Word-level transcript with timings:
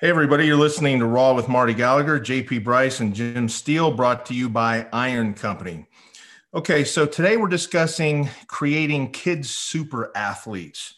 Hey, 0.00 0.10
everybody, 0.10 0.46
you're 0.46 0.54
listening 0.54 1.00
to 1.00 1.06
Raw 1.06 1.34
with 1.34 1.48
Marty 1.48 1.74
Gallagher, 1.74 2.20
JP 2.20 2.62
Bryce, 2.62 3.00
and 3.00 3.12
Jim 3.12 3.48
Steele, 3.48 3.90
brought 3.90 4.24
to 4.26 4.32
you 4.32 4.48
by 4.48 4.86
Iron 4.92 5.34
Company. 5.34 5.88
Okay, 6.54 6.84
so 6.84 7.04
today 7.04 7.36
we're 7.36 7.48
discussing 7.48 8.28
creating 8.46 9.10
kids 9.10 9.50
super 9.50 10.12
athletes. 10.14 10.94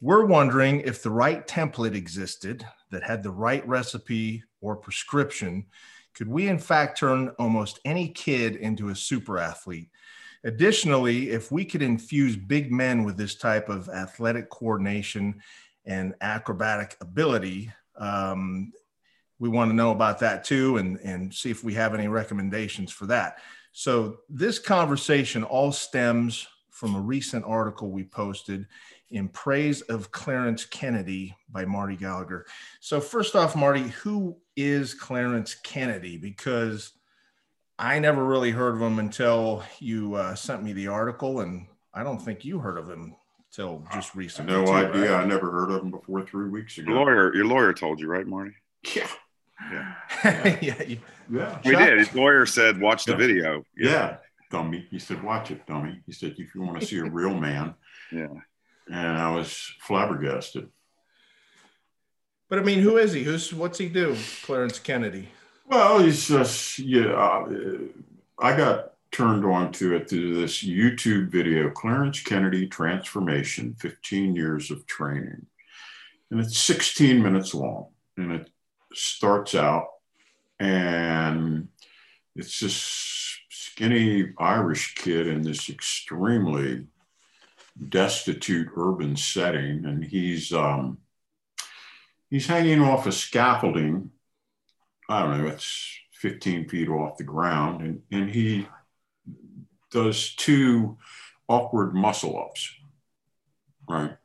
We're 0.00 0.24
wondering 0.24 0.80
if 0.80 1.02
the 1.02 1.10
right 1.10 1.46
template 1.46 1.94
existed 1.94 2.66
that 2.90 3.02
had 3.02 3.22
the 3.22 3.30
right 3.30 3.68
recipe 3.68 4.44
or 4.62 4.76
prescription, 4.76 5.66
could 6.14 6.28
we 6.28 6.48
in 6.48 6.58
fact 6.58 6.96
turn 6.96 7.28
almost 7.38 7.80
any 7.84 8.08
kid 8.08 8.56
into 8.56 8.88
a 8.88 8.96
super 8.96 9.38
athlete? 9.38 9.90
Additionally, 10.42 11.28
if 11.28 11.52
we 11.52 11.66
could 11.66 11.82
infuse 11.82 12.34
big 12.34 12.72
men 12.72 13.04
with 13.04 13.18
this 13.18 13.34
type 13.34 13.68
of 13.68 13.90
athletic 13.90 14.48
coordination 14.48 15.42
and 15.84 16.14
acrobatic 16.22 16.96
ability, 17.02 17.70
um, 17.96 18.72
we 19.38 19.48
want 19.48 19.70
to 19.70 19.76
know 19.76 19.90
about 19.90 20.20
that 20.20 20.44
too 20.44 20.76
and, 20.76 20.98
and 20.98 21.34
see 21.34 21.50
if 21.50 21.64
we 21.64 21.74
have 21.74 21.94
any 21.94 22.08
recommendations 22.08 22.92
for 22.92 23.06
that. 23.06 23.38
So, 23.72 24.18
this 24.28 24.58
conversation 24.58 25.44
all 25.44 25.72
stems 25.72 26.46
from 26.70 26.94
a 26.94 27.00
recent 27.00 27.44
article 27.44 27.90
we 27.90 28.04
posted 28.04 28.66
in 29.10 29.28
praise 29.28 29.80
of 29.82 30.10
Clarence 30.10 30.64
Kennedy 30.64 31.36
by 31.50 31.64
Marty 31.64 31.96
Gallagher. 31.96 32.46
So, 32.80 33.00
first 33.00 33.34
off, 33.34 33.56
Marty, 33.56 33.82
who 33.82 34.36
is 34.56 34.94
Clarence 34.94 35.54
Kennedy? 35.54 36.18
Because 36.18 36.92
I 37.78 37.98
never 37.98 38.24
really 38.24 38.50
heard 38.50 38.74
of 38.74 38.82
him 38.82 38.98
until 38.98 39.64
you 39.78 40.14
uh, 40.14 40.34
sent 40.34 40.62
me 40.62 40.72
the 40.72 40.88
article, 40.88 41.40
and 41.40 41.66
I 41.94 42.02
don't 42.02 42.18
think 42.18 42.44
you 42.44 42.58
heard 42.58 42.78
of 42.78 42.88
him 42.88 43.16
till 43.52 43.84
just 43.92 44.14
recently. 44.14 44.52
No 44.52 44.64
too, 44.64 44.72
idea. 44.72 45.12
right? 45.12 45.22
I 45.22 45.26
never 45.26 45.50
heard 45.50 45.70
of 45.70 45.82
him 45.82 45.90
before 45.90 46.24
three 46.26 46.48
weeks 46.48 46.78
ago. 46.78 46.90
Your 46.92 47.00
lawyer, 47.04 47.34
your 47.34 47.44
lawyer 47.46 47.72
told 47.72 48.00
you, 48.00 48.08
right, 48.08 48.26
Marty? 48.26 48.52
Yeah. 48.94 49.08
Yeah. 49.70 49.94
yeah, 50.60 50.82
you- 50.82 50.98
Yeah. 51.30 51.58
We 51.64 51.76
did. 51.76 51.98
His 51.98 52.14
lawyer 52.14 52.46
said, 52.46 52.80
"Watch 52.80 53.04
the 53.04 53.12
Yeah. 53.12 53.18
video." 53.18 53.64
Yeah. 53.76 54.16
Dummy. 54.50 54.86
He 54.90 54.98
said, 54.98 55.22
watch 55.22 55.50
it, 55.50 55.64
dummy. 55.66 56.02
He 56.04 56.12
said, 56.12 56.34
if 56.36 56.54
you 56.54 56.60
want 56.60 56.78
to 56.80 56.86
see 56.86 56.98
a 56.98 57.04
real 57.04 57.34
man. 57.34 57.74
Yeah. 58.12 58.26
And 58.88 59.16
I 59.16 59.34
was 59.34 59.72
flabbergasted. 59.80 60.68
but 62.50 62.58
I 62.58 62.62
mean, 62.62 62.80
who 62.80 62.98
is 62.98 63.14
he? 63.14 63.22
Who's 63.22 63.54
what's 63.54 63.78
he 63.78 63.88
do? 63.88 64.14
Clarence 64.42 64.78
Kennedy. 64.78 65.30
Well, 65.66 66.00
he's 66.00 66.28
just, 66.28 66.78
yeah. 66.78 67.12
Uh, 67.14 67.48
I 68.38 68.54
got 68.54 68.91
turned 69.12 69.44
on 69.44 69.72
to 69.72 69.94
it 69.94 70.08
through 70.08 70.40
this 70.40 70.64
YouTube 70.64 71.28
video, 71.28 71.70
Clarence 71.70 72.20
Kennedy 72.22 72.66
Transformation 72.66 73.74
15 73.78 74.34
Years 74.34 74.70
of 74.70 74.86
Training. 74.86 75.46
And 76.30 76.40
it's 76.40 76.58
16 76.58 77.22
minutes 77.22 77.54
long. 77.54 77.88
And 78.16 78.32
it 78.32 78.50
starts 78.94 79.54
out, 79.54 79.88
and 80.58 81.68
it's 82.34 82.60
this 82.60 83.38
skinny 83.50 84.32
Irish 84.38 84.94
kid 84.94 85.26
in 85.26 85.42
this 85.42 85.68
extremely 85.68 86.86
destitute 87.88 88.68
urban 88.76 89.16
setting. 89.16 89.84
And 89.84 90.04
he's, 90.04 90.52
um, 90.52 90.98
he's 92.28 92.46
hanging 92.46 92.80
off 92.80 93.06
a 93.06 93.12
scaffolding 93.12 94.10
I 95.08 95.22
don't 95.22 95.42
know, 95.42 95.48
it's 95.48 95.98
15 96.12 96.68
feet 96.68 96.88
off 96.88 97.18
the 97.18 97.24
ground, 97.24 97.82
and, 97.82 98.02
and 98.10 98.30
he 98.30 98.66
does 99.92 100.34
two 100.34 100.96
awkward 101.48 101.94
muscle 101.94 102.38
ups, 102.38 102.74
right? 103.88 104.16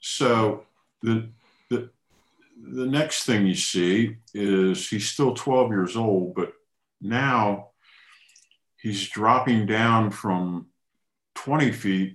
So 0.00 0.64
the, 1.02 1.28
the, 1.70 1.90
the 2.60 2.86
next 2.86 3.24
thing 3.24 3.46
you 3.46 3.54
see 3.54 4.16
is 4.34 4.88
he's 4.88 5.08
still 5.08 5.34
12 5.34 5.70
years 5.70 5.96
old, 5.96 6.34
but 6.34 6.52
now 7.00 7.68
he's 8.76 9.08
dropping 9.08 9.66
down 9.66 10.10
from 10.10 10.66
20 11.34 11.72
feet 11.72 12.14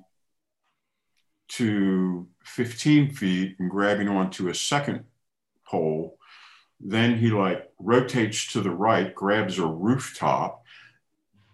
to 1.50 2.28
15 2.46 3.12
feet 3.12 3.56
and 3.59 3.69
grabbing 3.69 4.08
onto 4.08 4.50
a 4.50 4.56
second 4.56 5.03
pole 5.68 6.18
then 6.86 7.18
he 7.18 7.31
like 7.31 7.72
rotates 7.80 8.52
to 8.52 8.62
the 8.62 8.72
right, 8.72 9.16
grabs 9.16 9.58
a 9.58 9.66
rooftop. 9.66 10.64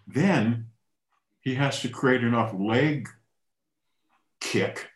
Then 0.06 0.66
he 1.40 1.54
has 1.54 1.80
to 1.80 1.88
create 1.88 2.22
enough 2.22 2.54
leg 2.58 3.08
kick 4.40 4.88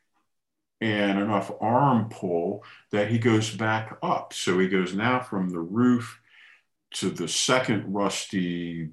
and 0.80 1.18
enough 1.18 1.50
arm 1.60 2.08
pull 2.08 2.64
that 2.90 3.10
he 3.10 3.18
goes 3.18 3.54
back 3.54 3.96
up. 4.02 4.32
So 4.32 4.58
he 4.58 4.68
goes 4.68 4.94
now 4.94 5.20
from 5.20 5.50
the 5.50 5.60
roof 5.60 6.20
to 6.94 7.10
the 7.10 7.28
second 7.28 7.92
rusty 7.92 8.90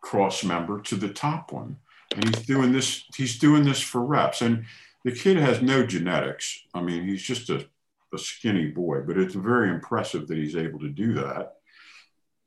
cross 0.00 0.42
member 0.42 0.80
to 0.80 0.96
the 0.96 1.10
top 1.10 1.52
one. 1.52 1.76
And 2.14 2.24
he's 2.24 2.46
doing 2.46 2.72
this, 2.72 3.04
he's 3.14 3.38
doing 3.38 3.64
this 3.64 3.80
for 3.80 4.04
reps. 4.04 4.42
And 4.42 4.64
the 5.04 5.12
kid 5.12 5.36
has 5.36 5.62
no 5.62 5.86
genetics. 5.86 6.60
I 6.74 6.82
mean, 6.82 7.04
he's 7.04 7.22
just 7.22 7.50
a 7.50 7.66
a 8.12 8.18
skinny 8.18 8.66
boy, 8.66 9.00
but 9.00 9.16
it's 9.16 9.34
very 9.34 9.70
impressive 9.70 10.28
that 10.28 10.38
he's 10.38 10.56
able 10.56 10.80
to 10.80 10.88
do 10.88 11.14
that. 11.14 11.56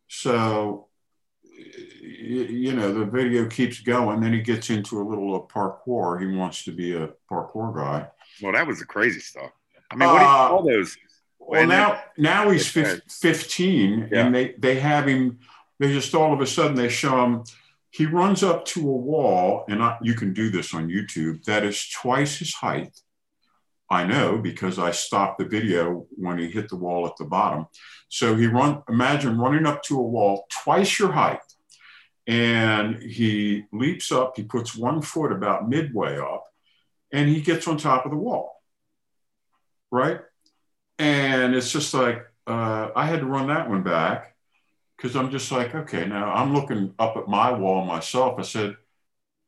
So, 0.07 0.87
you 1.57 2.73
know, 2.73 2.93
the 2.93 3.05
video 3.05 3.45
keeps 3.47 3.79
going. 3.81 4.21
Then 4.21 4.33
he 4.33 4.41
gets 4.41 4.69
into 4.69 5.01
a 5.01 5.03
little 5.07 5.35
of 5.35 5.47
parkour. 5.49 6.19
He 6.19 6.35
wants 6.35 6.63
to 6.65 6.71
be 6.71 6.95
a 6.95 7.09
parkour 7.29 7.75
guy. 7.75 8.07
Well, 8.41 8.53
that 8.53 8.65
was 8.67 8.79
the 8.79 8.85
crazy 8.85 9.19
stuff. 9.19 9.51
I 9.91 9.95
mean, 9.95 10.09
what 10.09 10.19
do 10.19 10.23
you 10.25 10.29
Uh, 10.31 10.47
call 10.47 10.63
those? 10.65 10.97
Well, 11.39 11.59
And 11.61 11.69
now 11.69 12.01
now 12.17 12.49
he's 12.49 12.75
Okay. 12.75 12.99
15, 13.09 14.09
Yeah. 14.11 14.25
and 14.25 14.33
they 14.35 14.55
they 14.57 14.79
have 14.79 15.07
him. 15.07 15.39
They 15.79 15.91
just 15.91 16.13
all 16.15 16.33
of 16.33 16.39
a 16.41 16.47
sudden 16.47 16.75
they 16.75 16.89
show 16.89 17.23
him. 17.23 17.43
He 17.91 18.05
runs 18.05 18.41
up 18.43 18.65
to 18.67 18.79
a 18.79 18.91
wall, 19.11 19.65
and 19.69 19.83
I, 19.83 19.97
you 20.01 20.15
can 20.15 20.33
do 20.33 20.49
this 20.49 20.73
on 20.73 20.87
YouTube. 20.87 21.43
That 21.43 21.63
is 21.63 21.87
twice 21.89 22.37
his 22.37 22.53
height. 22.55 22.97
I 23.89 24.05
know 24.05 24.37
because 24.37 24.79
I 24.79 24.91
stopped 24.91 25.37
the 25.39 25.45
video 25.45 26.07
when 26.11 26.37
he 26.37 26.49
hit 26.49 26.69
the 26.69 26.75
wall 26.75 27.05
at 27.05 27.17
the 27.17 27.25
bottom. 27.25 27.67
So 28.09 28.35
he 28.35 28.47
run. 28.47 28.83
Imagine 28.89 29.37
running 29.37 29.65
up 29.65 29.83
to 29.83 29.99
a 29.99 30.01
wall 30.01 30.45
twice 30.49 30.97
your 30.99 31.11
height, 31.11 31.39
and 32.27 32.97
he 33.01 33.65
leaps 33.71 34.11
up. 34.11 34.33
He 34.35 34.43
puts 34.43 34.75
one 34.75 35.01
foot 35.01 35.31
about 35.31 35.69
midway 35.69 36.17
up, 36.17 36.45
and 37.11 37.29
he 37.29 37.41
gets 37.41 37.67
on 37.67 37.77
top 37.77 38.05
of 38.05 38.11
the 38.11 38.17
wall. 38.17 38.61
Right, 39.91 40.21
and 40.97 41.53
it's 41.53 41.71
just 41.71 41.93
like 41.93 42.23
uh, 42.47 42.89
I 42.95 43.05
had 43.05 43.19
to 43.19 43.25
run 43.25 43.47
that 43.47 43.69
one 43.69 43.83
back 43.83 44.35
because 44.97 45.15
I'm 45.15 45.31
just 45.31 45.51
like, 45.51 45.75
okay, 45.75 46.05
now 46.05 46.33
I'm 46.33 46.53
looking 46.53 46.93
up 46.97 47.17
at 47.17 47.27
my 47.27 47.51
wall 47.51 47.85
myself. 47.85 48.39
I 48.39 48.43
said, 48.43 48.75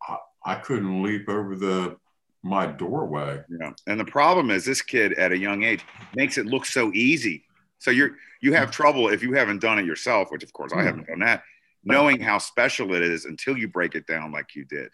I, 0.01 0.17
I 0.45 0.55
couldn't 0.55 1.03
leap 1.03 1.29
over 1.29 1.55
the 1.55 1.97
my 2.45 2.67
doorway. 2.67 3.41
Yeah. 3.59 3.71
And 3.87 3.99
the 3.99 4.05
problem 4.05 4.51
is, 4.51 4.63
this 4.63 4.81
kid 4.81 5.13
at 5.13 5.31
a 5.31 5.37
young 5.37 5.63
age 5.63 5.83
makes 6.15 6.37
it 6.37 6.45
look 6.45 6.65
so 6.65 6.91
easy. 6.93 7.43
So 7.79 7.89
you're 7.91 8.11
you 8.41 8.53
have 8.53 8.69
trouble 8.69 9.09
if 9.09 9.23
you 9.23 9.33
haven't 9.33 9.61
done 9.61 9.79
it 9.79 9.85
yourself, 9.85 10.29
which 10.31 10.43
of 10.43 10.53
course 10.53 10.71
I 10.73 10.83
haven't 10.83 11.07
done 11.07 11.19
that, 11.21 11.43
knowing 11.83 12.21
how 12.21 12.37
special 12.37 12.93
it 12.93 13.01
is 13.01 13.25
until 13.25 13.57
you 13.57 13.67
break 13.67 13.95
it 13.95 14.05
down 14.05 14.31
like 14.31 14.55
you 14.55 14.63
did, 14.65 14.91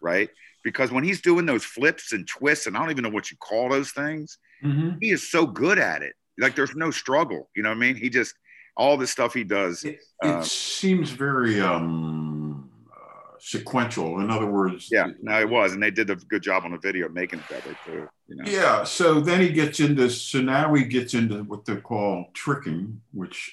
right? 0.00 0.30
Because 0.62 0.92
when 0.92 1.02
he's 1.02 1.20
doing 1.20 1.44
those 1.44 1.64
flips 1.64 2.12
and 2.12 2.26
twists, 2.26 2.68
and 2.68 2.76
I 2.76 2.80
don't 2.80 2.90
even 2.92 3.02
know 3.02 3.10
what 3.10 3.32
you 3.32 3.36
call 3.38 3.68
those 3.68 3.90
things, 3.90 4.38
he 5.00 5.10
is 5.10 5.28
so 5.28 5.44
good 5.44 5.78
at 5.78 6.02
it. 6.02 6.14
Like 6.38 6.54
there's 6.54 6.76
no 6.76 6.92
struggle. 6.92 7.50
You 7.56 7.64
know 7.64 7.70
what 7.70 7.78
I 7.78 7.80
mean? 7.80 7.96
He 7.96 8.08
just 8.10 8.34
all 8.76 8.96
the 8.96 9.08
stuff 9.08 9.34
he 9.34 9.42
does. 9.44 9.82
It, 9.84 9.98
Uh, 10.24 10.38
it 10.38 10.44
seems 10.44 11.10
very 11.10 11.60
um, 11.60 12.41
sequential. 13.44 14.20
In 14.20 14.30
other 14.30 14.46
words, 14.46 14.88
Yeah, 14.90 15.08
no, 15.20 15.40
it 15.40 15.48
was, 15.48 15.72
and 15.72 15.82
they 15.82 15.90
did 15.90 16.08
a 16.10 16.14
good 16.14 16.42
job 16.42 16.64
on 16.64 16.70
the 16.70 16.78
video 16.78 17.08
making 17.08 17.40
it 17.40 17.48
better 17.48 17.76
too. 17.84 18.08
You 18.28 18.36
know? 18.36 18.44
Yeah. 18.46 18.84
So 18.84 19.20
then 19.20 19.40
he 19.40 19.48
gets 19.48 19.80
into, 19.80 20.08
so 20.10 20.40
now 20.40 20.72
he 20.74 20.84
gets 20.84 21.14
into 21.14 21.42
what 21.42 21.64
they 21.64 21.76
call 21.76 22.26
tricking, 22.34 23.00
which 23.12 23.52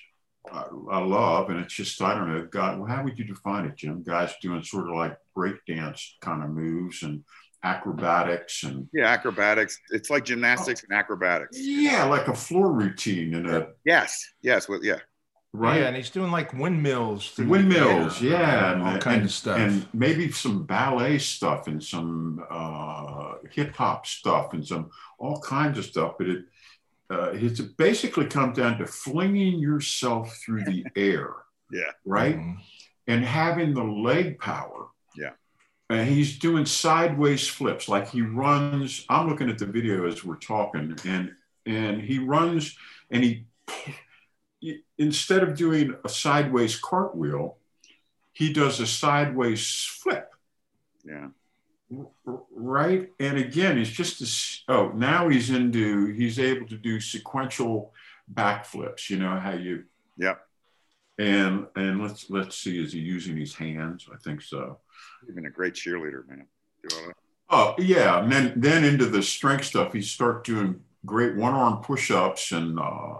I, 0.51 0.65
I 0.91 0.99
love. 0.99 1.49
And 1.49 1.59
it's 1.59 1.73
just, 1.73 1.99
I 2.03 2.13
don't 2.13 2.31
know, 2.31 2.45
God, 2.45 2.77
well, 2.77 2.87
how 2.87 3.03
would 3.03 3.17
you 3.17 3.25
define 3.25 3.65
it, 3.65 3.77
Jim? 3.77 4.03
Guys 4.03 4.31
doing 4.43 4.61
sort 4.61 4.89
of 4.89 4.95
like 4.95 5.17
breakdance 5.35 6.03
kind 6.21 6.43
of 6.43 6.51
moves 6.51 7.01
and 7.01 7.23
acrobatics 7.63 8.63
and, 8.63 8.87
Yeah, 8.93 9.07
acrobatics. 9.07 9.79
It's 9.89 10.11
like 10.11 10.23
gymnastics 10.23 10.81
oh. 10.83 10.87
and 10.89 10.99
acrobatics. 10.99 11.57
yeah, 11.59 12.03
like 12.05 12.27
a 12.27 12.35
floor 12.35 12.71
routine 12.71 13.33
and 13.33 13.49
a, 13.49 13.69
Yes, 13.85 14.23
yes, 14.43 14.69
well, 14.69 14.81
yeah. 14.83 14.99
Right? 15.53 15.81
Yeah, 15.81 15.87
and 15.87 15.95
he's 15.95 16.09
doing 16.09 16.31
like 16.31 16.53
windmills. 16.53 17.37
Windmills, 17.37 18.21
air, 18.21 18.29
yeah, 18.31 18.73
and 18.73 18.81
all 18.81 18.87
and, 18.93 19.01
kinds 19.01 19.15
and- 19.17 19.25
of 19.25 19.31
stuff. 19.31 19.57
and 19.59 19.87
maybe 19.93 20.31
some 20.31 20.63
ballet 20.65 21.17
stuff 21.17 21.67
and 21.67 21.83
some 21.83 22.45
uh, 22.49 23.33
hip 23.51 23.75
hop 23.75 24.05
stuff 24.05 24.53
and 24.53 24.65
some 24.65 24.91
all 25.17 25.39
kinds 25.41 25.77
of 25.77 25.85
stuff. 25.85 26.13
But 26.17 26.27
it 26.29 26.45
uh, 27.11 27.31
it's 27.33 27.59
basically 27.59 28.25
comes 28.27 28.57
down 28.57 28.77
to 28.77 28.85
flinging 28.85 29.59
yourself 29.59 30.35
through 30.45 30.63
the 30.65 30.85
air, 30.95 31.33
Yeah. 31.71 31.91
right, 32.05 32.37
Mhm. 32.37 32.57
and 33.07 33.25
having 33.25 33.73
the 33.73 33.83
leg 33.83 34.37
power. 34.39 34.89
Yeah. 35.15 35.31
And 35.89 36.07
he's 36.07 36.37
doing 36.37 36.67
sideways 36.67 37.47
flips, 37.47 37.89
like 37.89 38.09
he 38.09 38.21
runs. 38.21 39.05
I'm 39.09 39.27
looking 39.27 39.49
at 39.49 39.57
the 39.57 39.65
video 39.65 40.05
as 40.07 40.23
we're 40.23 40.35
talking, 40.35 40.95
and 41.05 41.31
and 41.65 41.99
he 42.01 42.19
runs 42.19 42.77
and 43.09 43.23
he 43.23 43.47
instead 44.97 45.43
of 45.43 45.55
doing 45.55 45.95
a 46.03 46.09
sideways 46.09 46.75
cartwheel, 46.77 47.57
he 48.33 48.53
does 48.53 48.79
a 48.79 48.87
sideways 48.87 49.85
flip. 49.85 50.33
Yeah. 51.03 51.29
Right. 52.25 53.09
And 53.19 53.37
again, 53.37 53.77
it's 53.77 53.89
just 53.89 54.19
this. 54.19 54.63
Oh, 54.67 54.89
now 54.89 55.27
he's 55.29 55.49
into, 55.49 56.07
he's 56.13 56.39
able 56.39 56.67
to 56.67 56.77
do 56.77 56.99
sequential 56.99 57.93
backflips. 58.31 59.09
You 59.09 59.17
know 59.17 59.39
how 59.39 59.53
you. 59.53 59.85
Yeah. 60.17 60.35
And 61.17 61.67
and 61.75 62.01
let's 62.01 62.29
let's 62.29 62.57
see, 62.57 62.81
is 62.81 62.93
he 62.93 62.99
using 62.99 63.35
his 63.35 63.53
hands? 63.53 64.07
I 64.13 64.15
think 64.23 64.41
so. 64.41 64.79
You've 65.25 65.35
been 65.35 65.47
a 65.47 65.49
great 65.49 65.73
cheerleader, 65.73 66.25
man. 66.27 66.45
Oh 67.49 67.75
yeah, 67.77 68.23
and 68.23 68.31
then 68.31 68.53
then 68.55 68.85
into 68.85 69.05
the 69.05 69.21
strength 69.21 69.65
stuff, 69.65 69.91
he 69.91 70.01
start 70.01 70.45
doing 70.45 70.79
great 71.05 71.35
one 71.35 71.53
arm 71.53 71.81
push 71.83 72.09
ups 72.09 72.53
and 72.53 72.79
uh, 72.79 73.19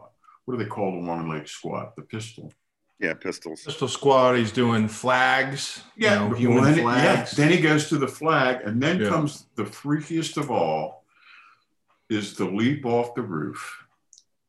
what 0.50 0.58
do 0.58 0.64
they 0.64 0.70
call 0.70 0.94
the 0.94 1.08
one 1.08 1.30
leg 1.30 1.48
squat? 1.48 1.96
The 1.96 2.02
pistol. 2.02 2.52
Yeah, 3.00 3.14
pistols. 3.14 3.62
Pistol 3.64 3.88
squat. 3.88 4.36
He's 4.36 4.52
doing 4.52 4.88
flags. 4.88 5.84
Yeah, 5.96 6.24
you 6.24 6.30
know, 6.30 6.36
human 6.36 6.56
well, 6.56 6.66
then, 6.66 6.82
flags. 6.82 7.38
Yeah, 7.38 7.46
then 7.46 7.56
he 7.56 7.62
goes 7.62 7.88
to 7.90 8.00
the 8.00 8.08
flag, 8.08 8.62
and 8.66 8.82
then 8.82 9.00
yeah. 9.00 9.10
comes 9.10 9.46
the 9.54 9.66
freakiest 9.66 10.38
of 10.38 10.50
all, 10.50 11.06
is 12.10 12.36
the 12.36 12.46
leap 12.46 12.84
off 12.84 13.14
the 13.14 13.22
roof. 13.22 13.86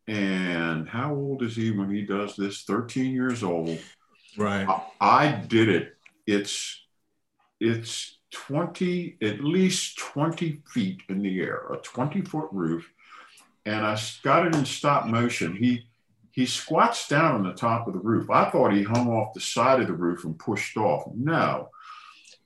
And 0.09 0.89
how 0.89 1.15
old 1.15 1.43
is 1.43 1.55
he 1.55 1.71
when 1.71 1.91
he 1.91 2.01
does 2.01 2.35
this? 2.35 2.63
Thirteen 2.63 3.13
years 3.13 3.43
old. 3.43 3.79
Right. 4.39 4.67
I, 4.67 5.27
I 5.27 5.33
did 5.33 5.69
it. 5.69 5.99
It's 6.27 6.83
it's 7.61 8.17
20, 8.31 9.19
at 9.21 9.45
least 9.45 9.99
20 9.99 10.63
feet 10.73 11.03
in 11.11 11.21
the 11.21 11.43
air, 11.43 11.67
a 11.71 11.77
20 11.77 12.23
foot 12.23 12.49
roof. 12.53 12.91
And 13.67 13.85
I 13.85 14.01
got 14.23 14.47
it 14.47 14.55
in 14.55 14.65
stop 14.65 15.07
motion. 15.07 15.55
He 15.55 15.90
he 16.33 16.47
squats 16.47 17.09
down 17.09 17.35
on 17.35 17.43
the 17.43 17.53
top 17.53 17.87
of 17.87 17.95
the 17.95 18.01
roof. 18.01 18.31
I 18.31 18.51
thought 18.51 18.73
he 18.73 18.83
hung 18.83 19.09
off 19.09 19.35
the 19.35 19.41
side 19.41 19.81
of 19.81 19.89
the 19.89 19.93
roof 19.93 20.25
and 20.25 20.39
pushed 20.39 20.77
off. 20.77 21.05
No. 21.15 21.71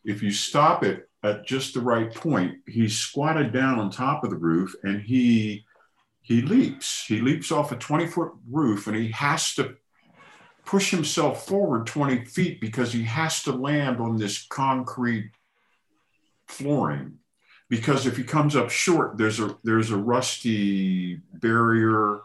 If 0.05 0.23
you 0.23 0.31
stop 0.31 0.83
it 0.83 1.09
at 1.23 1.47
just 1.47 1.75
the 1.75 1.81
right 1.81 2.13
point, 2.15 2.59
he 2.67 2.89
squatted 2.89 3.53
down 3.53 3.79
on 3.79 3.91
top 3.91 4.25
of 4.25 4.31
the 4.31 4.37
roof 4.37 4.75
and 4.83 5.01
he 5.01 5.65
he 6.23 6.41
leaps. 6.41 7.05
He 7.07 7.21
leaps 7.21 7.53
off 7.53 7.71
a 7.71 7.77
20 7.77 8.07
foot 8.07 8.33
roof 8.51 8.87
and 8.87 8.97
he 8.97 9.09
has 9.11 9.55
to 9.55 9.77
push 10.65 10.91
himself 10.91 11.47
forward 11.47 11.87
20 11.87 12.25
feet 12.25 12.61
because 12.61 12.93
he 12.93 13.05
has 13.05 13.43
to 13.43 13.53
land 13.53 14.01
on 14.01 14.17
this 14.17 14.47
concrete 14.47 15.31
flooring 16.47 17.19
because 17.69 18.07
if 18.07 18.17
he 18.17 18.25
comes 18.25 18.55
up 18.55 18.71
short 18.71 19.17
there's 19.17 19.41
a 19.41 19.57
there's 19.65 19.91
a 19.91 19.97
rusty 19.97 21.17
barrier 21.35 22.21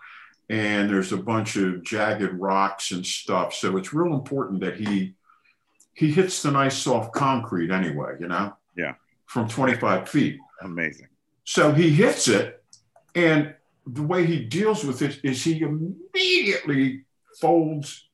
and 0.49 0.89
there's 0.89 1.11
a 1.11 1.17
bunch 1.17 1.55
of 1.55 1.83
jagged 1.83 2.33
rocks 2.33 2.91
and 2.91 3.05
stuff. 3.05 3.53
So 3.53 3.77
it's 3.77 3.93
real 3.93 4.13
important 4.13 4.61
that 4.61 4.75
he 4.75 5.15
he 5.93 6.11
hits 6.11 6.41
the 6.41 6.51
nice 6.51 6.77
soft 6.77 7.13
concrete 7.13 7.71
anyway 7.71 8.15
you 8.19 8.27
know? 8.27 8.53
Yeah. 8.75 8.93
From 9.25 9.47
25 9.47 10.09
feet. 10.09 10.39
Amazing. 10.61 11.07
So 11.43 11.71
he 11.71 11.89
hits 11.91 12.27
it 12.27 12.63
and 13.15 13.53
the 13.85 14.03
way 14.03 14.25
he 14.25 14.45
deals 14.45 14.83
with 14.83 15.01
it 15.01 15.19
is 15.23 15.43
he 15.43 15.61
immediately 15.61 17.05
folds 17.39 18.07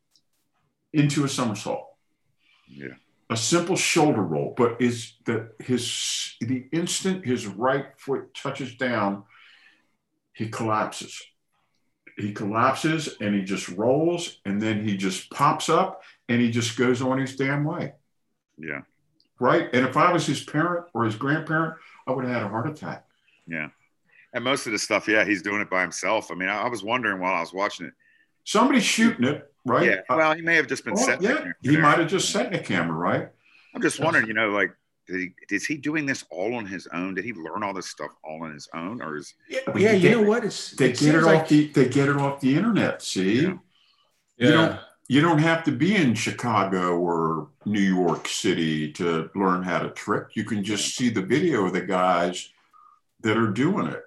into 0.93 1.25
a 1.25 1.29
somersault. 1.29 1.89
Yeah. 2.67 2.95
A 3.29 3.35
simple 3.35 3.75
shoulder 3.75 4.21
roll, 4.21 4.53
but 4.55 4.79
is 4.79 5.13
that 5.25 5.55
his 5.59 6.35
the 6.39 6.67
instant 6.71 7.25
his 7.25 7.47
right 7.47 7.87
foot 7.97 8.33
touches 8.33 8.75
down, 8.75 9.23
he 10.33 10.47
collapses. 10.47 11.21
He 12.17 12.31
collapses 12.31 13.17
and 13.19 13.35
he 13.35 13.41
just 13.41 13.67
rolls 13.69 14.39
and 14.45 14.61
then 14.61 14.87
he 14.87 14.95
just 14.95 15.29
pops 15.31 15.69
up 15.69 16.03
and 16.29 16.41
he 16.41 16.49
just 16.49 16.77
goes 16.77 17.01
on 17.01 17.19
his 17.19 17.35
damn 17.35 17.63
way. 17.63 17.93
Yeah. 18.57 18.81
Right. 19.39 19.69
And 19.73 19.85
if 19.85 19.97
I 19.97 20.13
was 20.13 20.25
his 20.25 20.43
parent 20.43 20.85
or 20.93 21.03
his 21.03 21.15
grandparent, 21.15 21.75
I 22.07 22.11
would 22.11 22.23
have 22.23 22.33
had 22.33 22.43
a 22.43 22.47
heart 22.47 22.69
attack. 22.69 23.05
Yeah. 23.47 23.69
And 24.33 24.43
most 24.43 24.65
of 24.65 24.71
the 24.71 24.79
stuff, 24.79 25.07
yeah, 25.07 25.25
he's 25.25 25.41
doing 25.41 25.61
it 25.61 25.69
by 25.69 25.81
himself. 25.81 26.31
I 26.31 26.35
mean, 26.35 26.49
I, 26.49 26.63
I 26.63 26.69
was 26.69 26.83
wondering 26.83 27.19
while 27.19 27.33
I 27.33 27.41
was 27.41 27.53
watching 27.53 27.87
it. 27.87 27.93
Somebody's 28.45 28.83
shooting 28.83 29.25
it 29.25 29.51
right? 29.65 29.85
Yeah. 29.87 30.01
Well, 30.09 30.33
he 30.33 30.41
may 30.41 30.55
have 30.55 30.67
just 30.67 30.85
been 30.85 30.93
oh, 30.93 31.03
setting. 31.03 31.23
Yeah, 31.23 31.51
he 31.61 31.77
might 31.77 31.99
have 31.99 32.07
just 32.07 32.31
set 32.31 32.51
the 32.51 32.59
camera, 32.59 32.95
right? 32.95 33.29
I'm 33.73 33.81
just 33.81 33.99
wondering, 33.99 34.27
you 34.27 34.33
know, 34.33 34.49
like, 34.49 34.71
did 35.07 35.19
he, 35.19 35.55
is 35.55 35.65
he 35.65 35.77
doing 35.77 36.05
this 36.05 36.23
all 36.29 36.55
on 36.55 36.65
his 36.65 36.87
own? 36.93 37.13
Did 37.15 37.25
he 37.25 37.33
learn 37.33 37.63
all 37.63 37.73
this 37.73 37.87
stuff 37.87 38.11
all 38.23 38.43
on 38.43 38.53
his 38.53 38.67
own, 38.73 39.01
or 39.01 39.17
is? 39.17 39.33
Yeah, 39.49 39.59
yeah 39.75 39.91
you 39.91 40.11
know 40.11 40.21
what? 40.21 40.43
It's, 40.43 40.71
they 40.71 40.91
it 40.91 40.99
get 40.99 41.15
it 41.15 41.21
like, 41.21 41.43
off 41.43 41.49
the 41.49 41.67
they 41.67 41.89
get 41.89 42.09
it 42.09 42.17
off 42.17 42.39
the 42.39 42.55
internet. 42.55 43.01
See, 43.01 43.41
yeah. 43.41 43.57
you 44.37 44.51
don't 44.51 44.79
you 45.07 45.21
don't 45.21 45.39
have 45.39 45.63
to 45.65 45.71
be 45.71 45.95
in 45.95 46.15
Chicago 46.15 46.97
or 46.97 47.49
New 47.65 47.79
York 47.79 48.27
City 48.27 48.91
to 48.93 49.29
learn 49.35 49.61
how 49.61 49.79
to 49.79 49.89
trick. 49.91 50.35
You 50.35 50.43
can 50.43 50.63
just 50.63 50.95
see 50.95 51.09
the 51.09 51.21
video 51.21 51.65
of 51.65 51.73
the 51.73 51.81
guys 51.81 52.49
that 53.21 53.37
are 53.37 53.51
doing 53.51 53.87
it. 53.87 54.01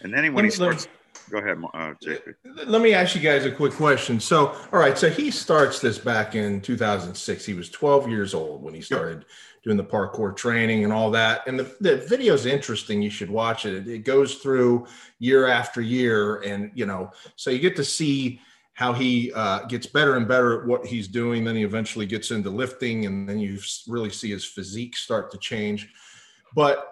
And 0.00 0.12
then 0.12 0.32
when 0.34 0.44
he 0.44 0.50
starts 0.50 0.88
Go 1.32 1.38
ahead, 1.38 1.56
uh, 1.72 1.94
JP. 1.94 2.34
Let 2.66 2.82
me 2.82 2.92
ask 2.92 3.14
you 3.14 3.22
guys 3.22 3.46
a 3.46 3.50
quick 3.50 3.72
question. 3.72 4.20
So, 4.20 4.48
all 4.70 4.78
right, 4.78 4.98
so 4.98 5.08
he 5.08 5.30
starts 5.30 5.80
this 5.80 5.96
back 5.96 6.34
in 6.34 6.60
2006. 6.60 7.46
He 7.46 7.54
was 7.54 7.70
12 7.70 8.06
years 8.10 8.34
old 8.34 8.62
when 8.62 8.74
he 8.74 8.82
started 8.82 9.24
doing 9.64 9.78
the 9.78 9.84
parkour 9.84 10.36
training 10.36 10.84
and 10.84 10.92
all 10.92 11.10
that. 11.12 11.40
And 11.46 11.58
the, 11.58 11.74
the 11.80 11.96
video 11.96 12.34
is 12.34 12.44
interesting. 12.44 13.00
You 13.00 13.08
should 13.08 13.30
watch 13.30 13.64
it. 13.64 13.88
It 13.88 14.00
goes 14.00 14.34
through 14.36 14.86
year 15.20 15.46
after 15.46 15.80
year. 15.80 16.42
And, 16.42 16.70
you 16.74 16.84
know, 16.84 17.10
so 17.36 17.48
you 17.48 17.60
get 17.60 17.76
to 17.76 17.84
see 17.84 18.38
how 18.74 18.92
he 18.92 19.32
uh, 19.32 19.60
gets 19.68 19.86
better 19.86 20.16
and 20.16 20.28
better 20.28 20.60
at 20.60 20.68
what 20.68 20.84
he's 20.84 21.08
doing. 21.08 21.44
Then 21.44 21.56
he 21.56 21.62
eventually 21.62 22.04
gets 22.04 22.30
into 22.30 22.50
lifting, 22.50 23.06
and 23.06 23.26
then 23.26 23.38
you 23.38 23.58
really 23.88 24.10
see 24.10 24.30
his 24.30 24.44
physique 24.44 24.98
start 24.98 25.30
to 25.30 25.38
change. 25.38 25.90
But 26.54 26.91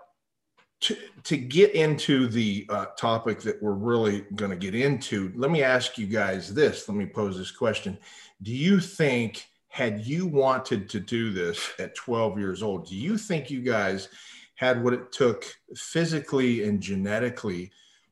to, 0.80 0.96
to 1.24 1.36
get 1.36 1.74
into 1.74 2.26
the 2.26 2.66
uh, 2.70 2.86
topic 2.96 3.40
that 3.40 3.62
we're 3.62 3.72
really 3.72 4.24
going 4.34 4.50
to 4.50 4.56
get 4.56 4.74
into, 4.74 5.32
let 5.36 5.50
me 5.50 5.62
ask 5.62 5.98
you 5.98 6.06
guys 6.06 6.54
this. 6.54 6.88
Let 6.88 6.96
me 6.96 7.06
pose 7.06 7.36
this 7.36 7.50
question. 7.50 7.98
Do 8.42 8.52
you 8.52 8.80
think, 8.80 9.46
had 9.68 10.06
you 10.06 10.26
wanted 10.26 10.88
to 10.90 11.00
do 11.00 11.32
this 11.32 11.70
at 11.78 11.94
12 11.94 12.38
years 12.38 12.62
old, 12.62 12.88
do 12.88 12.96
you 12.96 13.18
think 13.18 13.50
you 13.50 13.60
guys 13.60 14.08
had 14.54 14.82
what 14.82 14.94
it 14.94 15.12
took 15.12 15.44
physically 15.76 16.64
and 16.64 16.80
genetically 16.80 17.70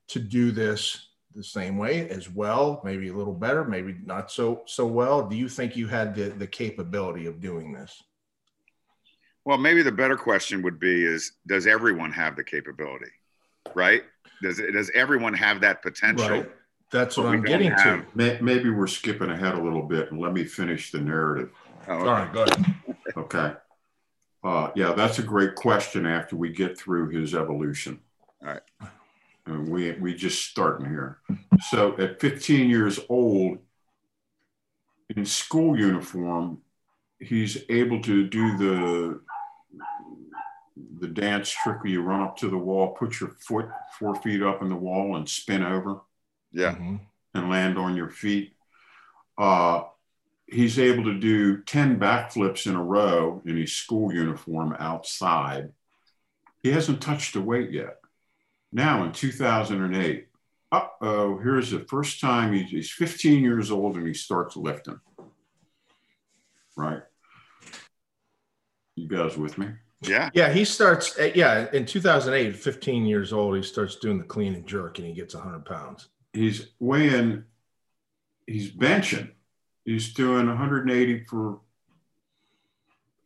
to 0.09 0.19
do 0.19 0.51
this 0.51 1.09
the 1.35 1.45
same 1.45 1.77
way 1.79 2.09
as 2.09 2.31
well, 2.31 2.81
maybe 2.85 3.09
a 3.09 3.15
little 3.15 3.35
better, 3.35 3.65
maybe 3.65 3.97
not 4.05 4.31
so 4.31 4.63
so 4.67 4.87
well? 4.87 5.27
Do 5.27 5.37
you 5.37 5.49
think 5.49 5.77
you 5.77 5.87
had 5.87 6.15
the, 6.15 6.31
the 6.31 6.47
capability 6.47 7.27
of 7.27 7.41
doing 7.41 7.73
this? 7.73 8.03
Well, 9.49 9.57
maybe 9.57 9.81
the 9.81 9.91
better 9.91 10.19
question 10.19 10.61
would 10.61 10.79
be: 10.79 11.07
Is 11.07 11.33
does 11.47 11.67
everyone 11.67 12.13
have 12.13 12.37
the 12.37 12.45
capability? 12.45 13.11
Right? 13.75 14.03
Does 14.43 14.61
does 14.75 14.91
everyone 14.95 15.33
have 15.33 15.63
that 15.63 15.81
potential? 15.81 16.29
Right. 16.29 16.51
That's 16.93 17.17
what 17.17 17.29
I'm 17.29 17.43
getting 17.43 17.71
have. 17.71 18.05
to. 18.15 18.39
Maybe 18.43 18.69
we're 18.69 18.87
skipping 18.87 19.31
ahead 19.31 19.55
a 19.55 19.63
little 19.63 19.85
bit, 19.85 20.13
and 20.13 20.21
let 20.21 20.35
me 20.35 20.45
finish 20.45 20.93
the 20.93 21.01
narrative. 21.01 21.51
Oh, 21.87 21.95
okay. 21.95 22.03
All 22.03 22.13
right, 22.13 22.33
go 22.35 22.43
ahead. 22.43 22.77
okay. 23.17 23.53
Uh, 24.45 24.71
yeah, 24.75 24.93
that's 24.93 25.19
a 25.19 25.23
great 25.23 25.55
question. 25.55 26.05
After 26.05 26.37
we 26.37 26.51
get 26.51 26.79
through 26.79 27.09
his 27.09 27.35
evolution. 27.35 28.01
All 28.43 28.49
right. 28.49 28.63
And 29.47 29.67
we 29.67 29.93
we 29.93 30.13
just 30.13 30.45
starting 30.45 30.91
here. 30.91 31.21
So 31.71 31.97
at 31.97 32.21
15 32.21 32.69
years 32.69 33.01
old, 33.09 33.61
in 35.17 35.25
school 35.25 35.79
uniform, 35.79 36.59
he's 37.19 37.65
able 37.71 38.03
to 38.03 38.29
do 38.29 38.59
the 38.59 39.21
the 41.01 41.09
dance 41.09 41.51
trick 41.51 41.83
where 41.83 41.93
you 41.93 42.03
run 42.03 42.23
up 42.23 42.37
to 42.39 42.49
the 42.49 42.59
wall, 42.59 42.95
put 42.95 43.21
your 43.21 43.31
foot 43.41 43.69
four 43.99 44.15
feet 44.17 44.43
up 44.43 44.63
in 44.63 44.69
the 44.69 44.77
wall, 44.77 45.17
and 45.17 45.29
spin 45.29 45.63
over. 45.63 46.01
Yeah. 46.53 46.73
Mm-hmm. 46.73 46.97
And 47.35 47.51
land 47.51 47.79
on 47.79 47.97
your 47.97 48.09
feet. 48.09 48.55
Uh, 49.37 49.83
he's 50.47 50.79
able 50.79 51.05
to 51.05 51.19
do 51.19 51.63
10 51.63 52.01
backflips 52.01 52.67
in 52.67 52.75
a 52.75 52.83
row 52.83 53.43
in 53.45 53.57
his 53.57 53.73
school 53.73 54.13
uniform 54.13 54.75
outside. 54.79 55.73
He 56.63 56.71
hasn't 56.71 57.03
touched 57.03 57.37
a 57.37 57.41
weight 57.41 57.71
yet. 57.71 57.99
Now 58.73 59.05
in 59.05 59.13
2008, 59.13 60.27
uh 60.71 60.87
oh, 61.01 61.39
here's 61.39 61.71
the 61.71 61.81
first 61.81 62.21
time 62.21 62.53
he's, 62.53 62.71
he's 62.71 62.91
15 62.91 63.43
years 63.43 63.71
old 63.71 63.97
and 63.97 64.07
he 64.07 64.15
starts 64.15 64.57
lifting. 64.57 65.01
Right? 66.77 67.03
You 68.97 69.09
guys 69.09 69.37
with 69.37 69.57
me? 69.59 69.69
Yeah. 70.01 70.31
Yeah. 70.33 70.53
He 70.53 70.65
starts, 70.65 71.19
uh, 71.19 71.31
yeah, 71.35 71.67
in 71.73 71.85
2008, 71.85 72.57
15 72.57 73.07
years 73.07 73.33
old, 73.33 73.57
he 73.57 73.63
starts 73.63 73.97
doing 73.97 74.19
the 74.19 74.25
clean 74.25 74.55
and 74.55 74.67
jerk 74.67 74.99
and 74.99 75.07
he 75.07 75.15
gets 75.15 75.35
100 75.35 75.65
pounds. 75.65 76.09
He's 76.33 76.69
weighing, 76.79 77.45
he's 78.47 78.71
benching. 78.71 79.33
He's 79.85 80.13
doing 80.13 80.47
180 80.47 81.25
for 81.25 81.61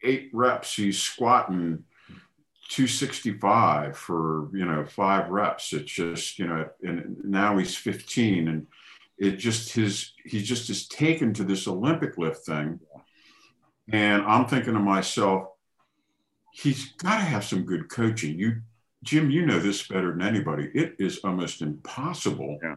eight 0.04 0.30
reps. 0.32 0.74
He's 0.74 0.98
squatting 0.98 1.84
265 2.72 3.98
for 3.98 4.48
you 4.54 4.64
know 4.64 4.82
five 4.86 5.28
reps 5.28 5.74
it's 5.74 5.92
just 5.92 6.38
you 6.38 6.46
know 6.46 6.66
and 6.82 7.18
now 7.22 7.58
he's 7.58 7.76
15 7.76 8.48
and 8.48 8.66
it 9.18 9.32
just 9.32 9.74
his 9.74 10.12
he 10.24 10.42
just 10.42 10.70
is 10.70 10.88
taken 10.88 11.34
to 11.34 11.44
this 11.44 11.68
olympic 11.68 12.16
lift 12.16 12.46
thing 12.46 12.80
and 13.92 14.22
i'm 14.22 14.46
thinking 14.46 14.72
to 14.72 14.80
myself 14.80 15.48
he's 16.52 16.92
got 16.92 17.16
to 17.18 17.24
have 17.24 17.44
some 17.44 17.64
good 17.64 17.88
coaching 17.88 18.38
you 18.38 18.60
jim 19.02 19.30
you 19.30 19.44
know 19.46 19.58
this 19.58 19.86
better 19.88 20.12
than 20.12 20.22
anybody 20.22 20.70
it 20.74 20.94
is 20.98 21.18
almost 21.24 21.62
impossible 21.62 22.58
Yeah. 22.62 22.76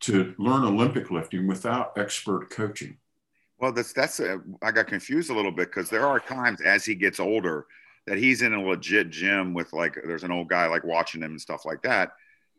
to 0.00 0.34
learn 0.38 0.62
olympic 0.64 1.10
lifting 1.10 1.46
without 1.46 1.92
expert 1.96 2.50
coaching 2.50 2.98
Well, 3.58 3.72
that's 3.72 3.92
that's 3.92 4.20
uh, 4.20 4.38
I 4.62 4.70
got 4.72 4.86
confused 4.86 5.30
a 5.30 5.34
little 5.34 5.50
bit 5.52 5.68
because 5.70 5.88
there 5.88 6.06
are 6.06 6.20
times 6.20 6.60
as 6.60 6.84
he 6.84 6.94
gets 6.94 7.18
older 7.18 7.66
that 8.06 8.18
he's 8.18 8.42
in 8.42 8.52
a 8.52 8.62
legit 8.62 9.10
gym 9.10 9.54
with 9.54 9.72
like 9.72 9.96
there's 10.06 10.22
an 10.24 10.30
old 10.30 10.48
guy 10.48 10.66
like 10.66 10.84
watching 10.84 11.22
him 11.22 11.30
and 11.32 11.40
stuff 11.40 11.64
like 11.64 11.82
that. 11.82 12.10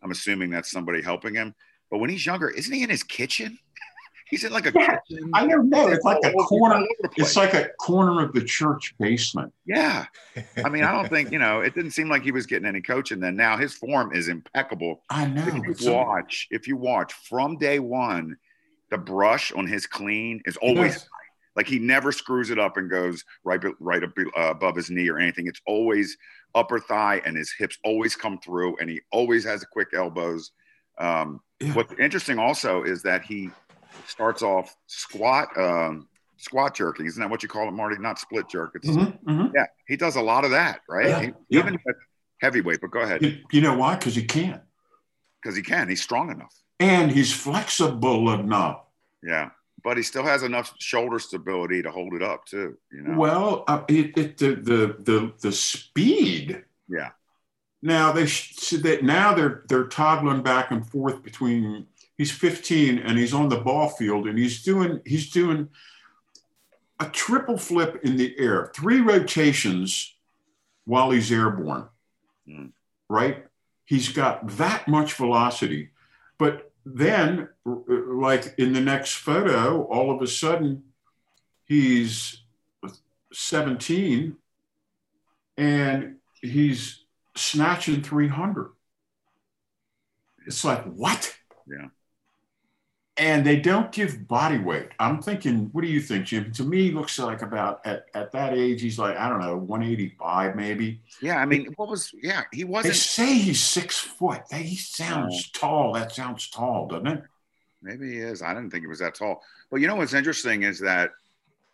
I'm 0.03 0.11
assuming 0.11 0.49
that's 0.49 0.71
somebody 0.71 1.01
helping 1.01 1.35
him. 1.35 1.53
But 1.89 1.99
when 1.99 2.09
he's 2.09 2.25
younger, 2.25 2.49
isn't 2.49 2.73
he 2.73 2.83
in 2.83 2.89
his 2.89 3.03
kitchen? 3.03 3.57
He's 4.29 4.43
in 4.43 4.51
like 4.51 4.65
a 4.65 4.73
Yeah, 4.75 4.97
kitchen. 5.09 5.31
i 5.33 5.45
don't 5.45 5.69
know 5.69 5.87
it's 5.87 6.03
like 6.05 6.17
a 6.23 6.31
corner 6.31 6.75
all 6.75 6.81
over 6.81 6.87
the 7.03 7.09
place. 7.09 7.27
it's 7.29 7.37
like 7.37 7.53
a 7.53 7.69
corner 7.79 8.21
of 8.23 8.33
the 8.33 8.43
church 8.43 8.95
basement 8.99 9.53
yeah. 9.65 10.05
I 10.65 10.69
mean, 10.69 10.83
I 10.83 10.91
don't 10.91 11.07
think 11.09 11.31
you 11.31 11.37
know. 11.39 11.61
It 11.61 11.75
didn't 11.75 11.91
seem 11.91 12.09
like 12.09 12.23
he 12.23 12.31
was 12.31 12.45
getting 12.47 12.67
any 12.67 12.81
coaching 12.81 13.19
then. 13.19 13.35
Now 13.35 13.57
his 13.57 13.73
form 13.75 14.11
is 14.13 14.27
impeccable. 14.27 15.03
i 15.09 15.25
know 15.25 15.43
if 15.45 15.79
you 15.81 15.91
watch, 15.93 16.47
if 16.49 16.67
you 16.67 16.75
watch 16.75 17.13
from 17.13 17.57
day 17.57 17.77
one, 17.79 18.35
the 18.89 18.97
brush 18.97 19.51
on 19.51 19.67
his 19.67 19.85
clean 19.85 20.41
is 20.45 20.57
always 20.57 20.93
Yes. 20.93 21.07
like 21.55 21.67
he 21.67 21.77
never 21.79 22.11
screws 22.11 22.49
it 22.49 22.57
up 22.57 22.77
and 22.77 22.89
goes 22.89 23.23
right 23.43 23.61
right 23.79 24.03
up, 24.03 24.11
uh, 24.17 24.49
above 24.49 24.75
his 24.75 24.89
knee 24.89 25.09
or 25.09 25.19
anything. 25.19 25.45
It's 25.47 25.61
always 25.67 26.17
upper 26.55 26.79
thigh, 26.79 27.21
and 27.23 27.37
his 27.37 27.53
hips 27.57 27.77
always 27.83 28.15
come 28.15 28.39
through, 28.39 28.77
and 28.77 28.89
he 28.89 29.01
always 29.11 29.43
has 29.45 29.63
quick 29.65 29.89
elbows. 29.93 30.51
Um, 30.97 31.39
Yeah. 31.59 31.73
What's 31.73 31.93
interesting 31.99 32.39
also 32.39 32.83
is 32.83 33.03
that 33.03 33.21
he 33.23 33.49
starts 34.05 34.41
off 34.41 34.75
squat 34.87 35.49
um, 35.57 36.07
squat 36.37 36.75
jerking. 36.75 37.05
Isn't 37.05 37.19
that 37.21 37.29
what 37.29 37.41
you 37.43 37.49
call 37.49 37.67
it, 37.67 37.71
Marty? 37.71 37.97
Not 37.99 38.19
split 38.19 38.47
jerk. 38.49 38.71
It's 38.75 38.87
Mhm, 38.87 39.23
mhm. 39.23 39.51
yeah. 39.55 39.65
He 39.87 39.95
does 39.97 40.15
a 40.15 40.21
lot 40.21 40.45
of 40.45 40.51
that, 40.51 40.81
right? 40.89 41.07
Yeah, 41.07 41.21
He- 41.21 41.31
yeah. 41.49 41.59
Even 41.61 41.77
heavyweight, 42.41 42.79
but 42.81 42.91
go 42.91 42.99
ahead 42.99 43.23
You, 43.23 43.39
you 43.51 43.61
know 43.61 43.75
why? 43.75 43.95
Because 43.95 44.15
he 44.15 44.23
can. 44.23 44.61
because 45.41 45.55
he 45.55 45.63
can. 45.63 45.89
He's 45.89 46.01
strong 46.03 46.29
enough. 46.31 46.53
And 46.79 47.11
he's 47.11 47.33
flexible 47.33 48.31
enough. 48.33 48.83
Yeah, 49.23 49.49
but 49.83 49.97
he 49.97 50.03
still 50.03 50.23
has 50.23 50.43
enough 50.43 50.73
shoulder 50.79 51.17
stability 51.17 51.81
to 51.81 51.89
hold 51.89 52.13
it 52.13 52.21
up 52.21 52.45
too. 52.45 52.77
You 52.91 53.01
know. 53.01 53.17
Well, 53.17 53.63
uh, 53.67 53.83
it, 53.87 54.15
it, 54.17 54.37
the, 54.37 54.55
the, 54.55 54.95
the, 54.99 55.33
the 55.41 55.51
speed. 55.51 56.63
Yeah. 56.87 57.09
Now 57.81 58.11
they 58.11 58.25
so 58.27 58.77
that 58.77 59.03
now 59.03 59.33
they're 59.33 59.63
they're 59.69 59.87
toggling 59.87 60.41
back 60.43 60.71
and 60.71 60.85
forth 60.87 61.21
between. 61.23 61.87
He's 62.17 62.31
15 62.31 62.99
and 62.99 63.17
he's 63.17 63.33
on 63.33 63.49
the 63.49 63.57
ball 63.57 63.89
field 63.89 64.27
and 64.27 64.37
he's 64.37 64.63
doing 64.63 65.01
he's 65.05 65.29
doing 65.29 65.69
a 66.99 67.05
triple 67.05 67.57
flip 67.57 67.99
in 68.03 68.17
the 68.17 68.37
air, 68.39 68.71
three 68.75 69.01
rotations 69.01 70.15
while 70.85 71.11
he's 71.11 71.31
airborne. 71.31 71.87
Mm. 72.47 72.71
Right? 73.07 73.45
He's 73.85 74.09
got 74.09 74.47
that 74.57 74.87
much 74.87 75.13
velocity, 75.13 75.91
but 76.37 76.71
then, 76.85 77.49
like 77.65 78.55
in 78.57 78.73
the 78.73 78.81
next 78.81 79.15
photo, 79.15 79.83
all 79.83 80.09
of 80.09 80.21
a 80.21 80.27
sudden, 80.27 80.83
he's 81.65 82.41
17 83.33 84.35
and 85.57 86.15
he's 86.41 87.03
snatching 87.35 88.01
300. 88.01 88.71
It's 90.45 90.63
like, 90.63 90.83
what? 90.85 91.35
Yeah. 91.67 91.87
And 93.19 93.45
they 93.45 93.55
don't 93.55 93.91
give 93.91 94.27
body 94.27 94.59
weight. 94.59 94.89
I'm 94.99 95.21
thinking, 95.21 95.69
what 95.71 95.81
do 95.81 95.87
you 95.87 95.99
think, 95.99 96.25
Jim? 96.25 96.51
To 96.53 96.63
me, 96.63 96.83
he 96.83 96.91
looks 96.91 97.17
like 97.17 97.41
about 97.41 97.83
at, 97.85 98.05
at 98.13 98.31
that 98.33 98.53
age, 98.53 98.81
he's 98.81 98.99
like, 98.99 99.17
I 99.17 99.27
don't 99.27 99.39
know, 99.39 99.57
185 99.57 100.55
maybe. 100.55 101.01
yeah, 101.21 101.37
I 101.37 101.45
mean, 101.45 101.73
what 101.77 101.89
was? 101.89 102.13
Yeah, 102.21 102.43
he 102.53 102.63
wasn't. 102.63 102.93
They 102.93 102.97
say 102.99 103.33
he's 103.33 103.63
six 103.63 103.97
foot. 103.97 104.41
He 104.53 104.75
sounds 104.75 105.51
oh. 105.55 105.59
tall. 105.59 105.93
That 105.93 106.11
sounds 106.11 106.49
tall, 106.49 106.87
doesn't 106.87 107.07
it? 107.07 107.23
Maybe 107.81 108.11
he 108.13 108.17
is. 108.17 108.41
I 108.41 108.53
didn't 108.53 108.69
think 108.69 108.83
he 108.83 108.87
was 108.87 108.99
that 108.99 109.15
tall. 109.15 109.41
But 109.71 109.81
you 109.81 109.87
know 109.87 109.95
what's 109.95 110.13
interesting 110.13 110.63
is 110.63 110.79
that 110.81 111.11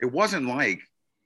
it 0.02 0.12
wasn't 0.12 0.48
like 0.48 0.82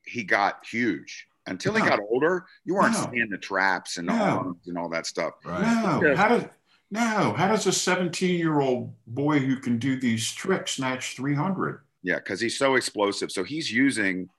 he 0.06 0.24
got 0.24 0.66
huge 0.66 1.28
until 1.48 1.74
he 1.74 1.82
got 1.82 2.00
older. 2.00 2.46
You 2.66 2.76
weren't 2.76 2.94
No. 2.94 3.10
seeing 3.12 3.30
the 3.30 3.38
traps 3.38 3.98
and 3.98 4.08
the 4.08 4.14
No. 4.14 4.24
arms 4.24 4.68
and 4.68 4.78
all 4.78 4.90
that 4.90 5.06
stuff. 5.06 5.34
Right. 5.44 5.62
No. 5.62 6.16
How 6.16 6.28
does 6.28 6.44
no? 6.92 7.34
How 7.38 7.48
does 7.48 7.68
a 7.68 7.72
17 7.72 8.40
year 8.40 8.60
old 8.60 8.94
boy 9.08 9.40
who 9.40 9.58
can 9.58 9.78
do 9.78 10.00
these 10.00 10.32
tricks 10.32 10.72
snatch 10.74 11.16
300? 11.16 11.82
Yeah, 12.04 12.16
because 12.16 12.40
he's 12.40 12.58
so 12.58 12.76
explosive. 12.76 13.32
So 13.32 13.44
he's 13.44 13.72
using 13.72 14.30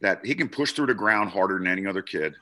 that. 0.00 0.24
He 0.24 0.34
can 0.34 0.48
push 0.48 0.72
through 0.72 0.86
the 0.86 0.94
ground 0.94 1.30
harder 1.30 1.58
than 1.58 1.66
any 1.66 1.86
other 1.86 2.02
kid, 2.02 2.34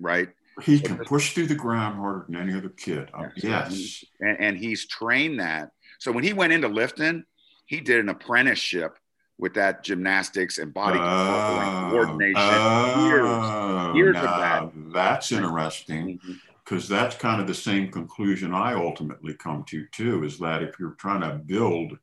right? 0.00 0.28
He 0.62 0.80
can 0.80 0.98
push 0.98 1.34
through 1.34 1.46
the 1.46 1.54
ground 1.54 1.96
harder 1.96 2.26
than 2.28 2.36
any 2.36 2.54
other 2.56 2.68
kid. 2.70 3.10
Yeah. 3.18 3.28
yes. 3.36 4.04
and, 4.20 4.40
and 4.40 4.56
he's 4.56 4.86
trained 4.86 5.40
that. 5.40 5.70
So 5.98 6.12
when 6.12 6.24
he 6.24 6.32
went 6.32 6.52
into 6.52 6.68
lifting, 6.68 7.24
he 7.66 7.80
did 7.80 8.00
an 8.00 8.08
apprenticeship 8.08 8.96
with 9.38 9.54
that 9.54 9.82
gymnastics 9.82 10.58
and 10.58 10.72
body 10.72 10.98
Oh, 11.00 11.88
coordination. 11.90 12.34
oh, 12.36 13.92
years 13.96 14.16
of 14.16 14.22
now 14.22 14.72
That's 14.92 15.32
interesting 15.32 16.18
Mhm. 16.24 16.38
Because 16.64 16.88
that's 16.88 17.16
kind 17.16 17.40
of 17.40 17.46
the 17.46 17.54
same 17.54 17.90
conclusion 17.90 18.54
I 18.54 18.74
ultimately 18.74 19.34
come 19.34 19.64
to 19.68 19.86
too. 19.92 20.24
Is 20.24 20.38
that 20.38 20.62
if 20.62 20.78
you're 20.78 20.96
trying 20.98 21.20
to 21.20 21.38
build, 21.44 21.98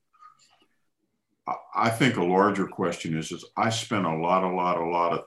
I- 1.76 1.90
think 1.90 2.18
a 2.18 2.24
larger 2.24 2.68
question 2.68 3.18
is: 3.18 3.32
is 3.32 3.46
I 3.58 3.70
spent 3.70 4.06
a 4.06 4.16
lot, 4.16 4.44
a 4.44 4.50
lot, 4.50 4.78
a 4.78 4.86
lot 4.86 5.14
of 5.14 5.26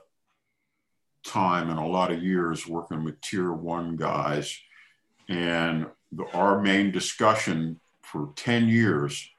time 1.23 1.69
and 1.69 1.79
a 1.79 1.85
lot 1.85 2.11
of 2.11 2.23
years 2.23 2.67
working 2.67 3.03
with 3.03 3.19
tier 3.21 3.51
one 3.51 3.95
guys, 3.95 4.57
and 5.27 5.87
the, 6.11 6.25
our 6.33 6.61
main 6.61 6.91
discussion 6.91 7.79
for 8.01 8.31
ten 8.35 8.67
years 8.69 9.29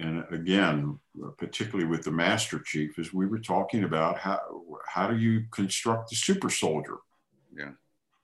and 0.00 0.24
again, 0.30 0.98
particularly 1.36 1.84
with 1.84 2.02
the 2.04 2.10
Master 2.10 2.58
Chief, 2.58 2.98
is 2.98 3.12
we 3.12 3.26
were 3.26 3.38
talking 3.38 3.84
about 3.84 4.18
how 4.18 4.40
how 4.88 5.08
do 5.08 5.18
you 5.18 5.44
construct 5.50 6.08
the 6.08 6.16
super 6.16 6.48
soldier? 6.48 6.96
Yeah. 7.54 7.72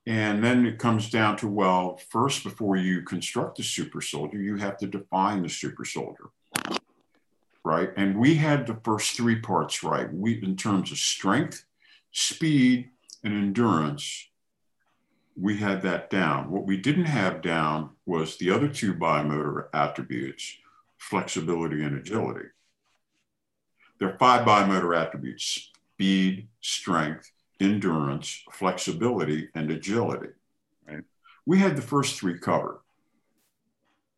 And 0.07 0.43
then 0.43 0.65
it 0.67 0.79
comes 0.79 1.11
down 1.11 1.37
to 1.39 1.49
well, 1.49 1.97
first 2.11 2.45
before 2.45 2.77
you 2.77 3.03
construct 3.03 3.57
the 3.57 3.65
super 3.65 4.01
soldier, 4.01 4.39
you 4.39 4.57
have 4.57 4.79
to 4.79 4.87
define 4.87 5.43
the 5.43 5.49
super 5.49 5.85
soldier, 5.85 6.31
right? 7.65 7.91
And 7.97 8.17
we 8.17 8.37
had 8.37 8.67
the 8.67 8.79
first 8.85 9.17
three 9.17 9.41
parts 9.41 9.83
right. 9.83 10.13
We 10.13 10.41
in 10.43 10.55
terms 10.57 10.93
of 10.93 10.99
strength, 10.99 11.65
speed, 12.13 12.91
and 13.25 13.35
endurance. 13.35 14.29
We 15.39 15.59
had 15.59 15.83
that 15.83 16.09
down. 16.09 16.51
What 16.51 16.65
we 16.65 16.77
didn't 16.77 17.07
have 17.07 17.43
down 17.43 17.91
was 18.07 18.37
the 18.37 18.51
other 18.51 18.69
two 18.69 18.95
biomotor 18.95 19.67
attributes 19.75 20.57
flexibility 20.99 21.83
and 21.83 21.97
agility. 21.97 22.49
There 23.99 24.09
are 24.09 24.19
five 24.19 24.47
biomotor 24.47 24.97
attributes 24.97 25.71
speed, 25.95 26.49
strength, 26.61 27.31
endurance, 27.61 28.43
flexibility, 28.53 29.49
and 29.55 29.71
agility. 29.71 30.29
Right. 30.87 31.05
We 31.45 31.59
had 31.59 31.77
the 31.77 31.83
first 31.83 32.19
three 32.19 32.39
covered. 32.39 32.81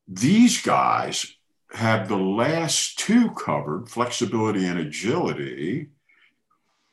These 0.06 0.62
guys 0.62 1.34
have 1.72 2.08
the 2.08 2.16
last 2.16 2.98
two 2.98 3.30
covered 3.30 3.88
flexibility 3.88 4.66
and 4.66 4.78
agility. 4.78 5.88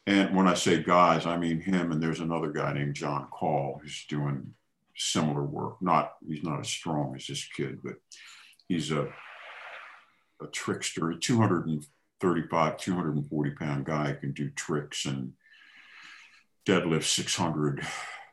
And 0.06 0.36
when 0.36 0.48
I 0.48 0.54
say 0.54 0.84
guys, 0.84 1.26
I 1.26 1.38
mean 1.38 1.62
him, 1.62 1.92
and 1.92 2.02
there's 2.02 2.20
another 2.20 2.52
guy 2.52 2.74
named 2.74 2.96
Jon 2.96 3.28
Call 3.32 3.80
who's 3.82 4.06
doing 4.08 4.54
similar 4.96 5.44
work. 5.44 5.82
Not 5.82 6.14
he's 6.28 6.44
not 6.44 6.60
as 6.60 6.70
strong 6.70 7.16
as 7.16 7.26
this 7.28 7.48
kid, 7.48 7.80
but 7.84 7.96
he's 8.68 8.92
a 8.92 9.08
a 10.42 10.48
trickster, 10.48 11.12
a 11.12 11.20
235, 11.20 12.78
240 12.78 13.52
pound 13.52 13.86
guy 13.86 14.12
who 14.12 14.16
can 14.16 14.32
do 14.34 14.50
tricks 14.52 15.06
and 15.06 15.34
deadlift 16.66 17.04
600, 17.04 17.86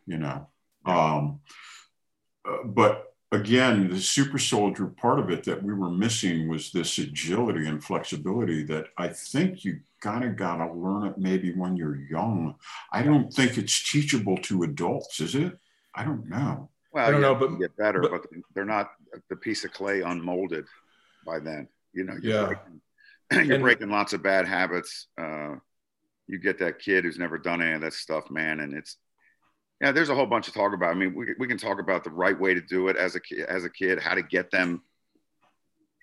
you 0.07 0.19
know. 0.19 0.49
Um, 0.85 1.41
uh, 2.49 2.65
but 2.65 3.15
again, 3.31 3.89
the 3.89 4.01
super 4.01 4.39
soldier 4.39 4.87
part 4.87 5.19
of 5.21 5.31
it 5.31 5.45
that 5.45 5.63
we 5.63 5.73
were 5.73 5.91
missing 5.91 6.49
was 6.49 6.73
this 6.73 6.99
agility 6.99 7.67
and 7.67 7.83
flexibility 7.83 8.63
that 8.65 8.87
I 8.99 9.09
think 9.09 9.65
you 9.65 9.81
kind 10.01 10.25
of 10.25 10.37
got 10.37 10.57
to 10.57 10.73
learn 10.73 11.07
it 11.07 11.19
maybe 11.19 11.53
when 11.53 11.77
you're 11.77 11.97
young. 11.97 12.57
I 12.93 13.03
don't 13.03 13.33
think 13.33 13.57
it's 13.59 13.91
teachable 13.91 14.39
to 14.39 14.65
adults, 14.65 15.21
is 15.21 15.35
it? 15.35 15.57
I 15.95 16.05
don't 16.05 16.29
know. 16.29 16.69
Well, 16.93 17.07
I 17.07 17.11
don't 17.11 17.21
yeah, 17.23 17.29
know, 17.29 17.35
but- 17.37 17.59
get 17.61 17.77
better, 17.77 18.01
but- 18.01 18.11
but, 18.11 18.27
they're 18.55 18.65
not 18.65 18.91
the 19.29 19.37
piece 19.37 19.65
of 19.65 19.73
clay 19.73 20.01
unmolded 20.03 20.67
by 21.27 21.39
then. 21.39 21.69
You 21.93 22.05
know, 22.05 22.15
you're, 22.21 22.33
Yeah. 22.35 22.47
breaking, 22.47 22.81
you're 23.47 23.55
And- 23.57 23.63
breaking 23.63 23.91
lots 23.91 24.13
of 24.15 24.23
bad 24.23 24.47
habits. 24.49 25.07
Uh, 25.17 25.57
you 26.33 26.39
get 26.39 26.59
that 26.59 26.79
kid 26.79 27.05
who's 27.05 27.19
never 27.19 27.37
done 27.39 27.61
any 27.63 27.75
of 27.75 27.83
that 27.83 27.93
stuff, 27.93 28.31
man, 28.31 28.61
and 28.61 28.73
it's 28.75 28.97
Yeah, 29.81 29.93
there's 29.93 30.09
a 30.09 30.15
whole 30.15 30.27
bunch 30.27 30.49
of 30.49 30.55
talk 30.55 30.73
about. 30.73 30.91
I 30.91 30.95
mean, 30.95 31.15
we, 31.15 31.35
we 31.39 31.47
can 31.47 31.59
talk 31.59 31.79
about 31.81 32.03
the 32.05 32.11
right 32.11 32.39
way 32.39 32.55
to 32.55 32.61
do 32.61 32.89
it 32.89 32.97
as 32.97 33.15
a 33.17 33.21
kid, 33.21 33.41
as 33.41 33.65
a 33.65 33.71
kid, 33.71 33.99
how 34.01 34.15
to 34.15 34.23
get 34.23 34.51
them 34.51 34.83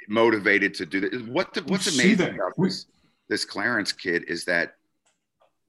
motivated 0.07 0.73
to 0.75 0.85
do 0.85 0.99
that. 1.01 1.27
What 1.27 1.53
the, 1.53 1.61
what's 1.63 1.85
We 1.85 1.91
see 1.91 2.03
amazing 2.13 2.17
that. 2.17 2.35
about 2.35 2.53
this 2.57 2.85
this 3.29 3.45
Clarence 3.45 3.91
kid 3.91 4.25
is 4.27 4.45
that 4.45 4.73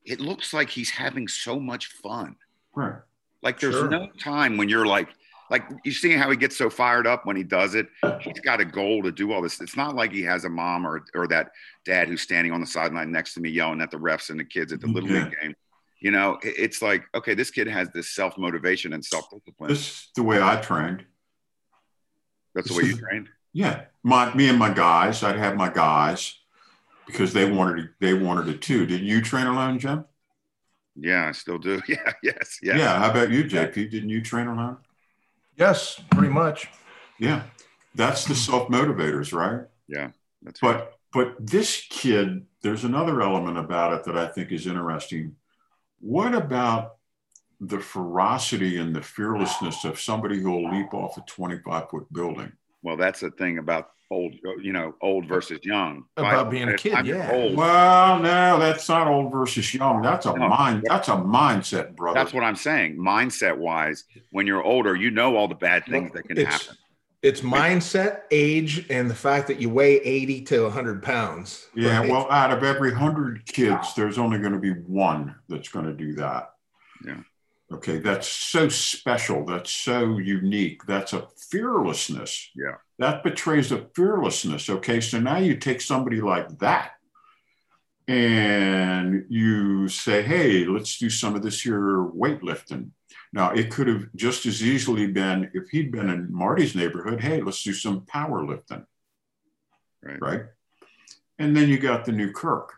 it 0.04 0.18
looks 0.20 0.52
like 0.54 0.70
he's 0.70 0.90
having 0.90 1.28
so 1.28 1.60
much 1.60 1.86
fun. 1.86 2.36
Right. 2.74 2.94
Like 3.42 3.60
there's 3.60 3.74
Sure. 3.74 3.88
no 3.88 4.08
time 4.18 4.56
when 4.56 4.68
you're 4.68 4.86
like, 4.86 5.08
like 5.50 5.64
you 5.84 5.92
see 5.92 6.12
how 6.12 6.30
he 6.30 6.36
gets 6.36 6.56
so 6.56 6.70
fired 6.70 7.06
up 7.06 7.26
when 7.26 7.36
he 7.36 7.42
does 7.42 7.74
it. 7.74 7.88
He's 8.22 8.40
got 8.40 8.60
a 8.60 8.64
goal 8.64 9.02
to 9.02 9.10
do 9.12 9.32
all 9.32 9.42
this. 9.42 9.60
It's 9.60 9.76
not 9.76 9.94
like 9.96 10.12
he 10.12 10.22
has 10.22 10.44
a 10.44 10.48
mom 10.48 10.86
or 10.86 11.04
or 11.14 11.26
that 11.28 11.50
dad 11.84 12.08
who's 12.08 12.22
standing 12.22 12.52
on 12.52 12.60
the 12.60 12.66
sideline 12.66 13.10
next 13.12 13.34
to 13.34 13.40
me 13.40 13.50
yelling 13.50 13.80
at 13.80 13.90
the 13.90 13.96
refs 13.98 14.30
and 14.30 14.38
the 14.38 14.44
kids 14.44 14.72
at 14.72 14.80
the 14.80 14.86
little 14.86 15.10
Yeah. 15.10 15.24
league 15.24 15.36
game. 15.40 15.54
You 16.00 16.12
know, 16.12 16.38
it's 16.42 16.80
like 16.80 17.04
okay, 17.14 17.34
this 17.34 17.50
kid 17.50 17.66
has 17.66 17.88
this 17.90 18.10
self 18.14 18.38
motivation 18.38 18.92
and 18.94 19.04
self 19.04 19.28
discipline. 19.30 19.68
This 19.68 19.80
is 19.80 20.08
the 20.16 20.22
way 20.22 20.40
I 20.40 20.56
trained. 20.56 21.04
That's 22.54 22.68
the 22.68 22.74
way 22.74 22.84
you 22.84 22.96
trained. 22.96 23.28
Yeah, 23.52 23.82
my 24.02 24.32
me 24.34 24.48
and 24.48 24.58
my 24.58 24.72
guys. 24.72 25.22
I'd 25.22 25.36
have 25.36 25.56
my 25.56 25.68
guys 25.68 26.36
because 27.06 27.32
they 27.32 27.50
wanted 27.50 27.84
it. 27.84 27.90
They 28.00 28.14
wanted 28.14 28.48
it 28.48 28.62
too. 28.62 28.86
Did 28.86 29.00
you 29.02 29.20
train 29.20 29.46
alone, 29.46 29.78
Jim? 29.78 30.04
Yeah, 30.96 31.26
I 31.28 31.32
still 31.32 31.58
do. 31.58 31.80
Yeah, 31.88 32.12
yes, 32.22 32.58
yeah. 32.62 32.76
Yeah. 32.76 32.98
How 32.98 33.10
about 33.10 33.30
you, 33.30 33.44
JP? 33.44 33.90
Didn't 33.90 34.10
you 34.10 34.20
train 34.22 34.46
alone? 34.46 34.78
Yes, 35.60 36.00
pretty 36.10 36.32
much. 36.32 36.68
Yeah, 37.18 37.42
that's 37.94 38.24
the 38.24 38.32
hmm. 38.32 38.38
self 38.38 38.68
motivators, 38.68 39.34
right? 39.34 39.66
That's 40.42 40.62
right. 40.62 40.78
But 40.78 40.96
but 41.12 41.46
this 41.46 41.86
kid, 41.90 42.46
there's 42.62 42.84
another 42.84 43.20
element 43.20 43.58
about 43.58 43.92
it 43.92 44.04
that 44.04 44.16
I 44.16 44.28
think 44.28 44.52
is 44.52 44.66
interesting. 44.66 45.36
What 46.00 46.34
about 46.34 46.92
the 47.60 47.78
ferocity 47.78 48.78
and 48.78 48.96
the 48.96 49.02
fearlessness 49.02 49.84
of 49.84 50.00
somebody 50.00 50.40
who 50.40 50.50
will 50.50 50.70
leap 50.70 50.94
off 50.94 51.18
a 51.18 51.20
25 51.22 51.90
foot 51.90 52.10
building? 52.10 52.52
Well, 52.82 52.96
that's 52.96 53.20
the 53.20 53.30
thing 53.30 53.58
about 53.58 53.90
old, 54.10 54.34
you 54.60 54.72
know, 54.72 54.94
old 55.00 55.26
versus 55.26 55.60
young. 55.62 56.04
About 56.16 56.46
By- 56.46 56.50
being 56.50 56.68
a 56.68 56.76
kid, 56.76 56.92
time 56.92 57.06
you're 57.06 57.18
yeah. 57.18 57.32
Old, 57.32 57.56
Well, 57.56 58.18
no, 58.18 58.58
that's 58.58 58.88
not 58.88 59.06
old 59.06 59.30
versus 59.30 59.72
young. 59.72 60.02
That's 60.02 60.26
a 60.26 60.34
No. 60.36 60.48
mind. 60.48 60.84
That's 60.88 61.08
a 61.08 61.12
mindset, 61.12 61.94
brother. 61.94 62.18
That's 62.18 62.32
what 62.32 62.42
I'm 62.42 62.56
saying. 62.56 62.96
Mindset 62.96 63.56
wise, 63.56 64.04
when 64.32 64.46
you're 64.46 64.62
older, 64.62 64.96
you 64.96 65.10
know 65.10 65.36
all 65.36 65.48
the 65.48 65.54
bad 65.54 65.84
things 65.86 66.10
that 66.12 66.24
can 66.24 66.38
it's, 66.38 66.50
happen. 66.50 66.76
It's 67.22 67.42
mindset, 67.42 68.22
age, 68.30 68.86
and 68.90 69.08
the 69.08 69.14
fact 69.14 69.46
that 69.48 69.60
you 69.60 69.68
weigh 69.68 70.00
80 70.00 70.40
to 70.42 70.62
100 70.64 71.02
pounds. 71.02 71.68
Yeah, 71.74 72.00
right? 72.00 72.10
well, 72.10 72.30
out 72.30 72.50
of 72.50 72.64
every 72.64 72.92
hundred 72.92 73.46
kids, 73.46 73.94
there's 73.94 74.18
only 74.18 74.38
going 74.38 74.54
to 74.54 74.58
be 74.58 74.72
one 74.72 75.34
that's 75.48 75.68
going 75.68 75.84
to 75.86 75.92
do 75.92 76.14
that. 76.14 76.50
Yeah. 77.06 77.18
Okay, 77.72 77.98
that's 77.98 78.26
so 78.26 78.68
special. 78.68 79.44
That's 79.44 79.70
so 79.70 80.18
unique. 80.18 80.84
That's 80.86 81.12
a 81.12 81.28
fearlessness. 81.50 82.50
Yeah. 82.56 82.76
That 83.00 83.24
betrays 83.24 83.72
a 83.72 83.86
fearlessness. 83.94 84.68
Okay, 84.68 85.00
so 85.00 85.18
now 85.18 85.38
you 85.38 85.56
take 85.56 85.80
somebody 85.80 86.20
like 86.20 86.58
that 86.58 86.92
and 88.06 89.24
you 89.30 89.88
say, 89.88 90.20
hey, 90.20 90.66
let's 90.66 90.98
do 90.98 91.08
some 91.08 91.34
of 91.34 91.42
this 91.42 91.62
here 91.62 91.80
weightlifting. 91.80 92.90
Now, 93.32 93.52
it 93.52 93.70
could 93.70 93.86
have 93.86 94.08
just 94.14 94.44
as 94.44 94.62
easily 94.62 95.06
been 95.06 95.50
if 95.54 95.70
he'd 95.70 95.90
been 95.90 96.10
in 96.10 96.30
Marty's 96.30 96.74
neighborhood, 96.74 97.22
hey, 97.22 97.40
let's 97.40 97.62
do 97.62 97.72
some 97.72 98.02
powerlifting 98.02 98.84
Right. 100.02 100.20
right? 100.20 100.42
And 101.38 101.56
then 101.56 101.70
you 101.70 101.78
got 101.78 102.04
the 102.04 102.12
new 102.12 102.32
Kirk. 102.32 102.74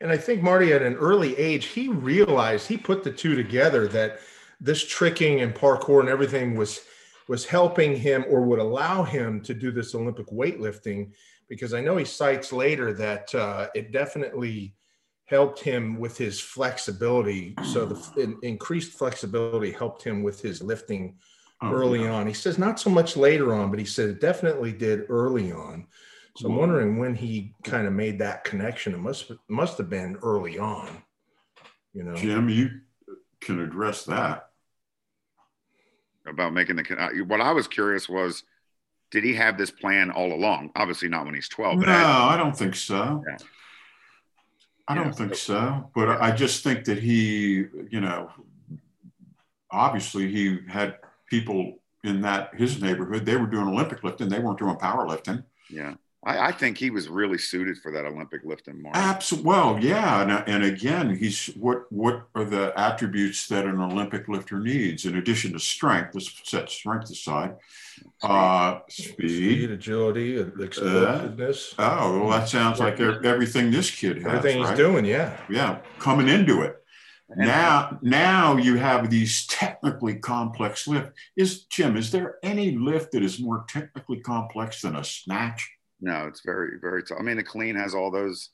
And 0.00 0.10
I 0.10 0.16
think 0.16 0.42
Marty, 0.42 0.72
at 0.72 0.82
an 0.82 0.94
early 0.94 1.38
age, 1.38 1.66
he 1.66 1.88
realized 1.88 2.66
he 2.66 2.76
put 2.76 3.04
the 3.04 3.12
two 3.12 3.36
together 3.36 3.86
that 3.88 4.18
this 4.60 4.84
tricking 4.84 5.40
and 5.40 5.54
parkour 5.54 6.00
and 6.00 6.08
everything 6.08 6.56
was 6.56 6.80
was 7.28 7.44
helping 7.44 7.96
him 7.96 8.24
or 8.28 8.42
would 8.42 8.58
allow 8.58 9.02
him 9.02 9.40
to 9.42 9.54
do 9.54 9.70
this 9.70 9.94
Olympic 9.94 10.26
weightlifting. 10.26 11.12
Because 11.48 11.74
I 11.74 11.80
know 11.80 11.96
he 11.96 12.04
cites 12.04 12.52
later 12.52 12.92
that 12.94 13.34
uh, 13.34 13.68
it 13.74 13.92
definitely 13.92 14.74
helped 15.24 15.60
him 15.60 15.98
with 15.98 16.16
his 16.16 16.40
flexibility. 16.40 17.54
So 17.64 17.86
the 17.86 18.22
in- 18.22 18.38
increased 18.42 18.92
flexibility 18.92 19.72
helped 19.72 20.02
him 20.02 20.22
with 20.22 20.40
his 20.40 20.62
lifting 20.62 21.16
Oh, 21.62 21.72
early 21.72 22.06
on. 22.06 22.26
He 22.26 22.34
says 22.34 22.58
not 22.58 22.78
so 22.78 22.90
much 22.90 23.16
later 23.16 23.54
on, 23.54 23.70
but 23.70 23.78
he 23.78 23.84
said 23.86 24.10
it 24.10 24.20
definitely 24.20 24.72
did 24.72 25.06
early 25.08 25.52
on. 25.52 25.86
So 26.36 26.48
I'm 26.48 26.56
wondering 26.56 26.98
when 26.98 27.14
he 27.14 27.54
kind 27.64 27.86
of 27.86 27.94
made 27.94 28.18
that 28.18 28.44
connection. 28.44 28.92
It 28.92 28.98
must 28.98 29.32
must 29.48 29.78
have 29.78 29.88
been 29.88 30.18
early 30.22 30.58
on. 30.58 31.02
You 31.94 32.02
know, 32.02 32.14
Jim, 32.14 32.50
you 32.50 32.80
can 33.40 33.60
address 33.60 34.04
that. 34.04 34.50
About 36.26 36.52
making 36.52 36.76
the. 36.76 37.24
What 37.26 37.40
I 37.40 37.52
was 37.52 37.68
curious 37.68 38.08
was, 38.08 38.42
did 39.10 39.22
he 39.24 39.34
have 39.34 39.56
this 39.56 39.70
plan 39.70 40.10
all 40.10 40.32
along? 40.32 40.70
Obviously 40.76 41.08
not 41.08 41.24
when 41.24 41.34
he's 41.34 41.48
12, 41.48 41.78
no, 41.78 41.82
as- 41.86 41.88
I 42.06 42.36
don't 42.36 42.56
think 42.56 42.74
so. 42.74 43.22
Yeah. 43.28 43.36
I 44.88 44.94
Yeah. 44.94 45.02
don't 45.04 45.12
think 45.16 45.34
so. 45.34 45.90
But 45.94 46.20
I 46.20 46.30
just 46.32 46.62
think 46.64 46.84
that 46.84 46.98
he, 46.98 47.66
you 47.90 48.00
know, 48.00 48.30
obviously 49.70 50.30
he 50.30 50.58
had 50.68 50.98
people 51.28 51.78
in 52.04 52.20
that 52.22 52.54
his 52.54 52.80
neighborhood. 52.80 53.26
They 53.26 53.36
were 53.36 53.46
doing 53.48 53.66
Olympic 53.68 54.04
lifting. 54.04 54.28
They 54.28 54.38
weren't 54.38 54.58
doing 54.58 54.76
powerlifting. 54.76 55.44
yeah. 55.70 55.94
I, 56.26 56.48
I 56.48 56.52
think 56.52 56.76
he 56.76 56.90
was 56.90 57.08
really 57.08 57.38
suited 57.38 57.78
for 57.78 57.92
that 57.92 58.04
Olympic 58.04 58.42
lifting, 58.44 58.82
Mark. 58.82 58.96
Absolutely. 58.96 59.48
Well, 59.48 59.78
yeah, 59.80 60.22
and, 60.22 60.32
and 60.48 60.64
again, 60.64 61.14
he's 61.14 61.46
what 61.54 61.90
what 61.92 62.26
are 62.34 62.44
the 62.44 62.72
attributes 62.76 63.46
that 63.48 63.64
an 63.64 63.80
Olympic 63.80 64.26
lifter 64.28 64.58
needs 64.58 65.06
in 65.06 65.16
addition 65.16 65.52
to 65.52 65.60
strength? 65.60 66.14
Let's 66.14 66.32
set 66.42 66.68
strength 66.68 67.10
aside. 67.10 67.54
Uh, 68.22 68.80
speed. 68.88 69.70
agility, 69.70 70.38
and 70.38 70.60
explosiveness, 70.60 71.74
Oh, 71.78 72.20
well, 72.20 72.30
that 72.38 72.48
sounds 72.48 72.80
like 72.80 73.00
everything 73.00 73.70
this 73.70 73.90
kid 73.90 74.18
has. 74.18 74.26
everything 74.26 74.58
he's 74.58 74.68
right? 74.68 74.76
doing. 74.76 75.04
Yeah, 75.04 75.40
Yeah, 75.48 75.78
coming 75.98 76.28
into 76.28 76.60
it. 76.62 76.76
And- 77.30 77.46
Now, 77.46 77.98
now 78.02 78.56
you 78.56 78.76
have 78.76 79.08
these 79.10 79.46
technically 79.46 80.16
complex 80.16 80.86
lift. 80.86 81.12
Is 81.36 81.64
Jim? 81.64 81.96
Is 81.96 82.10
there 82.10 82.36
any 82.42 82.72
lift 82.76 83.12
that 83.12 83.22
is 83.22 83.40
more 83.40 83.64
technically 83.68 84.20
complex 84.20 84.82
than 84.82 84.94
a 84.96 85.04
snatch? 85.04 85.72
No, 86.00 86.26
it's 86.26 86.42
very, 86.44 86.78
very 86.80 87.02
tough. 87.02 87.18
I 87.18 87.22
mean, 87.22 87.36
the 87.36 87.42
clean 87.42 87.74
has 87.76 87.94
all 87.94 88.10
those, 88.10 88.50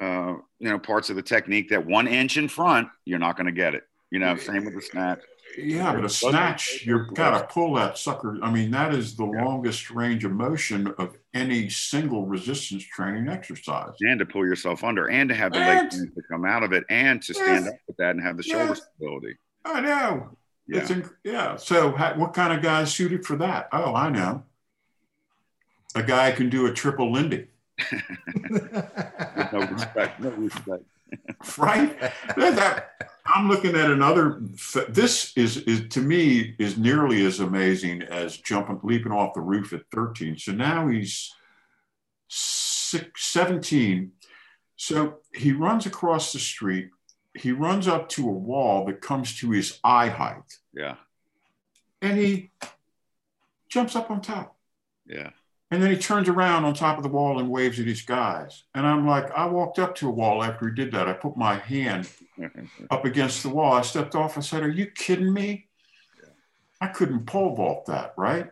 uh, 0.00 0.34
you 0.58 0.68
know, 0.68 0.78
parts 0.78 1.10
of 1.10 1.16
the 1.16 1.22
technique 1.22 1.68
that 1.70 1.86
one 1.86 2.06
inch 2.08 2.36
in 2.36 2.48
front, 2.48 2.88
you're 3.04 3.18
not 3.18 3.36
going 3.36 3.46
to 3.46 3.52
get 3.52 3.74
it. 3.74 3.84
You 4.10 4.18
know, 4.18 4.36
same 4.36 4.64
with 4.64 4.74
the 4.74 4.82
snatch. 4.82 5.20
Yeah, 5.56 5.92
but 5.94 6.04
a 6.04 6.08
snatch, 6.08 6.84
you've 6.84 7.12
got 7.14 7.38
to 7.38 7.52
pull 7.52 7.74
that 7.74 7.96
sucker. 7.98 8.38
I 8.42 8.50
mean, 8.52 8.70
that 8.72 8.92
is 8.94 9.16
the 9.16 9.24
longest 9.24 9.90
range 9.90 10.24
of 10.24 10.32
motion 10.32 10.88
of 10.98 11.16
any 11.34 11.68
single 11.68 12.26
resistance 12.26 12.82
training 12.84 13.28
exercise. 13.28 13.92
And 14.00 14.18
to 14.20 14.26
pull 14.26 14.44
yourself 14.46 14.82
under 14.84 15.08
and 15.10 15.28
to 15.28 15.34
have 15.34 15.52
the 15.52 15.58
legs 15.58 15.96
to 16.00 16.22
come 16.30 16.44
out 16.44 16.62
of 16.64 16.72
it 16.72 16.84
and 16.88 17.20
to 17.22 17.34
stand 17.34 17.64
Yes. 17.66 17.68
up 17.74 17.80
with 17.86 17.96
that 17.98 18.10
and 18.16 18.22
have 18.22 18.36
the 18.36 18.42
shoulder 18.44 18.74
Yes. 18.74 18.82
stability. 18.96 19.36
I 19.64 19.80
know. 19.80 20.36
Yeah. 20.68 20.78
It's 20.80 20.90
inc- 20.90 21.14
yeah. 21.24 21.56
So, 21.56 21.92
ha- 21.92 22.14
what 22.16 22.32
kind 22.32 22.52
of 22.52 22.62
guy 22.62 22.82
is 22.82 22.92
suited 22.92 23.24
for 23.26 23.36
that? 23.36 23.68
Oh, 23.72 23.94
I 23.94 24.08
know. 24.08 24.44
A 25.94 26.02
guy 26.02 26.30
can 26.32 26.48
do 26.50 26.66
a 26.66 26.72
triple 26.72 27.10
Lindy, 27.12 27.48
no 28.50 29.66
respect. 29.70 30.20
No 30.20 30.30
respect. 30.30 30.84
right? 31.58 31.98
That- 32.36 32.86
I'm 33.32 33.48
looking 33.48 33.76
at 33.76 33.90
another. 33.90 34.40
This 34.88 35.32
is, 35.36 35.58
is 35.58 35.88
to 35.90 36.00
me 36.00 36.56
is 36.58 36.76
nearly 36.76 37.24
as 37.24 37.38
amazing 37.38 38.02
as 38.02 38.36
jumping, 38.36 38.80
leaping 38.82 39.12
off 39.12 39.34
the 39.34 39.40
roof 39.40 39.72
at 39.72 39.82
13. 39.92 40.36
So 40.38 40.50
now 40.52 40.88
he's 40.88 41.32
six, 42.28 43.26
17. 43.26 44.12
So 44.76 45.18
he 45.32 45.52
runs 45.52 45.86
across 45.86 46.32
the 46.32 46.40
street. 46.40 46.90
He 47.34 47.52
runs 47.52 47.86
up 47.86 48.08
to 48.10 48.28
a 48.28 48.32
wall 48.32 48.86
that 48.86 49.00
comes 49.00 49.36
to 49.38 49.50
his 49.52 49.78
eye 49.84 50.08
height, 50.08 50.42
Yeah. 50.74 50.96
and 52.02 52.18
he 52.18 52.50
jumps 53.68 53.94
up 53.94 54.10
on 54.10 54.20
top. 54.22 54.56
Yeah. 55.06 55.30
And 55.70 55.80
then 55.80 55.90
he 55.90 55.96
turns 55.96 56.28
around 56.28 56.64
on 56.64 56.74
top 56.74 56.96
of 56.96 57.04
the 57.04 57.08
wall 57.08 57.38
and 57.38 57.48
waves 57.48 57.78
at 57.78 57.86
his 57.86 58.02
guys. 58.02 58.64
And 58.74 58.84
I'm 58.84 59.06
like, 59.06 59.30
I 59.30 59.46
walked 59.46 59.78
up 59.78 59.94
to 59.96 60.08
a 60.08 60.12
wall 60.12 60.42
after 60.42 60.68
he 60.68 60.74
did 60.74 60.92
that. 60.92 61.06
I 61.06 61.12
put 61.12 61.36
my 61.36 61.58
hand 61.58 62.08
up 62.90 63.04
against 63.04 63.44
the 63.44 63.50
wall. 63.50 63.74
I 63.74 63.82
stepped 63.82 64.16
off. 64.16 64.36
I 64.36 64.40
said, 64.40 64.64
Are 64.64 64.68
you 64.68 64.86
kidding 64.86 65.32
me? 65.32 65.68
I 66.80 66.88
couldn't 66.88 67.26
pole 67.26 67.54
vault 67.54 67.86
that, 67.86 68.14
right? 68.16 68.50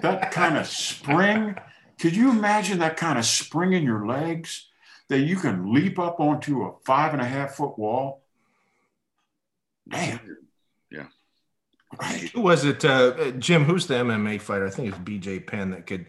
That 0.00 0.30
kind 0.30 0.58
of 0.58 0.66
spring. 0.66 1.56
Could 1.98 2.14
you 2.14 2.30
imagine 2.30 2.80
that 2.80 2.98
kind 2.98 3.18
of 3.18 3.24
spring 3.24 3.72
in 3.72 3.82
your 3.82 4.06
legs 4.06 4.68
that 5.08 5.20
you 5.20 5.36
can 5.36 5.72
leap 5.72 5.98
up 5.98 6.20
onto 6.20 6.64
a 6.64 6.72
five 6.84 7.14
and 7.14 7.22
a 7.22 7.26
half 7.26 7.54
foot 7.54 7.78
wall? 7.78 8.22
Damn. 9.88 10.36
Yeah. 11.92 11.98
Right. 12.00 12.30
Who 12.34 12.42
was 12.42 12.64
it, 12.64 12.84
uh, 12.84 13.30
Jim? 13.32 13.64
Who's 13.64 13.86
the 13.86 13.94
MMA 13.94 14.40
fighter? 14.40 14.66
I 14.66 14.70
think 14.70 14.88
it's 14.88 14.98
BJ 14.98 15.46
Penn 15.46 15.70
that 15.70 15.86
could 15.86 16.06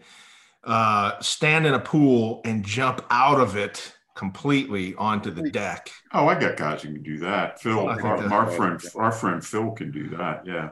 uh, 0.64 1.20
stand 1.20 1.66
in 1.66 1.74
a 1.74 1.80
pool 1.80 2.40
and 2.44 2.64
jump 2.64 3.04
out 3.10 3.40
of 3.40 3.56
it 3.56 3.96
completely 4.14 4.94
onto 4.96 5.30
the 5.30 5.42
deck. 5.42 5.90
Oh, 6.12 6.26
I 6.28 6.38
got 6.38 6.56
guys 6.56 6.82
who 6.82 6.92
can 6.92 7.02
do 7.02 7.18
that. 7.20 7.60
Phil, 7.60 7.88
I 7.88 7.96
our, 7.98 8.24
our 8.32 8.46
right. 8.46 8.52
friend, 8.52 8.80
our 8.96 9.12
friend 9.12 9.44
Phil 9.44 9.70
can 9.72 9.90
do 9.90 10.08
that. 10.10 10.46
Yeah, 10.46 10.70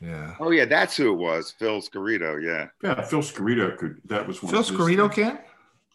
Yeah. 0.00 0.34
Oh 0.38 0.50
yeah, 0.50 0.66
that's 0.66 0.96
who 0.96 1.12
it 1.12 1.16
was. 1.16 1.52
Phil 1.58 1.80
Scarito. 1.80 2.42
Yeah. 2.42 2.68
yeah. 2.82 3.02
Phil 3.02 3.20
Scarito 3.20 3.76
could. 3.76 4.00
That 4.06 4.26
was 4.26 4.42
one. 4.42 4.52
Phil 4.52 4.60
of 4.60 4.66
Scarito 4.66 5.12
can? 5.12 5.38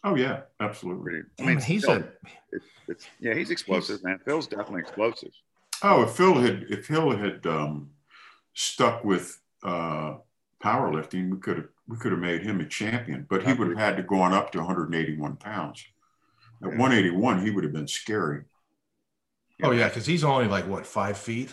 Oh 0.04 0.16
yeah, 0.16 0.42
absolutely. 0.60 1.22
I 1.38 1.42
I 1.42 1.46
mean, 1.46 1.56
mean, 1.56 1.60
he's 1.60 1.84
Phil, 1.84 1.96
a 1.96 2.04
it's, 2.52 2.66
it's, 2.88 3.10
yeah, 3.20 3.34
he's 3.34 3.50
explosive, 3.50 4.02
man. 4.04 4.18
Phil's 4.24 4.46
definitely 4.48 4.80
explosive. 4.82 5.32
Oh, 5.82 6.02
if 6.02 6.10
Phil 6.12 6.34
had 6.40 6.64
if 6.70 6.86
Phil 6.86 7.16
had 7.16 7.46
um, 7.46 7.90
stuck 8.54 9.04
with 9.04 9.40
uh, 9.62 10.16
powerlifting, 10.62 11.30
we 11.30 11.38
could 11.38 11.56
have 11.58 11.68
we 11.88 11.96
could 11.96 12.12
have 12.12 12.20
made 12.20 12.42
him 12.42 12.60
a 12.60 12.66
champion. 12.66 13.26
But 13.28 13.44
he 13.46 13.52
would 13.52 13.68
have 13.68 13.78
had 13.78 13.96
to 13.96 14.02
go 14.02 14.20
on 14.20 14.32
up 14.32 14.52
to 14.52 14.58
181 14.58 15.36
pounds. 15.36 15.84
At 16.62 16.70
Yeah. 16.72 16.78
181, 16.78 17.44
he 17.44 17.50
would 17.50 17.64
have 17.64 17.72
been 17.72 17.88
scary. 17.88 18.42
Oh 19.62 19.70
yeah, 19.72 19.88
because 19.88 20.06
he's 20.06 20.24
only 20.24 20.46
like 20.46 20.66
what 20.66 20.86
five 20.86 21.18
feet. 21.18 21.50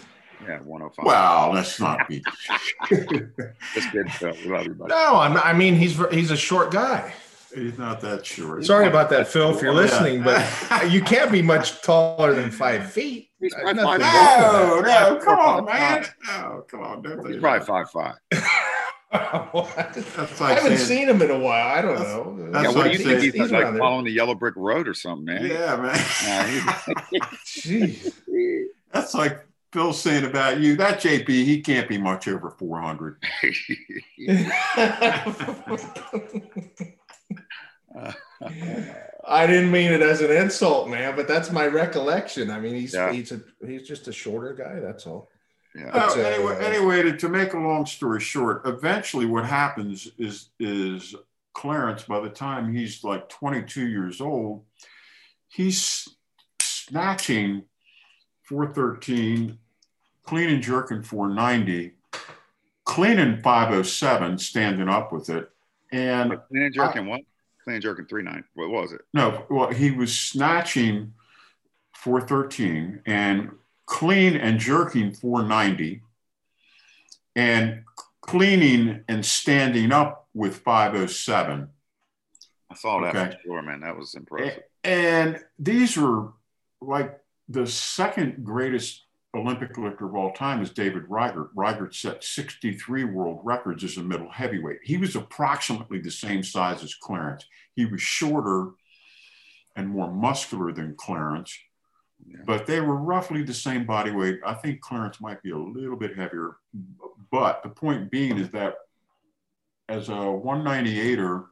Yeah, 0.48 0.60
105. 0.60 1.06
Well, 1.06 1.52
let's 1.54 1.80
not 1.80 2.08
be. 2.08 2.24
That's 2.90 3.92
good, 3.92 4.10
Phil. 4.14 4.34
We 4.46 4.52
love 4.52 4.66
you, 4.66 4.74
buddy. 4.74 4.90
No, 4.90 5.16
I'm, 5.18 5.36
I 5.38 5.54
mean 5.54 5.76
he's 5.76 6.00
he's 6.12 6.32
a 6.32 6.38
short 6.38 6.72
guy. 6.72 7.14
He's 7.54 7.78
not 7.78 8.00
that 8.02 8.26
short. 8.26 8.66
Sorry 8.66 8.88
about 8.88 9.10
that, 9.12 9.28
Phil, 9.28 9.56
if 9.56 9.62
you're 9.62 9.74
Yeah. 9.74 9.80
listening, 9.80 10.24
but 10.24 10.46
you 10.92 11.02
can't 11.02 11.32
be 11.32 11.42
much 11.42 11.82
taller 11.82 12.34
than 12.34 12.52
five 12.52 12.92
feet. 12.92 13.30
He's 13.40 13.52
There's 13.54 13.64
probably 13.64 13.84
nothing 13.84 14.02
five- 14.02 14.42
No, 14.42 14.82
no, 15.16 15.20
come 15.24 15.40
on, 15.40 15.66
man. 15.66 16.04
five. 16.04 16.14
No, 16.42 16.62
come 16.68 16.82
on. 16.82 17.02
Don't 17.02 17.26
He's 17.26 17.36
do 17.36 17.42
probably 17.42 17.66
five 17.66 17.90
five. 17.92 18.16
that. 18.32 18.44
What? 19.52 19.74
That's 19.76 20.40
I 20.40 20.54
haven't 20.54 20.78
saying- 20.78 21.08
seen 21.08 21.10
him 21.10 21.20
in 21.24 21.32
a 21.32 21.40
while. 21.40 21.68
I 21.76 21.82
don't 21.82 21.96
That's- 21.96 22.16
know. 22.16 22.52
that's 22.52 22.64
Yeah, 22.64 22.70
what 22.70 22.74
do 22.76 22.80
like 22.82 22.92
you 22.92 22.98
think 23.00 23.20
saying- 23.22 23.34
he's, 23.34 23.52
like 23.52 23.78
following 23.78 24.06
the 24.06 24.12
yellow 24.12 24.36
brick 24.36 24.54
road 24.56 24.88
or 24.88 24.94
something, 24.94 25.26
man? 25.26 25.46
Yeah, 25.48 25.76
man. 25.78 25.96
Jeez. 27.46 28.14
That's 28.94 29.14
like 29.16 29.40
Phil 29.74 29.94
saying 29.94 30.26
about 30.26 30.60
you. 30.60 30.76
That 30.76 31.00
JP, 31.00 31.28
he 31.28 31.62
can't 31.62 31.88
be 31.90 31.98
much 31.98 32.28
over 32.28 32.52
400. 32.52 33.18
I 39.28 39.46
didn't 39.48 39.72
mean 39.72 39.92
it 39.92 40.02
as 40.02 40.22
an 40.22 40.32
insult, 40.32 40.90
man, 40.90 41.16
but 41.16 41.28
that's 41.28 41.52
my 41.52 41.68
recollection. 41.68 42.50
I 42.50 42.60
mean, 42.60 42.76
he's 42.76 42.94
Yeah. 42.94 43.12
he's 43.12 43.32
a 43.32 43.42
he's 43.66 43.88
just 43.88 44.08
a 44.08 44.14
shorter 44.14 44.54
guy. 44.54 44.80
That's 44.80 45.06
all. 45.06 45.30
yeah. 45.76 45.90
But, 45.94 46.18
Oh, 46.18 46.22
uh, 46.22 46.24
anyway, 46.24 46.66
anyway 46.66 47.02
to, 47.04 47.18
to 47.18 47.30
make 47.30 47.54
a 47.54 47.60
long 47.60 47.86
story 47.86 48.22
short, 48.22 48.62
eventually 48.66 49.26
what 49.26 49.46
happens 49.46 50.12
is 50.18 50.50
is 50.60 51.16
Clarence, 51.54 52.04
by 52.04 52.20
the 52.22 52.30
time 52.30 52.74
he's 52.74 53.04
like 53.04 53.28
22 53.28 53.88
years 53.88 54.22
old, 54.22 54.64
he's 55.50 56.08
snatching 56.62 57.64
413, 58.44 59.58
clean 60.24 60.50
and 60.50 60.64
jerking 60.64 61.04
490, 61.04 61.94
cleaning 62.86 63.42
507, 63.42 64.38
standing 64.38 64.88
up 64.88 65.12
with 65.12 65.30
it. 65.30 65.52
And 65.92 66.40
Clean 66.50 66.64
and 66.64 66.74
jerking 66.74 67.08
what? 67.08 67.22
Clean 67.64 67.82
jerking 67.82 68.06
three 68.06 68.24
nine. 68.24 68.44
What 68.54 68.70
was 68.70 68.92
it? 68.94 69.02
no, 69.14 69.46
well, 69.50 69.70
he 69.72 69.92
was 69.92 70.18
snatching 70.18 71.14
413 71.96 73.02
and 73.06 73.52
clean 73.86 74.36
and 74.36 74.60
jerking 74.60 75.14
490 75.14 76.02
and 77.36 77.84
cleaning 78.22 79.04
and 79.08 79.26
standing 79.26 79.92
up 79.92 80.28
with 80.34 80.58
507. 80.58 81.68
I 82.72 82.76
saw 82.76 83.02
that 83.02 83.16
Okay. 83.16 83.38
sure, 83.44 83.62
man. 83.62 83.82
That 83.82 83.98
was 83.98 84.14
impressive. 84.16 84.64
And 84.84 85.40
these 85.58 85.98
were 85.98 86.32
like 86.82 87.20
the 87.50 87.66
second 87.68 88.46
greatest 88.46 89.06
Olympic 89.36 89.78
lifter 89.78 90.08
of 90.08 90.16
all 90.16 90.32
time 90.34 90.62
is 90.62 90.72
David 90.72 91.04
Rigert. 91.08 91.50
Rigert 91.56 91.94
set 91.94 92.24
63 92.24 93.04
world 93.04 93.42
records 93.44 93.84
as 93.84 93.98
a 93.98 94.04
middle 94.04 94.30
heavyweight. 94.32 94.80
He 94.84 94.98
was 94.98 95.16
approximately 95.16 96.00
the 96.00 96.10
same 96.12 96.42
size 96.42 96.84
as 96.84 96.96
Clarence. 96.96 97.46
He 97.76 97.86
was 97.86 98.02
shorter 98.02 98.72
and 99.76 99.88
more 99.88 100.12
muscular 100.12 100.72
than 100.74 100.96
Clarence, 100.96 101.56
Yeah. 102.26 102.40
but 102.46 102.66
they 102.66 102.82
were 102.82 102.96
roughly 102.98 103.44
the 103.44 103.54
same 103.54 103.86
body 103.86 104.10
weight. 104.12 104.40
I 104.44 104.56
think 104.56 104.82
Clarence 104.82 105.22
might 105.22 105.44
be 105.44 105.52
a 105.52 105.58
little 105.58 105.96
bit 105.96 106.18
heavier. 106.18 106.58
But 107.32 107.62
the 107.62 107.70
point 107.70 108.10
being 108.10 108.38
is 108.40 108.50
that 108.52 108.76
as 109.88 110.10
a 110.10 110.14
198er, 110.14 111.46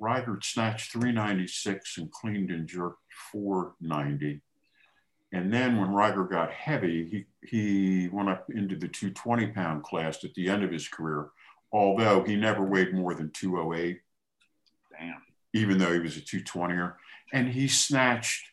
Rigert 0.00 0.42
snatched 0.44 0.90
396 0.92 1.96
and 1.98 2.10
cleaned 2.10 2.50
and 2.50 2.66
jerked 2.68 3.00
490. 3.30 4.42
And 5.34 5.52
then 5.52 5.80
when 5.80 5.90
Rigert 5.90 6.30
got 6.30 6.52
heavy, 6.52 7.26
he, 7.42 7.46
he 7.46 8.08
went 8.08 8.28
up 8.28 8.48
into 8.50 8.76
the 8.76 8.86
220 8.86 9.48
pound 9.48 9.82
class 9.82 10.22
at 10.22 10.32
the 10.34 10.48
end 10.48 10.62
of 10.62 10.70
his 10.70 10.86
career, 10.86 11.30
although 11.72 12.22
he 12.22 12.36
never 12.36 12.62
weighed 12.64 12.94
more 12.94 13.14
than 13.14 13.32
208, 13.32 14.00
Damn. 14.96 15.22
even 15.52 15.78
though 15.78 15.92
he 15.92 15.98
was 15.98 16.16
a 16.16 16.20
220er. 16.20 16.94
And 17.32 17.48
he 17.48 17.66
snatched 17.66 18.44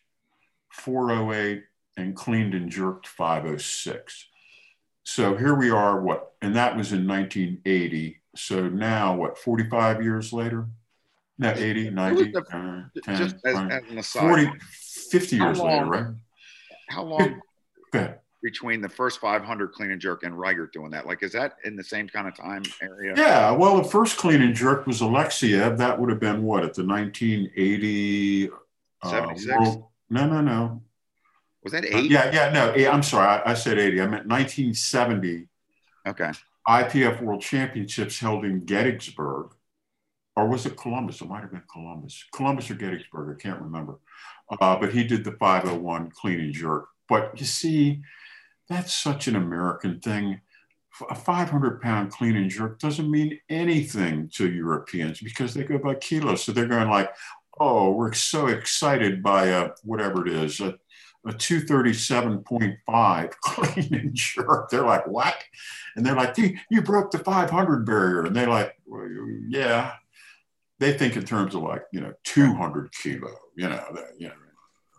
408 0.72 1.65
and 1.98 2.15
cleaned 2.15 2.56
and 2.56 2.72
jerked 2.72 3.06
506. 3.06 4.26
So 5.04 5.36
here 5.36 5.54
we 5.54 5.70
are, 5.70 6.02
what, 6.02 6.32
and 6.41 6.56
that 6.56 6.76
was 6.76 6.94
in 6.94 7.08
1980. 7.08 8.22
So 8.36 8.67
now, 8.70 9.15
what, 9.15 9.38
45 9.38 10.02
years 10.02 10.34
later? 10.34 10.65
No, 11.38 11.54
80, 11.56 11.91
90, 11.91 12.32
the- 12.32 12.39
uh, 12.39 13.02
10, 13.04 13.17
Just 13.17 13.36
as, 13.46 13.54
20, 13.54 13.72
as 13.72 13.84
an 13.88 13.98
aside, 14.00 14.22
40, 14.22 14.52
50 14.72 15.38
How 15.38 15.46
years 15.46 15.60
later, 15.60 15.86
right? 15.86 16.06
How 16.91 17.04
long 17.04 17.41
between 18.43 18.82
the 18.82 18.89
first 18.89 19.19
500 19.19 19.71
clean 19.71 19.91
and 19.91 20.01
jerk 20.01 20.23
and 20.23 20.34
Rigert 20.34 20.71
doing 20.71 20.91
that? 20.91 21.06
Like, 21.06 21.21
is 21.23 21.32
that 21.34 21.54
in 21.63 21.75
the 21.75 21.84
same 21.84 22.08
kind 22.08 22.27
of 22.27 22.36
time 22.36 22.63
area? 22.82 23.13
Yeah, 23.15 23.51
well, 23.51 23.77
the 23.77 23.84
first 23.88 24.17
clean 24.17 24.41
and 24.41 24.56
jerk 24.56 24.88
was 24.88 25.01
Alexiev. 25.01 25.77
That 25.77 25.99
would 25.99 26.10
have 26.10 26.19
been 26.19 26.43
what 26.43 26.63
at 26.63 26.73
the 26.73 26.84
1980 26.86 28.49
uh, 29.04 29.10
76? 29.10 29.58
World- 29.60 29.86
No, 30.10 30.27
no, 30.27 30.41
no. 30.41 30.84
Was 31.63 31.73
that 31.73 31.86
Uh, 31.86 31.97
yeah, 31.99 32.32
yeah, 32.34 32.51
no. 32.51 32.71
eh, 32.71 32.89
I'm 32.89 33.04
sorry, 33.04 33.27
I, 33.27 33.51
I 33.51 33.54
said 33.54 33.77
80. 33.77 34.01
I 34.01 34.08
meant 34.08 34.27
1970 34.27 35.47
Okay. 36.08 36.32
IPF 36.67 37.21
World 37.21 37.41
Championships 37.41 38.17
held 38.19 38.43
in 38.45 38.65
Gettysburg, 38.65 39.51
or 40.36 40.47
was 40.47 40.65
it 40.65 40.75
Columbus? 40.77 41.21
It 41.21 41.27
might 41.27 41.41
have 41.41 41.51
been 41.51 41.62
Columbus, 41.71 42.23
Columbus 42.34 42.71
or 42.71 42.75
Gettysburg. 42.75 43.36
I 43.38 43.41
can't 43.41 43.62
remember. 43.62 43.99
Uh, 44.60 44.76
but 44.76 44.94
he 44.94 45.04
did 45.04 45.24
the 45.24 45.34
501 45.34 46.12
clean 46.12 46.40
and 46.40 46.54
jerk. 46.54 46.88
But 47.08 47.40
you 47.40 47.46
see, 47.46 48.02
that's 48.70 48.94
such 48.94 49.28
an 49.28 49.36
American 49.36 50.00
thing. 50.00 50.42
A 51.10 51.16
500 51.16 51.82
pound 51.82 52.12
clean 52.12 52.36
and 52.36 52.50
jerk 52.50 52.80
doesn't 52.80 53.10
mean 53.10 53.40
anything 53.50 54.30
to 54.36 54.52
Europeans 54.52 55.20
because 55.20 55.54
they 55.54 55.64
go 55.64 55.78
by 55.78 55.96
kilos. 55.96 56.44
So 56.44 56.52
they're 56.52 56.68
going 56.68 56.90
like, 56.90 57.10
oh, 57.60 57.92
we're 57.92 58.14
so 58.14 58.48
excited 58.48 59.22
by 59.22 59.48
a, 59.48 59.70
whatever 59.84 60.26
it 60.26 60.34
is, 60.34 60.60
a, 60.60 60.78
a 61.26 61.32
237.5 61.32 63.32
clean 63.42 63.94
and 63.94 64.14
jerk. 64.14 64.70
They're 64.70 64.86
like, 64.86 65.08
what? 65.08 65.36
And 65.96 66.06
they're 66.06 66.16
like, 66.16 66.38
you, 66.38 66.82
broke 66.82 67.12
the 67.12 67.20
500 67.20 67.86
barrier. 67.86 68.24
And 68.24 68.36
they're 68.36 68.48
like, 68.48 68.76
well, 68.86 69.08
yeah. 69.50 69.94
They 70.80 70.94
think 70.94 71.16
in 71.16 71.24
terms 71.24 71.54
of 71.54 71.62
like, 71.62 71.84
you 71.92 72.02
know, 72.02 72.14
200 72.24 72.92
kilo, 72.92 73.32
you 73.56 73.70
know, 73.70 73.86
that, 73.94 74.14
you 74.18 74.30
know, 74.30 74.34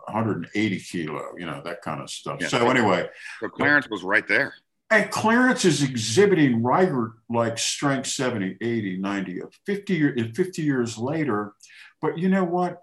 180 0.07 0.81
kilo, 0.81 1.33
you 1.39 1.47
know, 1.47 1.61
that 1.65 1.83
kind 1.83 2.01
of 2.01 2.11
stuff. 2.11 2.39
Yeah. 2.41 2.49
So 2.49 2.69
anyway, 2.71 3.09
So 3.41 3.49
Clarence 3.49 3.89
was 3.89 4.03
right 4.03 4.27
there. 4.27 4.55
and 4.91 5.11
Clarence 5.11 5.65
is 5.65 5.83
exhibiting 5.83 6.61
Rigert 6.63 7.13
like 7.31 7.59
strength 7.59 8.07
70, 8.09 8.59
80, 8.61 8.99
90, 8.99 9.41
50, 9.67 9.95
year, 9.95 10.17
50 10.35 10.63
years 10.63 10.99
later. 10.99 11.55
But 12.01 12.19
you 12.19 12.29
know 12.29 12.45
what? 12.45 12.83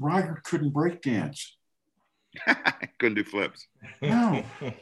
Rigert 0.00 0.42
couldn't 0.44 0.70
break 0.70 1.02
dance. 1.02 1.56
Couldn't 2.98 3.14
do 3.16 3.24
flips. 3.24 3.66
No. 4.02 4.44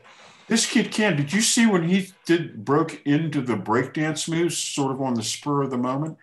This 0.48 0.64
kid 0.64 0.92
can. 0.92 1.16
Did 1.16 1.32
you 1.32 1.40
see 1.40 1.66
when 1.66 1.88
he 1.88 2.12
did 2.24 2.64
broke 2.64 3.04
into 3.04 3.40
the 3.40 3.56
breakdance 3.56 4.28
moves, 4.28 4.56
sort 4.56 4.92
of 4.92 5.02
on 5.02 5.14
the 5.14 5.22
spur 5.24 5.62
of 5.62 5.70
the 5.70 5.76
moment? 5.76 6.18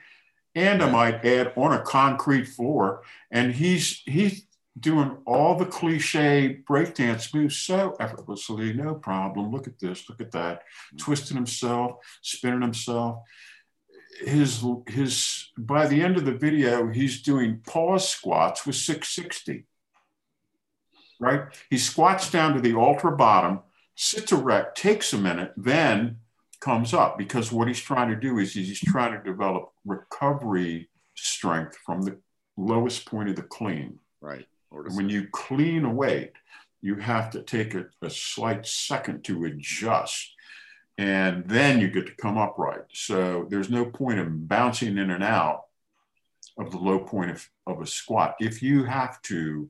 And 0.55 0.81
I 0.81 0.89
might 0.89 1.25
add, 1.25 1.51
on 1.57 1.73
a 1.73 1.81
concrete 1.81 2.45
floor, 2.45 3.01
and 3.31 3.53
he's 3.53 4.01
he's 4.05 4.45
doing 4.79 5.17
all 5.25 5.55
the 5.55 5.65
cliche 5.65 6.61
breakdance 6.67 7.33
moves 7.33 7.57
so 7.57 7.95
effortlessly, 7.99 8.73
no 8.73 8.95
problem. 8.95 9.51
Look 9.51 9.67
at 9.67 9.79
this, 9.79 10.09
look 10.09 10.21
at 10.21 10.31
that, 10.31 10.59
mm-hmm. 10.59 10.97
twisting 10.97 11.37
himself, 11.37 11.97
spinning 12.21 12.61
himself. 12.61 13.19
His 14.21 14.63
his 14.87 15.49
by 15.57 15.87
the 15.87 16.01
end 16.01 16.17
of 16.17 16.25
the 16.25 16.33
video, 16.33 16.89
he's 16.89 17.21
doing 17.21 17.61
pause 17.65 18.07
squats 18.07 18.65
with 18.65 18.75
660. 18.75 19.65
Right? 21.19 21.41
He 21.69 21.77
squats 21.77 22.29
down 22.29 22.53
to 22.53 22.61
the 22.61 22.77
ultra 22.77 23.15
bottom, 23.15 23.61
sits 23.95 24.31
erect, 24.31 24.77
takes 24.77 25.13
a 25.13 25.17
minute, 25.17 25.53
then 25.55 26.17
comes 26.59 26.93
up 26.93 27.17
because 27.17 27.51
what 27.51 27.67
he's 27.67 27.79
trying 27.79 28.09
to 28.09 28.15
do 28.15 28.39
is 28.39 28.53
he's 28.53 28.79
trying 28.79 29.11
to 29.11 29.23
develop 29.23 29.71
recovery 29.85 30.89
strength 31.15 31.77
from 31.85 32.01
the 32.01 32.17
lowest 32.57 33.05
point 33.05 33.29
of 33.29 33.35
the 33.35 33.43
clean. 33.43 33.99
Right. 34.21 34.45
When 34.73 35.09
you 35.09 35.27
clean 35.31 35.85
a 35.85 35.93
weight, 35.93 36.31
you 36.81 36.95
have 36.95 37.29
to 37.31 37.41
take 37.41 37.75
a, 37.75 37.85
a 38.01 38.09
slight 38.09 38.65
second 38.65 39.23
to 39.25 39.45
adjust 39.45 40.33
and 40.97 41.45
then 41.47 41.79
you 41.79 41.89
get 41.89 42.05
to 42.07 42.15
come 42.15 42.37
upright. 42.37 42.83
So 42.93 43.47
there's 43.49 43.69
no 43.69 43.85
point 43.85 44.19
in 44.19 44.45
bouncing 44.45 44.97
in 44.97 45.09
and 45.09 45.23
out 45.23 45.63
of 46.57 46.71
the 46.71 46.77
low 46.77 46.99
point 46.99 47.31
of, 47.31 47.49
of 47.65 47.81
a 47.81 47.87
squat. 47.87 48.35
If 48.39 48.61
you 48.61 48.83
have 48.83 49.21
to 49.23 49.69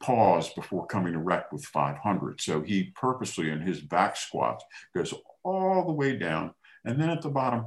pause 0.00 0.50
before 0.50 0.86
coming 0.86 1.14
erect 1.14 1.52
with 1.52 1.64
500. 1.64 2.40
So 2.40 2.62
he 2.62 2.92
purposely 2.94 3.50
in 3.50 3.60
his 3.60 3.80
back 3.80 4.16
squats 4.16 4.64
goes 4.94 5.14
all 5.42 5.86
the 5.86 5.92
way 5.92 6.16
down 6.16 6.52
and 6.84 7.00
then 7.00 7.10
at 7.10 7.22
the 7.22 7.30
bottom 7.30 7.66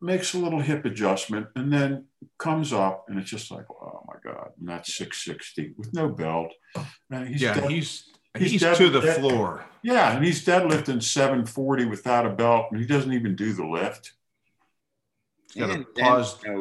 makes 0.00 0.34
a 0.34 0.38
little 0.38 0.60
hip 0.60 0.84
adjustment 0.84 1.48
and 1.56 1.72
then 1.72 2.04
comes 2.38 2.72
up 2.72 3.06
and 3.08 3.18
it's 3.18 3.30
just 3.30 3.50
like, 3.50 3.64
oh 3.70 4.04
my 4.06 4.14
God, 4.22 4.50
and 4.58 4.68
that's 4.68 4.94
660 4.94 5.74
with 5.76 5.92
no 5.94 6.08
belt. 6.08 6.52
Man, 7.08 7.26
he's 7.26 7.42
yeah, 7.42 7.54
dead, 7.54 7.70
he's 7.70 8.04
he's, 8.36 8.52
he's 8.52 8.60
dead, 8.60 8.76
to 8.76 8.90
the 8.90 9.00
dead, 9.00 9.18
floor. 9.18 9.64
Yeah, 9.82 10.14
and 10.14 10.24
he's 10.24 10.44
deadlifting 10.44 11.02
740 11.02 11.86
without 11.86 12.26
a 12.26 12.30
belt, 12.30 12.66
and 12.70 12.80
he 12.80 12.86
doesn't 12.86 13.12
even 13.12 13.36
do 13.36 13.52
the 13.52 13.64
lift. 13.64 14.12
He's 15.52 15.62
got 15.62 15.70
and, 15.70 15.84
a 15.84 16.00
pause. 16.00 16.36
And, 16.44 16.52
you 16.52 16.60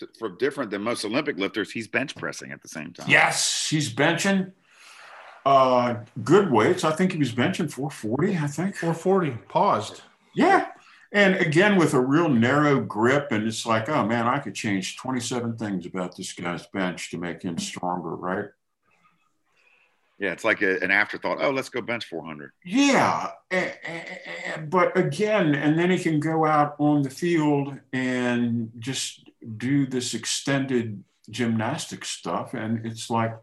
know, 0.00 0.08
for 0.18 0.28
different 0.28 0.70
than 0.70 0.82
most 0.82 1.04
Olympic 1.04 1.38
lifters, 1.38 1.70
he's 1.70 1.88
bench 1.88 2.14
pressing 2.16 2.50
at 2.52 2.62
the 2.62 2.68
same 2.68 2.92
time. 2.92 3.08
Yes, 3.08 3.68
he's 3.68 3.92
benching 3.94 4.52
uh, 5.46 5.96
good 6.22 6.50
weights. 6.50 6.84
I 6.84 6.92
think 6.92 7.12
he 7.12 7.18
was 7.18 7.32
benching 7.32 7.70
440. 7.70 8.36
I 8.36 8.46
think 8.46 8.76
440. 8.76 9.30
Paused. 9.48 10.02
Yeah, 10.34 10.66
and 11.14 11.36
again 11.36 11.76
with 11.76 11.94
a 11.94 12.00
real 12.00 12.28
narrow 12.28 12.80
grip, 12.80 13.28
and 13.30 13.46
it's 13.46 13.64
like, 13.64 13.88
oh 13.88 14.04
man, 14.04 14.26
I 14.26 14.40
could 14.40 14.54
change 14.54 14.96
27 14.96 15.56
things 15.56 15.86
about 15.86 16.16
this 16.16 16.32
guy's 16.32 16.66
bench 16.66 17.10
to 17.12 17.18
make 17.18 17.42
him 17.42 17.56
stronger, 17.56 18.14
right? 18.16 18.46
Yeah, 20.18 20.32
it's 20.32 20.44
like 20.44 20.62
a, 20.62 20.80
an 20.80 20.90
afterthought. 20.90 21.38
Oh, 21.40 21.50
let's 21.50 21.68
go 21.68 21.80
bench 21.80 22.04
400. 22.06 22.52
Yeah, 22.64 23.30
but 24.68 24.96
again, 24.96 25.54
and 25.54 25.78
then 25.78 25.90
he 25.90 25.98
can 25.98 26.20
go 26.20 26.44
out 26.44 26.76
on 26.78 27.02
the 27.02 27.10
field 27.10 27.78
and 27.92 28.70
just 28.78 29.30
do 29.56 29.86
this 29.86 30.14
extended 30.14 31.02
gymnastic 31.30 32.04
stuff. 32.04 32.54
And 32.54 32.84
it's 32.86 33.10
like, 33.10 33.36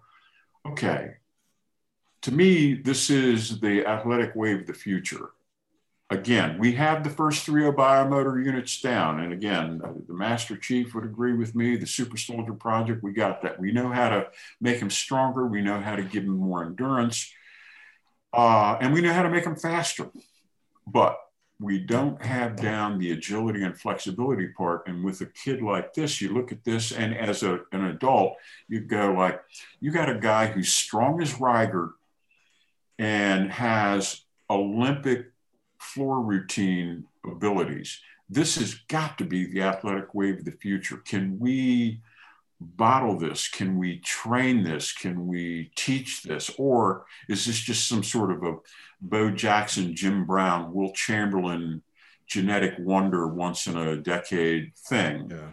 okay, 0.65 1.15
to 2.21 2.31
me, 2.31 2.73
this 2.73 3.09
is 3.09 3.59
the 3.59 3.85
athletic 3.85 4.35
wave 4.35 4.61
of 4.61 4.67
the 4.67 4.73
future. 4.73 5.31
Again, 6.11 6.57
we 6.59 6.73
have 6.73 7.05
the 7.05 7.09
first 7.09 7.45
three 7.45 7.63
biomotor 7.63 8.43
units 8.43 8.81
down. 8.81 9.21
And 9.21 9.31
again, 9.31 9.81
the 10.07 10.13
Master 10.13 10.57
Chief 10.57 10.93
would 10.93 11.05
agree 11.05 11.33
with 11.33 11.55
me. 11.55 11.77
The 11.77 11.87
Super 11.87 12.17
Soldier 12.17 12.51
Project, 12.51 13.01
we 13.01 13.13
got 13.13 13.41
that. 13.43 13.57
We 13.57 13.71
know 13.71 13.87
how 13.87 14.09
to 14.09 14.27
make 14.59 14.79
him 14.79 14.89
stronger. 14.89 15.47
We 15.47 15.61
know 15.61 15.79
how 15.79 15.95
to 15.95 16.03
give 16.03 16.23
him 16.23 16.35
more 16.35 16.65
endurance. 16.65 17.31
Uh, 18.33 18.77
and 18.81 18.93
we 18.93 18.99
know 18.99 19.13
how 19.13 19.23
to 19.23 19.29
make 19.29 19.45
him 19.45 19.55
faster. 19.55 20.09
But 20.85 21.17
we 21.61 21.79
don't 21.79 22.21
have 22.25 22.57
down 22.57 22.99
the 22.99 23.11
agility 23.11 23.63
and 23.63 23.79
flexibility 23.79 24.49
part. 24.49 24.87
And 24.87 25.05
with 25.05 25.21
a 25.21 25.27
kid 25.27 25.61
like 25.61 25.93
this, 25.93 26.19
you 26.19 26.33
look 26.33 26.51
at 26.51 26.65
this, 26.65 26.91
and 26.91 27.15
as 27.15 27.41
a, 27.41 27.61
an 27.71 27.85
adult, 27.85 28.35
you 28.67 28.81
go 28.81 29.13
like, 29.13 29.41
you 29.79 29.91
got 29.91 30.09
a 30.09 30.19
guy 30.19 30.47
who's 30.47 30.73
strong 30.73 31.21
as 31.21 31.35
Rigert 31.35 31.91
and 32.99 33.49
has 33.49 34.21
Olympic 34.49 35.27
floor 35.81 36.21
routine 36.21 37.05
abilities. 37.25 37.99
This 38.29 38.55
has 38.55 38.75
got 38.87 39.17
to 39.17 39.25
be 39.25 39.45
the 39.45 39.61
athletic 39.61 40.13
wave 40.13 40.39
of 40.39 40.45
the 40.45 40.51
future. 40.51 40.97
Can 40.97 41.37
we 41.39 42.01
bottle 42.61 43.17
this? 43.17 43.49
Can 43.49 43.77
we 43.77 43.99
train 43.99 44.63
this? 44.63 44.93
Can 44.93 45.27
we 45.27 45.71
teach 45.75 46.23
this? 46.23 46.51
Or 46.57 47.05
is 47.27 47.45
this 47.45 47.59
just 47.59 47.87
some 47.87 48.03
sort 48.03 48.31
of 48.31 48.43
a 48.43 48.57
Bo 49.01 49.31
Jackson, 49.31 49.95
Jim 49.95 50.25
Brown, 50.25 50.73
Wilt 50.73 50.95
Chamberlain 50.95 51.81
genetic 52.27 52.75
wonder 52.79 53.27
once 53.27 53.67
in 53.67 53.75
a 53.75 53.97
decade 53.97 54.73
thing? 54.87 55.29
Yeah. 55.31 55.49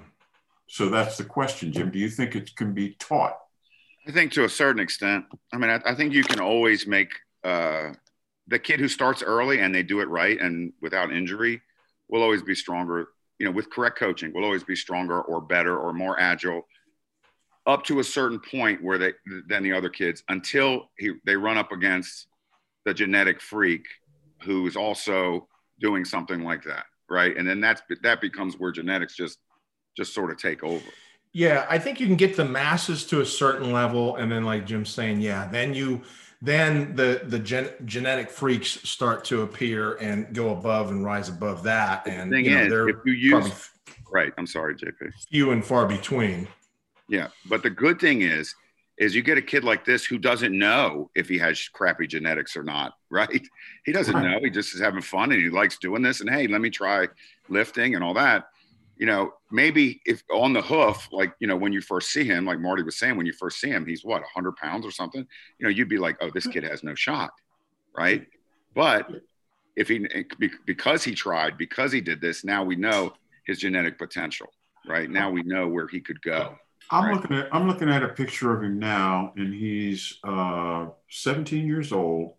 So 0.68 0.90
that's 0.90 1.16
the 1.16 1.24
question, 1.24 1.72
Jim. 1.72 1.90
Do 1.90 1.98
you 1.98 2.10
think 2.10 2.36
it 2.36 2.54
can 2.54 2.74
be 2.74 2.90
taught? 2.98 3.38
I 4.06 4.12
think 4.12 4.32
to 4.32 4.44
a 4.44 4.48
certain 4.48 4.80
extent. 4.80 5.24
I 5.52 5.56
mean, 5.56 5.70
I, 5.70 5.80
I 5.84 5.94
think 5.94 6.12
you 6.12 6.22
can 6.22 6.40
always 6.40 6.86
make 6.86 7.10
uh, 7.42 7.92
the 8.48 8.58
kid 8.58 8.80
who 8.80 8.88
starts 8.88 9.22
early 9.22 9.60
and 9.60 9.74
they 9.74 9.82
do 9.82 10.00
it 10.00 10.08
right 10.08 10.40
and 10.40 10.72
without 10.80 11.12
injury 11.12 11.60
will 12.08 12.22
always 12.22 12.42
be 12.42 12.54
stronger. 12.54 13.08
You 13.38 13.46
know, 13.46 13.52
with 13.52 13.70
correct 13.70 13.98
coaching, 13.98 14.32
will 14.34 14.44
always 14.44 14.64
be 14.64 14.74
stronger 14.74 15.20
or 15.20 15.40
better 15.40 15.78
or 15.78 15.92
more 15.92 16.18
agile 16.18 16.66
up 17.68 17.84
to 17.84 18.00
a 18.00 18.04
certain 18.04 18.40
point 18.40 18.82
where 18.82 18.98
they 18.98 19.12
than 19.46 19.62
the 19.62 19.72
other 19.72 19.90
kids 19.90 20.24
until 20.28 20.90
he, 20.98 21.12
they 21.24 21.36
run 21.36 21.58
up 21.58 21.70
against 21.70 22.26
the 22.84 22.94
genetic 22.94 23.40
freak 23.40 23.84
who 24.42 24.66
is 24.66 24.74
also 24.74 25.46
doing 25.78 26.04
something 26.04 26.42
like 26.42 26.64
that 26.64 26.86
right 27.10 27.36
and 27.36 27.46
then 27.46 27.60
that's 27.60 27.82
that 28.02 28.20
becomes 28.20 28.58
where 28.58 28.72
genetics 28.72 29.14
just 29.14 29.38
just 29.96 30.14
sort 30.14 30.30
of 30.30 30.38
take 30.38 30.64
over 30.64 30.84
yeah 31.32 31.66
i 31.68 31.78
think 31.78 32.00
you 32.00 32.06
can 32.06 32.16
get 32.16 32.34
the 32.36 32.44
masses 32.44 33.04
to 33.04 33.20
a 33.20 33.26
certain 33.26 33.70
level 33.70 34.16
and 34.16 34.32
then 34.32 34.44
like 34.44 34.64
jim's 34.64 34.88
saying 34.88 35.20
yeah 35.20 35.46
then 35.46 35.74
you 35.74 36.00
then 36.40 36.94
the 36.94 37.22
the 37.24 37.38
gen, 37.38 37.70
genetic 37.84 38.30
freaks 38.30 38.68
start 38.88 39.24
to 39.24 39.42
appear 39.42 39.94
and 39.94 40.32
go 40.34 40.50
above 40.50 40.90
and 40.90 41.04
rise 41.04 41.28
above 41.28 41.62
that 41.64 42.06
and 42.06 42.30
the 42.30 42.36
thing 42.36 42.44
you 42.44 42.54
know, 42.54 42.62
is, 42.62 42.70
they're 42.70 42.88
if 42.88 42.96
you 43.04 43.12
use 43.12 43.70
right 44.12 44.32
i'm 44.38 44.46
sorry 44.46 44.74
jp 44.74 45.12
few 45.30 45.50
and 45.50 45.64
far 45.64 45.86
between 45.86 46.46
yeah, 47.08 47.28
but 47.46 47.62
the 47.62 47.70
good 47.70 47.98
thing 47.98 48.22
is, 48.22 48.54
is 48.98 49.14
you 49.14 49.22
get 49.22 49.38
a 49.38 49.42
kid 49.42 49.64
like 49.64 49.84
this 49.84 50.04
who 50.04 50.18
doesn't 50.18 50.56
know 50.56 51.10
if 51.14 51.28
he 51.28 51.38
has 51.38 51.68
crappy 51.68 52.06
genetics 52.06 52.56
or 52.56 52.62
not, 52.62 52.94
right? 53.10 53.46
He 53.84 53.92
doesn't 53.92 54.14
right. 54.14 54.24
know. 54.24 54.40
He 54.42 54.50
just 54.50 54.74
is 54.74 54.80
having 54.80 55.02
fun 55.02 55.32
and 55.32 55.40
he 55.40 55.50
likes 55.50 55.78
doing 55.78 56.02
this. 56.02 56.20
And 56.20 56.30
hey, 56.30 56.46
let 56.46 56.60
me 56.60 56.70
try 56.70 57.08
lifting 57.48 57.94
and 57.94 58.04
all 58.04 58.14
that. 58.14 58.48
You 58.98 59.06
know, 59.06 59.32
maybe 59.50 60.00
if 60.04 60.22
on 60.32 60.52
the 60.52 60.62
hoof, 60.62 61.08
like 61.12 61.32
you 61.38 61.46
know, 61.46 61.56
when 61.56 61.72
you 61.72 61.80
first 61.80 62.10
see 62.10 62.24
him, 62.24 62.44
like 62.44 62.58
Marty 62.58 62.82
was 62.82 62.98
saying, 62.98 63.16
when 63.16 63.26
you 63.26 63.32
first 63.32 63.60
see 63.60 63.68
him, 63.68 63.86
he's 63.86 64.04
what, 64.04 64.22
100 64.22 64.56
pounds 64.56 64.84
or 64.84 64.90
something. 64.90 65.24
You 65.58 65.64
know, 65.64 65.70
you'd 65.70 65.88
be 65.88 65.98
like, 65.98 66.16
oh, 66.20 66.30
this 66.30 66.46
kid 66.46 66.64
has 66.64 66.82
no 66.82 66.94
shot, 66.94 67.30
right? 67.96 68.26
But 68.74 69.08
if 69.76 69.88
he 69.88 70.06
because 70.66 71.04
he 71.04 71.14
tried, 71.14 71.56
because 71.56 71.92
he 71.92 72.00
did 72.00 72.20
this, 72.20 72.44
now 72.44 72.64
we 72.64 72.74
know 72.74 73.12
his 73.46 73.58
genetic 73.58 73.98
potential, 73.98 74.48
right? 74.86 75.08
Now 75.08 75.30
we 75.30 75.42
know 75.42 75.68
where 75.68 75.86
he 75.86 76.00
could 76.00 76.20
go. 76.20 76.56
I'm 76.90 77.04
right. 77.04 77.14
looking 77.14 77.36
at 77.36 77.54
I'm 77.54 77.68
looking 77.68 77.90
at 77.90 78.02
a 78.02 78.08
picture 78.08 78.56
of 78.56 78.62
him 78.62 78.78
now, 78.78 79.32
and 79.36 79.52
he's 79.54 80.18
uh, 80.24 80.86
17 81.10 81.66
years 81.66 81.92
old. 81.92 82.34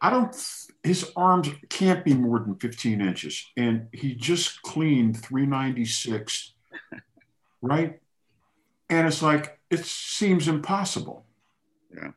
I 0.00 0.10
don't. 0.10 0.34
His 0.82 1.10
arms 1.14 1.48
can't 1.68 2.04
be 2.04 2.14
more 2.14 2.38
than 2.38 2.56
15 2.56 3.00
inches, 3.00 3.46
and 3.56 3.88
he 3.92 4.14
just 4.14 4.62
cleaned 4.62 5.22
396, 5.22 6.54
right? 7.60 8.00
And 8.88 9.06
it's 9.06 9.22
like 9.22 9.58
it 9.68 9.84
seems 9.84 10.48
impossible. 10.48 11.26
Yeah. 11.94 12.10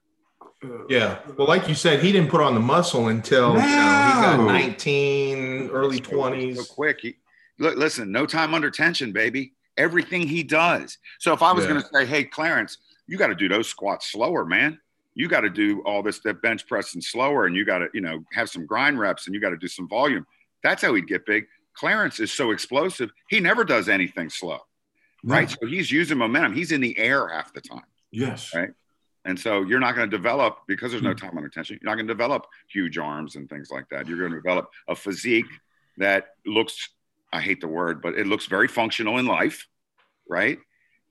Uh, 0.63 0.86
yeah. 0.88 1.19
Well, 1.38 1.48
like 1.48 1.67
you 1.67 1.76
said, 1.76 2.02
he 2.02 2.12
didn't 2.12 2.30
put 2.30 2.39
on 2.39 2.54
the 2.54 2.62
muscle 2.62 3.10
until 3.10 3.54
no. 3.54 3.60
you 3.60 3.65
know, 3.65 3.67
he 3.67 4.38
got 4.38 4.46
19, 4.46 5.69
early 5.72 6.00
20s. 6.00 6.56
So 6.56 6.74
quick. 6.74 7.00
He, 7.02 7.15
look, 7.60 7.76
listen, 7.76 8.12
no 8.12 8.26
time 8.26 8.54
under 8.54 8.72
tension, 8.72 9.12
baby 9.12 9.54
everything 9.78 10.28
he 10.28 10.43
does. 10.43 10.98
So 11.19 11.34
if 11.34 11.41
I 11.41 11.52
was 11.52 11.65
yeah. 11.65 11.72
going 11.72 11.82
to 11.82 11.89
say, 11.91 12.06
hey, 12.06 12.24
Clarence, 12.24 12.78
you 13.08 13.17
got 13.17 13.28
to 13.28 13.36
do 13.36 13.48
those 13.48 13.67
squats 13.67 14.12
slower, 14.12 14.46
man. 14.46 14.80
You 15.15 15.28
got 15.28 15.41
to 15.41 15.49
do 15.49 15.82
all 15.82 16.02
this 16.02 16.19
that 16.19 16.41
bench 16.41 16.67
pressing 16.67 17.02
slower, 17.02 17.45
and 17.45 17.56
you 17.56 17.65
got 17.65 17.80
to, 17.80 17.88
you 17.93 18.02
know, 18.02 18.23
have 18.34 18.49
some 18.49 18.65
grind 18.65 18.99
reps, 18.99 19.28
and 19.28 19.36
you 19.36 19.41
got 19.41 19.52
to 19.52 19.58
do 19.58 19.67
some 19.67 19.88
volume. 19.88 20.26
That's 20.63 20.82
how 20.82 20.93
he'd 20.93 21.08
get 21.08 21.26
big. 21.26 21.45
Clarence 21.73 22.19
is 22.19 22.32
so 22.32 22.52
explosive; 22.52 23.12
he 23.30 23.39
never 23.39 23.63
does 23.63 23.89
anything 23.89 24.30
slow, 24.30 24.60
right? 25.23 25.49
So 25.49 25.67
he's 25.67 25.91
using 25.91 26.17
momentum. 26.17 26.54
He's 26.54 26.71
in 26.71 26.82
the 26.82 26.97
air 26.97 27.28
half 27.28 27.54
the 27.54 27.62
time. 27.62 27.86
Yes. 28.12 28.54
Right. 28.54 28.69
And 29.26 29.39
so 29.39 29.62
you're 29.62 29.80
not 29.80 29.95
going 29.95 30.10
to 30.10 30.17
develop 30.17 30.60
because 30.67 30.91
there's 30.91 31.04
no 31.04 31.12
hmm. 31.12 31.17
time 31.17 31.38
under 31.38 31.49
tension. 31.49 31.80
You're 31.82 31.89
not 31.89 31.95
going 31.95 32.08
to 32.08 32.13
develop 32.13 32.45
huge 32.67 32.97
arms 32.97 33.38
and 33.38 33.49
things 33.49 33.69
like 33.71 33.88
that. 33.89 34.08
You're 34.08 34.19
going 34.19 34.32
to 34.32 34.38
develop 34.38 34.69
a 34.88 34.95
physique 34.95 35.45
that 35.97 36.26
looks 36.45 36.89
I 37.34 37.41
hate 37.41 37.60
the 37.60 37.67
word, 37.67 38.02
but 38.02 38.13
it 38.13 38.28
looks 38.28 38.45
very 38.45 38.67
functional 38.67 39.17
in 39.17 39.26
life, 39.26 39.67
right? 40.30 40.60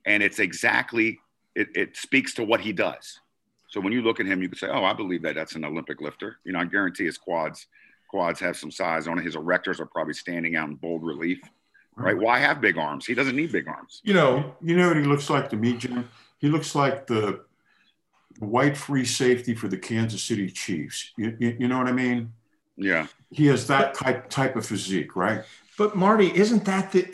And 0.06 0.22
it's 0.22 0.38
exactly, 0.38 1.18
it, 1.56 1.68
it 1.74 1.96
speaks 1.96 2.34
to 2.34 2.44
what 2.44 2.60
he 2.60 2.72
does. 2.72 3.20
So 3.72 3.80
when 3.80 3.94
you 3.94 4.02
look 4.02 4.20
at 4.20 4.26
him, 4.26 4.42
you 4.42 4.50
can 4.50 4.58
say, 4.58 4.68
oh, 4.68 4.84
I 4.84 4.92
believe 4.92 5.22
that 5.22 5.34
that's 5.34 5.54
an 5.54 5.64
Olympic 5.64 6.02
lifter. 6.02 6.36
You 6.44 6.52
know, 6.52 6.58
I 6.58 6.66
guarantee 6.66 7.06
his 7.06 7.16
quads, 7.16 7.66
quads 8.06 8.38
have 8.40 8.54
some 8.54 8.70
size 8.70 9.08
on 9.08 9.18
it. 9.18 9.24
His 9.24 9.34
erectors 9.34 9.80
are 9.80 9.86
probably 9.86 10.12
standing 10.12 10.56
out 10.56 10.68
in 10.68 10.74
bold 10.74 11.02
relief, 11.02 11.40
right? 11.96 12.16
Why 12.16 12.38
have 12.38 12.60
big 12.60 12.76
arms? 12.76 13.06
He 13.06 13.14
doesn't 13.14 13.34
need 13.34 13.50
big 13.50 13.66
arms. 13.66 14.02
You 14.04 14.12
know, 14.12 14.54
you 14.60 14.76
know 14.76 14.88
what 14.88 14.98
he 14.98 15.04
looks 15.04 15.30
like 15.30 15.48
to 15.48 15.56
me, 15.56 15.72
Jim? 15.78 16.06
He 16.36 16.50
looks 16.50 16.74
like 16.74 17.06
the 17.06 17.46
white 18.40 18.76
free 18.76 19.06
safety 19.06 19.54
for 19.54 19.68
the 19.68 19.78
Kansas 19.78 20.22
City 20.22 20.50
Chiefs. 20.50 21.10
You, 21.16 21.34
you, 21.40 21.56
you 21.60 21.68
know 21.68 21.78
what 21.78 21.88
I 21.88 21.92
mean? 21.92 22.30
Yeah. 22.76 23.06
He 23.30 23.46
has 23.46 23.66
that 23.68 23.94
type 23.94 24.28
type 24.28 24.54
of 24.54 24.66
physique, 24.66 25.16
right? 25.16 25.44
But 25.78 25.96
Marty, 25.96 26.30
isn't 26.36 26.66
that 26.66 26.92
the 26.92 27.08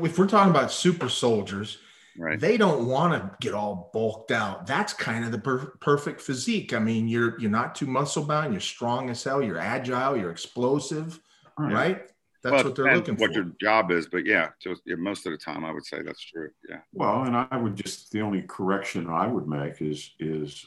if 0.00 0.18
we're 0.18 0.26
talking 0.26 0.50
about 0.50 0.72
super 0.72 1.10
soldiers? 1.10 1.76
Right. 2.18 2.40
They 2.40 2.56
don't 2.56 2.86
want 2.86 3.12
to 3.12 3.36
get 3.40 3.54
all 3.54 3.90
bulked 3.92 4.32
out. 4.32 4.66
That's 4.66 4.92
kind 4.92 5.24
of 5.24 5.30
the 5.30 5.38
per- 5.38 5.72
perfect 5.80 6.20
physique. 6.20 6.74
I 6.74 6.80
mean, 6.80 7.06
you're 7.06 7.38
you're 7.40 7.50
not 7.50 7.74
too 7.76 7.86
muscle 7.86 8.24
bound. 8.24 8.52
You're 8.52 8.60
strong 8.60 9.08
as 9.08 9.22
hell. 9.22 9.40
You're 9.40 9.58
agile. 9.58 10.16
You're 10.16 10.32
explosive. 10.32 11.20
Right. 11.56 11.72
Right. 11.72 12.02
That's 12.42 12.52
Well, 12.54 12.64
what 12.64 12.74
they're 12.76 12.94
looking 12.94 13.14
what 13.14 13.32
for. 13.32 13.40
What 13.42 13.46
your 13.46 13.54
job 13.60 13.90
is, 13.90 14.06
but 14.08 14.24
yeah, 14.24 14.50
just 14.60 14.82
yeah, 14.84 14.96
most 14.96 15.26
of 15.26 15.32
the 15.32 15.38
time 15.38 15.64
I 15.64 15.72
would 15.72 15.84
say 15.84 16.02
that's 16.02 16.22
true. 16.22 16.50
Yeah. 16.68 16.80
Well, 16.92 17.22
and 17.22 17.36
I 17.36 17.56
would 17.56 17.76
just 17.76 18.10
the 18.12 18.20
only 18.22 18.42
correction 18.42 19.08
I 19.08 19.26
would 19.26 19.48
make 19.48 19.80
is 19.80 20.12
is 20.18 20.64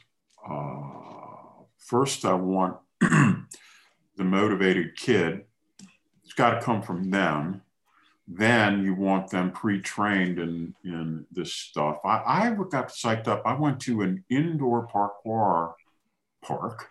uh, 0.50 1.64
first 1.78 2.26
I 2.26 2.34
want 2.34 2.78
the 3.00 3.44
motivated 4.18 4.96
kid. 4.96 5.46
It's 6.24 6.34
got 6.34 6.60
to 6.60 6.62
come 6.62 6.82
from 6.82 7.10
them. 7.10 7.62
Then 8.28 8.84
you 8.84 8.94
want 8.94 9.30
them 9.30 9.52
pre-trained 9.52 10.40
in 10.40 10.74
in 10.84 11.26
this 11.32 11.54
stuff. 11.54 11.98
I, 12.06 12.22
I 12.26 12.56
got 12.70 12.90
psyched 12.90 13.28
up. 13.28 13.42
I 13.46 13.54
went 13.54 13.80
to 13.82 14.02
an 14.02 14.24
indoor 14.30 14.88
parkour 14.88 15.74
park. 16.42 16.90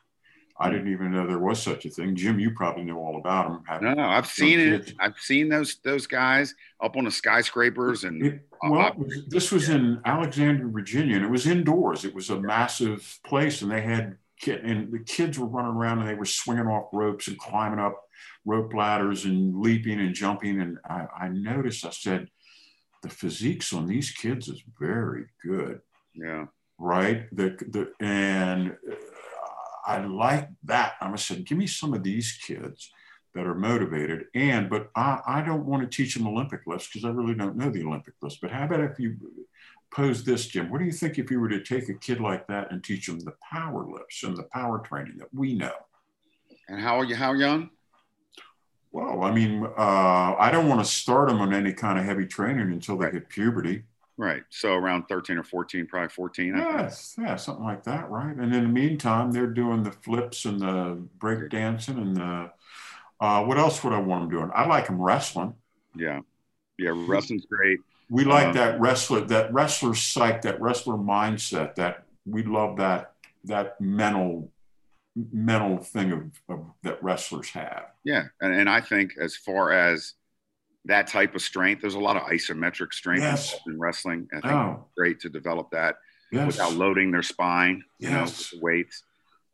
I 0.58 0.68
didn't 0.68 0.92
even 0.92 1.12
know 1.12 1.26
there 1.26 1.38
was 1.38 1.62
such 1.62 1.86
a 1.86 1.90
thing. 1.90 2.14
Jim, 2.14 2.38
you 2.38 2.50
probably 2.50 2.84
know 2.84 2.98
all 2.98 3.18
about 3.18 3.64
them. 3.64 3.82
No, 3.82 3.94
no, 3.94 4.06
I've 4.06 4.26
seen 4.26 4.60
it. 4.60 4.92
I've 5.00 5.16
seen 5.18 5.48
those 5.48 5.78
those 5.82 6.06
guys 6.06 6.54
up 6.82 6.96
on 6.96 7.04
the 7.04 7.10
skyscrapers 7.10 8.04
and 8.04 8.26
It, 8.26 8.46
well, 8.62 8.88
it 8.88 8.98
was, 8.98 9.26
this 9.28 9.50
was 9.50 9.70
in 9.70 10.02
Alexandria, 10.04 10.70
Virginia, 10.70 11.16
and 11.16 11.24
it 11.24 11.30
was 11.30 11.46
indoors. 11.46 12.04
It 12.04 12.14
was 12.14 12.28
a 12.28 12.38
massive 12.38 13.18
place, 13.24 13.62
and 13.62 13.70
they 13.70 13.80
had 13.80 14.18
kid, 14.40 14.64
and 14.64 14.92
the 14.92 15.00
kids 15.00 15.38
were 15.38 15.46
running 15.46 15.72
around 15.72 16.00
and 16.00 16.08
they 16.08 16.14
were 16.14 16.24
swinging 16.24 16.66
off 16.66 16.88
ropes 16.92 17.28
and 17.28 17.38
climbing 17.38 17.78
up 17.78 18.00
rope 18.44 18.72
ladders 18.74 19.24
and 19.24 19.56
leaping 19.60 20.00
and 20.00 20.14
jumping. 20.14 20.60
And 20.60 20.78
I, 20.88 21.06
I 21.22 21.28
noticed, 21.28 21.84
I 21.84 21.90
said, 21.90 22.28
the 23.02 23.08
physiques 23.08 23.72
on 23.72 23.86
these 23.86 24.10
kids 24.10 24.48
is 24.48 24.62
very 24.78 25.24
good, 25.44 25.80
yeah, 26.14 26.46
right? 26.78 27.24
The 27.34 27.56
the 27.70 27.92
and 28.04 28.76
uh, 28.90 28.94
I 29.86 30.04
like 30.04 30.48
that. 30.64 30.94
I 31.00 31.14
said, 31.16 31.46
give 31.46 31.58
me 31.58 31.66
some 31.66 31.94
of 31.94 32.02
these 32.02 32.38
kids 32.46 32.90
that 33.34 33.46
are 33.46 33.54
motivated. 33.54 34.24
And 34.34 34.68
but 34.68 34.90
I, 34.94 35.20
I 35.26 35.42
don't 35.42 35.64
want 35.64 35.82
to 35.82 35.96
teach 35.96 36.14
them 36.14 36.26
Olympic 36.26 36.60
lifts 36.66 36.88
because 36.88 37.04
I 37.04 37.10
really 37.10 37.34
don't 37.34 37.56
know 37.56 37.70
the 37.70 37.84
Olympic 37.84 38.14
lifts. 38.20 38.38
But 38.40 38.50
how 38.50 38.64
about 38.64 38.80
if 38.80 38.98
you 38.98 39.16
pose 39.90 40.24
this, 40.24 40.46
Jim? 40.46 40.70
What 40.70 40.78
do 40.78 40.84
you 40.84 40.92
think 40.92 41.18
if 41.18 41.30
you 41.30 41.40
were 41.40 41.48
to 41.48 41.62
take 41.62 41.88
a 41.88 41.94
kid 41.94 42.20
like 42.20 42.46
that 42.48 42.70
and 42.70 42.82
teach 42.82 43.06
them 43.06 43.20
the 43.20 43.34
power 43.50 43.84
lifts 43.84 44.22
and 44.22 44.36
the 44.36 44.44
power 44.44 44.78
training 44.78 45.18
that 45.18 45.32
we 45.32 45.54
know? 45.54 45.72
and 46.70 46.80
how 46.80 46.98
are 46.98 47.04
you? 47.04 47.16
How 47.16 47.32
young? 47.32 47.70
Well, 48.92 49.22
I 49.22 49.32
mean, 49.32 49.64
uh, 49.64 50.34
I 50.38 50.50
don't 50.50 50.68
want 50.68 50.84
to 50.84 50.90
start 50.90 51.28
them 51.28 51.40
on 51.40 51.52
any 51.52 51.72
kind 51.72 51.98
of 51.98 52.04
heavy 52.04 52.26
training 52.26 52.72
until 52.72 52.96
they 52.96 53.10
hit 53.10 53.28
puberty. 53.28 53.84
Right. 54.16 54.42
So 54.50 54.74
around 54.74 55.04
thirteen 55.08 55.38
or 55.38 55.42
fourteen, 55.42 55.86
probably 55.86 56.08
fourteen. 56.08 56.54
I 56.54 56.64
think. 56.64 56.78
Yes, 56.78 57.16
yeah, 57.18 57.36
something 57.36 57.64
like 57.64 57.84
that, 57.84 58.10
right? 58.10 58.34
And 58.34 58.54
in 58.54 58.62
the 58.62 58.68
meantime, 58.68 59.32
they're 59.32 59.46
doing 59.46 59.82
the 59.82 59.92
flips 59.92 60.44
and 60.44 60.60
the 60.60 61.02
break 61.18 61.50
dancing 61.50 61.98
and 61.98 62.16
the 62.16 62.50
uh, 63.20 63.44
what 63.44 63.58
else 63.58 63.82
would 63.84 63.92
I 63.92 63.98
want 63.98 64.22
them 64.22 64.38
doing? 64.38 64.50
I 64.54 64.66
like 64.66 64.86
them 64.86 65.00
wrestling. 65.00 65.54
Yeah. 65.96 66.20
Yeah. 66.78 66.92
Wrestling's 66.94 67.46
great. 67.46 67.80
We 68.10 68.24
like 68.24 68.48
Um, 68.48 68.54
that 68.54 68.80
wrestler, 68.80 69.20
that 69.22 69.52
wrestler 69.54 69.94
psych, 69.94 70.42
that 70.42 70.60
wrestler 70.60 70.96
mindset. 70.96 71.76
That 71.76 72.04
we 72.26 72.42
love 72.42 72.76
that 72.78 73.12
that 73.44 73.80
mental 73.80 74.52
mental 75.32 75.78
thing 75.78 76.12
of, 76.12 76.30
of 76.48 76.66
that 76.82 77.02
wrestlers 77.02 77.50
have. 77.50 77.86
Yeah. 78.04 78.24
And, 78.40 78.54
and 78.54 78.68
I 78.70 78.80
think 78.80 79.12
as 79.20 79.36
far 79.36 79.72
as 79.72 80.14
that 80.86 81.06
type 81.08 81.34
of 81.34 81.42
strength, 81.42 81.80
there's 81.82 81.94
a 81.94 82.00
lot 82.00 82.16
of 82.16 82.22
isometric 82.22 82.92
strength 82.92 83.22
Yes. 83.22 83.56
in 83.66 83.78
wrestling. 83.78 84.28
I 84.32 84.40
think 84.40 84.52
Oh, 84.54 84.84
it's 84.86 84.94
great 84.96 85.20
to 85.20 85.28
develop 85.28 85.70
that 85.72 85.96
yes. 86.32 86.46
without 86.46 86.74
loading 86.74 87.10
their 87.10 87.22
spine, 87.22 87.82
you 87.98 88.10
know, 88.10 88.20
Yes. 88.20 88.54
weights. 88.60 89.02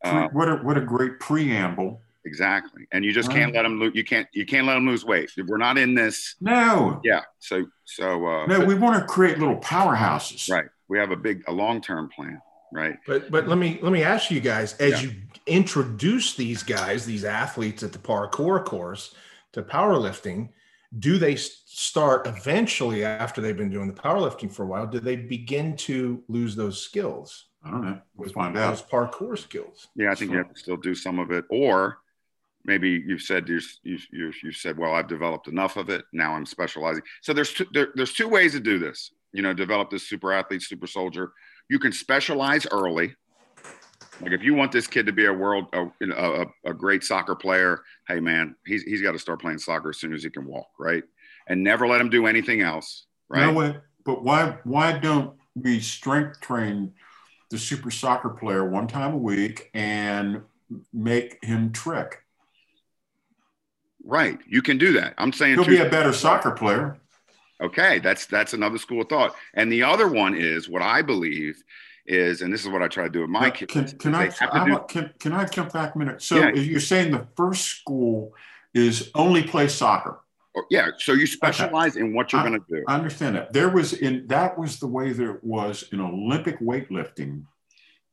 Uh, 0.05 0.29
what 0.29 0.49
a 0.49 0.57
what 0.57 0.77
a 0.79 0.83
great 0.83 1.19
preamble. 1.21 2.01
Exactly. 2.26 2.86
And 2.92 3.04
you 3.04 3.12
just 3.12 3.30
can't 3.30 3.54
let 3.54 3.62
them 3.62 3.78
lose. 3.80 3.92
You 3.94 4.04
can't, 4.04 4.26
you 4.32 4.44
can't 4.44 4.66
let 4.66 4.74
them 4.74 4.86
lose 4.86 5.04
weight. 5.04 5.30
We're 5.46 5.56
not 5.56 5.78
in 5.78 5.94
this. 5.94 6.34
No, 6.40 7.00
Yeah. 7.04 7.22
So, 7.38 7.64
so, 7.84 8.26
uh, 8.26 8.46
no, 8.46 8.58
but- 8.58 8.66
we 8.68 8.74
want 8.74 9.00
to 9.00 9.06
create 9.06 9.38
little 9.38 9.56
powerhouses. 9.60 10.50
right. 10.50 10.66
We 10.88 10.98
have 10.98 11.10
a 11.10 11.16
big, 11.16 11.42
a 11.48 11.52
long-term 11.52 12.10
plan. 12.14 12.40
Right. 12.72 12.98
But 13.06 13.30
but 13.30 13.46
let 13.48 13.58
me 13.58 13.78
let 13.80 13.92
me 13.92 14.02
ask 14.02 14.30
you 14.30 14.40
guys 14.40 14.74
as 14.78 15.02
Yeah. 15.02 15.08
you 15.10 15.16
introduce 15.46 16.34
these 16.34 16.62
guys, 16.62 17.06
these 17.06 17.24
athletes 17.24 17.82
at 17.82 17.92
the 17.92 17.98
parkour 17.98 18.62
course 18.64 19.14
to 19.52 19.62
powerlifting, 19.62 20.50
do 20.98 21.16
they 21.16 21.36
start 21.36 22.26
eventually 22.26 23.04
after 23.04 23.40
they've 23.40 23.56
been 23.56 23.70
doing 23.70 23.86
the 23.86 24.00
powerlifting 24.00 24.50
for 24.52 24.64
a 24.64 24.66
while? 24.66 24.86
Do 24.86 25.00
they 25.00 25.16
begin 25.16 25.76
to 25.78 26.22
lose 26.28 26.56
those 26.56 26.82
skills? 26.82 27.46
I 27.64 27.70
don't 27.70 27.82
know. 27.84 28.00
We'll 28.16 28.30
find 28.30 28.56
out. 28.58 28.70
Those 28.70 28.82
parkour 28.82 29.38
skills. 29.38 29.88
Yeah, 29.96 30.10
I 30.10 30.14
think 30.16 30.32
you 30.32 30.38
have 30.38 30.52
to 30.52 30.58
still 30.58 30.76
do 30.76 30.94
some 30.94 31.18
of 31.18 31.30
it, 31.30 31.44
or 31.50 31.98
maybe 32.66 33.02
you've 33.07 33.22
said 33.22 33.48
you're, 33.48 33.61
you've, 33.85 34.35
you've, 34.42 34.57
said, 34.57 34.76
well, 34.76 34.92
I've 34.92 35.09
developed 35.09 35.48
enough 35.48 35.76
of 35.76 35.88
it. 35.88 36.05
Now 36.12 36.33
I'm 36.33 36.44
specializing. 36.44 37.02
So 37.22 37.33
there's 37.33 37.52
two, 37.52 37.66
there, 37.72 37.88
there's 37.94 38.12
two 38.12 38.29
ways 38.29 38.52
to 38.52 38.61
do 38.61 38.79
this. 38.79 39.12
You 39.33 39.42
know, 39.42 39.55
develop 39.55 39.90
this 39.90 40.09
super 40.09 40.33
athlete, 40.33 40.62
super 40.62 40.87
soldier. 40.87 41.33
You 41.70 41.79
can 41.79 41.92
specialize 41.92 42.66
early. 42.70 43.14
Like 44.20 44.33
if 44.33 44.42
you 44.42 44.55
want 44.55 44.72
this 44.72 44.87
kid 44.87 45.07
to 45.07 45.12
be 45.12 45.26
a 45.26 45.33
world, 45.33 45.66
a, 45.72 45.87
a, 46.11 46.46
a 46.64 46.74
great 46.74 47.05
soccer 47.05 47.35
player, 47.35 47.83
hey 48.09 48.18
man, 48.18 48.57
he's, 48.66 48.83
he's 48.83 49.02
got 49.02 49.12
to 49.12 49.18
start 49.18 49.40
playing 49.40 49.59
soccer 49.59 49.90
as 49.90 49.98
soon 49.98 50.12
as 50.12 50.22
he 50.22 50.31
can 50.31 50.46
walk, 50.46 50.68
right? 50.79 51.05
And 51.48 51.62
never 51.62 51.87
let 51.87 52.00
him 52.00 52.11
do 52.11 52.26
anything 52.26 52.62
else, 52.62 53.07
right? 53.29 53.52
No, 53.52 53.81
but 54.05 54.24
why 54.24 54.59
why 54.64 54.92
don't 54.98 55.37
we 55.55 55.81
strength 55.81 56.40
train 56.40 56.94
the 57.50 57.59
super 57.59 57.90
soccer 57.90 58.31
player 58.31 58.68
one 58.68 58.88
time 58.88 59.12
a 59.12 59.18
week 59.18 59.70
and 59.74 60.42
make 60.92 61.38
him 61.44 61.72
trick? 61.72 62.22
Right. 64.07 64.38
You 64.49 64.62
can 64.62 64.79
do 64.79 64.92
that. 64.95 65.14
I'm 65.19 65.33
saying 65.33 65.55
He'll 65.57 65.64
two- 65.64 65.73
be 65.73 65.79
a 65.79 65.88
better 65.90 66.12
soccer 66.12 66.53
player. 66.53 66.97
Okay, 67.61 67.99
that's 67.99 68.27
that's 68.27 68.53
another 68.53 68.79
school 68.79 69.01
of 69.03 69.09
thought. 69.09 69.35
And 69.55 69.73
the 69.73 69.83
other 69.83 70.09
one 70.09 70.35
is 70.35 70.69
what 70.69 70.83
I 70.83 71.03
believe 71.03 71.62
is, 72.07 72.40
and 72.42 72.53
this 72.53 72.62
is 72.62 72.69
what 72.69 72.83
I 72.83 72.88
try 72.88 73.05
to 73.05 73.11
do 73.11 73.23
with 73.23 73.31
my 73.31 73.51
kids. 73.51 73.73
Can, 73.73 73.87
can 73.99 74.14
I, 74.14 74.31
I 74.53 74.64
do- 74.64 74.85
can, 74.88 75.12
can 75.19 75.33
I 75.33 75.45
jump 75.47 75.73
back 75.73 75.95
a 75.95 75.99
minute? 75.99 76.23
So 76.23 76.37
Yeah. 76.37 76.53
you're 76.53 76.81
saying 76.81 77.11
the 77.12 77.27
first 77.37 77.64
school 77.64 78.33
is 78.75 79.11
only 79.14 79.42
play 79.42 79.69
soccer. 79.69 80.21
or- 80.55 80.66
yeah, 80.71 80.90
so 80.99 81.12
you 81.14 81.27
specialize 81.27 81.97
in 81.97 82.14
what 82.14 82.33
you're 82.33 82.42
going 82.42 82.61
to 82.61 82.64
do. 82.69 82.85
I 82.87 82.95
understand 82.95 83.35
that. 83.37 83.53
There 83.53 83.71
was 83.71 83.92
in 83.95 84.27
that 84.29 84.57
was 84.59 84.79
the 84.79 84.87
way 84.87 85.12
there 85.12 85.40
was 85.42 85.85
in 85.92 86.01
Olympic 86.01 86.61
weightlifting 86.61 87.42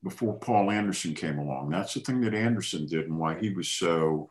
before 0.03 0.39
Paul 0.39 0.71
Anderson 0.71 1.13
came 1.13 1.37
along. 1.37 1.69
That's 1.69 1.93
the 1.93 1.99
thing 1.99 2.21
that 2.21 2.33
Anderson 2.33 2.85
did 2.87 3.05
and 3.07 3.19
why 3.19 3.37
he 3.39 3.49
was 3.51 3.67
so 3.69 4.29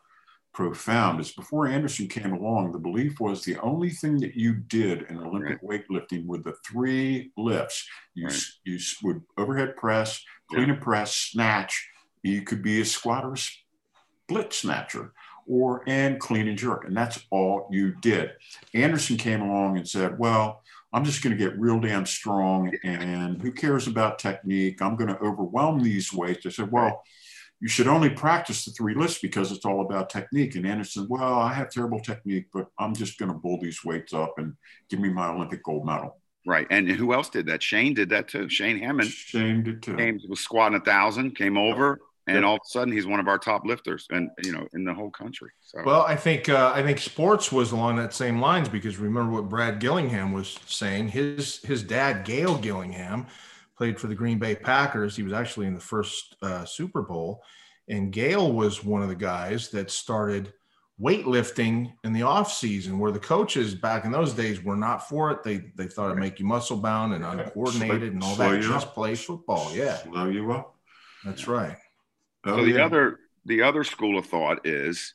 profound 0.53 1.21
is 1.21 1.33
before 1.33 1.67
Anderson 1.67 2.09
came 2.09 2.33
along, 2.33 2.73
the 2.73 2.79
belief 2.79 3.21
was 3.21 3.45
the 3.45 3.59
only 3.59 3.91
thing 3.91 4.19
that 4.19 4.35
you 4.35 4.55
did 4.55 5.03
in 5.03 5.19
Olympic 5.19 5.63
weightlifting 5.63 6.27
were 6.27 6.39
the 6.39 6.55
three 6.67 7.33
lifts. 7.37 7.89
You, 8.15 8.27
Right. 8.27 8.43
you 8.65 8.79
would 9.03 9.23
overhead 9.39 9.77
press, 9.77 10.23
clean 10.51 10.71
and 10.71 10.81
press, 10.81 11.15
snatch. 11.15 11.89
You 12.23 12.43
could 12.43 12.63
be 12.63 12.81
a 12.81 12.85
squat 12.85 13.25
or 13.25 13.35
a 13.35 13.39
split 13.39 14.53
snatcher 14.53 15.13
or 15.47 15.83
and 15.89 16.21
clean 16.21 16.49
and 16.49 16.59
jerk. 16.59 16.85
And 16.85 16.97
that's 16.97 17.25
all 17.31 17.69
you 17.71 17.95
did. 18.01 18.33
Anderson 18.75 19.17
came 19.17 19.41
along 19.41 19.77
and 19.79 19.89
said, 19.89 20.19
well, 20.19 20.63
I'm 20.93 21.05
just 21.05 21.23
going 21.23 21.37
to 21.37 21.43
get 21.43 21.59
real 21.59 21.81
damn 21.81 22.05
strong 22.05 22.73
and 22.85 23.41
who 23.41 23.51
cares 23.51 23.87
about 23.87 24.19
technique? 24.19 24.83
I'm 24.83 24.97
going 24.97 25.09
to 25.09 25.19
overwhelm 25.21 25.83
these 25.83 26.13
weights. 26.13 26.45
I 26.45 26.51
said, 26.51 26.71
well, 26.71 27.03
you 27.63 27.69
should 27.69 27.87
only 27.87 28.11
practice 28.11 28.65
the 28.65 28.73
three 28.73 28.95
lifts 28.95 29.21
because 29.21 29.53
it's 29.53 29.65
all 29.65 29.83
about 29.83 30.11
technique. 30.11 30.57
And 30.57 30.67
Anderson, 30.67 31.07
well, 31.09 31.35
I 31.39 31.53
have 31.55 31.71
terrible 31.71 32.01
technique, 32.01 32.47
but 32.53 32.67
I'm 32.77 32.93
just 32.93 33.19
going 33.19 33.31
to 33.31 33.39
bull 33.39 33.61
these 33.61 33.85
weights 33.85 34.13
up 34.13 34.35
and 34.39 34.55
give 34.91 34.99
me 34.99 35.11
my 35.11 35.29
Olympic 35.29 35.63
gold 35.63 35.87
medal. 35.87 36.19
Right. 36.45 36.67
And 36.71 36.91
who 36.91 37.13
else 37.15 37.29
did 37.29 37.47
that? 37.47 37.63
Shane 37.63 37.95
did 37.95 38.09
that 38.09 38.27
too. 38.27 38.49
Shane 38.49 38.81
Hamman 38.81 39.05
Shane 39.05 39.65
it 39.65 39.81
too. 39.81 39.97
came 39.97 40.19
was 40.29 40.41
squatting 40.41 40.77
a 40.77 40.85
thousand, 40.85 41.37
came 41.37 41.57
over, 41.57 42.01
and 42.27 42.39
Yep. 42.39 42.45
all 42.45 42.55
of 42.55 42.61
a 42.67 42.69
sudden 42.69 42.93
he's 42.93 43.07
one 43.07 43.21
of 43.21 43.29
our 43.29 43.39
top 43.39 43.65
lifters, 43.65 44.09
and 44.11 44.29
you 44.45 44.51
know, 44.51 44.67
in 44.75 44.83
the 44.85 44.93
whole 44.93 45.11
country. 45.11 45.51
So 45.61 45.83
Well, 45.85 46.03
I 46.03 46.17
think 46.17 46.49
uh, 46.49 46.73
I 46.75 46.83
think 46.83 46.99
sports 46.99 47.53
was 47.53 47.71
along 47.71 47.95
that 47.97 48.13
same 48.13 48.41
lines 48.41 48.69
because 48.69 48.97
remember 48.99 49.31
what 49.33 49.49
Brad 49.49 49.79
Gillingham 49.79 50.33
was 50.33 50.59
saying. 50.67 51.09
His 51.11 51.59
his 51.63 51.85
dad, 51.85 52.25
Gale 52.25 52.59
Gillingham, 52.59 53.27
played 53.83 53.99
for 53.99 54.07
the 54.07 54.15
Green 54.15 54.39
Bay 54.39 54.55
Packers. 54.55 55.17
He 55.17 55.25
was 55.25 55.33
actually 55.33 55.67
in 55.67 55.75
the 55.75 55.81
first 55.81 56.37
uh, 56.41 56.65
Super 56.65 57.03
Bowl, 57.03 57.43
and 57.89 58.13
Gale 58.13 58.53
was 58.53 58.85
one 58.85 59.03
of 59.03 59.09
the 59.09 59.17
guys 59.17 59.71
that 59.71 59.91
started 59.91 60.53
weightlifting 61.01 61.93
in 62.05 62.13
the 62.13 62.23
off 62.23 62.53
season, 62.53 63.01
where 63.01 63.11
the 63.11 63.19
coaches 63.19 63.75
back 63.75 64.05
in 64.05 64.13
those 64.13 64.35
days 64.35 64.63
were 64.63 64.77
not 64.77 65.09
for 65.09 65.33
it. 65.33 65.43
They 65.43 65.73
they 65.77 65.89
thought 65.89 66.07
it'd 66.07 66.19
make 66.19 66.39
you 66.39 66.47
muscle 66.47 66.77
bound 66.77 67.13
and 67.13 67.25
uncoordinated 67.27 68.13
and 68.13 68.23
all 68.23 68.37
that. 68.37 68.61
Just 68.61 68.87
up. 68.87 68.95
play 68.95 69.17
football. 69.17 69.75
Yeah, 69.75 69.97
Slow 69.97 70.29
you 70.29 70.53
up. 70.53 70.77
that's 71.25 71.49
right. 71.49 71.77
Oh, 72.45 72.59
so 72.59 72.65
the 72.65 72.75
yeah. 72.75 72.85
other 72.85 73.19
the 73.47 73.63
other 73.63 73.83
school 73.83 74.17
of 74.17 74.27
thought 74.27 74.65
is 74.65 75.15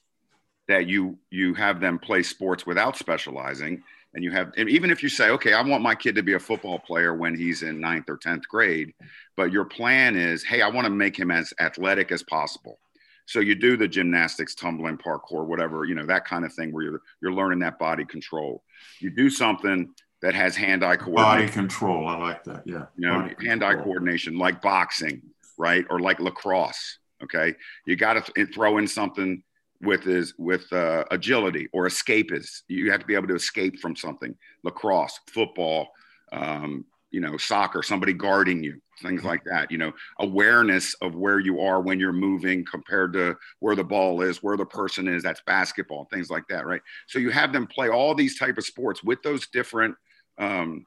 that 0.68 0.88
you 0.88 1.18
you 1.30 1.54
have 1.54 1.80
them 1.80 2.00
play 2.00 2.22
sports 2.22 2.66
without 2.66 2.98
specializing 2.98 3.82
and 4.18 4.24
you 4.24 4.32
have 4.32 4.52
and 4.58 4.68
even 4.68 4.90
if 4.90 5.04
you 5.04 5.10
say 5.10 5.30
okay 5.30 5.54
i 5.54 5.62
want 5.62 5.84
my 5.84 5.94
kid 5.94 6.16
to 6.16 6.24
be 6.24 6.34
a 6.34 6.40
football 6.40 6.80
player 6.80 7.14
when 7.14 7.38
he's 7.38 7.62
in 7.62 7.80
ninth 7.80 8.10
or 8.10 8.18
10th 8.18 8.48
grade 8.48 8.92
but 9.38 9.52
your 9.52 9.64
plan 9.64 10.16
is 10.18 10.44
hey 10.44 10.62
i 10.64 10.68
want 10.68 10.86
to 10.86 10.90
make 10.90 11.16
him 11.18 11.32
as 11.32 11.54
athletic 11.62 12.12
as 12.12 12.24
possible. 12.24 12.80
So 13.28 13.42
you 13.42 13.56
do 13.56 13.76
the 13.76 13.88
gymnastics 13.90 14.56
tumbling 14.56 14.98
parkour 14.98 15.46
whatever 15.46 15.86
you 15.86 15.94
know 15.96 16.06
that 16.08 16.26
kind 16.26 16.44
of 16.46 16.54
thing 16.54 16.72
where 16.74 16.84
you're 16.84 17.02
you're 17.22 17.34
learning 17.34 17.60
that 17.60 17.78
body 17.78 18.06
control. 18.06 18.64
You 19.00 19.12
do 19.12 19.30
something 19.30 19.94
that 20.24 20.34
has 20.34 20.56
hand-eye 20.56 20.96
coordination. 20.98 21.46
body 21.46 21.52
control 21.52 22.08
i 22.08 22.18
like 22.18 22.44
that 22.46 22.64
yeah. 22.66 22.86
You 22.98 23.08
know 23.08 23.20
Body 23.22 23.48
hand-eye 23.48 23.76
control. 23.76 23.84
coordination 23.84 24.40
like 24.40 24.62
boxing 24.64 25.22
right 25.60 25.86
or 25.92 26.00
like 26.00 26.20
lacrosse 26.20 26.98
okay? 27.24 27.56
You 27.86 27.96
got 27.96 28.14
to 28.14 28.32
th- 28.32 28.54
throw 28.54 28.78
in 28.78 28.88
something 28.88 29.44
with 29.82 30.08
is 30.08 30.34
with 30.38 30.72
uh, 30.74 31.04
agility 31.12 31.68
or 31.74 31.86
escape 31.86 32.32
is 32.32 32.64
you 32.68 32.92
have 32.92 33.00
to 33.00 33.06
be 33.06 33.16
able 33.16 33.28
to 33.28 33.36
escape 33.36 33.80
from 33.80 33.96
something 33.96 34.36
lacrosse 34.64 35.20
football 35.28 35.88
um, 36.32 36.84
you 37.12 37.20
know 37.20 37.38
soccer 37.38 37.84
somebody 37.84 38.14
guarding 38.14 38.64
you 38.64 38.82
things 39.02 39.24
like 39.24 39.44
that 39.44 39.72
you 39.72 39.78
know. 39.78 39.92
Awareness 40.20 40.94
of 40.96 41.16
where 41.16 41.40
you 41.40 41.62
are 41.62 41.82
when 41.82 42.00
you're 42.00 42.14
moving 42.14 42.66
compared 42.66 43.14
to 43.14 43.36
where 43.60 43.76
the 43.76 43.84
ball 43.84 44.22
is 44.22 44.44
where 44.44 44.58
the 44.58 44.66
person 44.66 45.08
is 45.08 45.24
that's 45.24 45.42
basketball 45.46 46.06
things 46.06 46.30
like 46.30 46.48
that 46.50 46.66
right? 46.66 46.82
So 47.08 47.20
you 47.20 47.30
have 47.32 47.54
them 47.54 47.68
play 47.68 47.90
all 47.90 48.16
these 48.16 48.38
type 48.38 48.58
of 48.58 48.66
sports 48.66 49.04
with 49.04 49.22
those 49.22 49.48
different 49.48 49.96
um, 50.38 50.86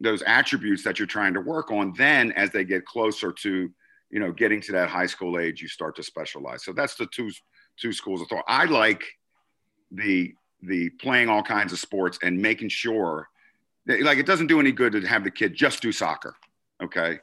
those 0.00 0.22
attributes 0.22 0.82
that 0.84 0.98
you're 0.98 1.06
trying 1.06 1.34
to 1.34 1.40
work 1.40 1.70
on. 1.70 1.94
Then 1.96 2.32
as 2.32 2.50
they 2.50 2.64
get 2.64 2.84
closer 2.84 3.32
to 3.32 3.70
you 4.10 4.20
know 4.20 4.32
getting 4.32 4.60
to 4.62 4.72
that 4.72 4.88
high 4.88 5.06
school 5.06 5.38
age 5.38 5.62
you 5.62 5.68
start 5.68 5.96
to 5.96 6.02
specialize. 6.02 6.64
So 6.64 6.72
that's 6.72 6.96
the 6.96 7.06
two 7.06 7.30
two 7.80 7.92
schools 7.92 8.20
of 8.20 8.28
thought. 8.28 8.44
I 8.46 8.64
like 8.64 9.02
the 9.90 10.34
the 10.62 10.90
playing 10.90 11.28
all 11.28 11.42
kinds 11.42 11.72
of 11.72 11.78
sports 11.78 12.18
and 12.22 12.40
making 12.40 12.68
sure 12.68 13.28
that, 13.86 14.00
like 14.02 14.18
it 14.18 14.26
doesn't 14.26 14.46
do 14.46 14.60
any 14.60 14.70
good 14.70 14.92
to 14.92 15.00
have 15.00 15.24
the 15.24 15.30
kid 15.30 15.54
just 15.54 15.82
do 15.82 15.90
soccer 15.92 16.36
okay? 16.82 17.20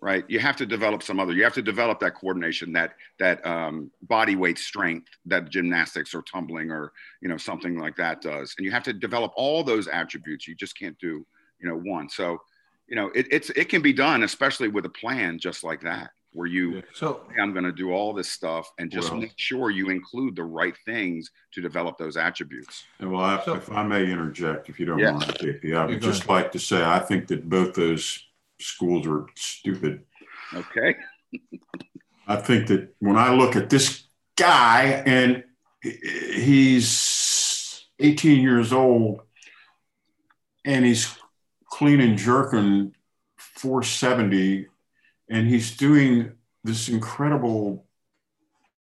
Right? 0.00 0.24
You 0.28 0.40
have 0.40 0.56
to 0.56 0.66
develop 0.66 1.04
some 1.04 1.20
other 1.20 1.32
you 1.32 1.44
have 1.44 1.54
to 1.54 1.62
develop 1.62 2.00
that 2.00 2.16
coordination 2.16 2.72
that 2.72 2.94
that 3.20 3.44
um, 3.46 3.92
body 4.02 4.34
weight 4.34 4.58
strength 4.58 5.06
that 5.26 5.48
gymnastics 5.48 6.12
or 6.12 6.22
tumbling 6.22 6.72
or 6.72 6.92
you 7.20 7.28
know 7.28 7.36
something 7.36 7.78
like 7.78 7.94
that 7.96 8.20
does. 8.20 8.54
And 8.58 8.64
you 8.64 8.72
have 8.72 8.82
to 8.84 8.92
develop 8.92 9.32
all 9.36 9.62
those 9.62 9.86
attributes. 9.86 10.48
You 10.48 10.56
just 10.56 10.76
can't 10.76 10.98
do 10.98 11.24
you 11.60 11.68
know 11.68 11.76
one. 11.76 12.08
So 12.08 12.38
you 12.88 12.96
know 12.96 13.12
it, 13.14 13.28
it's 13.30 13.50
it 13.50 13.68
can 13.68 13.80
be 13.80 13.92
done 13.92 14.24
especially 14.24 14.66
with 14.66 14.86
a 14.86 14.90
plan 14.90 15.38
just 15.38 15.62
like 15.62 15.82
that 15.82 16.10
where 16.32 16.46
you 16.46 16.76
Yeah. 16.76 16.80
So 16.94 17.20
"Hey, 17.34 17.40
i'm 17.42 17.52
going 17.52 17.64
to 17.64 17.72
do 17.72 17.92
all 17.92 18.12
this 18.12 18.30
stuff 18.30 18.70
and 18.78 18.90
just 18.90 19.10
Well- 19.10 19.20
make 19.20 19.34
sure 19.36 19.70
you 19.70 19.90
include 19.90 20.36
the 20.36 20.44
right 20.44 20.74
things 20.84 21.30
to 21.52 21.60
develop 21.60 21.98
those 21.98 22.16
attributes 22.16 22.84
And 22.98 23.12
well, 23.12 23.22
I- 23.22 23.44
So- 23.44 23.54
if 23.54 23.70
I 23.70 23.82
may 23.86 24.10
interject, 24.10 24.68
if 24.68 24.80
you 24.80 24.86
don't 24.86 24.98
Yeah. 24.98 25.12
mind, 25.12 25.36
JP, 25.40 25.64
I 25.64 25.68
Yeah, 25.68 25.86
would 25.86 26.00
go 26.00 26.06
just 26.06 26.28
like 26.28 26.52
to 26.52 26.58
say, 26.58 26.82
I 26.82 26.98
think 26.98 27.26
that 27.28 27.48
both 27.48 27.74
those 27.74 28.26
schools 28.60 29.06
are 29.06 29.26
stupid. 29.36 30.04
okay 30.54 30.96
I 32.26 32.36
think 32.36 32.68
that 32.68 32.94
when 33.00 33.16
I 33.16 33.34
look 33.34 33.56
at 33.56 33.68
this 33.68 34.04
guy 34.36 35.02
and 35.06 35.44
he's 35.82 37.84
18 37.98 38.40
years 38.40 38.72
old 38.72 39.20
and 40.64 40.84
he's 40.84 41.16
clean 41.66 42.00
and 42.00 42.16
jerking 42.16 42.94
470 43.36 44.68
and 45.32 45.48
he's 45.48 45.76
doing 45.78 46.32
this 46.62 46.90
incredible 46.90 47.86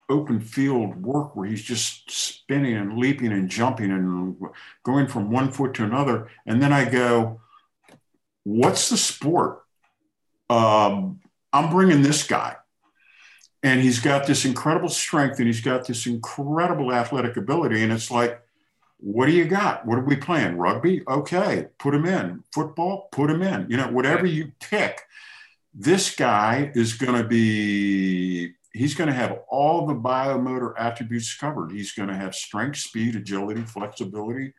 open 0.08 0.40
field 0.40 1.00
work 1.00 1.36
where 1.36 1.46
he's 1.46 1.62
just 1.62 2.10
spinning 2.10 2.74
and 2.74 2.98
leaping 2.98 3.30
and 3.30 3.48
jumping 3.48 3.92
and 3.92 4.36
going 4.82 5.06
from 5.06 5.30
one 5.30 5.52
foot 5.52 5.74
to 5.74 5.84
another. 5.84 6.28
And 6.44 6.60
then 6.60 6.72
I 6.72 6.90
go, 6.90 7.40
what's 8.42 8.88
the 8.88 8.96
sport? 8.96 9.62
Um, 10.50 11.20
I'm 11.52 11.70
bringing 11.70 12.02
this 12.02 12.26
guy. 12.26 12.56
And 13.62 13.80
he's 13.80 14.00
got 14.00 14.26
this 14.26 14.44
incredible 14.44 14.88
strength 14.88 15.38
and 15.38 15.46
he's 15.46 15.60
got 15.60 15.86
this 15.86 16.04
incredible 16.04 16.92
athletic 16.92 17.36
ability. 17.36 17.84
And 17.84 17.92
it's 17.92 18.10
like 18.10 18.42
what 19.02 19.26
do 19.26 19.32
you 19.32 19.46
got? 19.46 19.86
What 19.86 19.98
are 19.98 20.04
we 20.04 20.16
playing? 20.16 20.58
Rugby? 20.58 21.02
Okay 21.08 21.68
put 21.78 21.94
him 21.94 22.06
in. 22.06 22.42
Football? 22.52 23.08
Put 23.12 23.30
him 23.30 23.40
in. 23.40 23.66
You 23.70 23.76
know 23.76 23.88
whatever 23.88 24.26
you 24.26 24.52
pick 24.60 25.02
this 25.74 26.14
guy 26.14 26.72
is 26.74 26.94
going 26.94 27.20
to 27.20 27.28
be 27.28 28.52
he's 28.72 28.94
going 28.94 29.08
to 29.08 29.14
have 29.14 29.38
all 29.48 29.86
the 29.86 29.94
biomotor 29.94 30.74
attributes 30.78 31.36
covered. 31.36 31.72
He's 31.72 31.92
going 31.92 32.08
to 32.08 32.16
have 32.16 32.34
strength 32.34 32.78
speed 32.78 33.16
agility 33.16 33.62
flexibility. 33.62 34.52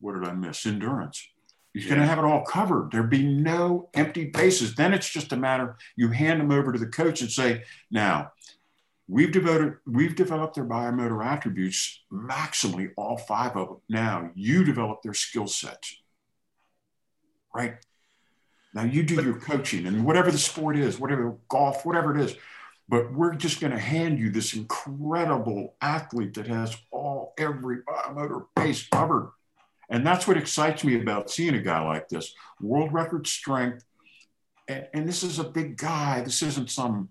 What 0.00 0.14
did 0.14 0.24
i 0.24 0.32
miss? 0.32 0.66
Endurance. 0.66 1.26
He's 1.72 1.86
going 1.86 2.00
to 2.00 2.06
have 2.06 2.18
it 2.18 2.24
all 2.24 2.44
covered. 2.44 2.92
There'd 2.92 3.10
be 3.10 3.26
no 3.26 3.88
empty 3.94 4.26
bases. 4.26 4.76
Then 4.76 4.94
it's 4.94 5.08
just 5.08 5.32
a 5.32 5.36
matter 5.36 5.76
you 5.96 6.08
hand 6.08 6.40
them 6.40 6.52
over 6.52 6.72
to 6.72 6.78
the 6.78 6.86
coach 6.86 7.20
and 7.20 7.30
say 7.30 7.64
now, 7.90 8.30
we've 9.08 9.32
devoted, 9.32 9.74
we've 9.84 10.14
developed 10.14 10.54
their 10.54 10.64
biomotor 10.64 11.24
attributes 11.24 12.04
maximally, 12.12 12.90
all 12.96 13.18
five 13.18 13.56
of 13.56 13.68
them. 13.68 13.76
Now 13.88 14.30
you 14.36 14.62
develop 14.62 15.02
their 15.02 15.14
skill 15.14 15.48
sets, 15.48 16.00
right? 17.52 17.74
Now 18.74 18.82
you 18.82 19.02
do 19.02 19.22
your 19.22 19.38
coaching 19.38 19.86
and 19.86 20.04
whatever 20.04 20.30
the 20.30 20.38
sport 20.38 20.76
is, 20.76 20.98
whatever 20.98 21.36
golf, 21.48 21.86
whatever 21.86 22.16
it 22.16 22.20
is. 22.20 22.36
But 22.88 23.12
we're 23.14 23.34
just 23.34 23.60
going 23.60 23.72
to 23.72 23.78
hand 23.78 24.18
you 24.18 24.30
this 24.30 24.54
incredible 24.54 25.74
athlete 25.80 26.34
that 26.34 26.48
has 26.48 26.76
all 26.90 27.32
every 27.38 27.78
biomotor 27.78 28.46
base 28.54 28.86
covered. 28.88 29.32
And 29.88 30.06
that's 30.06 30.26
what 30.26 30.36
excites 30.36 30.84
me 30.84 31.00
about 31.00 31.30
seeing 31.30 31.54
a 31.54 31.60
guy 31.60 31.80
like 31.80 32.08
this 32.08 32.34
world 32.60 32.92
record 32.92 33.26
strength. 33.26 33.84
And, 34.68 34.86
and 34.92 35.08
this 35.08 35.22
is 35.22 35.38
a 35.38 35.44
big 35.44 35.78
guy. 35.78 36.20
This 36.20 36.42
isn't 36.42 36.70
some 36.70 37.08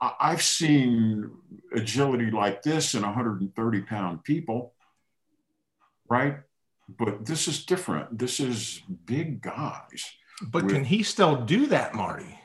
I- 0.00 0.14
I've 0.20 0.42
seen 0.42 1.30
agility 1.72 2.30
like 2.30 2.62
this 2.62 2.94
in 2.94 3.02
130 3.02 3.82
pound 3.82 4.24
people, 4.24 4.74
right? 6.08 6.38
But 6.88 7.26
this 7.26 7.48
is 7.48 7.64
different. 7.64 8.18
This 8.18 8.40
is 8.40 8.82
big 9.04 9.42
guys. 9.42 10.10
But 10.42 10.68
can 10.68 10.84
he 10.84 11.02
still 11.02 11.36
do 11.36 11.66
that, 11.66 11.94
Marty? 11.94 12.38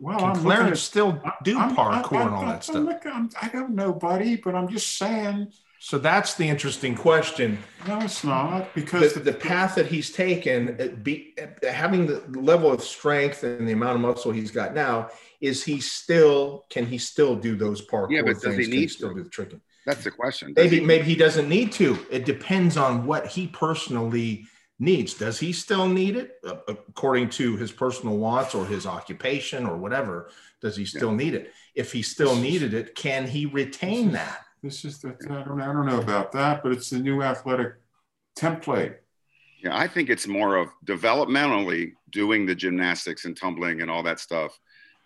Well, 0.00 0.18
Can 0.18 0.28
I'm 0.30 0.36
Clarence 0.36 0.78
at- 0.80 0.84
still 0.84 1.22
do 1.44 1.58
I'm- 1.58 1.76
parkour 1.76 2.16
I- 2.16 2.20
I- 2.20 2.22
and 2.26 2.34
all 2.34 2.44
I- 2.44 2.52
that 2.52 2.64
stuff? 2.64 2.76
Look, 2.84 3.02
I'm, 3.06 3.28
I 3.40 3.48
don't 3.48 3.74
know, 3.74 3.92
buddy, 3.92 4.36
but 4.36 4.54
I'm 4.54 4.68
just 4.68 4.96
saying. 4.96 5.52
So 5.78 5.98
that's 5.98 6.34
the 6.34 6.46
interesting 6.48 6.94
question. 6.94 7.58
No, 7.86 7.98
it's 8.00 8.22
not 8.24 8.74
because 8.74 9.14
The, 9.14 9.20
the 9.20 9.32
path 9.32 9.74
that 9.76 9.86
he's 9.86 10.10
taken, 10.10 10.76
uh, 10.80 10.88
be, 11.02 11.34
uh, 11.42 11.70
having 11.70 12.06
the 12.06 12.22
level 12.38 12.70
of 12.72 12.82
strength 12.82 13.42
and 13.44 13.66
the 13.68 13.72
amount 13.72 13.94
of 13.96 14.00
muscle 14.02 14.30
he's 14.32 14.50
got 14.50 14.74
now, 14.74 15.08
is 15.40 15.64
he 15.64 15.80
still 15.80 16.64
can 16.70 16.84
he 16.86 16.98
still 16.98 17.34
do 17.34 17.56
those 17.56 17.86
parkour 17.86 18.10
Yeah, 18.10 18.22
but 18.22 18.40
does 18.40 18.44
he 18.44 18.50
things? 18.64 18.68
Can 18.68 18.76
need 18.78 18.90
still 18.90 19.08
to? 19.10 19.14
do 19.16 19.22
the 19.24 19.30
tricking? 19.30 19.60
that's 19.86 20.04
the 20.04 20.10
question 20.10 20.52
Does 20.52 20.64
Maybe 20.64 20.80
he- 20.80 20.84
maybe 20.84 21.04
he 21.04 21.16
doesn't 21.16 21.48
need 21.48 21.72
to. 21.72 21.98
It 22.10 22.24
depends 22.26 22.76
on 22.76 23.06
what 23.06 23.26
he 23.26 23.46
personally 23.48 24.46
needs. 24.80 25.14
Does 25.14 25.38
he 25.38 25.52
still 25.52 25.86
need 25.86 26.16
it 26.16 26.38
Uh, 26.44 26.56
according 26.66 27.28
to 27.28 27.56
his 27.56 27.70
personal 27.70 28.16
wants 28.16 28.54
or 28.54 28.66
his 28.66 28.86
occupation 28.86 29.66
or 29.66 29.76
whatever? 29.76 30.30
Does 30.60 30.76
he 30.76 30.84
still 30.84 31.12
need 31.12 31.34
it? 31.34 31.52
If 31.74 31.92
he 31.92 32.02
still 32.02 32.34
needed 32.34 32.74
it, 32.74 32.94
can 32.94 33.26
he 33.26 33.46
retain 33.46 34.12
that? 34.12 34.44
this 34.62 34.84
is 34.84 34.98
the, 34.98 35.16
I 35.30 35.42
don't, 35.42 35.60
I 35.60 35.72
don't 35.72 35.86
know 35.86 36.00
about 36.00 36.32
that, 36.32 36.62
but 36.62 36.72
it's 36.72 36.90
the 36.90 36.98
new 36.98 37.22
athletic 37.22 37.74
template. 38.36 38.96
Yeah, 39.62 39.76
I 39.76 39.88
think 39.88 40.10
it's 40.10 40.26
more 40.26 40.56
of 40.56 40.68
developmentally 40.84 41.92
doing 42.10 42.46
the 42.46 42.54
gymnastics 42.54 43.24
and 43.24 43.36
tumbling 43.36 43.80
and 43.80 43.90
all 43.90 44.02
that 44.02 44.20
stuff. 44.20 44.58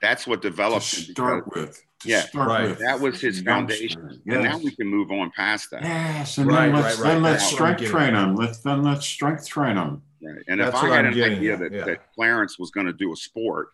That's 0.05 0.27
what 0.27 0.43
To 0.43 0.51
develops 0.51 0.93
him 0.97 1.01
because 1.09 1.15
start 1.15 1.55
with. 1.55 1.83
To 2.01 2.09
Yeah, 2.09 2.21
start 2.23 2.49
right. 2.49 2.69
with. 2.71 2.79
that 2.81 3.01
was 3.01 3.21
his 3.21 3.41
Youngster. 3.41 3.75
foundation. 3.77 4.23
And 4.27 4.43
now 4.45 4.59
we 4.59 4.71
can 4.75 4.87
move 4.87 5.11
on 5.11 5.31
past 5.35 5.71
that. 5.71 5.83
Yes, 5.83 6.37
and 6.39 6.47
Right, 6.47 6.67
then 6.67 6.75
let's 6.83 6.99
right, 6.99 7.05
right. 7.05 7.13
then 7.15 7.23
let's 7.23 7.43
That's 7.43 7.53
what 7.61 7.63
I'm 7.71 7.77
strength 7.79 7.91
train 7.93 8.13
them. 8.15 8.37
Let's 8.37 8.59
then 8.59 8.83
let's 8.83 9.07
strength 9.07 9.49
train 9.49 9.77
them. 9.77 10.03
Right. 10.23 10.43
And 10.49 10.61
if 10.61 10.75
I 10.75 10.89
had 10.89 11.07
I'm 11.07 11.13
an 11.15 11.23
idea 11.23 11.57
that, 11.57 11.73
yeah. 11.73 11.85
that 11.85 12.13
Clarence 12.15 12.59
was 12.59 12.71
going 12.71 12.87
to 12.87 12.93
do 12.93 13.13
a 13.13 13.17
sport 13.17 13.69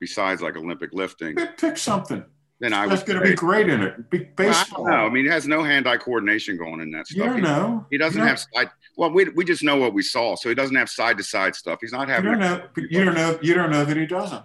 besides 0.00 0.40
like 0.42 0.56
Olympic 0.56 0.92
lifting, 0.92 1.34
Pick, 1.36 1.58
pick 1.58 1.76
something. 1.76 2.24
then 2.60 2.72
I 2.72 2.86
That's 2.88 3.02
would 3.02 3.06
going 3.14 3.24
to 3.24 3.28
be 3.30 3.34
great 3.36 3.68
in 3.68 3.82
it. 3.82 4.10
Be, 4.10 4.18
Well, 4.18 4.26
I 4.28 4.32
baseball. 4.36 4.84
don't 4.84 4.92
know. 4.92 5.06
I 5.06 5.10
mean, 5.10 5.24
he 5.24 5.30
has 5.30 5.46
no 5.48 5.62
hand-eye 5.62 5.96
coordination 5.98 6.56
going 6.56 6.80
in 6.80 6.90
that 6.92 7.08
you 7.10 7.16
stuff. 7.16 7.26
don't 7.26 7.36
He- 7.36 7.42
know. 7.42 7.86
He 7.90 7.98
doesn't 7.98 8.20
you 8.20 8.26
have 8.26 8.38
side. 8.54 8.70
Well, 8.96 9.10
we, 9.10 9.24
we 9.30 9.44
just 9.44 9.62
know 9.64 9.76
what 9.76 9.94
we 9.94 10.02
saw, 10.02 10.34
so 10.36 10.48
he 10.48 10.54
doesn't 10.54 10.76
have 10.76 10.90
side-to-side 10.90 11.54
stuff. 11.56 11.78
He's 11.80 11.92
not 11.92 12.08
having. 12.08 12.32
You 12.32 12.38
having. 12.38 12.58
don't 12.58 12.76
know. 12.76 12.86
You 12.90 13.04
don't 13.04 13.14
know. 13.14 13.38
You 13.42 13.54
don't 13.54 13.70
know 13.70 13.84
that 13.84 13.96
he 13.96 14.06
doesn't. 14.06 14.44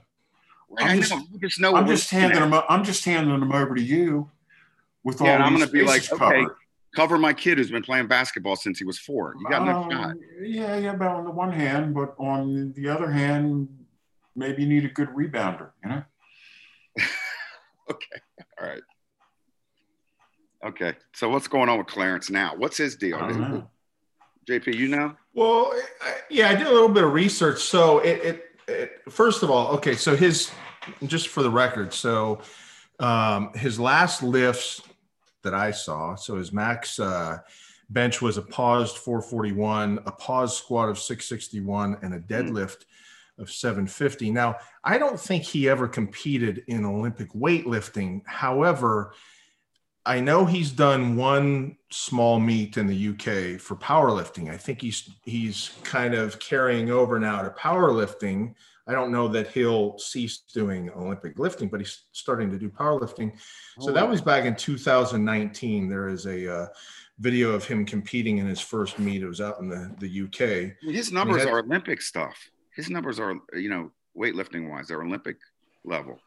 I'm 0.78 0.97
know. 0.97 1.03
just- 1.03 1.39
just 1.39 1.59
know. 1.59 1.76
I'm 1.76 1.88
just 1.88 2.09
handing 2.09 2.39
them. 2.39 2.61
I'm 2.70 2.84
just 2.84 3.03
handing 3.05 3.39
them 3.39 3.51
over 3.51 3.76
to 3.76 3.82
you 3.82 4.30
with 5.03 5.22
all 5.22 5.28
and 5.28 5.41
I'm 5.43 5.53
gonna 5.53 5.68
be 5.68 5.84
like, 5.84 6.01
bases 6.01 6.13
okay, 6.13 6.20
covered. 6.20 6.55
Cover 6.95 7.18
my 7.18 7.34
kid 7.34 7.57
who's 7.57 7.70
been 7.72 7.84
playing 7.84 8.07
basketball 8.07 8.55
since 8.55 8.80
he 8.80 8.86
was 8.86 8.97
four. 8.97 9.36
You 9.39 9.47
got 9.49 9.65
no 9.65 9.84
Um, 9.84 9.91
shot. 9.91 10.15
Yeah, 10.41 10.78
yeah. 10.78 10.95
But 10.95 11.09
on 11.09 11.26
the 11.26 11.32
one 11.32 11.51
hand, 11.51 11.93
but 11.93 12.15
on 12.18 12.74
the 12.76 12.89
other 12.89 13.11
hand, 13.11 13.68
maybe 14.36 14.63
you 14.63 14.70
need 14.70 14.86
a 14.86 14.89
good 14.89 15.09
rebounder. 15.09 15.72
You 15.84 15.89
know. 15.89 16.03
Okay. 17.89 18.20
All 18.61 18.68
right. 18.68 18.82
Okay. 20.65 20.93
So 21.13 21.30
what's 21.30 21.47
going 21.47 21.70
on 21.70 21.78
with 21.78 21.88
Clarence 21.88 22.30
now? 22.30 22.53
What's 22.55 22.76
his 22.76 22.97
deal? 22.97 23.15
I 23.15 23.30
don't 23.30 23.39
know. 23.39 23.70
JP, 24.49 24.76
you 24.76 24.89
know? 24.89 25.15
Well, 25.34 25.74
yeah, 26.30 26.49
I 26.49 26.55
did 26.55 26.68
a 26.68 26.72
little 26.72 26.89
bit 26.89 27.03
of 27.05 27.13
research. 27.13 27.61
So 27.61 27.99
it, 27.99 28.20
it, 28.26 28.43
first 29.09 29.43
of 29.43 29.49
all, 29.49 29.76
okay, 29.76 29.95
so 29.95 30.15
his 30.15 30.51
just 31.05 31.28
for 31.28 31.43
the 31.43 31.49
record, 31.49 31.93
so 31.93 32.41
um, 32.99 33.51
his 33.53 33.80
last 33.80 34.24
lifts 34.24 34.82
that 35.43 35.53
I 35.53 35.72
saw, 35.72 36.15
so 36.15 36.38
his 36.38 36.51
max 36.51 36.99
uh, 36.99 37.39
bench 37.89 38.22
was 38.22 38.38
a 38.38 38.41
paused 38.41 38.97
441, 38.97 39.99
a 40.05 40.11
paused 40.11 40.57
squat 40.57 40.89
of 40.89 40.99
661, 40.99 41.97
and 42.01 42.13
a 42.13 42.18
hmm. 42.18 42.34
deadlift 42.34 42.78
mm. 42.78 43.39
of 43.39 43.51
750. 43.51 44.32
Now, 44.32 44.57
I 44.84 44.97
don't 44.97 45.20
think 45.20 45.43
he 45.43 45.70
ever 45.70 45.88
competed 45.88 46.63
in 46.68 46.86
Olympic 46.86 47.32
weightlifting. 47.34 48.22
However, 48.26 49.13
I 50.08 50.22
know 50.22 50.45
he's 50.45 50.72
done 50.72 51.18
one 51.18 51.76
small 51.91 52.39
meet 52.39 52.78
in 52.78 52.88
the 52.88 53.10
UK 53.10 53.60
for 53.60 53.76
powerlifting. 53.76 54.49
I 54.49 54.55
think 54.55 54.82
he's 54.82 55.10
he's 55.26 55.72
kind 55.84 56.14
of 56.14 56.39
carrying 56.39 56.89
over 56.89 57.20
now 57.20 57.41
to 57.41 57.49
powerlifting. 57.49 58.55
I 58.88 58.93
don't 58.93 59.12
know 59.12 59.28
that 59.28 59.49
he'll 59.49 59.97
cease 59.97 60.38
doing 60.38 60.89
Olympic 60.91 61.38
lifting, 61.38 61.68
but 61.68 61.82
he's 61.82 62.05
starting 62.14 62.49
to 62.51 62.58
do 62.58 62.70
powerlifting. 62.70 63.34
So 63.82 63.91
that 63.91 64.05
oh. 64.05 64.10
was 64.10 64.22
back 64.22 64.45
in 64.45 64.55
2019. 64.55 65.89
There 65.89 66.08
is 66.08 66.26
a 66.26 66.55
uh, 66.62 66.68
video 67.20 67.51
of 67.51 67.66
him 67.66 67.86
competing 67.86 68.38
in 68.38 68.47
his 68.47 68.62
first 68.62 68.99
meet. 68.99 69.24
It 69.24 69.28
was 69.28 69.41
out 69.41 69.60
in 69.60 69.68
the, 69.68 69.93
the 69.99 70.24
UK. 70.24 70.78
His 70.89 71.12
numbers 71.12 71.43
had, 71.43 71.51
are 71.51 71.60
Olympic 71.60 72.01
stuff. 72.01 72.49
His 72.74 72.89
numbers 72.89 73.20
are, 73.20 73.36
you 73.53 73.70
know, 73.70 73.91
weightlifting 74.18 74.70
wise, 74.70 74.88
they're 74.88 75.03
Olympic 75.03 75.36
level. 75.84 76.22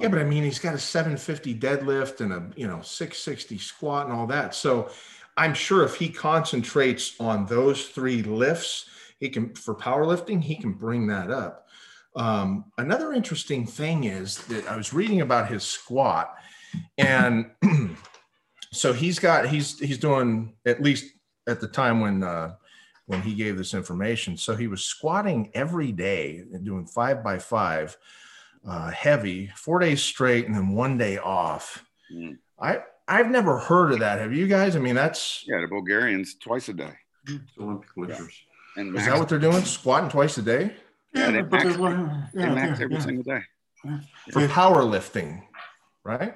Yeah, 0.00 0.08
but 0.08 0.18
I 0.18 0.24
mean, 0.24 0.44
he's 0.44 0.58
got 0.58 0.74
a 0.74 0.78
750 0.78 1.54
deadlift 1.58 2.20
and 2.20 2.32
a 2.32 2.50
you 2.56 2.66
know 2.66 2.80
660 2.80 3.58
squat 3.58 4.06
and 4.06 4.14
all 4.14 4.26
that. 4.26 4.54
So 4.54 4.90
I'm 5.36 5.54
sure 5.54 5.84
if 5.84 5.94
he 5.94 6.08
concentrates 6.08 7.14
on 7.20 7.46
those 7.46 7.86
three 7.86 8.22
lifts, 8.22 8.86
he 9.18 9.28
can 9.28 9.54
for 9.54 9.74
powerlifting, 9.74 10.42
he 10.42 10.56
can 10.56 10.72
bring 10.72 11.06
that 11.08 11.30
up. 11.30 11.66
Um, 12.16 12.64
another 12.78 13.12
interesting 13.12 13.66
thing 13.66 14.04
is 14.04 14.38
that 14.46 14.66
I 14.68 14.76
was 14.76 14.92
reading 14.92 15.20
about 15.20 15.48
his 15.48 15.62
squat, 15.62 16.34
and 16.96 17.50
so 18.72 18.92
he's 18.92 19.18
got 19.18 19.48
he's 19.48 19.78
he's 19.78 19.98
doing 19.98 20.54
at 20.66 20.82
least 20.82 21.12
at 21.46 21.60
the 21.60 21.68
time 21.68 22.00
when 22.00 22.22
uh, 22.22 22.54
when 23.06 23.22
he 23.22 23.34
gave 23.34 23.56
this 23.56 23.74
information. 23.74 24.36
So 24.36 24.56
he 24.56 24.66
was 24.66 24.84
squatting 24.84 25.50
every 25.54 25.92
day 25.92 26.44
and 26.52 26.64
doing 26.64 26.86
five 26.86 27.22
by 27.22 27.38
five 27.38 27.96
uh, 28.68 28.90
heavy, 28.90 29.50
four 29.56 29.78
days 29.78 30.02
straight, 30.02 30.46
and 30.46 30.54
then 30.54 30.68
one 30.68 30.98
day 30.98 31.18
off. 31.18 31.84
Mm. 32.12 32.38
I 32.60 32.80
I've 33.06 33.30
never 33.30 33.58
heard 33.58 33.92
of 33.92 34.00
that. 34.00 34.18
Have 34.18 34.34
you 34.34 34.46
guys? 34.46 34.76
I 34.76 34.78
mean, 34.78 34.94
that's 34.94 35.44
yeah, 35.46 35.60
the 35.60 35.68
Bulgarians 35.68 36.34
twice 36.34 36.68
a 36.68 36.74
day. 36.74 36.92
Olympic 37.58 37.90
lifters. 37.96 38.42
Yeah. 38.76 38.82
And 38.82 38.96
is 38.96 39.06
that 39.06 39.18
what 39.18 39.28
they're 39.28 39.38
doing? 39.38 39.62
Squatting 39.64 40.10
twice 40.10 40.36
a 40.38 40.42
day? 40.42 40.74
Yeah, 41.14 41.30
yeah 41.30 41.30
they 41.30 41.42
max, 41.42 41.64
yeah, 41.64 42.20
they 42.34 42.54
max 42.54 42.80
every 42.80 43.00
single 43.00 43.24
day. 43.24 43.40
For 44.30 44.46
powerlifting, 44.48 45.42
right? 46.04 46.34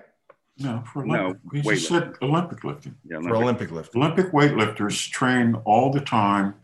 No, 0.59 0.83
for 0.93 1.05
Olympic. 1.05 1.43
No, 1.45 1.61
he 1.61 1.63
just 1.63 1.89
said 1.89 2.15
Olympic 2.23 2.65
lifting. 2.65 2.95
Yeah, 3.05 3.17
Olympic. 3.17 3.31
for 3.31 3.43
Olympic 3.43 3.71
lifting. 3.71 4.03
Olympic 4.03 4.33
weightlifters 4.33 5.11
train 5.11 5.55
all 5.65 5.93
the 5.93 6.01
time 6.01 6.55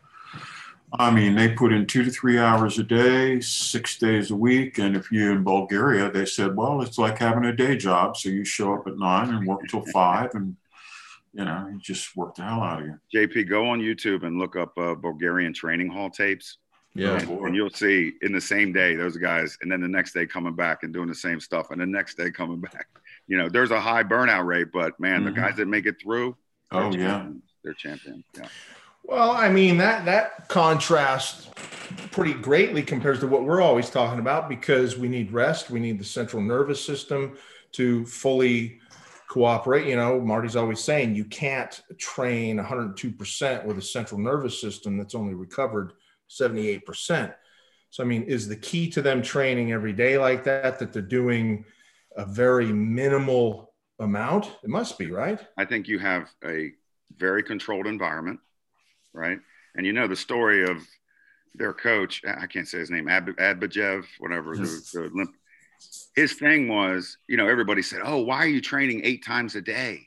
I 0.93 1.11
mean, 1.11 1.35
they 1.35 1.51
put 1.51 1.73
in 1.73 1.87
two 1.87 2.03
to 2.03 2.11
three 2.11 2.39
hours 2.39 2.79
a 2.79 2.83
day, 2.83 3.41
six 3.41 3.99
days 3.99 4.31
a 4.31 4.37
week. 4.37 4.79
And 4.79 4.97
if 4.97 5.13
you're 5.13 5.33
in 5.33 5.45
Bulgaria, 5.45 6.11
they 6.11 6.25
said, 6.25 6.57
well, 6.57 6.81
it's 6.81 6.99
like 6.99 7.19
having 7.19 7.45
a 7.45 7.55
day 7.55 7.77
job. 7.77 8.17
So 8.17 8.31
you 8.31 8.45
show 8.45 8.75
up 8.75 8.87
at 8.87 8.97
nine 8.97 9.29
and 9.29 9.47
work 9.47 9.61
till 9.69 9.85
five 9.93 10.31
and, 10.35 10.57
you 11.35 11.45
know, 11.45 11.69
you 11.71 11.79
just 11.79 12.17
work 12.17 12.37
the 12.37 12.43
hell 12.43 12.63
out 12.63 12.81
of 12.81 12.87
you. 12.87 12.99
JP, 13.15 13.49
go 13.51 13.69
on 13.69 13.81
YouTube 13.81 14.23
and 14.23 14.39
look 14.39 14.57
up 14.57 14.77
uh, 14.79 14.95
Bulgarian 14.95 15.53
training 15.53 15.91
hall 15.91 16.09
tapes. 16.09 16.57
Yeah. 16.95 17.19
And, 17.19 17.29
and, 17.29 17.55
you'll 17.55 17.71
see 17.71 18.15
in 18.23 18.33
the 18.33 18.41
same 18.41 18.73
day, 18.73 18.97
those 18.97 19.19
guys, 19.19 19.59
and 19.61 19.71
then 19.71 19.83
the 19.83 19.89
next 19.89 20.15
day 20.15 20.27
coming 20.27 20.55
back 20.55 20.83
and 20.83 20.93
doing 20.93 21.07
the 21.07 21.15
same 21.15 21.39
stuff. 21.39 21.71
And 21.71 21.81
the 21.81 21.87
next 21.87 22.17
day 22.17 22.31
coming 22.31 22.61
back. 22.73 22.87
You 23.27 23.37
know, 23.37 23.51
there's 23.51 23.71
a 23.71 23.81
high 23.81 24.05
burnout 24.05 24.47
rate, 24.47 24.69
but 24.73 24.99
man, 24.99 25.21
mm-hmm. 25.21 25.27
the 25.27 25.33
guys 25.33 25.57
that 25.57 25.69
make 25.69 25.85
it 25.85 26.01
through. 26.03 26.35
Oh, 26.73 26.91
yeah. 26.93 27.29
They're 27.63 27.75
champions. 27.75 28.25
Yeah. 28.35 28.49
Well, 29.09 29.31
I 29.31 29.49
mean 29.49 29.79
that 29.79 30.05
that 30.05 30.49
contrasts 30.49 31.49
pretty 32.11 32.35
greatly 32.35 32.83
compares 32.83 33.21
to 33.21 33.27
what 33.27 33.43
we're 33.43 33.63
always 33.63 33.89
talking 33.89 34.19
about 34.19 34.51
because 34.51 34.99
we 34.99 35.09
need 35.09 35.33
rest, 35.33 35.71
we 35.71 35.81
need 35.81 35.99
the 35.99 36.05
central 36.05 36.43
nervous 36.43 36.85
system 36.85 37.39
to 37.73 38.05
fully 38.05 38.79
cooperate. 39.27 39.87
You 39.87 39.97
know, 39.97 40.21
Marty's 40.21 40.57
always 40.57 40.81
saying 40.85 41.15
you 41.15 41.25
can't 41.25 41.81
train 41.97 42.59
102% 42.59 43.65
with 43.65 43.79
a 43.79 43.83
central 43.83 44.21
nervous 44.21 44.61
system 44.61 44.99
that's 44.99 45.15
only 45.15 45.33
recovered 45.33 45.95
78%. 46.29 47.35
So 47.89 48.03
I 48.03 48.07
mean, 48.07 48.25
is 48.25 48.47
the 48.47 48.57
key 48.57 48.91
to 48.91 49.01
them 49.01 49.23
training 49.23 49.73
every 49.73 49.95
day 49.95 50.19
like 50.19 50.45
that 50.45 50.79
that 50.79 50.93
they're 50.93 51.01
doing 51.01 51.65
a 52.15 52.27
very 52.27 52.71
minimal 52.75 53.73
amount? 54.01 54.53
It 54.63 54.69
must 54.69 54.99
be, 54.99 55.11
right? 55.11 55.41
I 55.57 55.65
think 55.65 55.89
you 55.89 55.99
have 55.99 56.29
a 56.45 56.73
very 57.17 57.43
controlled 57.43 57.87
environment 57.87 58.41
right? 59.13 59.39
And 59.75 59.87
you 59.87 59.93
know 59.93 60.07
the 60.07 60.17
story 60.17 60.69
of 60.69 60.79
their 61.55 61.73
coach. 61.73 62.23
I 62.27 62.47
can't 62.47 62.67
say 62.67 62.79
his 62.79 62.91
name, 62.91 63.09
Ab- 63.09 63.37
Adbajev, 63.37 64.05
whatever. 64.19 64.55
Yes. 64.55 64.91
The, 64.91 65.03
the, 65.03 65.27
his 66.15 66.33
thing 66.35 66.69
was, 66.69 67.19
you 67.29 67.37
know, 67.37 67.49
everybody 67.49 67.83
said, 67.83 68.01
"Oh, 68.05 68.19
why 68.19 68.39
are 68.39 68.49
you 68.49 68.61
training 68.61 69.03
eight 69.05 69.25
times 69.25 69.55
a 69.55 69.61
day? 69.61 70.07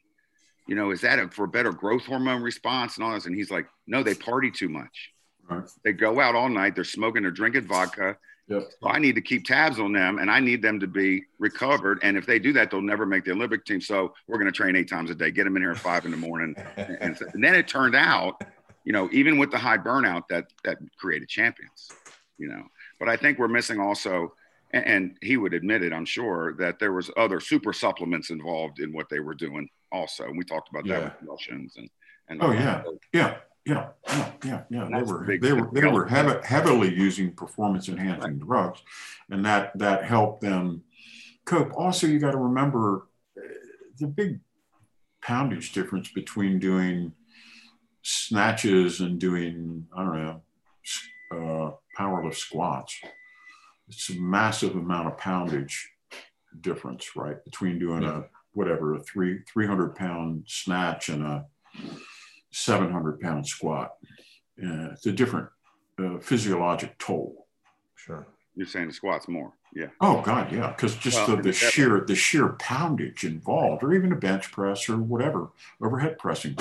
You 0.68 0.76
know, 0.76 0.92
is 0.92 1.02
that 1.02 1.20
a, 1.20 1.28
for 1.30 1.48
better 1.48 1.72
growth 1.72 2.06
hormone 2.06 2.42
response 2.42 2.98
and 2.98 3.06
all 3.06 3.14
this?" 3.14 3.26
And 3.26 3.36
he's 3.36 3.52
like, 3.52 3.68
"No, 3.88 4.04
they 4.04 4.16
party 4.16 4.52
too 4.52 4.70
much. 4.70 5.12
Right. 5.50 5.64
They 5.84 5.94
go 5.94 6.20
out 6.20 6.36
all 6.36 6.50
night. 6.50 6.76
They're 6.76 6.84
smoking, 6.84 7.24
they're 7.24 7.32
drinking 7.32 7.68
vodka." 7.68 8.18
Yep. 8.52 8.70
So 8.82 8.90
I 8.90 9.00
need 9.00 9.16
to 9.16 9.22
keep 9.22 9.46
tabs 9.46 9.80
on 9.80 9.94
them 9.94 10.20
and 10.20 10.30
I 10.30 10.42
need 10.42 10.62
them 10.62 10.80
to 10.82 10.88
be 10.88 11.24
recovered. 11.40 12.00
And 12.04 12.18
if 12.18 12.26
they 12.26 12.38
do 12.38 12.52
that, 12.54 12.70
they'll 12.70 12.82
never 12.82 13.06
make 13.06 13.24
the 13.24 13.32
Olympic 13.32 13.64
team. 13.66 13.80
So 13.80 14.14
we're 14.28 14.38
going 14.38 14.52
to 14.52 14.56
train 14.56 14.76
eight 14.76 14.90
times 14.90 15.10
a 15.10 15.16
day, 15.16 15.32
get 15.32 15.46
them 15.46 15.56
in 15.56 15.62
here 15.62 15.72
at 15.72 15.78
five 15.78 16.04
in 16.04 16.12
the 16.12 16.18
morning. 16.18 16.56
and, 16.76 17.18
and, 17.34 17.44
then 17.44 17.56
it 17.56 17.70
turned 17.70 17.96
out 17.96 18.44
you 18.84 18.94
know, 18.94 19.10
even 19.12 19.38
with 19.38 19.52
the 19.52 19.58
high 19.58 19.78
burnout 19.78 20.24
that 20.30 20.46
that 20.64 20.78
created 20.98 21.30
champions, 21.30 21.90
you 22.38 22.50
know. 22.50 22.64
But 23.00 23.10
I 23.10 23.18
think 23.18 23.40
we're 23.40 23.48
missing 23.48 23.80
also, 23.80 24.34
and, 24.72 24.86
and 24.86 25.18
he 25.22 25.38
would 25.38 25.54
admit 25.54 25.84
it, 25.84 25.94
I'm 25.94 26.06
sure, 26.06 26.56
that 26.60 26.80
there 26.80 26.94
was 26.94 27.10
other 27.18 27.40
super 27.40 27.74
supplements 27.74 28.30
involved 28.30 28.80
in 28.80 28.94
what 28.94 29.10
they 29.10 29.20
were 29.20 29.36
doing 29.36 29.70
also. 29.92 30.26
And 30.26 30.38
we 30.38 30.44
talked 30.44 30.70
about 30.70 30.86
yeah. 30.86 31.00
that 31.00 31.22
with 31.22 31.30
Russians 31.30 31.76
and 31.78 31.90
and 32.30 32.42
oh 32.42 32.52
yeah, 32.52 32.84
yeah. 33.14 33.36
Yeah, 33.64 33.90
yeah, 34.08 34.32
yeah, 34.44 34.64
yeah. 34.72 34.90
They 34.92 35.04
were, 35.04 35.38
they 35.40 35.54
were 35.54 35.70
they 35.72 35.88
were 35.88 36.08
heavy, 36.08 36.40
heavily 36.44 36.92
using 36.92 37.32
performance 37.32 37.90
enhancing 37.90 38.40
right. 38.40 38.40
drugs, 38.40 38.82
and 39.30 39.46
that 39.46 39.78
that 39.78 40.04
helped 40.04 40.42
them 40.42 40.82
cope. 41.46 41.72
Also, 41.76 42.08
you 42.08 42.18
got 42.18 42.32
to 42.32 42.40
remember 42.40 43.08
uh, 43.38 43.42
the 44.00 44.08
big 44.08 44.40
poundage 45.22 45.74
difference 45.74 46.10
between 46.10 46.58
doing 46.58 47.14
snatches 48.02 49.00
and 49.00 49.20
doing, 49.20 49.88
I 49.96 50.04
don't 50.04 50.24
know, 50.24 50.42
uh, 51.32 51.72
powerlift 51.98 52.36
squats. 52.36 53.00
It's 53.88 54.10
a 54.10 54.16
massive 54.16 54.76
amount 54.76 55.08
of 55.08 55.18
poundage 55.18 55.90
difference, 56.60 57.16
right? 57.16 57.44
Between 57.44 57.80
doing 57.80 58.04
yeah. 58.04 58.20
a, 58.20 58.24
whatever, 58.54 58.96
a 58.96 59.00
three, 59.00 59.40
300 59.52 59.96
pound 59.96 60.44
snatch 60.48 61.10
and 61.10 61.24
a 61.24 61.46
700 62.52 63.20
pound 63.20 63.48
squat. 63.48 63.94
Uh, 64.62 64.92
it's 64.92 65.06
a 65.06 65.12
different 65.12 65.50
uh, 66.00 66.20
physiologic 66.20 66.98
toll. 66.98 67.48
Sure. 67.96 68.28
You're 68.56 68.68
saying 68.68 68.88
the 68.88 68.94
squats 68.94 69.28
more. 69.28 69.54
Yeah. 69.74 69.88
Oh 70.02 70.22
God, 70.22 70.52
yeah. 70.52 70.68
Because 70.68 70.96
just 70.96 71.28
well, 71.28 71.38
the, 71.38 71.44
the 71.44 71.54
sheer 71.54 72.04
the 72.06 72.16
sheer 72.16 72.50
poundage 72.60 73.24
involved, 73.24 73.84
or 73.84 73.94
even 73.94 74.12
a 74.12 74.18
bench 74.18 74.52
press 74.52 74.90
or 74.90 74.98
whatever, 74.98 75.50
overhead 75.82 76.18
pressing 76.18 76.56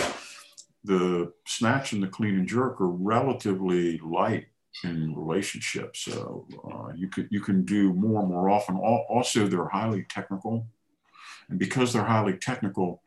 the 0.85 1.33
snatch 1.47 1.93
and 1.93 2.03
the 2.03 2.09
clean 2.09 2.37
and 2.37 2.49
jerk 2.49 2.81
are 2.81 2.89
relatively 2.89 3.99
light 3.99 4.47
in 4.85 5.15
relationships. 5.15 6.05
So 6.05 6.47
uh, 6.73 6.93
you 6.95 7.09
could 7.09 7.29
you 7.31 7.41
can 7.41 7.65
do 7.65 7.93
more 7.93 8.21
and 8.21 8.29
more 8.29 8.49
often. 8.51 8.77
Also, 8.77 9.47
they're 9.47 9.69
highly 9.69 10.07
technical, 10.09 10.67
and 11.49 11.59
because 11.59 11.93
they're 11.93 12.05
highly 12.05 12.37
technical, 12.37 13.03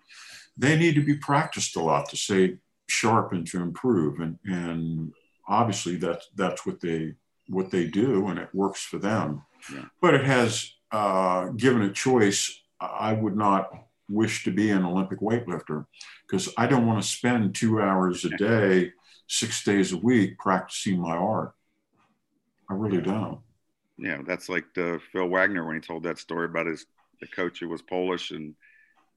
they 0.58 0.78
need 0.78 0.96
to 0.96 1.04
be 1.04 1.16
practiced 1.16 1.76
a 1.76 1.82
lot 1.82 2.10
to 2.10 2.18
stay 2.18 2.58
sharp 2.88 3.32
and 3.34 3.48
to 3.48 3.62
improve. 3.62 4.20
And 4.20 4.38
and 4.46 5.14
obviously 5.48 5.96
that's 5.96 6.28
that's 6.36 6.66
what 6.66 6.80
they 6.82 7.14
what 7.48 7.72
they 7.72 7.88
do, 7.88 8.28
and 8.28 8.40
it 8.40 8.50
works 8.54 8.82
for 8.84 8.98
them. 8.98 9.44
Yeah. 9.74 9.86
But 10.02 10.16
it 10.16 10.26
has 10.26 10.72
uh, 10.92 11.48
given 11.58 11.82
a 11.82 11.92
choice. 11.92 12.60
I 12.80 13.14
would 13.14 13.38
not 13.38 13.70
wish 14.14 14.44
to 14.44 14.52
be 14.52 14.70
an 14.72 14.86
Olympic 14.86 15.20
weightlifter 15.20 15.86
because 16.28 16.54
I 16.58 16.68
don't 16.68 16.86
want 16.86 17.02
to 17.02 17.08
spend 17.08 17.56
two 17.56 17.82
hours 17.82 18.26
a 18.26 18.30
day, 18.30 18.92
six 19.28 19.64
days 19.64 19.92
a 19.94 19.98
week 19.98 20.38
practicing 20.38 21.00
my 21.00 21.16
art. 21.16 21.54
I 22.70 22.74
really 22.76 23.02
don't. 23.02 23.40
Yeah, 23.98 24.22
that's 24.26 24.50
like 24.50 24.66
the 24.74 25.00
Phil 25.12 25.28
Wagner 25.28 25.66
when 25.66 25.76
he 25.76 25.82
told 25.82 26.04
that 26.04 26.18
story 26.18 26.46
about 26.46 26.68
his 26.68 26.86
the 27.22 27.28
coach 27.28 27.60
who 27.60 27.70
was 27.70 27.82
Polish 27.82 28.32
and 28.32 28.56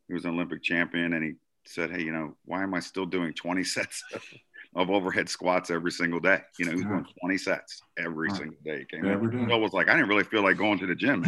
he 0.09 0.15
was 0.15 0.25
an 0.25 0.33
Olympic 0.33 0.63
champion 0.63 1.13
and 1.15 1.25
he 1.25 1.33
said, 1.67 1.91
"Hey, 1.91 2.03
you 2.03 2.13
know, 2.13 2.37
why 2.45 2.63
am 2.63 2.75
I 2.75 2.81
still 2.81 3.07
doing 3.07 3.33
20 3.33 3.65
sets 3.65 4.05
of 4.77 4.91
overhead 4.91 5.29
squats 5.29 5.71
every 5.71 5.91
single 5.91 6.21
day. 6.21 6.41
You 6.59 6.67
know, 6.67 6.73
he 6.73 6.77
was 6.77 6.85
doing 6.85 7.07
20 7.21 7.39
sets 7.39 7.83
every 7.99 8.29
Right. 8.29 8.37
single 8.37 8.59
day. 8.65 8.81
He 8.81 8.85
came 8.85 9.07
Every 9.07 9.31
day. 9.31 9.45
Bill 9.47 9.61
was 9.61 9.73
like, 9.73 9.89
I 9.89 9.95
didn't 9.95 10.09
really 10.09 10.25
feel 10.25 10.43
like 10.43 10.59
going 10.59 10.79
to 10.79 10.87
the 10.87 10.95
gym. 10.95 11.25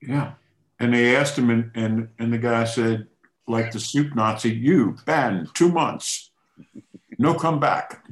Yeah. 0.00 0.32
And 0.80 0.94
they 0.94 1.16
asked 1.16 1.36
him, 1.36 1.50
and, 1.50 1.70
and, 1.74 2.08
and 2.18 2.32
the 2.32 2.38
guy 2.38 2.64
said, 2.64 3.08
like 3.46 3.72
the 3.72 3.80
soup 3.80 4.14
Nazi, 4.14 4.50
you, 4.50 4.96
banned 5.06 5.48
two 5.54 5.70
months. 5.70 6.30
No 7.18 7.34
come 7.34 7.58
back. 7.58 8.04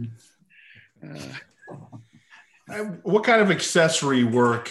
Uh, 1.03 1.19
Uh, 2.69 2.85
What 3.03 3.25
kind 3.25 3.41
of 3.41 3.51
accessory 3.51 4.25
work 4.25 4.71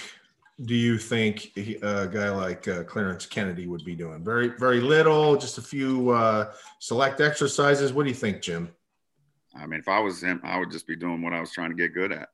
do 0.66 0.76
you 0.76 0.98
think 0.98 1.52
a 1.58 2.08
guy 2.08 2.30
like 2.30 2.68
uh, 2.68 2.84
Clarence 2.84 3.26
Kennedy 3.26 3.68
would 3.68 3.86
be 3.86 3.96
doing? 3.96 4.24
Very, 4.24 4.50
very 4.50 4.82
little, 4.82 5.38
just 5.38 5.58
a 5.58 5.62
few 5.62 6.10
uh, 6.10 6.52
select 6.80 7.22
exercises. 7.22 7.93
What 7.93 8.04
do 8.04 8.10
you 8.10 8.16
think, 8.16 8.41
Jim? 8.41 8.70
I 9.56 9.66
mean, 9.66 9.80
if 9.80 9.88
I 9.88 10.00
was 10.00 10.22
him, 10.22 10.41
I 10.43 10.60
would 10.60 10.72
just 10.72 10.88
be 10.88 10.96
doing 10.98 11.22
what 11.22 11.32
I 11.34 11.39
was 11.39 11.52
trying 11.52 11.70
to 11.70 11.76
get 11.76 11.93
good 11.93 12.12
at. 12.12 12.30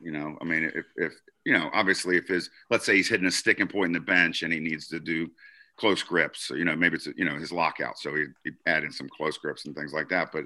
You 0.00 0.12
know, 0.12 0.38
I 0.40 0.44
mean, 0.44 0.70
if, 0.74 0.86
if 0.96 1.12
you 1.44 1.52
know, 1.52 1.70
obviously, 1.72 2.16
if 2.16 2.28
his, 2.28 2.50
let's 2.70 2.84
say 2.84 2.96
he's 2.96 3.08
hitting 3.08 3.26
a 3.26 3.30
sticking 3.30 3.68
point 3.68 3.86
in 3.86 3.92
the 3.92 4.00
bench 4.00 4.42
and 4.42 4.52
he 4.52 4.60
needs 4.60 4.88
to 4.88 5.00
do 5.00 5.28
close 5.76 6.02
grips, 6.02 6.44
so, 6.46 6.54
you 6.54 6.64
know, 6.64 6.76
maybe 6.76 6.96
it's, 6.96 7.08
you 7.16 7.24
know, 7.24 7.36
his 7.36 7.52
lockout. 7.52 7.98
So 7.98 8.14
he, 8.14 8.26
he 8.44 8.50
add 8.66 8.84
in 8.84 8.92
some 8.92 9.08
close 9.08 9.38
grips 9.38 9.64
and 9.64 9.74
things 9.74 9.92
like 9.92 10.08
that. 10.10 10.30
But 10.32 10.44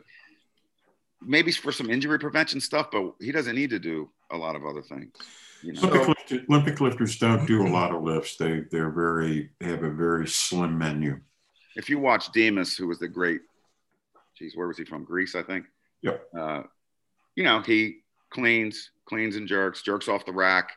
maybe 1.20 1.50
for 1.50 1.72
some 1.72 1.90
injury 1.90 2.18
prevention 2.18 2.60
stuff, 2.60 2.88
but 2.92 3.14
he 3.20 3.32
doesn't 3.32 3.56
need 3.56 3.70
to 3.70 3.78
do 3.78 4.10
a 4.30 4.36
lot 4.36 4.56
of 4.56 4.64
other 4.64 4.82
things. 4.82 5.12
You 5.62 5.72
know, 5.72 5.82
Olympic, 5.88 6.30
lift- 6.30 6.50
Olympic 6.50 6.80
lifters 6.80 7.18
don't 7.18 7.46
do 7.46 7.66
a 7.66 7.70
lot 7.70 7.94
of 7.94 8.02
lifts. 8.02 8.36
They, 8.36 8.64
they're 8.70 8.90
very, 8.90 9.50
they 9.60 9.66
have 9.66 9.82
a 9.82 9.90
very 9.90 10.28
slim 10.28 10.76
menu. 10.78 11.20
if 11.76 11.88
you 11.90 11.98
watch 11.98 12.30
Dimas, 12.32 12.76
who 12.76 12.86
was 12.86 12.98
the 12.98 13.08
great, 13.08 13.40
geez, 14.38 14.56
where 14.56 14.68
was 14.68 14.78
he 14.78 14.84
from? 14.84 15.04
Greece, 15.04 15.34
I 15.34 15.42
think. 15.42 15.66
Yep. 16.02 16.28
Uh, 16.38 16.62
you 17.34 17.44
know, 17.44 17.60
he 17.60 17.98
cleans, 18.30 18.90
cleans 19.06 19.36
and 19.36 19.48
jerks, 19.48 19.82
jerks 19.82 20.08
off 20.08 20.26
the 20.26 20.32
rack, 20.32 20.72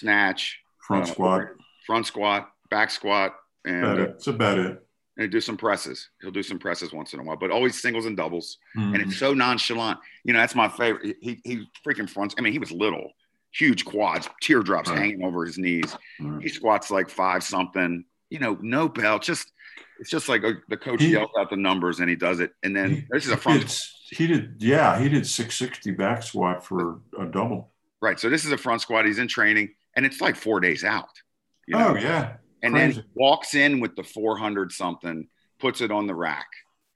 snatch, 0.00 0.58
Front 0.78 1.04
uh, 1.04 1.06
squat, 1.12 1.42
front 1.86 2.06
squat, 2.06 2.50
back 2.70 2.90
squat, 2.90 3.34
and, 3.64 3.84
about 3.84 3.98
it. 4.00 4.08
That's 4.12 4.26
about 4.26 4.58
it. 4.58 4.86
and 5.18 5.30
do 5.30 5.40
some 5.40 5.56
presses. 5.56 6.08
He'll 6.22 6.30
do 6.30 6.42
some 6.42 6.58
presses 6.58 6.92
once 6.92 7.12
in 7.12 7.20
a 7.20 7.22
while, 7.22 7.36
but 7.36 7.50
always 7.50 7.80
singles 7.80 8.06
and 8.06 8.16
doubles. 8.16 8.58
And 8.74 8.94
Mhm. 8.96 9.02
it's 9.06 9.18
so 9.18 9.34
nonchalant. 9.34 9.98
You 10.24 10.32
know, 10.32 10.38
that's 10.40 10.54
my 10.54 10.68
favorite. 10.68 11.16
He 11.20 11.40
he 11.44 11.66
freaking 11.86 12.08
fronts. 12.08 12.34
I 12.38 12.40
mean, 12.40 12.52
he 12.54 12.58
was 12.58 12.72
little, 12.72 13.12
huge 13.52 13.84
quads, 13.84 14.28
teardrops 14.40 14.88
Right. 14.88 14.98
hanging 14.98 15.22
over 15.22 15.44
his 15.44 15.58
knees. 15.58 15.94
Mhm. 16.20 16.42
He 16.42 16.48
squats 16.48 16.90
like 16.90 17.10
five 17.10 17.42
something. 17.42 18.04
You 18.30 18.38
know, 18.38 18.56
no 18.62 18.88
belt. 18.88 19.22
Just 19.22 19.52
it's 19.98 20.08
just 20.10 20.28
like 20.30 20.42
uh, 20.44 20.52
the 20.68 20.76
coach 20.78 21.02
He- 21.02 21.10
yells 21.10 21.30
out 21.38 21.50
the 21.50 21.56
numbers 21.56 22.00
and 22.00 22.08
he 22.08 22.16
does 22.16 22.40
it. 22.40 22.54
And 22.62 22.74
then 22.74 22.90
He- 22.90 23.04
this 23.10 23.26
is 23.26 23.32
a 23.32 23.34
he 23.34 23.40
front 23.40 23.60
did, 23.60 24.16
he 24.18 24.26
did, 24.26 24.54
yeah, 24.58 24.98
he 24.98 25.08
did 25.10 25.26
660 25.26 25.90
back 25.90 26.22
squat 26.22 26.64
for 26.64 27.00
a 27.18 27.26
double. 27.26 27.72
right. 28.00 28.18
So 28.18 28.30
this 28.30 28.46
is 28.46 28.52
a 28.52 28.56
front 28.56 28.80
squat. 28.80 29.04
He's 29.04 29.18
in 29.18 29.28
training, 29.28 29.74
and 30.00 30.06
it's 30.06 30.22
like 30.22 30.34
four 30.34 30.60
days 30.60 30.82
out. 30.82 31.10
You 31.68 31.76
know? 31.76 31.88
Oh, 31.88 31.94
yeah. 31.94 32.36
and 32.62 32.72
crazy. 32.72 33.00
then 33.02 33.04
walks 33.12 33.54
in 33.54 33.80
with 33.80 33.96
the 33.96 34.02
400 34.02 34.72
something, 34.72 35.28
puts 35.58 35.82
it 35.82 35.90
on 35.90 36.06
the 36.06 36.14
rack. 36.14 36.46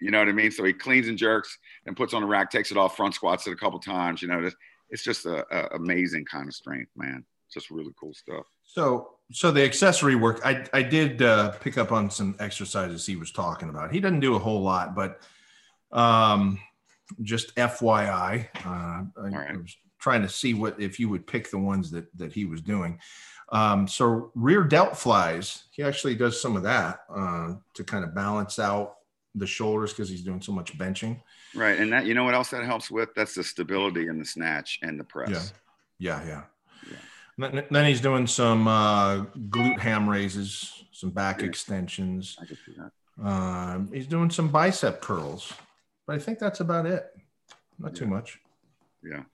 You 0.01 0.11
know 0.11 0.21
what 0.21 0.29
I 0.31 0.33
mean? 0.33 0.51
So 0.51 0.65
he 0.65 0.73
cleans 0.73 1.07
and 1.09 1.19
jerks 1.19 1.59
and 1.85 1.95
puts 1.95 2.15
on 2.15 2.23
the 2.23 2.27
rack, 2.27 2.51
takes 2.51 2.71
it 2.71 2.79
off, 2.79 2.97
front 2.97 3.13
squats 3.15 3.47
it 3.47 3.53
a 3.53 3.57
couple 3.57 3.79
times. 3.79 4.23
You 4.23 4.29
know, 4.29 4.39
it's- 4.39 5.03
just 5.05 5.27
a, 5.27 5.45
a 5.55 5.77
amazing 5.77 6.25
kind 6.25 6.49
of 6.49 6.55
strength, 6.55 6.91
man. 6.97 7.27
It's 7.47 7.55
just 7.55 7.71
really 7.71 7.93
cool 8.01 8.15
stuff. 8.15 8.47
So, 8.65 9.17
so 9.33 9.51
the 9.51 9.63
accessory 9.65 10.15
work, 10.15 10.41
I, 10.47 10.65
I 10.73 10.83
did 10.83 11.21
uh, 11.21 11.51
pick 11.61 11.77
up 11.77 11.93
on 11.93 12.11
some 12.11 12.37
exercises 12.39 13.05
he 13.05 13.17
was 13.17 13.33
talking 13.33 13.69
about. 13.69 13.93
He 13.93 14.01
doesn't 14.01 14.21
do 14.21 14.35
a 14.35 14.39
whole 14.39 14.63
lot, 14.63 14.95
but 14.95 15.21
um, 15.93 16.59
just 17.23 17.55
FYI, 17.57 18.49
uh, 18.65 18.69
I, 18.69 19.07
right. 19.17 19.51
I 19.51 19.57
was 19.57 19.77
trying 20.05 20.21
to 20.23 20.29
see 20.29 20.53
what 20.53 20.79
if 20.79 21.01
you 21.01 21.09
would 21.09 21.27
pick 21.27 21.51
the 21.51 21.59
ones 21.59 21.91
that 21.91 22.07
that 22.19 22.31
he 22.33 22.45
was 22.45 22.61
doing. 22.61 23.01
Um, 23.51 23.89
so 23.89 24.31
rear 24.35 24.63
delt 24.65 24.97
flies, 24.99 25.65
he 25.71 25.83
actually 25.83 26.15
does 26.15 26.41
some 26.41 26.57
of 26.57 26.63
that 26.65 27.01
uh, 27.15 27.55
to 27.75 27.85
kind 27.85 28.05
of 28.05 28.15
balance 28.15 28.59
out 28.59 28.97
the 29.35 29.47
shoulders 29.47 29.93
because 29.93 30.09
he's 30.09 30.23
doing 30.23 30.43
so 30.43 30.53
much 30.53 30.77
benching. 30.79 31.21
Right. 31.55 31.79
And 31.79 31.93
that, 31.93 32.05
you 32.07 32.15
know 32.15 32.25
what 32.25 32.35
else 32.35 32.51
that 32.51 32.65
helps 32.65 32.91
with? 32.91 33.09
That's 33.17 33.35
the 33.35 33.45
stability 33.45 34.09
in 34.09 34.19
the 34.19 34.25
snatch 34.25 34.79
and 34.83 34.99
the 34.99 35.05
press. 35.05 35.53
Yeah, 35.99 36.21
yeah. 36.27 36.43
Yeah. 36.91 36.97
Then, 37.39 37.65
then 37.71 37.87
he's 37.87 38.01
doing 38.01 38.27
some 38.27 38.67
uh, 38.69 39.25
glute 39.55 39.79
ham 39.79 40.09
raises, 40.09 40.85
some 40.93 41.11
back 41.11 41.41
Yeah. 41.41 41.49
extensions. 41.49 42.37
I 42.41 42.47
could 42.47 42.59
see 42.65 42.75
that. 42.79 42.93
Um, 43.31 43.91
he's 43.93 44.07
doing 44.07 44.31
some 44.31 44.49
bicep 44.49 45.01
curls, 45.01 45.53
but 46.07 46.17
I 46.17 46.19
think 46.19 46.39
that's 46.39 46.61
about 46.61 46.87
it. 46.87 47.05
Not 47.79 47.95
too 47.95 48.07
much. 48.07 48.41
Yeah. 49.03 49.25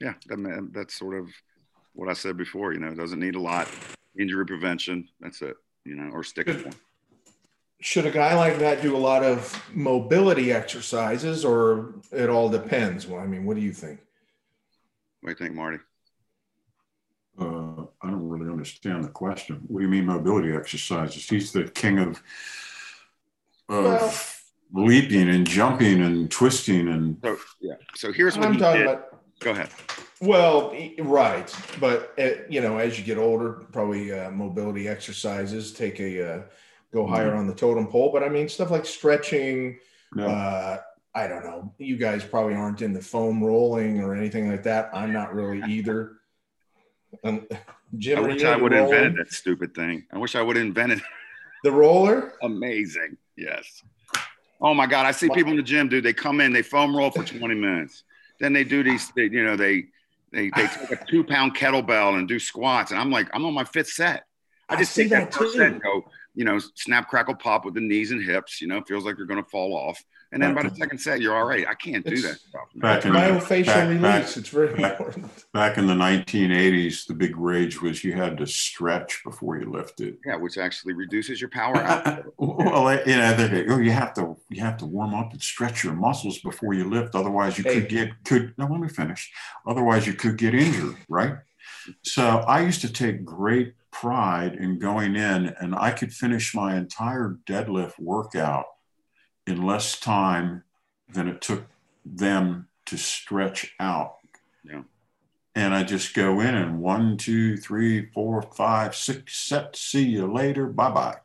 Yeah. 0.00 0.14
That, 0.28 0.70
that's 0.72 0.94
sort 0.94 1.18
of 1.18 1.28
what 1.92 2.08
I 2.08 2.14
said 2.14 2.36
before. 2.36 2.72
You 2.72 2.80
know, 2.80 2.88
it 2.88 2.96
doesn't 2.96 3.20
need 3.20 3.34
a 3.34 3.40
lot. 3.40 3.68
Injury 4.18 4.46
prevention. 4.46 5.08
That's 5.20 5.42
it. 5.42 5.56
You 5.84 5.96
know, 5.96 6.10
or 6.12 6.22
stick 6.24 6.46
Good. 6.46 6.62
point. 6.64 6.76
Should 7.82 8.04
a 8.04 8.10
guy 8.10 8.34
like 8.34 8.58
that 8.58 8.82
do 8.82 8.94
a 8.94 8.98
lot 8.98 9.24
of 9.24 9.62
mobility 9.72 10.52
exercises, 10.52 11.46
or 11.46 11.94
it 12.12 12.28
all 12.28 12.50
depends? 12.50 13.06
Well, 13.06 13.20
I 13.20 13.26
mean, 13.26 13.46
what 13.46 13.56
do 13.56 13.62
you 13.62 13.72
think? 13.72 14.00
What 15.20 15.28
do 15.28 15.30
you 15.32 15.46
think, 15.46 15.56
Marty? 15.56 15.78
Uh, 17.40 17.84
I 18.02 18.10
don't 18.10 18.28
really 18.28 18.50
understand 18.50 19.04
the 19.04 19.08
question. 19.08 19.62
What 19.66 19.80
do 19.80 19.86
you 19.86 19.90
mean 19.90 20.04
mobility 20.04 20.52
exercises? 20.52 21.26
He's 21.26 21.52
the 21.52 21.64
king 21.64 21.98
of, 21.98 22.22
of 23.70 24.42
leaping 24.74 25.30
and 25.30 25.46
jumping 25.46 26.02
and 26.02 26.30
twisting 26.30 26.86
and 26.88 27.16
So, 27.22 27.38
yeah. 27.62 27.74
So 27.94 28.12
here's 28.12 28.36
what 28.36 28.48
I'm 28.48 28.54
he 28.54 28.58
talking 28.60 28.80
did. 28.82 28.88
about. 28.90 29.09
Go 29.40 29.50
ahead. 29.52 29.70
Well, 30.22 30.74
right, 30.98 31.50
but 31.80 32.12
uh, 32.18 32.42
you 32.48 32.60
know, 32.60 32.76
as 32.78 32.98
you 32.98 33.04
get 33.04 33.16
older, 33.16 33.64
probably 33.72 34.12
uh, 34.12 34.30
mobility 34.30 34.86
exercises 34.86 35.72
take 35.72 35.98
a 35.98 36.34
uh, 36.34 36.42
go 36.92 37.06
higher 37.06 37.34
on 37.34 37.46
the 37.46 37.54
totem 37.54 37.86
pole. 37.86 38.12
But 38.12 38.22
I 38.22 38.28
mean, 38.28 38.48
stuff 38.48 38.70
like 38.70 38.84
stretching. 38.84 39.78
no, 40.14 40.26
Uh, 40.28 40.78
I 41.14 41.26
don't 41.26 41.42
know. 41.42 41.74
You 41.78 41.96
guys 41.96 42.22
probably 42.22 42.54
aren't 42.54 42.82
in 42.82 42.92
the 42.92 43.00
foam 43.00 43.42
rolling 43.42 44.00
or 44.00 44.14
anything 44.14 44.50
like 44.50 44.62
that. 44.64 44.90
I'm 44.92 45.12
not 45.12 45.34
really 45.34 45.62
either. 45.68 46.18
Um, 47.24 47.46
Jim, 47.96 48.18
I 48.18 48.20
wish 48.28 48.44
I 48.44 48.56
would 48.56 48.72
have 48.72 48.84
invented 48.84 49.16
that 49.16 49.32
stupid 49.32 49.74
thing. 49.74 50.04
I 50.12 50.18
wish 50.18 50.36
I 50.36 50.42
would 50.42 50.54
have 50.56 50.64
invented. 50.66 51.00
the 51.64 51.72
roller. 51.72 52.34
Amazing. 52.42 53.16
Yes. 53.36 53.82
Oh 54.60 54.74
my 54.74 54.86
God! 54.86 55.06
I 55.06 55.12
see 55.12 55.30
people 55.30 55.50
in 55.52 55.56
the 55.56 55.62
gym, 55.62 55.88
dude. 55.88 56.04
They 56.04 56.12
come 56.12 56.40
in, 56.42 56.52
they 56.52 56.62
foam 56.62 56.94
roll 56.94 57.10
for 57.10 57.24
20 57.38 57.54
minutes. 57.54 58.04
Then 58.40 58.52
they 58.52 58.64
do 58.64 58.82
these. 58.82 59.10
They, 59.14 59.24
you 59.24 59.44
know, 59.44 59.56
they 59.56 59.84
they 60.32 60.50
they 60.56 60.66
take 60.66 60.90
a 60.92 61.04
two 61.08 61.22
pound 61.24 61.54
kettlebell 61.56 62.18
and 62.18 62.26
do 62.26 62.38
squats, 62.38 62.90
and 62.90 62.98
I'm 63.00 63.10
like, 63.10 63.28
I'm 63.32 63.44
on 63.44 63.54
my 63.54 63.64
fifth 63.64 63.90
set. 63.90 64.24
I 64.68 64.74
I 64.74 64.76
just 64.76 64.92
see 64.92 65.02
take 65.02 65.10
that 65.10 65.30
that 65.30 65.38
too. 65.38 65.50
set 65.50 65.72
and 65.72 65.82
go, 65.82 66.04
you 66.34 66.44
know, 66.44 66.58
snap, 66.76 67.08
crackle, 67.08 67.34
pop 67.34 67.64
with 67.64 67.74
the 67.74 67.80
knees 67.80 68.10
and 68.12 68.22
hips. 68.22 68.60
You 68.60 68.68
know, 68.68 68.80
feels 68.82 69.04
like 69.04 69.16
you're 69.18 69.26
gonna 69.26 69.42
fall 69.44 69.74
off, 69.74 70.02
and 70.32 70.40
then 70.42 70.54
by 70.54 70.62
the 70.62 70.74
second 70.74 70.98
set, 70.98 71.20
you're 71.20 71.34
all 71.36 71.44
right. 71.46 71.66
I 71.66 71.74
can't 71.74 72.04
do 72.06 72.12
It's- 72.12 72.22
that 72.34 72.40
stuff. 72.40 72.68
man. 72.74 72.96
Back 72.96 73.04
in 73.04 73.12
the- 73.12 73.18
Myofascial 73.18 73.66
back- 73.66 73.88
release. 73.88 74.02
back- 74.02 74.36
it's 74.36 74.48
very 74.48 74.74
back- 74.76 74.92
important. 75.00 75.44
back 75.52 75.76
in 75.78 75.86
the 75.88 75.94
1980s, 75.94 77.06
the 77.06 77.14
big 77.14 77.36
rage 77.36 77.82
was 77.82 78.04
you 78.04 78.12
had 78.12 78.38
to 78.38 78.46
stretch 78.46 79.22
before 79.24 79.58
you 79.58 79.68
lifted. 79.70 80.18
Yeah, 80.24 80.36
which 80.36 80.56
actually 80.56 80.92
reduces 80.94 81.40
your 81.40 81.50
power 81.50 81.76
output. 81.76 82.32
well, 82.38 82.92
you 83.06 83.16
know, 83.16 83.34
they 83.34 83.64
go, 83.64 83.74
oh, 83.74 83.78
you 83.78 83.90
have 83.90 84.14
to 84.14 84.36
you 84.50 84.60
have 84.62 84.76
to 84.78 84.86
warm 84.86 85.14
up 85.14 85.32
and 85.32 85.42
stretch 85.42 85.82
your 85.84 85.94
muscles 85.94 86.38
before 86.40 86.74
you 86.74 86.84
lift. 86.84 87.14
Otherwise, 87.14 87.58
you 87.58 87.64
Hey. 87.64 87.80
could 87.80 87.88
get 87.88 88.10
could. 88.24 88.54
No, 88.56 88.66
let 88.66 88.80
me 88.80 88.88
finish. 88.88 89.30
Otherwise, 89.66 90.06
you 90.06 90.12
could 90.14 90.36
get 90.36 90.54
injured, 90.54 90.96
right? 91.08 91.34
So 92.02 92.22
I 92.46 92.60
used 92.60 92.80
to 92.82 92.92
take 92.92 93.24
great 93.24 93.74
pride 93.90 94.54
in 94.54 94.78
going 94.78 95.16
in, 95.16 95.54
and 95.60 95.74
I 95.74 95.90
could 95.90 96.12
finish 96.12 96.54
my 96.54 96.76
entire 96.76 97.38
deadlift 97.46 97.98
workout 97.98 98.66
in 99.46 99.66
less 99.66 99.98
time 99.98 100.62
than 101.08 101.28
it 101.28 101.40
took 101.40 101.64
them 102.04 102.68
to 102.86 102.96
stretch 102.96 103.74
out. 103.80 104.16
Yeah. 104.64 104.82
And 105.54 105.74
I 105.74 105.82
just 105.82 106.14
go 106.14 106.40
in 106.40 106.54
and 106.54 106.80
one, 106.80 107.16
two, 107.16 107.56
three, 107.56 108.10
four, 108.12 108.42
five, 108.42 108.94
six 108.94 109.36
sets. 109.36 109.80
See 109.80 110.04
you 110.04 110.32
later. 110.32 110.66
Bye 110.66 110.90
bye. 110.90 111.16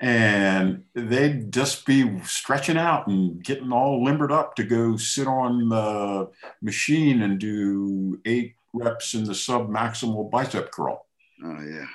And 0.00 0.84
they'd 0.94 1.52
just 1.52 1.86
be 1.86 2.20
stretching 2.24 2.76
out 2.76 3.06
and 3.06 3.42
getting 3.42 3.72
all 3.72 4.04
limbered 4.04 4.32
up 4.32 4.54
to 4.56 4.64
go 4.64 4.96
sit 4.96 5.26
on 5.26 5.68
the 5.68 6.30
machine 6.60 7.22
and 7.22 7.38
do 7.38 8.20
eight 8.26 8.56
reps 8.74 9.14
in 9.14 9.24
the 9.24 9.34
sub 9.34 9.70
maximal 9.70 10.30
bicep 10.30 10.72
curl. 10.72 11.06
Oh 11.42 11.60
yeah. 11.62 11.86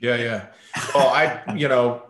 Yeah, 0.00 0.16
yeah. 0.16 0.46
Well, 0.94 1.08
I, 1.08 1.54
you 1.56 1.68
know, 1.68 2.02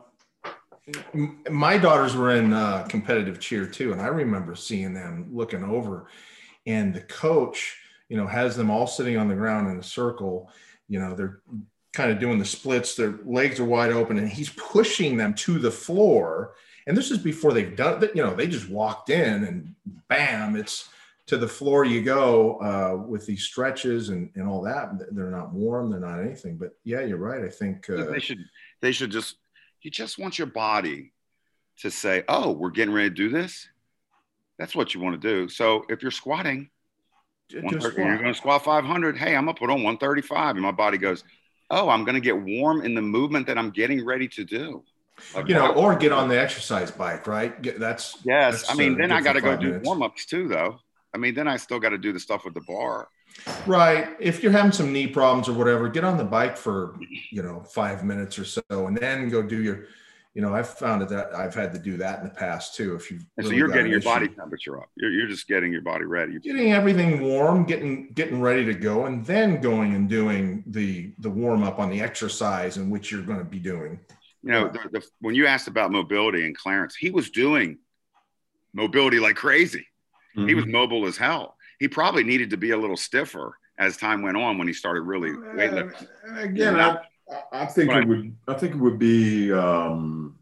my 1.50 1.78
daughters 1.78 2.14
were 2.14 2.34
in 2.34 2.52
uh, 2.52 2.84
competitive 2.88 3.40
cheer 3.40 3.66
too, 3.66 3.92
and 3.92 4.00
I 4.00 4.08
remember 4.08 4.54
seeing 4.54 4.92
them 4.94 5.28
looking 5.32 5.64
over, 5.64 6.06
and 6.66 6.92
the 6.94 7.00
coach, 7.00 7.76
you 8.08 8.16
know, 8.16 8.26
has 8.26 8.56
them 8.56 8.70
all 8.70 8.86
sitting 8.86 9.16
on 9.16 9.28
the 9.28 9.34
ground 9.34 9.70
in 9.70 9.78
a 9.78 9.82
circle. 9.82 10.50
You 10.88 11.00
know, 11.00 11.14
they're 11.14 11.40
kind 11.92 12.10
of 12.10 12.18
doing 12.18 12.38
the 12.38 12.44
splits. 12.44 12.94
Their 12.94 13.18
legs 13.24 13.58
are 13.60 13.64
wide 13.64 13.90
open, 13.90 14.18
and 14.18 14.28
he's 14.28 14.50
pushing 14.50 15.16
them 15.16 15.34
to 15.34 15.58
the 15.58 15.70
floor, 15.70 16.54
and 16.86 16.96
this 16.96 17.10
is 17.10 17.18
before 17.18 17.52
they've 17.52 17.76
done 17.76 18.00
that. 18.00 18.14
You 18.14 18.22
know, 18.22 18.34
they 18.34 18.48
just 18.48 18.68
walked 18.68 19.08
in 19.08 19.44
and 19.44 19.74
bam, 20.08 20.56
it's 20.56 20.90
to 21.28 21.36
the 21.36 21.46
floor 21.46 21.84
you 21.84 22.02
go 22.02 22.56
uh, 22.56 23.06
with 23.06 23.26
these 23.26 23.44
stretches 23.44 24.08
and, 24.08 24.30
and 24.34 24.48
all 24.48 24.62
that. 24.62 24.88
They're 25.12 25.30
not 25.30 25.52
warm, 25.52 25.90
they're 25.90 26.00
not 26.00 26.20
anything. 26.20 26.56
But 26.56 26.70
yeah, 26.84 27.02
you're 27.02 27.18
right. 27.18 27.44
I 27.44 27.50
think 27.50 27.88
uh, 27.88 28.06
they 28.06 28.18
should 28.18 28.38
they 28.80 28.92
should 28.92 29.10
just 29.10 29.36
you 29.82 29.90
just 29.90 30.18
want 30.18 30.38
your 30.38 30.46
body 30.46 31.12
to 31.80 31.90
say, 31.90 32.24
oh, 32.28 32.52
we're 32.52 32.70
getting 32.70 32.94
ready 32.94 33.10
to 33.10 33.14
do 33.14 33.28
this. 33.28 33.68
That's 34.58 34.74
what 34.74 34.94
you 34.94 35.00
want 35.00 35.20
to 35.20 35.28
do. 35.28 35.48
So 35.48 35.84
if 35.88 36.02
you're 36.02 36.10
squatting, 36.10 36.70
just 37.48 37.62
you're 37.70 37.92
going 37.92 38.24
to 38.24 38.34
squat 38.34 38.64
500. 38.64 39.16
Hey, 39.16 39.36
I'm 39.36 39.44
going 39.44 39.54
to 39.54 39.60
put 39.60 39.70
on 39.70 39.84
135. 39.84 40.56
And 40.56 40.62
my 40.62 40.72
body 40.72 40.98
goes, 40.98 41.22
oh, 41.70 41.88
I'm 41.88 42.04
going 42.04 42.16
to 42.16 42.20
get 42.20 42.36
warm 42.36 42.82
in 42.82 42.94
the 42.94 43.02
movement 43.02 43.46
that 43.46 43.56
I'm 43.56 43.70
getting 43.70 44.04
ready 44.04 44.26
to 44.28 44.44
do. 44.44 44.82
you 45.46 45.54
know, 45.54 45.72
or 45.74 45.94
get 45.94 46.10
on 46.10 46.28
the 46.28 46.40
exercise 46.40 46.90
bike, 46.90 47.28
right? 47.28 47.60
Get, 47.62 47.78
that's 47.78 48.18
yes. 48.24 48.62
That's, 48.62 48.70
I 48.72 48.74
mean, 48.74 48.98
then 48.98 49.12
I 49.12 49.20
got 49.20 49.34
to 49.34 49.40
go 49.40 49.56
do 49.56 49.80
warm 49.84 50.02
ups 50.02 50.26
too, 50.26 50.48
though. 50.48 50.80
I 51.14 51.18
mean, 51.18 51.34
then 51.34 51.48
I 51.48 51.56
still 51.56 51.78
got 51.78 51.90
to 51.90 51.98
do 51.98 52.12
the 52.12 52.20
stuff 52.20 52.44
with 52.44 52.54
the 52.54 52.60
bar. 52.60 53.08
Right. 53.66 54.16
If 54.20 54.42
you're 54.42 54.52
having 54.52 54.72
some 54.72 54.92
knee 54.92 55.06
problems 55.06 55.48
or 55.48 55.52
whatever, 55.52 55.88
get 55.88 56.04
on 56.04 56.18
the 56.18 56.24
bike 56.24 56.56
for, 56.56 56.98
you 57.30 57.42
know, 57.42 57.60
five 57.60 58.04
minutes 58.04 58.38
or 58.38 58.44
so 58.44 58.62
and 58.70 58.96
then 58.96 59.28
go 59.28 59.42
do 59.42 59.62
your, 59.62 59.86
you 60.34 60.42
know, 60.42 60.54
I've 60.54 60.68
found 60.68 61.02
that 61.08 61.34
I've 61.34 61.54
had 61.54 61.72
to 61.72 61.78
do 61.78 61.96
that 61.96 62.20
in 62.20 62.24
the 62.24 62.34
past 62.34 62.74
too. 62.74 62.94
If 62.94 63.10
you've 63.10 63.24
really 63.36 63.50
so 63.50 63.56
you're 63.56 63.68
getting 63.68 63.90
your 63.90 63.98
issue. 63.98 64.08
body 64.08 64.28
temperature 64.28 64.78
up. 64.78 64.88
You're, 64.96 65.10
you're 65.10 65.26
just 65.28 65.48
getting 65.48 65.72
your 65.72 65.82
body 65.82 66.04
ready. 66.04 66.38
Getting 66.38 66.72
everything 66.72 67.22
warm, 67.22 67.64
getting 67.64 68.12
getting 68.12 68.40
ready 68.40 68.64
to 68.66 68.74
go, 68.74 69.06
and 69.06 69.24
then 69.26 69.60
going 69.60 69.94
and 69.94 70.08
doing 70.08 70.62
the 70.66 71.12
the 71.18 71.30
warm 71.30 71.64
up 71.64 71.78
on 71.78 71.90
the 71.90 72.00
exercise 72.00 72.76
in 72.76 72.88
which 72.88 73.10
you're 73.10 73.22
going 73.22 73.38
to 73.38 73.44
be 73.44 73.58
doing. 73.58 73.98
You 74.42 74.52
know, 74.52 74.68
the, 74.68 74.78
the, 74.92 75.06
when 75.20 75.34
you 75.34 75.46
asked 75.46 75.66
about 75.66 75.90
mobility 75.90 76.46
and 76.46 76.56
Clarence, 76.56 76.94
he 76.94 77.10
was 77.10 77.30
doing 77.30 77.78
mobility 78.72 79.18
like 79.18 79.34
crazy. 79.34 79.86
Mm-hmm. 80.36 80.48
He 80.48 80.54
was 80.54 80.64
mm-hmm. 80.64 80.72
mobile 80.72 81.06
as 81.06 81.16
hell. 81.16 81.56
He 81.78 81.88
probably 81.88 82.24
needed 82.24 82.50
to 82.50 82.56
be 82.56 82.70
a 82.70 82.76
little 82.76 82.96
stiffer 82.96 83.56
as 83.78 83.96
time 83.96 84.22
went 84.22 84.36
on 84.36 84.58
when 84.58 84.66
he 84.66 84.74
started 84.74 85.02
really 85.02 85.30
weightlifting. 85.30 86.08
Uh, 86.28 86.40
again, 86.40 86.78
I, 86.78 86.98
I, 87.52 87.66
think 87.66 87.92
it 87.92 88.08
would. 88.08 88.36
I 88.48 88.54
think 88.54 88.74
it 88.74 88.78
would 88.78 88.98
be. 88.98 89.52
Um, 89.52 90.36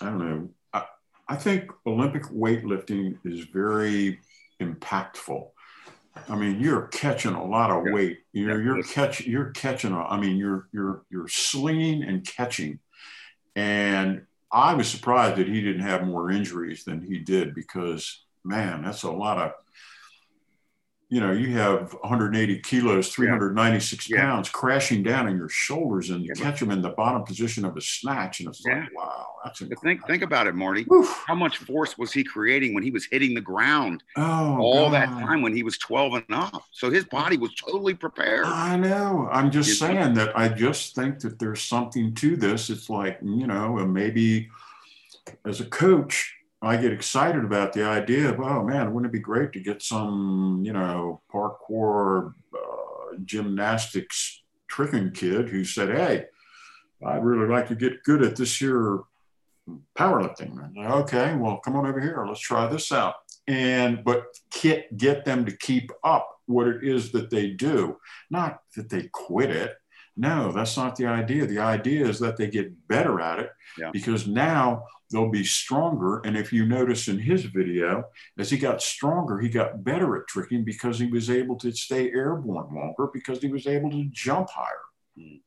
I 0.00 0.06
don't 0.06 0.18
know. 0.18 0.48
I, 0.72 0.84
I 1.28 1.36
think 1.36 1.70
Olympic 1.86 2.24
weightlifting 2.24 3.18
is 3.24 3.44
very 3.46 4.20
impactful. 4.60 5.50
I 6.28 6.36
mean, 6.36 6.60
you're 6.60 6.88
catching 6.88 7.34
a 7.34 7.44
lot 7.44 7.70
of 7.70 7.86
yeah. 7.86 7.92
weight. 7.92 8.18
You 8.32 8.46
know, 8.46 8.56
yeah. 8.56 8.64
you're 8.64 8.82
catch, 8.82 9.26
you're 9.26 9.50
catching. 9.50 9.92
A, 9.92 10.02
I 10.02 10.18
mean, 10.20 10.36
you're 10.36 10.68
you're 10.72 11.02
you're 11.10 11.28
slinging 11.28 12.04
and 12.04 12.24
catching, 12.24 12.78
and 13.56 14.22
I 14.50 14.74
was 14.74 14.88
surprised 14.88 15.36
that 15.36 15.48
he 15.48 15.60
didn't 15.60 15.82
have 15.82 16.06
more 16.06 16.30
injuries 16.30 16.84
than 16.84 17.02
he 17.02 17.18
did 17.18 17.54
because 17.54 18.24
man, 18.48 18.82
that's 18.82 19.02
a 19.02 19.10
lot 19.10 19.38
of, 19.38 19.52
you 21.10 21.20
know, 21.20 21.32
you 21.32 21.52
have 21.52 21.94
180 21.94 22.60
kilos, 22.60 23.08
396 23.08 24.10
yeah. 24.10 24.20
pounds 24.20 24.50
crashing 24.50 25.02
down 25.02 25.26
on 25.26 25.38
your 25.38 25.48
shoulders 25.48 26.10
and 26.10 26.22
you 26.22 26.32
yeah. 26.36 26.42
catch 26.42 26.60
them 26.60 26.70
in 26.70 26.82
the 26.82 26.90
bottom 26.90 27.24
position 27.24 27.64
of 27.64 27.76
a 27.78 27.80
snatch. 27.80 28.40
And 28.40 28.50
it's 28.50 28.62
yeah. 28.66 28.80
like, 28.80 28.94
wow, 28.94 29.26
that's 29.42 29.62
incredible. 29.62 29.82
Think, 29.82 30.06
think 30.06 30.22
about 30.22 30.46
it, 30.46 30.54
Marty. 30.54 30.86
Oof. 30.92 31.24
How 31.26 31.34
much 31.34 31.58
force 31.58 31.96
was 31.96 32.12
he 32.12 32.22
creating 32.24 32.74
when 32.74 32.82
he 32.82 32.90
was 32.90 33.06
hitting 33.10 33.32
the 33.32 33.40
ground 33.40 34.02
oh, 34.18 34.58
all 34.58 34.90
God. 34.90 34.94
that 34.94 35.08
time 35.08 35.40
when 35.40 35.56
he 35.56 35.62
was 35.62 35.78
12 35.78 36.14
and 36.14 36.24
up? 36.30 36.62
So 36.72 36.90
his 36.90 37.06
body 37.06 37.38
was 37.38 37.54
totally 37.54 37.94
prepared. 37.94 38.44
I 38.44 38.76
know. 38.76 39.30
I'm 39.32 39.50
just 39.50 39.78
saying 39.78 40.12
that 40.14 40.38
I 40.38 40.48
just 40.50 40.94
think 40.94 41.20
that 41.20 41.38
there's 41.38 41.62
something 41.62 42.14
to 42.16 42.36
this. 42.36 42.68
It's 42.68 42.90
like, 42.90 43.18
you 43.22 43.46
know, 43.46 43.76
maybe 43.86 44.50
as 45.46 45.60
a 45.60 45.66
coach, 45.66 46.34
I 46.60 46.76
get 46.76 46.92
excited 46.92 47.44
about 47.44 47.72
the 47.72 47.84
idea 47.84 48.30
of, 48.30 48.40
oh 48.40 48.64
man, 48.64 48.92
wouldn't 48.92 49.10
it 49.10 49.16
be 49.16 49.20
great 49.20 49.52
to 49.52 49.60
get 49.60 49.80
some, 49.80 50.62
you 50.64 50.72
know, 50.72 51.20
parkour 51.32 52.34
uh, 52.52 53.16
gymnastics 53.24 54.42
tricking 54.66 55.12
kid 55.12 55.48
who 55.48 55.64
said, 55.64 55.90
hey, 55.90 56.26
I'd 57.04 57.24
really 57.24 57.48
like 57.48 57.68
to 57.68 57.76
get 57.76 58.02
good 58.02 58.22
at 58.22 58.34
this 58.34 58.56
here 58.56 59.00
powerlifting. 59.96 60.76
okay, 60.78 61.36
well, 61.36 61.58
come 61.58 61.76
on 61.76 61.86
over 61.86 62.00
here. 62.00 62.24
Let's 62.26 62.40
try 62.40 62.66
this 62.66 62.90
out. 62.90 63.14
And, 63.46 64.02
but 64.04 64.24
get, 64.60 64.96
get 64.96 65.24
them 65.24 65.44
to 65.46 65.56
keep 65.56 65.90
up 66.02 66.28
what 66.46 66.66
it 66.66 66.82
is 66.82 67.12
that 67.12 67.30
they 67.30 67.50
do, 67.50 67.98
not 68.30 68.60
that 68.74 68.88
they 68.88 69.08
quit 69.12 69.50
it. 69.50 69.74
No, 70.18 70.50
that's 70.50 70.76
not 70.76 70.96
the 70.96 71.06
idea. 71.06 71.46
The 71.46 71.60
idea 71.60 72.04
is 72.04 72.18
that 72.18 72.36
they 72.36 72.48
get 72.48 72.88
better 72.88 73.20
at 73.20 73.38
it 73.38 73.50
yeah. 73.78 73.90
because 73.92 74.26
now 74.26 74.82
they'll 75.12 75.30
be 75.30 75.44
stronger. 75.44 76.20
And 76.24 76.36
if 76.36 76.52
you 76.52 76.66
notice 76.66 77.06
in 77.06 77.20
his 77.20 77.44
video, 77.44 78.04
as 78.36 78.50
he 78.50 78.58
got 78.58 78.82
stronger, 78.82 79.38
he 79.38 79.48
got 79.48 79.84
better 79.84 80.16
at 80.16 80.26
tricking 80.26 80.64
because 80.64 80.98
he 80.98 81.06
was 81.06 81.30
able 81.30 81.56
to 81.58 81.70
stay 81.70 82.10
airborne 82.10 82.74
longer 82.74 83.08
because 83.14 83.40
he 83.40 83.46
was 83.46 83.68
able 83.68 83.90
to 83.92 84.08
jump 84.10 84.50
higher. 84.50 84.82
Mm. 85.16 85.40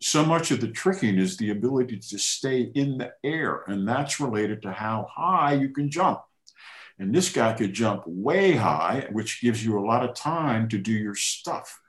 So 0.00 0.24
much 0.24 0.50
of 0.50 0.60
the 0.60 0.72
tricking 0.72 1.18
is 1.18 1.36
the 1.36 1.50
ability 1.50 1.98
to 1.98 2.18
stay 2.18 2.62
in 2.74 2.98
the 2.98 3.12
air, 3.22 3.62
and 3.68 3.88
that's 3.88 4.18
related 4.18 4.60
to 4.62 4.72
how 4.72 5.06
high 5.08 5.54
you 5.54 5.68
can 5.70 5.88
jump. 5.88 6.20
And 6.98 7.14
this 7.14 7.30
guy 7.30 7.52
could 7.52 7.74
jump 7.74 8.02
way 8.06 8.52
high, 8.52 9.06
which 9.12 9.40
gives 9.40 9.64
you 9.64 9.78
a 9.78 9.86
lot 9.86 10.02
of 10.02 10.16
time 10.16 10.68
to 10.70 10.78
do 10.78 10.92
your 10.92 11.14
stuff, 11.14 11.80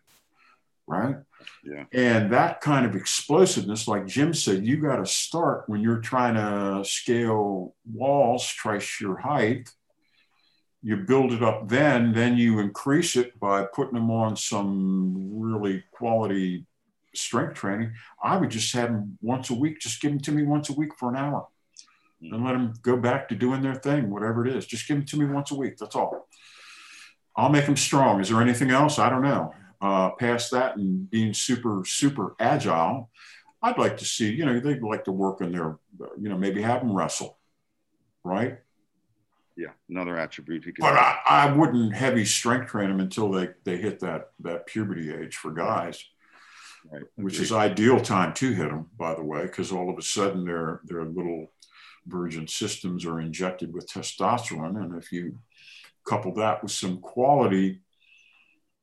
right? 0.86 1.16
Yeah. 1.64 1.84
And 1.92 2.32
that 2.32 2.62
kind 2.62 2.86
of 2.86 2.96
explosiveness, 2.96 3.88
like 3.88 4.08
Jim 4.08 4.34
said, 4.34 4.66
you 4.66 4.78
got 4.78 4.98
to 4.98 5.06
start 5.06 5.64
when 5.68 5.82
you're 5.82 6.00
trying 6.00 6.36
to 6.36 6.88
scale 6.88 7.76
walls 7.92 8.54
twice 8.54 9.02
your 9.02 9.18
height. 9.18 9.70
You 10.82 10.98
build 10.98 11.34
it 11.34 11.44
up 11.44 11.68
then, 11.68 12.14
then 12.14 12.38
you 12.38 12.60
increase 12.60 13.16
it 13.16 13.38
by 13.40 13.66
putting 13.66 13.96
them 13.96 14.12
on 14.12 14.38
some 14.38 15.30
really 15.34 15.84
quality 15.92 16.66
strength 17.14 17.56
training. 17.56 17.94
I 18.24 18.38
would 18.38 18.52
just 18.52 18.74
have 18.74 18.90
them 18.90 19.18
once 19.22 19.50
a 19.50 19.56
week, 19.56 19.80
just 19.80 20.02
give 20.02 20.12
them 20.12 20.22
to 20.22 20.32
me 20.32 20.44
once 20.44 20.70
a 20.70 20.74
week 20.74 20.92
for 20.98 21.10
an 21.10 21.18
hour 21.18 21.48
mm. 22.24 22.34
and 22.34 22.46
let 22.46 22.54
them 22.54 22.74
go 22.82 22.96
back 22.96 23.28
to 23.30 23.36
doing 23.36 23.62
their 23.62 23.76
thing, 23.76 24.10
whatever 24.10 24.46
it 24.46 24.56
is. 24.56 24.66
Just 24.66 24.88
give 24.88 24.98
them 24.98 25.06
to 25.08 25.18
me 25.18 25.26
once 25.26 25.52
a 25.52 25.56
week. 25.56 25.78
That's 25.78 25.96
all. 25.96 26.30
I'll 27.36 27.50
make 27.50 27.66
them 27.66 27.78
strong. 27.78 28.22
Is 28.22 28.30
there 28.30 28.42
anything 28.42 28.70
else? 28.70 29.00
I 29.00 29.10
don't 29.10 29.24
know 29.24 29.54
uh, 29.82 30.12
past 30.12 30.52
that 30.52 30.78
and 30.78 31.10
being 31.10 31.34
super, 31.34 31.84
super 31.86 32.36
agile, 32.40 33.10
I'd 33.62 33.78
like 33.78 33.98
to 33.98 34.06
see, 34.06 34.32
you 34.32 34.46
know, 34.46 34.60
they'd 34.60 34.82
like 34.82 35.06
to 35.06 35.12
work 35.12 35.42
on 35.42 35.52
their, 35.52 35.78
you 36.20 36.30
know, 36.30 36.38
maybe 36.38 36.62
have 36.62 36.82
them 36.82 36.94
wrestle, 36.94 37.38
right? 38.24 38.60
Yeah, 39.56 39.72
another 39.90 40.18
attribute. 40.18 40.66
He 40.66 40.72
could 40.72 40.82
but 40.82 40.94
I, 40.94 41.20
I 41.28 41.52
wouldn't 41.52 41.96
heavy 41.96 42.26
strength 42.26 42.68
train 42.68 42.90
them 42.90 43.00
until 43.00 43.32
they, 43.32 43.50
they 43.64 43.78
hit 43.78 44.00
that, 44.02 44.32
that 44.42 44.68
puberty 44.68 45.12
age 45.14 45.36
for 45.36 45.52
guys. 45.52 46.04
Right. 46.92 47.04
Which 47.16 47.40
is 47.40 47.52
ideal 47.52 48.00
time 48.00 48.34
to 48.36 48.54
hit 48.54 48.70
them, 48.70 48.90
by 48.98 49.14
the 49.14 49.24
way, 49.24 49.42
because 49.42 49.74
all 49.74 49.90
of 49.90 49.98
a 49.98 50.02
sudden 50.02 50.46
their 50.46 50.80
their 50.86 51.04
little 51.04 51.52
virgin 52.06 52.48
systems 52.48 53.06
are 53.06 53.20
injected 53.20 53.74
with 53.74 53.92
testosterone, 53.92 54.82
and 54.82 54.96
if 54.96 55.12
you 55.12 55.38
couple 56.08 56.34
that 56.36 56.64
with 56.64 56.72
some 56.72 57.00
quality 57.02 57.82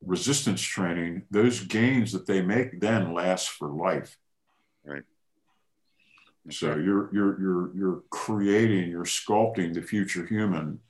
resistance 0.07 0.61
training, 0.61 1.23
those 1.31 1.61
gains 1.61 2.13
that 2.13 2.27
they 2.27 2.43
make 2.43 2.81
then 2.81 3.15
last 3.15 3.51
for 3.51 3.69
life. 3.69 4.17
Right. 4.85 5.03
So 6.51 6.77
you're 6.77 7.13
you're 7.15 7.41
you're 7.41 7.77
you're 7.77 8.03
creating, 8.11 8.91
you're 8.91 9.05
sculpting 9.05 9.73
the 9.73 9.83
future 9.83 10.27
human 10.27 10.81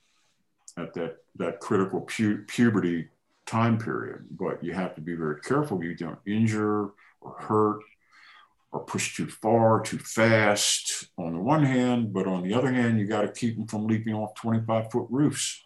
at 0.76 0.94
that 0.94 1.18
that 1.36 1.60
critical 1.60 2.00
pu- 2.02 2.44
puberty 2.48 3.08
time 3.46 3.78
period. 3.78 4.26
But 4.30 4.64
you 4.64 4.72
have 4.72 4.94
to 4.96 5.00
be 5.00 5.14
very 5.14 5.40
careful 5.40 5.82
you 5.82 5.94
don't 5.94 6.18
injure 6.26 6.90
or 7.20 7.36
hurt 7.38 7.80
or 8.72 8.80
push 8.80 9.16
too 9.16 9.28
far, 9.28 9.80
too 9.80 9.98
fast 9.98 11.06
on 11.16 11.34
the 11.34 11.38
one 11.38 11.62
hand, 11.62 12.12
but 12.12 12.26
on 12.26 12.42
the 12.42 12.52
other 12.52 12.72
hand, 12.72 12.98
you 12.98 13.06
got 13.06 13.22
to 13.22 13.28
keep 13.28 13.56
them 13.56 13.68
from 13.68 13.86
leaping 13.86 14.14
off 14.14 14.34
25 14.34 14.90
foot 14.90 15.06
roofs. 15.08 15.62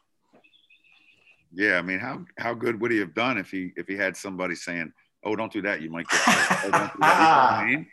Yeah, 1.53 1.79
I 1.79 1.83
mean, 1.83 1.99
how 1.99 2.25
how 2.39 2.55
good 2.55 2.81
would 2.81 2.91
he 2.91 2.99
have 2.99 3.15
done 3.15 3.39
if 3.39 3.51
he 3.51 3.73
if 3.77 3.89
he 3.89 3.97
had 3.97 4.17
somebody 4.17 4.55
saying, 4.55 4.93
"Oh, 5.25 5.35
don't 5.35 5.53
do 5.53 5.63
that, 5.63 5.81
you 5.81 5.91
might 5.91 6.07
get." 6.09 6.21
oh, 6.27 6.71
don't 6.71 6.73
do 6.73 6.79
that. 6.79 6.95
You 6.95 7.01
know 7.01 7.07
I 7.07 7.65
mean? 7.67 7.87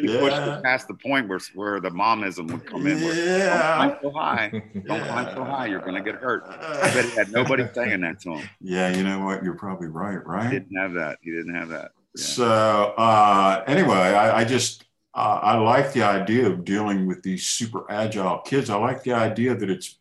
He 0.00 0.14
yeah. 0.14 0.20
pushed 0.20 0.36
it 0.36 0.62
past 0.62 0.88
the 0.88 0.94
point 0.94 1.28
where 1.28 1.40
where 1.54 1.80
the 1.80 1.90
momism 1.90 2.50
would 2.50 2.66
come 2.66 2.86
in. 2.86 3.02
Where, 3.02 3.14
yeah. 3.14 3.76
Don't 3.76 3.76
climb 3.76 3.98
so 4.02 4.10
high. 4.18 4.48
Don't 4.86 4.98
yeah. 4.98 5.06
climb 5.06 5.34
so 5.34 5.44
high. 5.44 5.66
You're 5.66 5.80
gonna 5.80 6.02
get 6.02 6.14
hurt. 6.16 6.46
But 6.46 7.04
he 7.04 7.10
had 7.10 7.30
nobody 7.32 7.66
saying 7.74 8.00
that 8.00 8.20
to 8.20 8.36
him. 8.36 8.48
Yeah, 8.60 8.94
you 8.96 9.02
know 9.02 9.24
what? 9.24 9.44
You're 9.44 9.54
probably 9.54 9.88
right. 9.88 10.24
Right? 10.26 10.44
He 10.44 10.58
didn't 10.58 10.76
have 10.76 10.94
that. 10.94 11.18
He 11.22 11.30
didn't 11.30 11.54
have 11.54 11.68
that. 11.68 11.92
Yeah. 12.16 12.24
So 12.24 12.94
uh, 12.96 13.64
anyway, 13.66 13.96
I, 13.96 14.40
I 14.40 14.44
just 14.44 14.84
uh, 15.12 15.40
I 15.42 15.56
like 15.58 15.92
the 15.92 16.02
idea 16.02 16.46
of 16.46 16.64
dealing 16.64 17.06
with 17.06 17.22
these 17.22 17.46
super 17.46 17.84
agile 17.90 18.38
kids. 18.38 18.70
I 18.70 18.76
like 18.76 19.02
the 19.02 19.12
idea 19.12 19.54
that 19.54 19.68
it's 19.68 19.98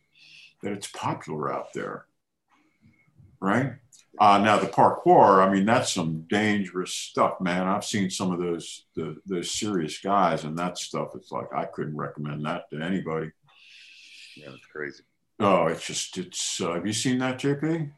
that 0.62 0.72
it's 0.72 0.88
popular 0.88 1.54
out 1.54 1.74
there 1.74 2.06
right? 3.44 3.74
Uh, 4.20 4.38
now 4.38 4.58
the 4.58 4.68
parkour, 4.68 5.46
I 5.46 5.52
mean, 5.52 5.66
that's 5.66 5.92
some 5.92 6.22
dangerous 6.30 6.94
stuff, 6.94 7.42
man. 7.42 7.68
I've 7.68 7.84
seen 7.84 8.10
some 8.10 8.32
of 8.32 8.40
those 8.40 8.86
the, 8.96 9.18
those 9.26 9.52
serious 9.52 10.00
guys, 10.00 10.44
and 10.44 10.58
that 10.58 10.78
stuff. 10.78 11.10
It's 11.16 11.32
like 11.32 11.48
I 11.54 11.66
couldn't 11.66 11.98
recommend 11.98 12.46
that 12.46 12.70
to 12.72 12.80
anybody. 12.82 13.32
Yeah, 14.38 14.50
it's 14.50 14.66
crazy. 14.68 15.04
Oh, 15.40 15.66
it's 15.68 15.86
just 15.86 16.18
it's. 16.18 16.62
Uh, 16.62 16.74
have 16.74 16.86
you 16.88 16.94
seen 16.94 17.18
that, 17.20 17.40
JP? 17.40 17.92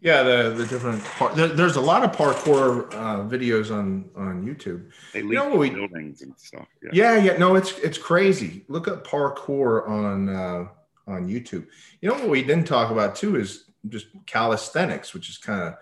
Yeah, 0.00 0.22
the 0.22 0.54
the 0.56 0.64
different 0.66 1.04
part. 1.04 1.34
There, 1.34 1.48
there's 1.48 1.76
a 1.76 1.80
lot 1.80 2.02
of 2.04 2.12
parkour 2.12 2.92
uh, 2.94 3.28
videos 3.28 3.70
on 3.76 4.08
on 4.16 4.46
YouTube. 4.46 4.90
They 5.12 5.22
leap 5.22 5.30
You 5.32 5.34
know 5.38 5.48
what 5.50 5.58
we- 5.58 5.70
buildings 5.70 6.22
and 6.22 6.32
stuff. 6.38 6.66
Yeah. 6.82 6.90
Yeah, 6.92 7.16
yeah, 7.24 7.36
no, 7.36 7.56
it's 7.56 7.76
it's 7.78 7.98
crazy. 7.98 8.64
Look 8.68 8.86
up 8.88 9.06
parkour 9.06 9.88
on 9.88 10.28
uh, 10.28 10.68
on 11.06 11.28
YouTube. 11.28 11.66
You 12.00 12.08
know 12.08 12.14
what 12.14 12.28
we 12.28 12.42
didn't 12.42 12.66
talk 12.66 12.90
about 12.92 13.16
too 13.16 13.36
is 13.36 13.64
just 13.88 14.06
calisthenics, 14.26 15.14
which 15.14 15.28
is 15.28 15.38
kind 15.38 15.62
of 15.62 15.74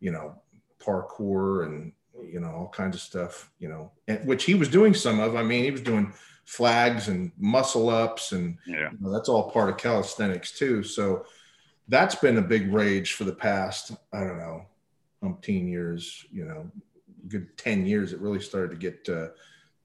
you 0.00 0.10
know 0.10 0.40
parkour 0.80 1.66
and 1.66 1.92
you 2.28 2.40
know 2.40 2.50
all 2.50 2.68
kinds 2.68 2.96
of 2.96 3.02
stuff. 3.02 3.50
You 3.58 3.68
know, 3.68 3.92
and, 4.08 4.26
which 4.26 4.44
he 4.44 4.54
was 4.54 4.68
doing 4.68 4.94
some 4.94 5.20
of. 5.20 5.36
I 5.36 5.42
mean, 5.42 5.64
he 5.64 5.70
was 5.70 5.80
doing 5.82 6.12
flags 6.44 7.08
and 7.08 7.30
muscle 7.38 7.88
ups, 7.88 8.32
and 8.32 8.58
Yeah. 8.66 8.90
you 8.92 8.98
know, 9.00 9.12
that's 9.12 9.28
all 9.28 9.50
part 9.50 9.70
of 9.70 9.76
calisthenics 9.76 10.58
too. 10.58 10.82
So 10.82 11.26
that's 11.88 12.14
been 12.14 12.38
a 12.38 12.42
big 12.42 12.72
rage 12.72 13.14
for 13.14 13.24
the 13.24 13.34
past 13.34 13.92
I 14.12 14.20
don't 14.20 14.38
know 14.38 14.66
umpteen 15.22 15.68
years. 15.68 16.24
You 16.32 16.44
know, 16.46 16.70
good 17.28 17.56
ten 17.56 17.86
years. 17.86 18.12
It 18.12 18.20
really 18.20 18.40
started 18.40 18.70
to 18.70 18.76
get. 18.76 19.08
Uh, 19.08 19.28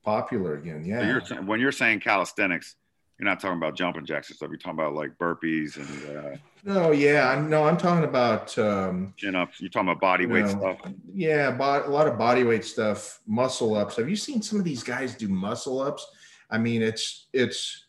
popular 0.03 0.55
again. 0.55 0.85
So 0.85 0.89
Yeah. 0.89 1.05
you're, 1.29 1.41
when 1.43 1.59
you're 1.59 1.73
saying 1.73 1.99
calisthenics, 1.99 2.77
you're 3.19 3.27
not 3.27 3.39
talking 3.39 3.57
about 3.57 3.75
jumping 3.75 4.05
jacks 4.05 4.29
and 4.29 4.37
stuff. 4.37 4.49
You're 4.49 4.59
talking 4.59 4.79
about 4.79 4.93
like 4.93 5.17
burpees 5.17 5.75
and 5.77 6.17
uh, 6.17 6.37
no, 6.63 6.91
yeah. 6.91 7.29
I'm 7.29 7.49
no, 7.49 7.63
I'm 7.65 7.77
talking 7.77 8.03
about 8.03 8.57
um 8.57 9.13
chin 9.17 9.35
ups. 9.35 9.59
You're 9.59 9.69
talking 9.69 9.89
about 9.89 10.01
body 10.01 10.25
weight 10.25 10.45
No. 10.45 10.49
stuff. 10.51 10.77
yeah, 11.13 11.51
bo- 11.51 11.85
a 11.85 11.89
lot 11.89 12.07
of 12.07 12.17
body 12.17 12.43
weight 12.43 12.63
stuff, 12.65 13.19
muscle 13.25 13.75
ups. 13.75 13.95
Have 13.95 14.09
you 14.09 14.15
seen 14.15 14.41
some 14.41 14.59
of 14.59 14.65
these 14.65 14.83
guys 14.83 15.15
do 15.15 15.27
muscle 15.27 15.79
ups? 15.79 16.05
I 16.51 16.57
mean, 16.57 16.81
it's 16.81 17.27
it's 17.33 17.85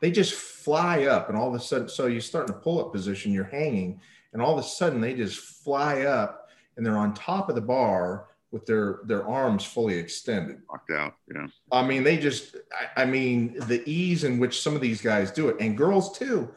they 0.00 0.10
just 0.10 0.34
fly 0.34 1.04
up 1.04 1.28
and 1.28 1.38
all 1.38 1.48
of 1.48 1.54
a 1.54 1.60
sudden 1.60 1.88
so 1.88 2.06
you 2.06 2.20
start 2.20 2.48
in 2.50 2.54
a 2.56 2.58
pull-up 2.58 2.92
position, 2.92 3.32
you're 3.32 3.44
hanging, 3.44 4.00
and 4.32 4.42
all 4.42 4.52
of 4.52 4.64
a 4.64 4.66
sudden 4.66 5.00
they 5.00 5.14
just 5.14 5.38
fly 5.38 6.02
up 6.02 6.48
and 6.76 6.84
they're 6.84 6.96
on 6.98 7.14
top 7.14 7.48
of 7.48 7.54
the 7.54 7.60
bar 7.60 8.26
with 8.52 8.66
their 8.66 9.00
their 9.06 9.26
arms 9.26 9.64
fully 9.64 9.94
extended. 9.94 10.58
Knocked 10.70 10.90
out. 10.92 11.14
Yeah. 11.34 11.46
I 11.72 11.84
mean, 11.84 12.04
they 12.04 12.18
just, 12.18 12.56
I, 12.96 13.02
I 13.02 13.04
mean, 13.06 13.58
the 13.66 13.82
ease 13.90 14.24
in 14.24 14.38
which 14.38 14.60
some 14.60 14.76
of 14.76 14.80
these 14.80 15.00
guys 15.00 15.32
do 15.32 15.48
it, 15.48 15.56
and 15.58 15.76
girls 15.76 16.16
too. 16.16 16.50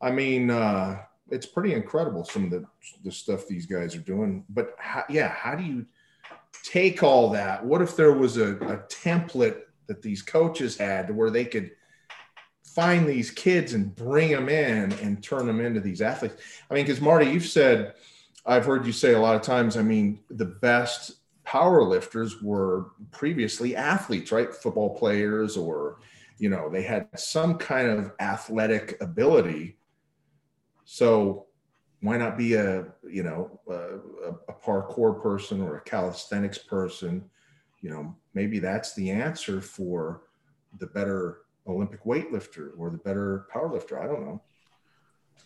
I 0.00 0.10
mean, 0.10 0.50
uh, 0.50 1.00
it's 1.30 1.46
pretty 1.46 1.72
incredible 1.72 2.24
some 2.24 2.44
of 2.44 2.50
the, 2.50 2.66
the 3.02 3.10
stuff 3.10 3.48
these 3.48 3.64
guys 3.64 3.96
are 3.96 4.00
doing. 4.00 4.44
But 4.50 4.76
how, 4.78 5.04
yeah, 5.08 5.28
how 5.28 5.54
do 5.54 5.64
you 5.64 5.86
take 6.62 7.02
all 7.02 7.30
that? 7.30 7.64
What 7.64 7.80
if 7.80 7.96
there 7.96 8.12
was 8.12 8.36
a, 8.36 8.52
a 8.56 8.78
template 8.88 9.62
that 9.86 10.02
these 10.02 10.20
coaches 10.20 10.76
had 10.76 11.14
where 11.14 11.30
they 11.30 11.46
could 11.46 11.70
find 12.66 13.06
these 13.06 13.30
kids 13.30 13.72
and 13.72 13.94
bring 13.94 14.30
them 14.30 14.48
in 14.50 14.92
and 14.94 15.22
turn 15.22 15.46
them 15.46 15.60
into 15.60 15.80
these 15.80 16.02
athletes? 16.02 16.36
I 16.70 16.74
mean, 16.74 16.84
because 16.84 17.00
Marty, 17.00 17.30
you've 17.30 17.46
said, 17.46 17.94
I've 18.46 18.66
heard 18.66 18.86
you 18.86 18.92
say 18.92 19.14
a 19.14 19.20
lot 19.20 19.36
of 19.36 19.42
times, 19.42 19.76
I 19.76 19.82
mean, 19.82 20.20
the 20.30 20.44
best 20.44 21.12
power 21.44 21.82
lifters 21.82 22.42
were 22.42 22.90
previously 23.10 23.76
athletes, 23.76 24.32
right? 24.32 24.52
Football 24.52 24.96
players, 24.96 25.56
or, 25.56 25.98
you 26.38 26.50
know, 26.50 26.68
they 26.68 26.82
had 26.82 27.08
some 27.18 27.56
kind 27.56 27.88
of 27.88 28.12
athletic 28.20 29.00
ability. 29.00 29.76
So 30.84 31.46
why 32.00 32.18
not 32.18 32.36
be 32.36 32.54
a, 32.54 32.86
you 33.08 33.22
know, 33.22 33.60
a, 33.68 33.98
a 34.48 34.54
parkour 34.54 35.22
person 35.22 35.62
or 35.62 35.76
a 35.76 35.82
calisthenics 35.82 36.58
person? 36.58 37.24
You 37.80 37.90
know, 37.90 38.16
maybe 38.34 38.58
that's 38.58 38.94
the 38.94 39.10
answer 39.10 39.60
for 39.60 40.22
the 40.78 40.86
better 40.86 41.38
Olympic 41.66 42.04
weightlifter 42.04 42.70
or 42.76 42.90
the 42.90 42.98
better 42.98 43.46
power 43.50 43.72
lifter. 43.72 44.02
I 44.02 44.06
don't 44.06 44.26
know. 44.26 44.42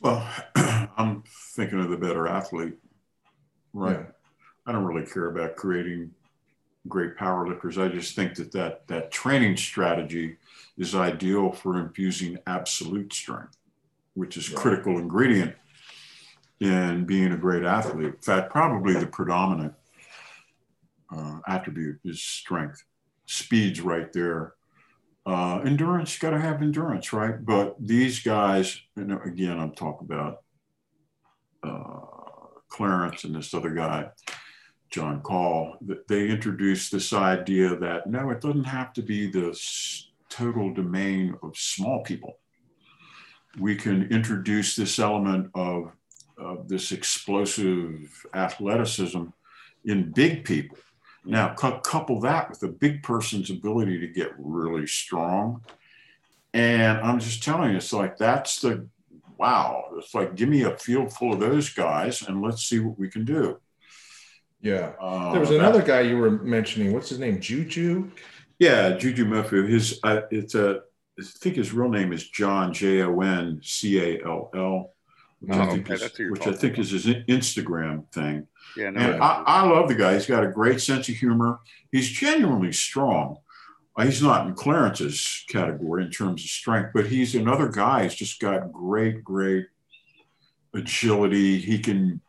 Well, 0.01 0.29
I'm 0.97 1.23
thinking 1.55 1.81
of 1.81 1.91
the 1.91 1.97
better 1.97 2.27
athlete, 2.27 2.77
right? 3.73 4.01
Yeah. 4.01 4.07
I 4.67 4.73
don't 4.73 4.85
really 4.85 5.07
care 5.07 5.27
about 5.27 5.57
creating 5.57 6.11
great 6.89 7.17
power 7.17 7.47
lifters. 7.47 7.79
I 7.79 7.89
just 7.89 8.15
think 8.15 8.35
that 8.37 8.53
that, 8.53 8.87
that 8.89 9.11
training 9.11 9.57
strategy 9.57 10.37
is 10.77 10.95
ideal 10.95 11.53
for 11.53 11.79
infusing 11.79 12.39
absolute 12.47 13.13
strength, 13.13 13.57
which 14.15 14.37
is 14.37 14.51
Right. 14.51 14.61
critical 14.61 14.99
ingredient 14.99 15.55
in 16.61 17.05
being 17.05 17.33
a 17.33 17.37
great 17.37 17.65
athlete. 17.65 18.07
In 18.07 18.21
fact, 18.21 18.51
probably 18.51 18.95
the 18.95 19.07
predominant 19.07 19.75
uh, 21.15 21.41
attribute 21.47 22.01
is 22.05 22.23
strength. 22.23 22.85
Speed's 23.27 23.81
right 23.81 24.13
there. 24.13 24.55
Uh, 25.27 25.59
endurance, 25.59 26.15
you 26.15 26.21
got 26.21 26.35
to 26.35 26.41
have 26.41 26.63
endurance, 26.63 27.13
right? 27.13 27.45
But 27.45 27.77
these 27.79 28.21
guys, 28.21 28.81
know, 28.97 29.21
again, 29.25 29.59
I'm 29.59 29.73
talking 29.73 30.07
about 30.11 30.43
uh, 31.63 32.18
Clarence 32.69 33.25
and 33.25 33.35
this 33.35 33.55
other 33.55 33.71
guy, 33.71 34.09
Jon 34.91 35.21
Call, 35.21 35.77
they 36.09 36.29
introduced 36.29 36.93
this 36.93 37.13
idea 37.13 37.77
that 37.77 38.07
no, 38.07 38.31
it 38.31 38.41
doesn't 38.41 38.65
have 38.65 38.93
to 38.95 39.03
be 39.03 39.31
the 39.31 39.51
s- 39.51 40.09
total 40.29 40.73
domain 40.73 41.35
of 41.43 41.57
small 41.57 42.03
people. 42.03 42.39
We 43.59 43.77
can 43.77 44.05
introduce 44.11 44.77
this 44.77 44.99
element 44.99 45.51
of, 45.55 45.93
of 46.39 46.69
this 46.69 46.93
explosive 46.93 48.27
athleticism 48.35 49.25
in 49.85 50.13
big 50.13 50.45
people. 50.45 50.79
Now, 51.25 51.55
cou- 51.55 51.81
couple 51.81 52.21
that 52.21 52.49
with 52.49 52.63
a 52.63 52.69
big 52.69 53.03
person's 53.03 53.51
ability 53.51 53.99
to 54.01 54.07
get 54.09 54.33
really 54.39 54.87
strong. 54.87 55.63
And 56.55 56.99
I'm 56.99 57.21
just 57.21 57.43
telling 57.43 57.73
you, 57.73 57.77
it's 57.77 57.93
like 57.93 58.17
that's 58.17 58.61
the 58.61 58.87
wow. 59.39 59.85
It's 59.99 60.15
like 60.15 60.35
give 60.35 60.49
me 60.49 60.63
a 60.63 60.77
field 60.77 61.13
full 61.13 61.33
of 61.33 61.41
those 61.41 61.71
guys 61.71 62.23
and 62.23 62.43
let's 62.43 62.63
see 62.65 62.81
what 62.81 62.99
we 62.99 63.09
can 63.09 63.25
do. 63.25 63.59
Yeah. 64.61 64.93
Uh, 65.01 65.31
There 65.33 65.41
was 65.41 65.51
that- 65.51 65.59
another 65.61 65.83
guy 65.83 66.01
you 66.03 66.19
were 66.19 66.31
mentioning. 66.31 66.93
What's 66.93 67.09
his 67.11 67.19
name? 67.21 67.41
Juju? 67.41 68.11
Yeah, 68.59 68.93
Jujimufu. 68.97 69.69
His 69.69 70.01
uh, 70.03 70.23
it's 70.31 70.55
a 70.57 70.81
I 71.21 71.23
think 71.25 71.57
his 71.57 71.73
real 71.73 71.89
name 71.89 72.13
is 72.13 72.29
Jon 72.29 72.73
J 72.73 73.03
O 73.03 73.21
N 73.21 73.61
C 73.63 73.99
A 74.01 74.25
L 74.25 74.51
L, 74.55 74.95
which 75.41 75.57
Oh, 75.57 75.63
I 75.63 75.67
think 75.67 75.87
okay, 75.87 75.95
is 75.95 76.01
that's 76.01 76.17
who 76.17 76.25
you're 76.25 76.33
which 76.33 76.47
I 76.47 76.53
think 76.53 76.79
is 76.79 76.91
his 76.91 77.07
Instagram 77.07 78.13
thing. 78.13 78.47
Yeah. 78.77 78.91
No. 78.91 79.01
And 79.01 79.23
I, 79.23 79.43
I 79.47 79.67
love 79.67 79.89
the 79.89 79.95
guy. 79.95 80.15
He's 80.15 80.27
got 80.27 80.45
a 80.45 80.49
great 80.51 80.81
sense 80.81 81.09
of 81.09 81.15
humor. 81.17 81.61
He's 81.93 82.09
genuinely 82.09 82.73
strong. 82.73 83.39
He's 84.01 84.23
not 84.23 84.47
in 84.47 84.55
Clarence's 84.55 85.45
category 85.49 86.05
in 86.05 86.11
terms 86.11 86.43
of 86.45 86.49
strength, 86.51 86.91
but 86.95 87.07
he's 87.07 87.35
another 87.35 87.69
guy. 87.69 88.05
He's 88.05 88.15
just 88.15 88.41
got 88.41 88.73
great, 88.73 89.25
great 89.25 89.67
agility. 90.75 91.59
He 91.59 91.79
can 91.79 92.21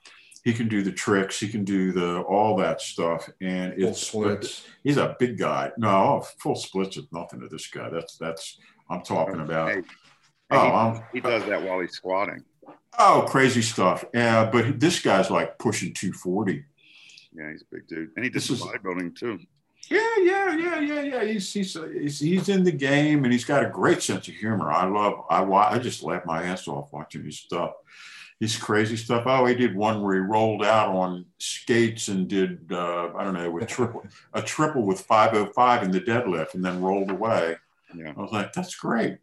he 0.44 0.54
can 0.54 0.68
do 0.68 0.82
the 0.84 0.92
tricks. 0.92 1.40
He 1.40 1.48
can 1.48 1.64
do 1.66 1.92
the 1.92 2.20
all 2.22 2.56
that 2.58 2.82
stuff, 2.82 3.30
and 3.42 3.74
Full 3.76 3.90
it's 3.90 4.08
splits. 4.08 4.64
He's 4.84 4.98
a 4.98 5.16
big 5.20 5.38
guy. 5.38 5.72
No, 5.78 6.24
full 6.40 6.56
splits 6.56 6.98
is 6.98 7.06
nothing 7.12 7.42
to 7.42 7.48
this 7.48 7.68
guy. 7.68 7.90
That's 7.90 8.18
that's 8.18 8.58
I'm 8.90 9.02
talking 9.02 9.40
about. 9.42 9.72
Hey, 9.72 9.82
Oh, 10.52 10.60
he, 10.66 10.72
I'm, 10.72 11.04
he 11.14 11.20
does 11.20 11.46
that 11.46 11.62
while 11.62 11.80
he's 11.80 11.92
squatting. 11.92 12.44
oh, 12.98 13.24
crazy 13.30 13.62
stuff. 13.62 14.04
Yeah, 14.16 14.50
but 14.50 14.80
this 14.80 15.00
guy's 15.00 15.30
like 15.30 15.60
pushing 15.60 15.94
240. 15.94 16.66
Yeah, 17.38 17.52
he's 17.52 17.62
a 17.62 17.66
big 17.76 17.88
dude, 17.88 18.10
and 18.16 18.26
he 18.26 18.32
This 18.32 18.48
does 18.48 18.60
is- 18.60 18.66
bodybuilding 18.66 19.16
too. 19.16 19.38
Yeah, 19.90 20.16
yeah, 20.22 20.56
yeah, 20.56 20.80
yeah, 20.80 21.02
yeah. 21.02 21.24
He's, 21.24 21.52
he's 21.52 21.74
he's 21.94 22.20
he's 22.20 22.50
in 22.50 22.64
the 22.64 22.72
game, 22.72 23.24
and 23.24 23.34
he's 23.34 23.46
got 23.46 23.66
a 23.66 23.70
great 23.70 24.04
sense 24.04 24.28
of 24.28 24.36
humor. 24.36 24.72
I 24.72 24.86
love. 24.86 25.26
I 25.30 25.44
I 25.44 25.80
just 25.80 26.04
laugh 26.04 26.26
my 26.26 26.44
ass 26.44 26.68
off 26.68 26.90
watching 26.92 27.24
his 27.24 27.40
stuff. 27.40 27.74
His 28.40 28.56
crazy 28.56 28.96
stuff. 28.96 29.24
Oh, 29.26 29.46
he 29.46 29.56
did 29.56 29.76
one 29.76 30.02
where 30.02 30.14
he 30.14 30.22
rolled 30.22 30.64
out 30.64 30.96
on 30.96 31.26
skates 31.40 32.08
and 32.08 32.28
did 32.28 32.72
uh, 32.72 33.10
I 33.16 33.24
don't 33.24 33.34
know 33.34 33.58
a 33.58 33.66
triple 33.66 34.04
a 34.34 34.42
triple 34.42 34.84
with 34.86 35.02
505 35.02 35.84
in 35.84 35.92
the 35.92 36.00
deadlift, 36.00 36.54
and 36.54 36.64
then 36.64 36.82
rolled 36.82 37.10
away. 37.12 37.58
Yeah. 37.96 38.14
I 38.16 38.22
was 38.22 38.32
like, 38.32 38.54
that's 38.54 38.76
great. 38.76 39.18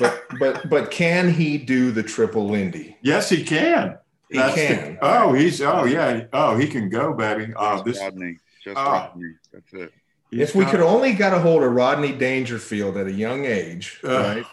But 0.00 0.24
but 0.40 0.68
but 0.68 0.90
can 0.90 1.32
he 1.32 1.58
do 1.58 1.92
the 1.92 2.02
triple 2.02 2.48
Lindy? 2.48 2.96
Yes, 3.02 3.28
he 3.30 3.44
can. 3.44 3.98
He 4.30 4.36
That's 4.36 4.54
the- 4.54 4.66
can. 4.66 4.98
oh, 5.00 5.32
he's 5.32 5.62
oh 5.62 5.84
yeah. 5.84 6.24
Oh, 6.32 6.56
he 6.56 6.66
can 6.66 6.88
go, 6.88 7.14
baby. 7.14 7.52
Oh, 7.56 7.76
Just 7.76 7.84
this. 7.84 7.98
Rodney. 8.00 8.36
Just. 8.64 8.76
Rodney. 8.76 9.32
That's 9.52 9.72
it. 9.72 9.92
He's 10.30 10.40
if 10.50 10.54
we 10.54 10.64
got- 10.64 10.70
could 10.72 10.80
only 10.80 11.12
got 11.12 11.32
a 11.34 11.38
hold 11.38 11.62
of 11.62 11.72
Rodney 11.72 12.12
Dangerfield 12.12 12.96
at 12.96 13.06
a 13.06 13.12
young 13.12 13.44
age, 13.44 14.00
right? 14.04 14.44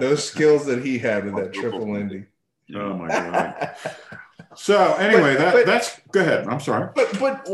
Those 0.00 0.24
skills 0.28 0.66
that 0.66 0.84
he 0.84 0.98
had 0.98 1.24
with 1.24 1.36
that 1.36 1.52
triple 1.52 1.92
Lindy. 1.92 2.24
Oh 2.74 2.94
my 2.94 3.08
god. 3.08 3.76
So 4.54 4.94
anyway, 4.94 5.34
But- 5.34 5.38
that 5.38 5.52
but- 5.54 5.66
that's 5.66 6.00
go 6.10 6.20
ahead. 6.20 6.48
I'm 6.48 6.58
sorry. 6.58 6.88
But 6.94 7.16
but 7.20 7.46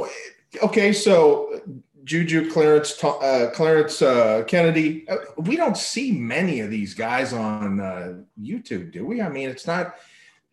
okay, 0.62 0.92
so 0.94 1.60
Juju 2.04 2.50
Clarence 2.50 3.02
uh, 3.04 3.50
Clarence 3.54 4.00
uh, 4.00 4.44
Kennedy, 4.46 5.06
uh, 5.08 5.16
we 5.36 5.56
don't 5.56 5.76
see 5.76 6.12
many 6.12 6.60
of 6.60 6.70
these 6.70 6.94
guys 6.94 7.32
on 7.34 7.80
uh, 7.80 8.14
YouTube, 8.40 8.90
do 8.92 9.04
we? 9.04 9.20
I 9.20 9.28
mean, 9.28 9.50
it's 9.50 9.66
not 9.66 9.96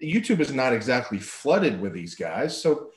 YouTube 0.01 0.39
is 0.41 0.51
not 0.51 0.73
exactly 0.73 1.19
flooded 1.19 1.79
with 1.79 1.93
these 1.93 2.15
guys, 2.15 2.59
so 2.59 2.90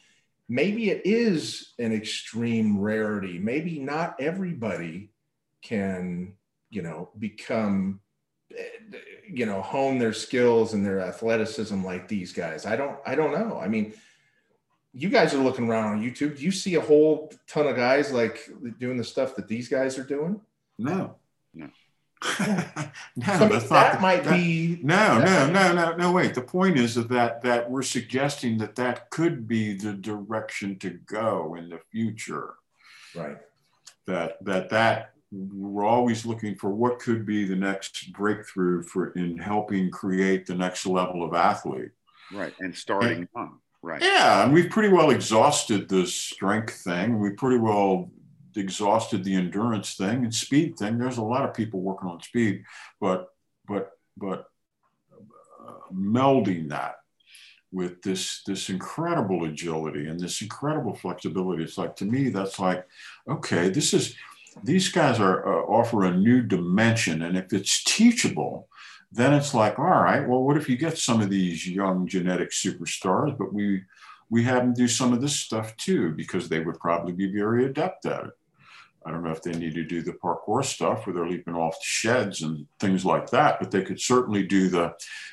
maybe 0.48 0.90
it 0.90 1.02
is 1.04 1.72
an 1.78 1.92
extreme 1.92 2.78
rarity. 2.78 3.38
Maybe 3.38 3.78
not 3.78 4.20
everybody 4.20 5.10
can, 5.62 6.34
you 6.70 6.82
know, 6.82 7.10
become 7.18 8.00
eh, 8.56 8.62
you 9.28 9.46
know, 9.46 9.62
hone 9.62 9.98
their 9.98 10.12
skills 10.12 10.74
and 10.74 10.84
their 10.84 11.00
athleticism 11.00 11.82
like 11.84 12.08
these 12.08 12.32
guys? 12.32 12.66
I 12.66 12.76
don't, 12.76 12.98
I 13.06 13.14
don't 13.14 13.32
know. 13.32 13.58
I 13.58 13.68
mean, 13.68 13.94
you 14.92 15.08
guys 15.08 15.34
are 15.34 15.38
looking 15.38 15.68
around 15.68 15.92
on 15.94 16.02
YouTube. 16.02 16.36
Do 16.36 16.42
you 16.44 16.52
see 16.52 16.76
a 16.76 16.80
whole 16.80 17.32
ton 17.48 17.66
of 17.66 17.74
guys 17.74 18.12
like 18.12 18.48
doing 18.78 18.96
the 18.96 19.04
stuff 19.04 19.34
that 19.36 19.48
these 19.48 19.68
guys 19.68 19.98
are 19.98 20.04
doing? 20.04 20.40
No. 20.78 21.16
No. 21.52 21.68
No, 23.16 23.38
So 23.38 23.48
that's 23.48 23.68
that 23.68 23.94
the- 23.96 24.00
might 24.00 24.24
that- 24.24 24.34
be 24.34 24.80
No, 24.82 25.18
no, 25.18 25.50
no, 25.50 25.72
no, 25.72 25.96
no. 25.96 26.12
Wait. 26.12 26.34
The 26.34 26.42
point 26.42 26.78
is 26.78 26.94
that, 26.94 27.08
that 27.10 27.42
that 27.42 27.70
we're 27.70 27.82
suggesting 27.82 28.58
that 28.58 28.74
that 28.76 29.10
could 29.10 29.46
be 29.46 29.74
the 29.74 29.92
direction 29.92 30.78
to 30.80 30.90
go 30.90 31.54
in 31.56 31.68
the 31.68 31.80
future. 31.90 32.54
right. 33.14 33.38
That 34.06 34.36
that 34.44 34.68
that 34.70 35.10
we're 35.32 35.84
always 35.86 36.24
looking 36.26 36.54
for 36.54 36.70
what 36.70 36.98
could 37.00 37.24
be 37.26 37.44
the 37.44 37.56
next 37.56 38.12
breakthrough 38.12 38.82
for 38.82 39.10
in 39.12 39.38
helping 39.38 39.90
create 39.90 40.46
the 40.46 40.54
next 40.54 40.86
level 40.86 41.24
of 41.24 41.34
athlete. 41.34 41.90
Right. 42.32 42.54
And 42.60 42.76
starting 42.76 43.28
young. 43.34 43.58
Right. 43.82 44.00
Yeah, 44.02 44.44
and 44.44 44.52
we've 44.54 44.70
pretty 44.70 44.88
well 44.88 45.10
exhausted 45.10 45.88
the 45.90 46.06
strength 46.06 46.74
thing. 46.74 47.18
We 47.18 47.30
pretty 47.30 47.58
well 47.58 48.10
exhausted 48.56 49.24
the 49.24 49.34
endurance 49.34 49.94
thing 49.94 50.24
and 50.24 50.34
speed 50.34 50.76
thing. 50.76 50.98
There's 50.98 51.18
a 51.18 51.22
lot 51.22 51.48
of 51.48 51.54
people 51.54 51.80
working 51.80 52.08
on 52.08 52.22
speed, 52.22 52.64
but 53.00 53.28
but 53.66 53.92
but 54.16 54.46
uh, 55.12 55.92
melding 55.92 56.68
that 56.68 56.96
with 57.72 58.02
this 58.02 58.42
this 58.46 58.68
incredible 58.68 59.44
agility 59.44 60.06
and 60.06 60.18
this 60.18 60.42
incredible 60.42 60.94
flexibility. 60.94 61.64
It's 61.64 61.78
like 61.78 61.96
to 61.96 62.04
me 62.04 62.28
that's 62.28 62.58
like 62.58 62.86
okay, 63.28 63.68
this 63.68 63.92
is 63.94 64.14
these 64.62 64.88
guys 64.88 65.18
are 65.18 65.46
uh, 65.46 65.66
offer 65.66 66.04
a 66.04 66.16
new 66.16 66.42
dimension, 66.42 67.22
and 67.22 67.36
if 67.36 67.52
it's 67.52 67.82
teachable, 67.82 68.68
then 69.14 69.32
it's 69.32 69.54
like 69.54 69.78
all 69.78 69.84
right 69.84 70.28
well 70.28 70.42
what 70.42 70.56
if 70.56 70.68
you 70.68 70.76
get 70.76 70.98
some 70.98 71.20
of 71.20 71.30
these 71.30 71.66
young 71.68 72.06
genetic 72.06 72.50
superstars 72.50 73.36
but 73.38 73.52
we 73.54 73.82
we 74.28 74.42
have 74.42 74.62
them 74.62 74.74
do 74.74 74.88
some 74.88 75.12
of 75.12 75.20
this 75.20 75.36
stuff 75.36 75.76
too 75.76 76.10
because 76.10 76.48
they 76.48 76.60
would 76.60 76.78
probably 76.80 77.12
be 77.12 77.32
very 77.32 77.64
adept 77.64 78.06
at 78.06 78.24
it 78.24 78.32
i 79.06 79.10
don't 79.10 79.22
know 79.22 79.30
if 79.30 79.42
they 79.42 79.52
need 79.52 79.74
to 79.74 79.84
do 79.84 80.02
the 80.02 80.12
parkour 80.12 80.64
stuff 80.64 81.06
where 81.06 81.14
they're 81.14 81.28
leaping 81.28 81.54
off 81.54 81.76
sheds 81.82 82.42
and 82.42 82.66
things 82.80 83.04
like 83.04 83.28
that 83.30 83.58
but 83.60 83.70
they 83.70 83.82
could 83.82 84.00
certainly 84.00 84.42
do 84.46 84.68
the 84.68 84.92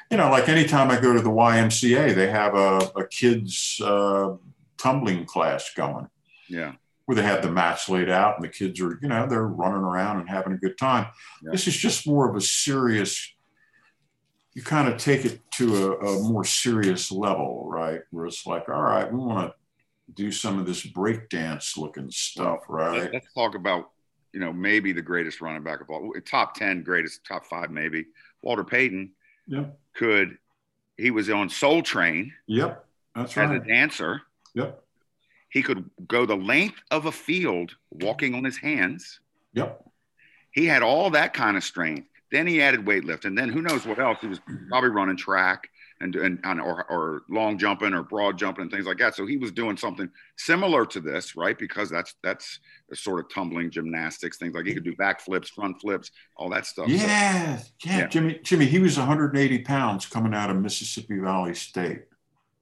you 0.09 0.17
know 0.17 0.29
like 0.29 0.49
anytime 0.49 0.89
i 0.91 0.99
go 0.99 1.13
to 1.13 1.21
the 1.21 1.29
ymca 1.29 2.13
they 2.15 2.29
have 2.29 2.53
a, 2.55 2.77
a 2.95 3.07
kids 3.07 3.79
uh, 3.83 4.33
tumbling 4.77 5.25
class 5.25 5.71
going 5.75 6.07
Yeah. 6.49 6.73
where 7.05 7.15
they 7.15 7.21
have 7.23 7.41
the 7.43 7.51
mats 7.51 7.87
laid 7.89 8.09
out 8.09 8.35
and 8.35 8.43
the 8.43 8.49
kids 8.49 8.79
are, 8.81 8.97
you 9.01 9.07
know, 9.09 9.27
they're 9.27 9.45
running 9.47 9.83
around 9.83 10.19
and 10.19 10.29
having 10.29 10.53
a 10.53 10.57
good 10.57 10.77
time. 10.77 11.05
Yeah. 11.43 11.51
This 11.51 11.67
is 11.67 11.75
just 11.77 12.07
more 12.07 12.27
of 12.29 12.35
a 12.35 12.41
serious, 12.41 13.33
you 14.53 14.63
kind 14.63 14.87
of 14.91 14.97
take 14.97 15.23
it 15.25 15.39
to 15.57 15.93
a, 15.93 15.97
a 15.97 16.23
more 16.23 16.43
serious 16.43 17.11
level, 17.11 17.67
right? 17.69 18.01
Where 18.09 18.25
it's 18.25 18.45
like, 18.47 18.67
all 18.69 18.81
right, 18.81 19.11
we 19.11 19.17
want 19.19 19.49
to 19.49 19.55
do 20.13 20.31
some 20.31 20.59
of 20.59 20.65
this 20.65 20.85
breakdance 20.85 21.77
looking 21.77 22.09
stuff, 22.11 22.61
right? 22.67 23.01
Let- 23.03 23.13
Let's 23.13 23.33
talk 23.33 23.55
about, 23.55 23.91
you 24.33 24.39
know, 24.39 24.51
maybe 24.53 24.91
the 24.91 25.01
greatest 25.01 25.41
running 25.41 25.63
back 25.63 25.81
of 25.81 25.89
all, 25.89 26.13
top 26.25 26.55
10 26.55 26.83
greatest, 26.83 27.23
top 27.25 27.45
five, 27.45 27.71
maybe. 27.71 28.05
Walter 28.41 28.63
Payton 28.63 29.11
Yep. 29.47 29.79
could, 29.93 30.37
he 30.97 31.11
was 31.11 31.29
on 31.29 31.49
Soul 31.49 31.81
Train 31.81 32.33
Yep. 32.47 32.85
That's 33.15 33.35
right. 33.37 33.49
as 33.55 33.61
a 33.61 33.65
dancer. 33.65 34.21
Yep. 34.53 34.83
He 35.49 35.61
could 35.61 35.89
go 36.07 36.25
the 36.25 36.35
length 36.37 36.81
of 36.91 37.05
a 37.05 37.11
field 37.11 37.75
walking 37.89 38.35
on 38.35 38.43
his 38.43 38.57
hands. 38.57 39.19
Yep. 39.53 39.83
He 40.51 40.65
had 40.65 40.81
all 40.81 41.09
that 41.11 41.33
kind 41.33 41.57
of 41.57 41.63
strength. 41.63 42.07
Then 42.31 42.47
he 42.47 42.61
added 42.61 42.85
weightlifting. 42.85 43.25
And 43.25 43.37
then 43.37 43.49
who 43.49 43.61
knows 43.61 43.85
what 43.85 43.99
else? 43.99 44.19
He 44.21 44.27
was 44.27 44.39
probably 44.69 44.89
running 44.89 45.17
track 45.17 45.69
and, 46.01 46.15
and, 46.15 46.39
and 46.43 46.59
or, 46.59 46.83
or 46.89 47.21
long 47.29 47.57
jumping 47.57 47.93
or 47.93 48.03
broad 48.03 48.37
jumping 48.37 48.63
and 48.63 48.71
things 48.71 48.85
like 48.85 48.97
that. 48.97 49.15
So 49.15 49.25
he 49.25 49.37
was 49.37 49.51
doing 49.51 49.77
something 49.77 50.09
similar 50.37 50.85
to 50.87 50.99
this, 50.99 51.35
right? 51.35 51.57
Because 51.57 51.89
that's 51.89 52.15
that's 52.23 52.59
a 52.91 52.95
sort 52.95 53.19
of 53.19 53.33
tumbling 53.33 53.69
gymnastics, 53.71 54.37
things 54.37 54.53
like 54.55 54.65
he 54.65 54.73
could 54.73 54.83
do 54.83 54.95
back 54.95 55.21
flips, 55.21 55.49
front 55.49 55.79
flips, 55.79 56.11
all 56.37 56.49
that 56.49 56.65
stuff. 56.65 56.87
So- 56.87 56.93
Yeah. 56.93 57.59
Yeah. 57.85 57.97
Yeah. 57.99 58.07
Jimmy, 58.07 58.39
Jimmy, 58.43 58.65
he 58.65 58.79
was 58.79 58.97
180 58.97 59.59
pounds 59.59 60.05
coming 60.05 60.33
out 60.33 60.49
of 60.49 60.57
Mississippi 60.57 61.19
Valley 61.19 61.53
State. 61.55 62.03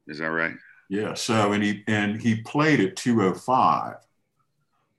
is 0.07 0.19
that 0.19 0.31
right? 0.31 0.55
Yeah. 0.89 1.13
So 1.13 1.51
and 1.53 1.63
he 1.63 1.83
and 1.87 2.19
he 2.21 2.41
played 2.41 2.79
at 2.79 2.95
205. 2.95 3.95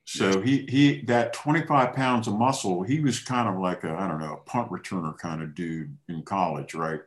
So 0.05 0.41
he 0.41 0.67
he 0.69 1.03
that 1.03 1.33
25 1.35 1.95
pounds 1.95 2.27
of 2.27 2.35
muscle, 2.35 2.83
he 2.83 2.99
was 3.01 3.21
kind 3.21 3.49
of 3.49 3.61
like 3.61 3.85
a, 3.85 3.91
I 3.93 4.09
don't 4.09 4.19
know, 4.19 4.35
a 4.35 4.51
punt 4.51 4.71
returner 4.71 5.17
kind 5.17 5.41
of 5.41 5.55
dude 5.55 5.97
in 6.09 6.23
college, 6.23 6.75
right? 6.75 7.01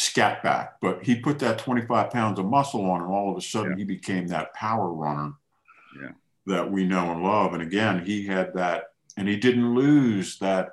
Scat 0.00 0.42
back. 0.42 0.78
But 0.82 1.04
he 1.04 1.16
put 1.20 1.38
that 1.38 1.56
25 1.58 2.10
pounds 2.10 2.38
of 2.38 2.44
muscle 2.44 2.84
on 2.90 3.00
and 3.00 3.10
all 3.10 3.30
of 3.30 3.38
a 3.38 3.40
sudden 3.40 3.72
Yeah. 3.72 3.78
he 3.78 3.84
became 3.84 4.26
that 4.26 4.52
power 4.52 4.92
runner 4.92 5.32
Yeah. 5.98 6.10
that 6.44 6.70
we 6.70 6.84
know 6.84 7.12
and 7.12 7.22
love. 7.22 7.54
And 7.54 7.62
again, 7.62 8.04
he 8.04 8.26
had 8.26 8.52
that, 8.54 8.92
and 9.16 9.26
he 9.26 9.36
didn't 9.36 9.74
lose 9.74 10.38
that 10.40 10.72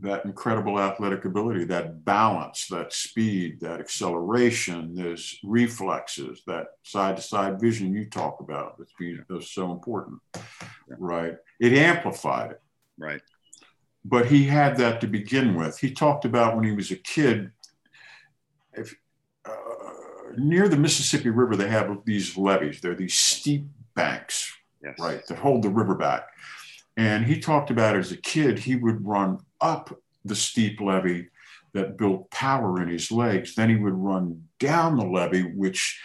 that 0.00 0.24
incredible 0.24 0.78
athletic 0.80 1.24
ability, 1.24 1.64
that 1.64 2.04
balance, 2.04 2.66
that 2.66 2.92
speed, 2.92 3.60
that 3.60 3.78
acceleration, 3.80 4.92
those 4.96 5.38
reflexes, 5.44 6.42
that 6.48 6.66
side 6.82 7.16
to 7.16 7.22
side 7.22 7.58
vision 7.60 7.94
you 7.94 8.04
talk 8.04 8.40
about. 8.40 8.76
That's, 8.76 8.92
be, 8.98 9.16
that's 9.30 9.50
so 9.52 9.70
important, 9.72 10.20
Yeah. 10.34 10.96
right? 10.98 11.36
It 11.60 11.72
amplified 11.74 12.50
it, 12.50 12.60
Right. 12.98 13.22
but 14.04 14.26
he 14.26 14.44
had 14.44 14.76
that 14.78 15.00
to 15.02 15.06
begin 15.06 15.54
with. 15.54 15.78
He 15.78 15.92
talked 15.94 16.24
about 16.24 16.56
when 16.56 16.64
he 16.64 16.72
was 16.72 16.90
a 16.90 16.96
kid, 16.96 17.52
if, 18.76 18.94
uh, 19.44 19.52
near 20.36 20.68
the 20.68 20.76
Mississippi 20.76 21.30
River, 21.30 21.56
they 21.56 21.68
have 21.68 21.98
these 22.04 22.36
levees. 22.36 22.80
They're 22.80 22.94
these 22.94 23.14
steep 23.14 23.66
banks, 23.94 24.52
Yes. 24.82 24.94
right, 24.98 25.24
that 25.26 25.38
hold 25.38 25.62
the 25.62 25.70
river 25.70 25.94
back. 25.94 26.28
And 26.96 27.24
he 27.26 27.40
talked 27.40 27.70
about 27.70 27.96
as 27.96 28.12
a 28.12 28.16
kid, 28.16 28.58
he 28.60 28.76
would 28.76 29.04
run 29.06 29.40
up 29.60 29.98
the 30.24 30.36
steep 30.36 30.80
levee 30.80 31.28
that 31.72 31.96
built 31.98 32.30
power 32.30 32.80
in 32.80 32.88
his 32.88 33.10
legs. 33.10 33.54
Then 33.54 33.68
he 33.68 33.76
would 33.76 33.94
run 33.94 34.46
down 34.60 34.96
the 34.96 35.04
levee, 35.04 35.42
which 35.42 36.00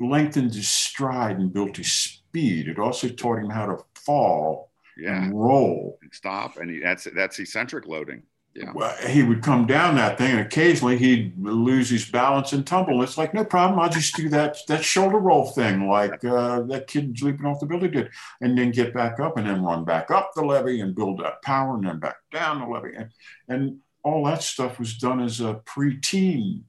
lengthened 0.00 0.54
his 0.54 0.68
stride 0.68 1.38
and 1.38 1.52
built 1.52 1.76
his 1.76 1.92
speed. 1.92 2.68
It 2.68 2.78
also 2.78 3.08
taught 3.08 3.38
him 3.38 3.50
how 3.50 3.66
to 3.66 3.84
fall 3.94 4.72
Yeah. 4.96 5.22
and 5.24 5.38
roll. 5.38 5.98
And 6.02 6.12
stop. 6.12 6.56
And 6.56 6.70
he, 6.70 6.80
that's 6.80 7.04
that's 7.14 7.38
eccentric 7.38 7.86
loading. 7.86 8.22
Yeah. 8.52 8.72
Well, 8.74 8.96
he 9.06 9.22
would 9.22 9.42
come 9.42 9.68
down 9.68 9.94
that 9.94 10.18
thing, 10.18 10.32
and 10.32 10.40
occasionally 10.40 10.98
he'd 10.98 11.38
lose 11.38 11.88
his 11.88 12.10
balance 12.10 12.52
and 12.52 12.66
tumble. 12.66 12.94
And 12.94 13.04
it's 13.04 13.16
like, 13.16 13.32
no 13.32 13.44
problem, 13.44 13.78
I'll 13.78 13.88
just 13.88 14.16
do 14.16 14.28
that 14.30 14.56
that 14.66 14.84
shoulder 14.84 15.18
roll 15.18 15.46
thing, 15.52 15.88
like 15.88 16.24
uh, 16.24 16.62
that 16.62 16.88
kid 16.88 17.22
leaping 17.22 17.46
off 17.46 17.60
the 17.60 17.66
building 17.66 17.92
did, 17.92 18.10
and 18.40 18.58
then 18.58 18.72
get 18.72 18.92
back 18.92 19.20
up 19.20 19.36
and 19.36 19.46
then 19.46 19.62
run 19.62 19.84
back 19.84 20.10
up 20.10 20.32
the 20.34 20.42
levee 20.42 20.80
and 20.80 20.96
build 20.96 21.20
that 21.20 21.42
power, 21.42 21.76
and 21.76 21.86
then 21.86 22.00
back 22.00 22.16
down 22.32 22.58
the 22.58 22.66
levee, 22.66 22.96
and 22.96 23.10
and 23.48 23.78
all 24.02 24.24
that 24.24 24.42
stuff 24.42 24.80
was 24.80 24.96
done 24.96 25.20
as 25.20 25.40
a 25.40 25.60
preteen. 25.64 26.62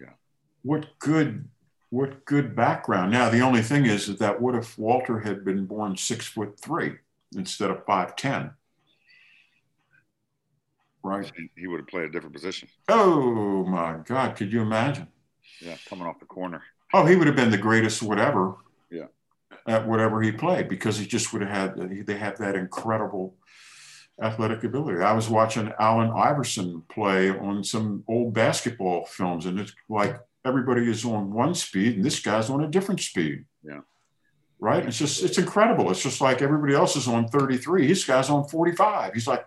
Yeah. 0.00 0.10
What 0.62 0.86
good, 1.00 1.48
what 1.90 2.24
good 2.26 2.54
background. 2.54 3.10
Now 3.10 3.28
the 3.28 3.40
only 3.40 3.62
thing 3.62 3.86
is 3.86 4.06
that, 4.06 4.20
that 4.20 4.40
what 4.40 4.54
if 4.54 4.78
Walter 4.78 5.18
had 5.18 5.44
been 5.44 5.66
born 5.66 5.96
six 5.96 6.26
foot 6.28 6.60
three 6.60 6.98
instead 7.34 7.72
of 7.72 7.84
five 7.84 8.14
ten? 8.14 8.52
Right. 11.04 11.30
He 11.54 11.66
would 11.66 11.80
have 11.80 11.86
played 11.86 12.04
a 12.04 12.10
different 12.10 12.34
position. 12.34 12.66
Oh 12.88 13.62
my 13.66 13.98
God, 14.06 14.36
could 14.36 14.50
you 14.50 14.62
imagine? 14.62 15.06
Yeah. 15.60 15.76
Coming 15.86 16.06
off 16.06 16.18
the 16.18 16.24
corner. 16.24 16.62
Oh, 16.94 17.04
he 17.04 17.14
would 17.14 17.26
have 17.26 17.36
been 17.36 17.50
the 17.50 17.58
greatest 17.58 18.02
whatever. 18.02 18.54
Yeah. 18.90 19.08
At 19.68 19.86
whatever 19.86 20.22
he 20.22 20.32
played 20.32 20.70
because 20.70 20.96
he 20.96 21.06
just 21.06 21.32
would 21.32 21.42
have 21.42 21.76
had, 21.76 22.06
they 22.06 22.16
have 22.16 22.38
that 22.38 22.54
incredible 22.56 23.36
athletic 24.22 24.64
ability. 24.64 25.02
I 25.02 25.12
was 25.12 25.28
watching 25.28 25.74
Allen 25.78 26.10
Iverson 26.10 26.82
play 26.88 27.28
on 27.28 27.62
some 27.62 28.02
old 28.08 28.32
basketball 28.32 29.04
films 29.04 29.44
and 29.44 29.60
it's 29.60 29.74
like 29.90 30.18
everybody 30.46 30.90
is 30.90 31.04
on 31.04 31.34
one 31.34 31.54
speed 31.54 31.96
and 31.96 32.04
this 32.04 32.20
guy's 32.20 32.48
on 32.48 32.64
a 32.64 32.68
different 32.68 33.00
speed. 33.00 33.44
Yeah. 33.62 33.80
Right. 34.58 34.86
It's 34.86 34.98
just, 34.98 35.22
it's 35.22 35.36
incredible. 35.36 35.90
It's 35.90 36.02
just 36.02 36.22
like 36.22 36.40
everybody 36.40 36.74
else 36.74 36.96
is 36.96 37.08
on 37.08 37.28
33. 37.28 37.88
This 37.88 38.06
guy's 38.06 38.30
on 38.30 38.48
45. 38.48 39.12
He's 39.12 39.26
like, 39.26 39.44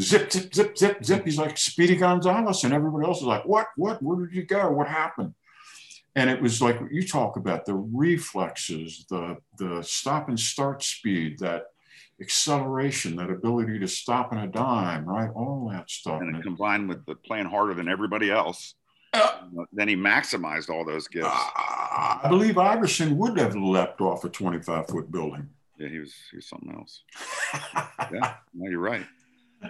zip, 0.00 0.30
zip, 0.32 0.54
zip, 0.54 0.76
zip, 0.78 1.04
zip. 1.04 1.24
He's 1.24 1.38
like 1.38 1.56
Speedy 1.58 1.96
Gonzalez, 1.96 2.64
and 2.64 2.72
everybody 2.72 3.06
else 3.06 3.18
is 3.18 3.24
like, 3.24 3.44
what, 3.44 3.68
what, 3.76 4.02
where 4.02 4.26
did 4.26 4.34
you 4.34 4.44
go? 4.44 4.70
What 4.70 4.88
happened? 4.88 5.34
And 6.16 6.28
it 6.30 6.40
was 6.42 6.60
like 6.60 6.80
what 6.80 6.92
you 6.92 7.06
talk 7.06 7.36
about 7.36 7.64
the 7.64 7.74
reflexes, 7.74 9.04
the 9.08 9.36
the 9.58 9.82
stop 9.82 10.28
and 10.28 10.38
start 10.40 10.82
speed, 10.82 11.38
that 11.38 11.64
acceleration, 12.20 13.14
that 13.16 13.30
ability 13.30 13.78
to 13.78 13.86
stop 13.86 14.32
in 14.32 14.38
a 14.38 14.48
dime, 14.48 15.04
right? 15.04 15.30
All 15.34 15.68
that 15.72 15.88
stuff. 15.90 16.20
And 16.20 16.28
And 16.28 16.36
it 16.36 16.40
it- 16.40 16.42
combined 16.44 16.88
with 16.88 17.04
the 17.06 17.14
playing 17.14 17.46
harder 17.46 17.74
than 17.74 17.88
everybody 17.88 18.30
else. 18.30 18.74
Yeah. 19.14 19.20
Uh, 19.58 19.64
then 19.72 19.88
he 19.88 19.96
maximized 19.96 20.68
all 20.68 20.84
those 20.84 21.08
gifts. 21.08 21.28
Uh, 21.28 21.30
I 21.56 22.26
believe 22.28 22.58
Iverson 22.58 23.16
would 23.16 23.38
have 23.38 23.54
leapt 23.56 24.00
off 24.02 24.24
a 24.24 24.28
25 24.28 24.86
foot 24.88 25.10
building. 25.10 25.48
Yeah, 25.78 25.88
he 25.88 25.98
was 26.00 26.12
he 26.30 26.36
was 26.38 26.46
something 26.48 26.72
else. 26.74 27.02
Yeah, 28.12 28.34
no, 28.54 28.70
you're 28.70 28.80
right. 28.80 29.04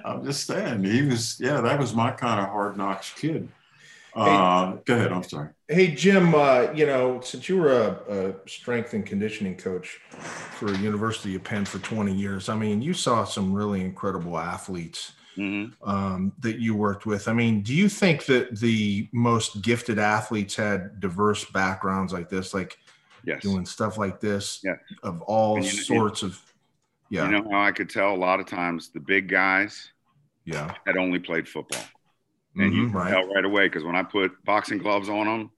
I'm 0.04 0.24
just 0.24 0.46
saying, 0.46 0.84
he 0.84 1.02
was, 1.02 1.38
yeah, 1.40 1.60
that 1.60 1.78
was 1.78 1.94
my 1.94 2.10
kind 2.10 2.40
of 2.40 2.48
hard 2.48 2.76
knocks 2.76 3.12
kid. 3.14 3.48
Uh, 4.14 4.76
go 4.84 4.96
ahead. 4.96 5.12
I'm 5.12 5.22
sorry. 5.22 5.50
Hey, 5.68 5.88
Jim, 5.88 6.34
uh, 6.34 6.72
you 6.74 6.86
know, 6.86 7.20
since 7.20 7.48
you 7.48 7.58
were 7.58 7.72
a, 7.72 8.30
a, 8.30 8.48
strength 8.48 8.94
and 8.94 9.06
conditioning 9.06 9.56
coach 9.56 10.00
for 10.10 10.72
University 10.74 11.36
of 11.36 11.44
Penn 11.44 11.64
for 11.64 11.78
20 11.78 12.12
years, 12.12 12.48
I 12.48 12.56
mean, 12.56 12.82
you 12.82 12.94
saw 12.94 13.24
some 13.24 13.52
really 13.52 13.82
incredible 13.82 14.38
athletes 14.38 15.12
mm-hmm. 15.36 15.88
um, 15.88 16.32
that 16.40 16.58
you 16.58 16.74
worked 16.74 17.06
with. 17.06 17.28
I 17.28 17.32
mean, 17.32 17.62
do 17.62 17.74
you 17.74 17.88
think 17.88 18.26
that 18.26 18.58
the 18.58 19.08
most 19.12 19.62
gifted 19.62 19.98
athletes 19.98 20.56
had 20.56 21.00
diverse 21.00 21.44
backgrounds 21.44 22.12
like 22.12 22.28
this, 22.28 22.54
like 22.54 22.78
yes. 23.24 23.42
doing 23.42 23.64
stuff 23.66 23.98
like 23.98 24.20
this 24.20 24.60
yeah. 24.64 24.76
of 25.02 25.22
all 25.22 25.58
you, 25.58 25.70
sorts 25.70 26.22
you, 26.22 26.28
of, 26.28 26.42
yeah. 27.10 27.24
You 27.24 27.30
know 27.30 27.50
how 27.50 27.62
I 27.62 27.72
could 27.72 27.90
tell 27.90 28.14
a 28.14 28.16
lot 28.16 28.40
of 28.40 28.46
times 28.46 28.90
the 28.90 29.00
big 29.00 29.28
guys 29.28 29.92
yeah. 30.44 30.74
had 30.86 30.96
only 30.96 31.18
played 31.18 31.48
football 31.48 31.84
and 32.58 32.72
mm-hmm, 32.72 32.80
you 32.80 32.88
right. 32.88 33.10
tell 33.10 33.26
right 33.28 33.44
away 33.44 33.66
because 33.66 33.84
when 33.84 33.96
I 33.96 34.02
put 34.02 34.32
boxing 34.44 34.78
gloves 34.78 35.08
on 35.08 35.26
them, 35.26 35.50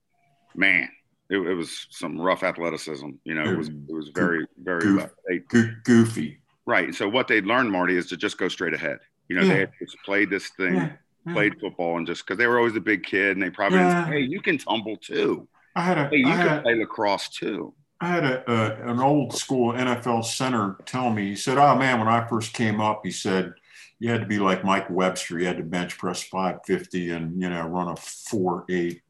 man, 0.55 0.89
it, 1.31 1.39
it, 1.39 1.55
was 1.55 1.87
some 1.91 2.21
rough 2.21 2.43
athleticism. 2.43 3.09
You 3.25 3.35
know, 3.35 3.51
it 3.51 3.57
was 3.57 3.69
it 3.69 3.93
was 3.93 4.11
very 4.15 4.47
very 4.63 4.81
Goof, 4.81 5.11
they, 5.29 5.39
goofy. 5.85 6.41
Right. 6.67 6.95
So 6.95 7.09
what 7.09 7.29
they'd 7.29 7.47
learned, 7.47 7.71
Marty, 7.71 7.97
is 7.97 8.07
to 8.09 8.17
just 8.17 8.39
go 8.39 8.49
straight 8.49 8.75
ahead. 8.75 8.99
You 9.29 9.37
know, 9.37 9.43
yeah. 9.43 9.53
they 9.55 9.61
had 9.61 9.73
just 9.81 9.97
played 10.05 10.29
this 10.29 10.49
thing, 10.51 10.75
yeah. 10.75 10.93
Yeah. 11.27 11.33
played 11.33 11.61
football, 11.61 11.97
and 11.99 12.07
just 12.07 12.27
because 12.27 12.39
they 12.39 12.47
were 12.47 12.59
always 12.59 12.77
a 12.77 12.81
big 12.81 13.05
kid, 13.05 13.37
and 13.37 13.43
they 13.43 13.51
probably 13.51 13.79
didn't 13.79 14.05
say, 14.05 14.11
"Hey, 14.11 14.21
you 14.21 14.41
can 14.41 14.59
tumble 14.59 14.97
too." 14.97 15.49
I 15.77 15.83
had 15.83 15.99
a. 15.99 16.09
Hey, 16.09 16.19
you 16.19 16.29
I 16.29 16.37
can 16.37 16.49
had, 16.49 16.63
play 16.65 16.75
lacrosse 16.75 17.29
too. 17.29 17.73
I 18.01 18.09
had 18.09 18.25
a, 18.25 18.51
a, 18.51 18.91
an 18.91 19.01
old 19.01 19.35
school 19.35 19.73
NFL 19.73 20.25
center 20.25 20.77
tell 20.87 21.11
me. 21.11 21.29
He 21.29 21.37
said, 21.37 21.59
"Oh 21.59 21.77
man, 21.77 21.99
when 21.99 22.09
I 22.09 22.27
first 22.27 22.53
came 22.53 22.81
up, 22.81 23.01
he 23.05 23.11
said." 23.11 23.55
you 24.01 24.11
had 24.11 24.23
to 24.23 24.27
be 24.27 24.39
like 24.39 24.65
Mike 24.65 24.89
Webster. 24.91 25.39
You 25.39 25.47
had 25.47 25.59
to 25.59 25.63
bench 25.63 25.99
press 25.99 26.23
550 26.23 27.11
and, 27.11 27.41
you 27.41 27.51
know, 27.51 27.67
run 27.67 27.89
a 27.89 27.97
4 27.97 28.65
8 28.69 29.03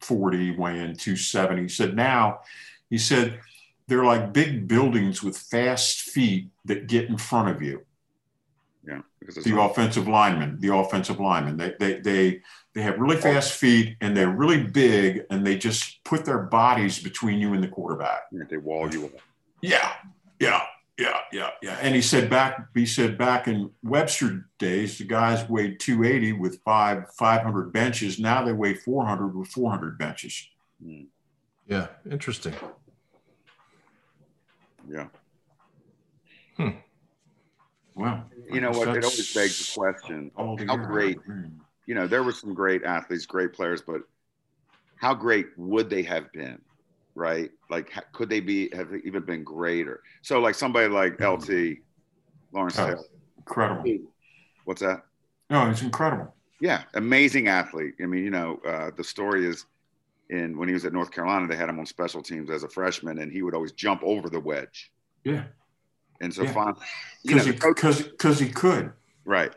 40, 0.00 0.50
weighing 0.56 0.96
270. 0.96 1.62
He 1.62 1.68
said, 1.68 1.96
now, 1.96 2.40
he 2.90 2.98
said, 2.98 3.40
they're 3.88 4.04
like 4.04 4.32
big 4.32 4.68
buildings 4.68 5.22
with 5.22 5.36
fast 5.36 6.02
feet 6.02 6.50
that 6.66 6.86
get 6.86 7.08
in 7.08 7.16
front 7.16 7.48
of 7.48 7.62
you. 7.62 7.84
Yeah. 8.86 9.00
The 9.20 9.60
offensive 9.60 10.08
linemen, 10.08 10.58
the 10.60 10.74
offensive 10.74 11.20
linemen, 11.20 11.56
they, 11.56 11.74
they, 11.78 12.00
they, 12.00 12.40
they 12.74 12.82
have 12.82 12.98
really 12.98 13.16
fast 13.16 13.52
feet 13.52 13.96
and 14.00 14.16
they're 14.16 14.30
really 14.30 14.62
big 14.62 15.24
and 15.30 15.46
they 15.46 15.56
just 15.56 16.02
put 16.04 16.24
their 16.24 16.40
bodies 16.40 17.00
between 17.00 17.38
you 17.38 17.54
and 17.54 17.62
the 17.62 17.68
quarterback. 17.68 18.22
Yeah, 18.32 18.42
they 18.50 18.56
wall 18.56 18.92
you 18.92 19.06
up. 19.06 19.12
Yeah. 19.60 19.92
Yeah. 20.40 20.62
Yeah, 20.98 21.18
yeah, 21.32 21.50
yeah. 21.62 21.78
And 21.80 21.94
he 21.94 22.02
said 22.02 22.28
back 22.28 22.68
he 22.74 22.84
said 22.84 23.16
back 23.16 23.48
in 23.48 23.70
Webster 23.82 24.46
days, 24.58 24.98
the 24.98 25.04
guys 25.04 25.48
weighed 25.48 25.80
280 25.80 26.34
with 26.34 26.60
five 26.64 27.10
500 27.14 27.72
benches. 27.72 28.18
Now 28.18 28.44
they 28.44 28.52
weigh 28.52 28.74
400 28.74 29.34
with 29.34 29.48
400 29.48 29.96
benches. 29.98 30.48
Hmm. 30.84 31.04
Yeah, 31.66 31.86
interesting. 32.10 32.54
Yeah. 34.88 35.06
Hmm. 36.56 36.70
Well, 37.94 38.24
you 38.50 38.60
know 38.60 38.70
what? 38.70 38.88
It 38.88 39.04
always 39.04 39.34
begs 39.34 39.72
the 39.74 39.78
question: 39.78 40.30
How 40.36 40.76
great? 40.76 41.18
You 41.86 41.94
know, 41.94 42.06
there 42.06 42.22
were 42.22 42.32
some 42.32 42.54
great 42.54 42.84
athletes, 42.84 43.26
great 43.26 43.52
players, 43.52 43.82
but 43.82 44.02
how 44.96 45.14
great 45.14 45.46
would 45.56 45.90
they 45.90 46.02
have 46.02 46.32
been? 46.32 46.60
right? 47.14 47.50
Like, 47.70 47.92
could 48.12 48.28
they 48.28 48.40
be 48.40 48.70
have 48.74 48.88
even 49.04 49.22
been 49.24 49.44
greater? 49.44 50.02
So, 50.22 50.40
like 50.40 50.54
somebody 50.54 50.88
like 50.88 51.20
LT, 51.20 51.78
Lawrence 52.52 52.78
oh, 52.78 52.86
Taylor, 52.86 53.04
incredible. 53.38 53.98
What's 54.64 54.80
that? 54.80 55.04
No, 55.50 55.68
it's 55.70 55.82
incredible. 55.82 56.34
Yeah, 56.60 56.84
amazing 56.94 57.48
athlete. 57.48 57.94
I 58.00 58.06
mean, 58.06 58.24
you 58.24 58.30
know, 58.30 58.60
uh, 58.66 58.90
the 58.96 59.04
story 59.04 59.46
is 59.46 59.66
in 60.30 60.56
when 60.56 60.68
he 60.68 60.74
was 60.74 60.84
at 60.84 60.92
North 60.92 61.10
Carolina, 61.10 61.46
they 61.48 61.56
had 61.56 61.68
him 61.68 61.78
on 61.78 61.86
special 61.86 62.22
teams 62.22 62.50
as 62.50 62.62
a 62.62 62.68
freshman, 62.68 63.18
and 63.18 63.32
he 63.32 63.42
would 63.42 63.54
always 63.54 63.72
jump 63.72 64.02
over 64.04 64.30
the 64.30 64.40
wedge. 64.40 64.92
Yeah. 65.24 65.44
And 66.22 66.32
so, 66.32 66.44
yeah. 66.44 66.72
because 67.24 67.44
he 67.44 67.52
because 67.52 68.02
because 68.02 68.38
he 68.38 68.48
could. 68.48 68.92
Right. 69.24 69.54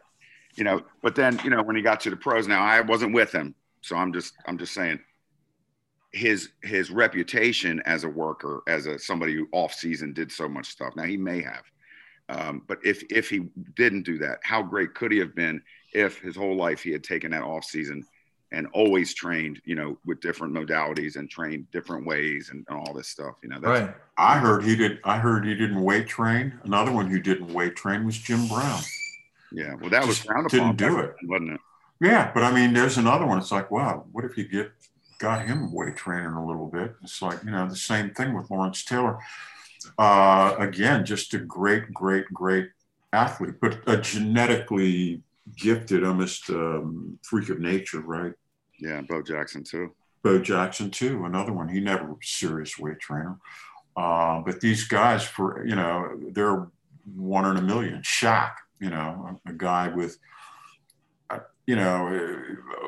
You 0.56 0.64
know, 0.64 0.82
but 1.02 1.16
then 1.16 1.40
you 1.44 1.50
know 1.50 1.62
when 1.62 1.76
he 1.76 1.82
got 1.82 2.00
to 2.02 2.10
the 2.10 2.16
pros. 2.16 2.48
Now 2.48 2.64
I 2.64 2.82
wasn't 2.82 3.14
with 3.14 3.32
him, 3.32 3.56
so 3.82 3.96
I'm 3.96 4.12
just 4.12 4.34
I'm 4.48 4.58
just 4.58 4.74
saying 4.74 5.00
his 6.12 6.50
his 6.64 6.90
reputation 6.90 7.82
as 7.86 8.04
a 8.04 8.10
worker, 8.10 8.64
as 8.68 8.88
a 8.88 8.98
somebody 8.98 9.36
who 9.36 9.48
off 9.52 9.74
season 9.74 10.14
did 10.14 10.32
so 10.32 10.50
much 10.50 10.68
stuff. 10.68 10.96
Now 10.96 11.04
he 11.04 11.18
may 11.18 11.42
have, 11.42 11.64
um, 12.30 12.64
but 12.68 12.80
if 12.84 13.04
if 13.12 13.30
he 13.30 13.48
didn't 13.76 14.04
do 14.04 14.18
that, 14.20 14.40
how 14.44 14.64
great 14.64 14.96
could 14.96 15.12
he 15.12 15.20
have 15.20 15.36
been 15.36 15.62
if 15.94 16.20
his 16.20 16.36
whole 16.36 16.56
life 16.56 16.82
he 16.82 16.92
had 16.92 17.04
taken 17.04 17.32
that 17.32 17.44
off 17.44 17.66
season 17.66 18.06
and 18.56 18.68
always 18.74 19.14
trained, 19.14 19.62
you 19.66 19.76
know, 19.76 19.98
with 20.06 20.22
different 20.22 20.54
modalities 20.54 21.18
and 21.18 21.30
trained 21.30 21.70
different 21.72 22.06
ways 22.06 22.50
and, 22.52 22.66
and 22.70 22.78
all 22.78 22.94
this 22.94 23.08
stuff. 23.08 23.36
You 23.44 23.50
know, 23.50 23.60
right. 23.60 23.94
I 24.18 24.40
heard 24.40 24.64
he 24.64 24.76
did. 24.76 25.00
I 25.04 25.18
heard 25.18 25.46
he 25.46 25.54
didn't 25.54 25.82
weight 25.82 26.08
train. 26.08 26.60
Another 26.64 26.92
one 26.92 27.08
who 27.08 27.20
didn't 27.20 27.54
weight 27.54 27.76
train 27.76 28.06
was 28.06 28.18
Jim 28.18 28.48
Brown. 28.48 28.82
Yeah, 29.52 29.76
well, 29.76 29.90
that 29.90 30.06
Just 30.06 30.08
was 30.08 30.20
frowned 30.20 30.48
upon. 30.48 30.76
Didn't 30.76 30.94
do 30.94 31.00
it, 31.00 31.16
wasn't 31.24 31.52
it? 31.52 31.60
Yeah, 32.02 32.32
but 32.34 32.44
I 32.44 32.52
mean, 32.52 32.74
there's 32.74 32.98
another 32.98 33.26
one. 33.26 33.38
It's 33.38 33.52
like, 33.52 33.72
wow, 33.72 34.06
what 34.12 34.26
if 34.26 34.38
you 34.38 34.48
get 34.48 34.72
got 35.20 35.46
him 35.46 35.72
weight 35.72 35.96
training 35.96 36.32
a 36.32 36.46
little 36.46 36.68
bit. 36.68 36.96
It's 37.04 37.22
like, 37.22 37.44
you 37.44 37.52
know, 37.52 37.68
the 37.68 37.76
same 37.76 38.12
thing 38.12 38.34
with 38.34 38.50
Lawrence 38.50 38.84
Taylor. 38.84 39.20
Uh, 39.98 40.56
again, 40.60 41.06
just 41.06 41.34
a 41.34 41.40
great, 41.40 41.94
great, 41.94 42.26
great 42.34 42.70
athlete, 43.14 43.56
but 43.62 43.80
a 43.88 43.98
genetically 43.98 45.22
gifted, 45.56 46.04
almost 46.04 46.50
um, 46.50 47.20
freak 47.22 47.50
of 47.50 47.60
nature, 47.60 48.02
right? 48.02 48.34
Yeah, 48.80 49.02
Bo 49.02 49.22
Jackson 49.22 49.64
too. 49.64 49.94
Bo 50.24 50.40
Jackson 50.40 50.90
too, 50.90 51.26
another 51.26 51.54
one. 51.54 51.70
He 51.70 51.80
never 51.80 52.06
was 52.06 52.18
a 52.24 52.28
serious 52.28 52.78
weight 52.80 53.00
trainer. 53.00 53.38
Uh, 53.96 54.42
but 54.42 54.60
these 54.60 54.86
guys, 54.86 55.24
for 55.24 55.66
you 55.66 55.76
know, 55.76 56.20
they're 56.32 56.68
one 57.16 57.46
in 57.46 57.58
a 57.58 57.62
million. 57.62 58.02
Shaq, 58.02 58.54
you 58.80 58.90
know, 58.90 59.40
a, 59.46 59.50
a 59.52 59.54
guy 59.54 59.88
with– 59.88 60.18
you 61.68 61.76
know, 61.76 62.42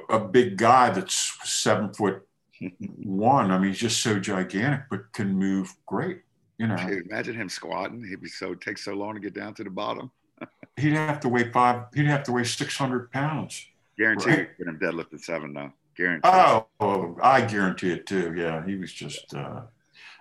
a 0.10 0.20
big 0.20 0.58
guy 0.58 0.90
that's 0.92 1.38
seven 1.44 1.94
foot 1.94 2.22
one. 3.04 3.52
I 3.52 3.58
mean, 3.58 3.72
he's 3.72 3.80
just 3.80 4.02
so 4.02 4.20
gigantic, 4.20 4.82
but 4.90 5.12
can 5.14 5.34
move 5.34 5.74
great. 5.86 6.22
You 6.58 6.68
know, 6.68 6.76
imagine 6.76 7.36
him 7.36 7.50
squatting. 7.50 8.04
He'd 8.04 8.22
be 8.22 8.30
so 8.30 8.56
take 8.56 8.80
so 8.80 8.94
long 8.94 9.14
to 9.14 9.20
get 9.20 9.34
down 9.34 9.54
to 9.56 9.64
the 9.64 9.70
bottom. 9.70 10.12
he'd 10.76 10.94
have 10.94 11.20
to 11.22 11.30
weigh 11.30 11.52
five. 11.52 11.86
He'd 11.94 12.08
have 12.08 12.24
to 12.24 12.32
weigh 12.32 12.46
six 12.46 12.76
hundred 12.76 13.12
pounds. 13.12 13.66
Guarantee 13.98 14.30
right? 14.30 14.58
get 14.58 14.68
him 14.68 14.80
deadlifted 14.80 15.22
seven 15.22 15.54
though. 15.54 15.72
Guarantee. 15.96 16.30
Oh, 16.30 16.68
oh, 16.80 17.18
I 17.22 17.42
guarantee 17.42 17.92
it 17.92 18.06
too. 18.06 18.34
Yeah, 18.36 18.66
he 18.66 18.76
was 18.76 18.94
just. 18.94 19.34
Uh, 19.34 19.62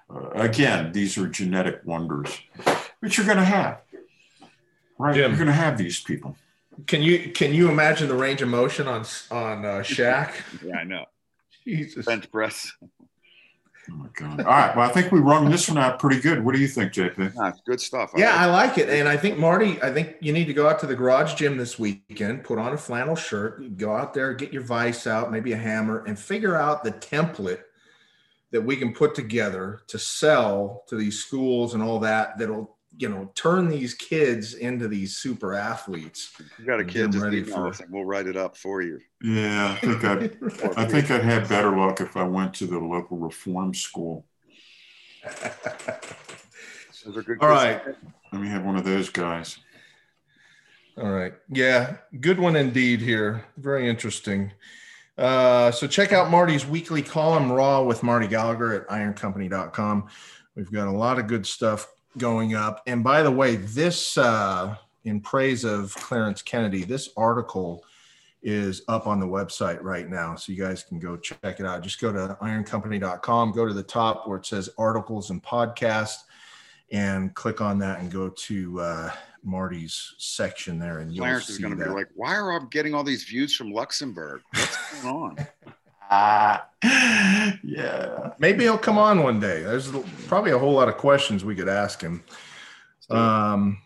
uh, 0.09 0.31
again, 0.31 0.93
these 0.93 1.19
are 1.19 1.27
genetic 1.27 1.81
wonders, 1.85 2.39
but 3.01 3.17
you're 3.17 3.27
going 3.27 3.39
to 3.39 3.45
have. 3.45 3.83
Right, 4.99 5.15
Jim. 5.15 5.31
you're 5.31 5.39
going 5.39 5.49
to 5.49 5.53
have 5.53 5.77
these 5.77 6.01
people. 6.01 6.37
Can 6.87 7.03
you 7.03 7.33
can 7.33 7.53
you 7.55 7.71
imagine 7.71 8.09
the 8.09 8.15
range 8.15 8.43
of 8.43 8.49
motion 8.49 8.87
on 8.87 9.05
on 9.31 9.65
uh, 9.65 9.81
Shaq? 9.81 10.33
yeah, 10.65 10.77
I 10.77 10.85
know. 10.85 11.07
Jesus. 11.65 12.07
Bench 12.07 12.31
press. 12.31 12.71
Oh 13.89 13.95
my 13.95 14.09
god! 14.15 14.41
All 14.41 14.47
right. 14.47 14.77
Well, 14.77 14.89
I 14.89 14.93
think 14.93 15.13
we 15.13 15.21
run 15.21 15.51
this 15.51 15.69
one 15.69 15.79
out 15.79 15.99
pretty 15.99 16.21
good. 16.21 16.45
What 16.45 16.55
do 16.55 16.61
you 16.61 16.67
think, 16.67 16.93
JP? 16.93 17.35
Yeah, 17.37 17.53
good 17.65 17.81
stuff. 17.81 18.13
I 18.15 18.19
yeah, 18.19 18.31
like 18.31 18.41
I 18.41 18.47
like 18.47 18.79
it, 18.79 18.89
and 18.89 19.09
I 19.09 19.17
think 19.17 19.39
Marty. 19.39 19.81
I 19.83 19.93
think 19.93 20.17
you 20.21 20.33
need 20.33 20.47
to 20.47 20.55
go 20.55 20.69
out 20.69 20.81
to 20.81 20.87
the 20.87 20.97
garage 20.97 21.35
gym 21.35 21.57
this 21.57 21.79
weekend. 21.79 22.45
Put 22.45 22.59
on 22.59 22.73
a 22.73 22.77
flannel 22.77 23.17
shirt. 23.17 23.77
Go 23.77 23.95
out 23.95 24.13
there, 24.13 24.35
get 24.35 24.53
your 24.53 24.63
vice 24.63 25.07
out, 25.07 25.31
maybe 25.31 25.53
a 25.53 25.57
hammer, 25.57 26.05
and 26.05 26.19
figure 26.19 26.57
out 26.57 26.83
the 26.83 26.93
template 26.93 27.61
that 28.51 28.63
we 28.63 28.77
can 28.77 28.93
put 28.93 29.15
together 29.15 29.81
to 29.89 29.99
sell 29.99 30.85
to 30.89 30.97
these 30.97 31.25
schools 31.25 31.75
and 31.75 31.83
all 31.83 32.01
that. 32.01 32.39
That'll 32.39 32.76
you 32.99 33.09
know 33.09 33.31
turn 33.35 33.69
these 33.69 33.95
kids 33.95 34.55
into 34.55 34.89
these 34.89 35.17
super 35.17 35.55
athletes. 35.55 36.33
You 36.59 36.65
got 36.65 36.81
a 36.81 36.85
kid 36.85 37.13
just 37.13 37.25
ready 37.25 37.43
for, 37.43 37.69
us. 37.69 37.81
we'll 37.91 38.05
write 38.05 38.27
it 38.27 38.37
up 38.37 38.57
for 38.57 38.83
you. 38.83 39.01
Yeah, 39.23 39.73
I 39.73 39.87
think 39.87 40.05
I 40.05 40.15
I 40.83 40.85
think 40.87 41.11
I'd 41.11 41.25
have 41.25 41.49
better 41.49 41.77
luck 41.77 42.01
if 42.01 42.17
I 42.17 42.25
went 42.25 42.55
to 42.55 42.67
the 42.67 42.79
local 42.79 43.19
reform 43.19 43.75
school. 43.75 44.25
All 47.41 47.49
right. 47.49 47.81
Let 48.33 48.43
me 48.43 48.49
have 48.49 48.65
one 48.65 48.77
of 48.77 48.85
those 48.85 49.09
guys. 49.11 49.59
All 50.99 51.11
right. 51.11 51.35
Yeah, 51.51 51.99
good 52.21 52.39
one 52.39 52.57
indeed 52.57 53.01
here. 53.01 53.45
Very 53.59 53.89
interesting. 53.89 54.53
Uh, 55.19 55.71
so 55.71 55.87
check 55.87 56.13
out 56.13 56.31
Marty's 56.31 56.67
weekly 56.67 57.03
column, 57.03 57.51
Raw 57.53 57.83
with 57.83 58.03
Marty 58.03 58.27
Gallagher 58.27 58.75
at 58.75 58.89
ironcompany.com. 58.89 60.09
We've 60.55 60.73
got 60.73 60.89
a 60.89 60.93
lot 60.93 61.19
of 61.19 61.27
good 61.27 61.47
stuff 61.47 61.87
going 62.19 62.55
up. 62.55 62.83
And 62.87 63.03
by 63.03 63.23
the 63.23 63.31
way, 63.31 63.57
this 63.57 64.17
uh, 64.19 64.77
in 65.05 65.21
praise 65.21 65.65
of 65.65 65.95
Clarence 65.95 66.43
Kennedy, 66.43 66.85
this 66.85 67.11
article 67.17 67.85
is 68.43 68.83
up 68.89 69.07
on 69.07 69.19
the 69.19 69.27
website 69.27 69.83
right 69.83 70.09
now. 70.09 70.37
So 70.37 70.53
you 70.53 70.63
guys 70.63 70.83
can 70.83 70.99
go 70.99 71.17
check 71.17 71.39
it 71.43 71.67
out. 71.67 71.83
Just 71.83 72.01
go 72.01 72.13
to 72.13 72.37
ironcompany.com, 72.41 73.53
go 73.53 73.67
to 73.67 73.75
the 73.75 73.83
top 73.83 74.29
where 74.29 74.39
it 74.39 74.47
says 74.47 74.71
articles 74.79 75.31
and 75.31 75.43
podcast, 75.43 76.17
and 76.93 77.35
click 77.35 77.61
on 77.61 77.79
that 77.81 78.01
and 78.01 78.11
go 78.11 78.29
to 78.29 78.81
uh, 78.81 79.11
Marty's 79.43 80.15
section 80.19 80.79
there, 80.79 80.99
and 80.99 81.13
you'll 81.13 81.25
Clarence 81.25 81.49
is 81.49 81.59
going 81.59 81.77
to 81.77 81.85
be 81.85 81.91
like, 81.91 82.09
why 82.15 82.35
are 82.35 82.53
I 82.53 82.61
getting 82.71 82.95
all 82.95 83.05
these 83.05 83.25
views 83.25 83.55
from 83.55 83.73
Luxembourg? 83.73 84.43
What's 84.55 85.03
going 85.03 85.15
on? 85.15 85.47
Ah, 86.11 86.69
yeah. 87.63 88.33
Maybe 88.39 88.65
he'll 88.65 88.79
come 88.79 88.99
on 88.99 89.23
one 89.23 89.41
day. 89.41 89.63
There's 89.63 89.91
probably 90.27 90.53
a 90.53 90.59
whole 90.59 90.73
lot 90.73 90.89
of 90.89 90.97
questions 90.97 91.45
we 91.45 91.55
could 91.55 91.69
ask 91.69 92.01
him. 92.01 92.23
Um, 93.11 93.79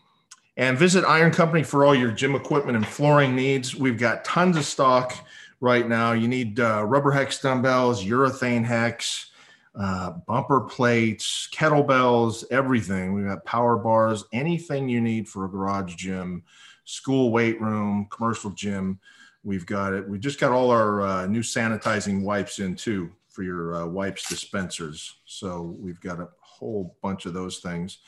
and 0.56 0.78
visit 0.78 1.04
Iron 1.04 1.32
Company 1.32 1.62
for 1.62 1.84
all 1.84 1.94
your 1.94 2.10
gym 2.10 2.34
equipment 2.34 2.76
and 2.76 2.86
flooring 2.86 3.34
needs. 3.34 3.74
We've 3.74 3.98
got 3.98 4.24
tons 4.24 4.56
of 4.56 4.64
stock 4.64 5.14
right 5.60 5.88
now. 5.88 6.12
You 6.12 6.28
need 6.28 6.60
uh, 6.60 6.84
rubber 6.84 7.10
hex 7.10 7.40
dumbbells, 7.40 8.04
urethane 8.04 8.64
hex, 8.64 9.30
uh, 9.74 10.10
bumper 10.26 10.62
plates, 10.62 11.48
kettlebells, 11.52 12.44
everything. 12.50 13.14
We've 13.14 13.26
got 13.26 13.44
power 13.44 13.76
bars, 13.76 14.24
anything 14.32 14.88
you 14.88 15.00
need 15.00 15.28
for 15.28 15.44
a 15.44 15.50
garage 15.50 15.94
gym, 15.94 16.42
school 16.84 17.30
weight 17.30 17.60
room, 17.60 18.06
commercial 18.10 18.50
gym. 18.50 18.98
We've 19.42 19.66
got 19.66 19.94
it. 19.94 20.08
We 20.08 20.18
just 20.18 20.38
got 20.38 20.52
all 20.52 20.70
our 20.70 21.02
uh, 21.02 21.26
new 21.26 21.40
sanitizing 21.40 22.22
wipes 22.22 22.58
in 22.58 22.76
too 22.76 23.10
for 23.28 23.42
your 23.42 23.74
uh, 23.74 23.86
wipes 23.86 24.28
dispensers. 24.28 25.14
So 25.24 25.76
we've 25.78 26.00
got 26.00 26.20
a 26.20 26.28
whole 26.40 26.96
bunch 27.02 27.26
of 27.26 27.32
those 27.32 27.58
things. 27.60 27.98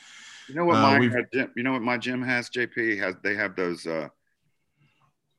You 0.47 0.55
know 0.55 0.65
what 0.65 0.77
Uh, 0.77 0.99
my 0.99 1.07
uh, 1.07 1.21
gym, 1.33 1.51
you 1.55 1.63
know 1.63 1.71
what 1.71 1.81
my 1.81 1.97
gym 1.97 2.21
has, 2.21 2.49
JP 2.49 2.99
has 2.99 3.15
they 3.23 3.33
have 3.35 3.55
those 3.55 3.87
uh 3.87 4.09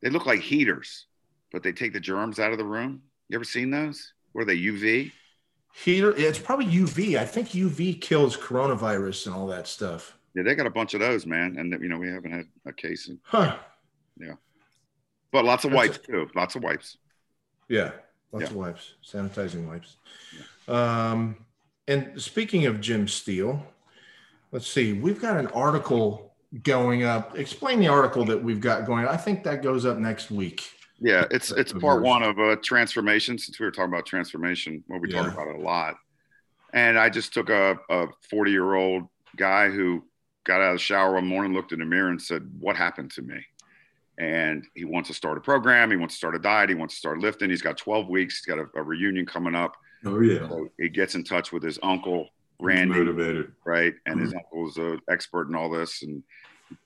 they 0.03 0.11
look 0.11 0.27
like 0.27 0.41
heaters, 0.41 1.07
but 1.53 1.63
they 1.63 1.73
take 1.73 1.93
the 1.93 2.01
germs 2.01 2.39
out 2.39 2.53
of 2.53 2.59
the 2.59 2.65
room. 2.65 3.03
You 3.29 3.37
ever 3.37 3.45
seen 3.45 3.71
those? 3.71 4.13
Where 4.33 4.45
they 4.45 4.57
UV? 4.57 5.13
Heater, 5.75 6.15
it's 6.17 6.39
probably 6.39 6.67
UV. 6.67 7.19
I 7.19 7.25
think 7.25 7.51
UV 7.51 8.01
kills 8.01 8.37
coronavirus 8.37 9.27
and 9.27 9.35
all 9.35 9.47
that 9.49 9.67
stuff. 9.67 10.17
Yeah, 10.35 10.43
they 10.43 10.55
got 10.55 10.67
a 10.67 10.71
bunch 10.71 10.95
of 10.95 11.01
those, 11.01 11.27
man. 11.27 11.57
And 11.59 11.73
you 11.83 11.89
know, 11.89 11.99
we 11.99 12.09
haven't 12.09 12.33
had 12.33 12.47
a 12.67 12.73
case 12.73 13.09
in, 13.09 13.19
Huh. 13.23 13.57
But 15.35 15.45
lots 15.45 15.65
of 15.65 15.73
That's 15.73 15.89
wipes 15.89 15.99
too. 15.99 16.31
Lots 16.37 16.55
of 16.55 16.63
wipes. 16.63 16.97
Yeah. 17.69 17.91
Lots 18.31 18.45
Yeah. 18.45 18.51
of 18.51 18.55
wipes, 18.55 18.95
sanitizing 19.05 19.67
wipes. 19.67 19.97
Um, 20.69 21.45
and 21.89 22.23
speaking 22.23 22.67
of 22.67 22.81
Jim 22.81 23.09
Steel, 23.09 23.67
let's 24.53 24.69
see, 24.69 24.93
we've 24.93 25.21
got 25.21 25.37
an 25.37 25.49
article 25.49 26.37
going 26.63 27.03
up. 27.03 27.37
Explain 27.37 27.81
the 27.81 27.89
article 27.89 28.25
that 28.27 28.41
we've 28.41 28.61
got 28.61 28.87
going. 28.87 29.09
I 29.09 29.17
think 29.17 29.43
that 29.43 29.61
goes 29.61 29.85
up 29.85 29.99
next 29.99 30.31
week. 30.31 30.71
Yeah, 31.01 31.25
it's 31.33 31.51
it's 31.51 31.73
part 31.73 32.03
one 32.03 32.23
of 32.23 32.39
a 32.39 32.55
transformation. 32.55 33.37
Since 33.37 33.59
we 33.59 33.67
were 33.67 33.73
talking 33.73 33.93
about 33.93 34.07
transformation, 34.07 34.85
well, 34.87 35.01
we 35.01 35.11
talk 35.11 35.33
about 35.33 35.49
it 35.49 35.57
a 35.57 35.61
lot. 35.61 35.97
And 36.73 36.97
I 36.97 37.11
just 37.11 37.35
took 37.35 37.51
a 37.51 37.77
a 37.91 38.07
forty 38.31 38.53
year 38.53 38.75
old 38.75 39.09
guy 39.37 39.69
who 39.69 40.05
got 40.45 40.61
out 40.61 40.69
of 40.69 40.75
the 40.77 40.79
shower 40.79 41.15
one 41.15 41.27
morning, 41.27 41.55
looked 41.55 41.73
in 41.73 41.81
the 41.81 41.85
mirror, 41.85 42.11
and 42.11 42.23
said, 42.23 42.49
"What 42.61 42.77
happened 42.77 43.11
to 43.13 43.23
me?" 43.23 43.45
And 44.19 44.65
he 44.75 44.85
wants 44.85 45.09
to 45.09 45.15
start 45.15 45.39
a 45.39 45.41
program. 45.41 45.91
He 45.91 45.97
wants 45.97 46.15
to 46.15 46.19
start 46.19 46.37
a 46.37 46.39
diet. 46.39 46.69
He 46.69 46.75
wants 46.77 46.95
to 46.95 46.99
start 46.99 47.19
lifting. 47.19 47.51
He's 47.51 47.63
got 47.63 47.77
twelve 47.77 48.09
weeks. 48.09 48.39
He's 48.39 48.55
got 48.55 48.65
a, 48.65 48.79
a 48.79 48.83
reunion 48.83 49.27
coming 49.27 49.55
up. 49.55 49.77
Oh 50.05 50.21
yeah. 50.21 50.49
So 50.49 50.69
he 50.79 50.89
gets 50.89 51.15
in 51.15 51.25
touch 51.25 51.53
with 51.53 51.63
his 51.63 51.79
uncle 51.83 52.29
He's 52.59 52.67
Randy, 52.67 52.99
motivated. 52.99 53.53
right? 53.65 53.95
And 54.07 54.21
his 54.21 54.33
uncle's 54.33 54.77
an 54.77 55.01
expert 55.11 55.49
in 55.49 55.57
all 55.57 55.69
this, 55.69 56.03
and 56.03 56.23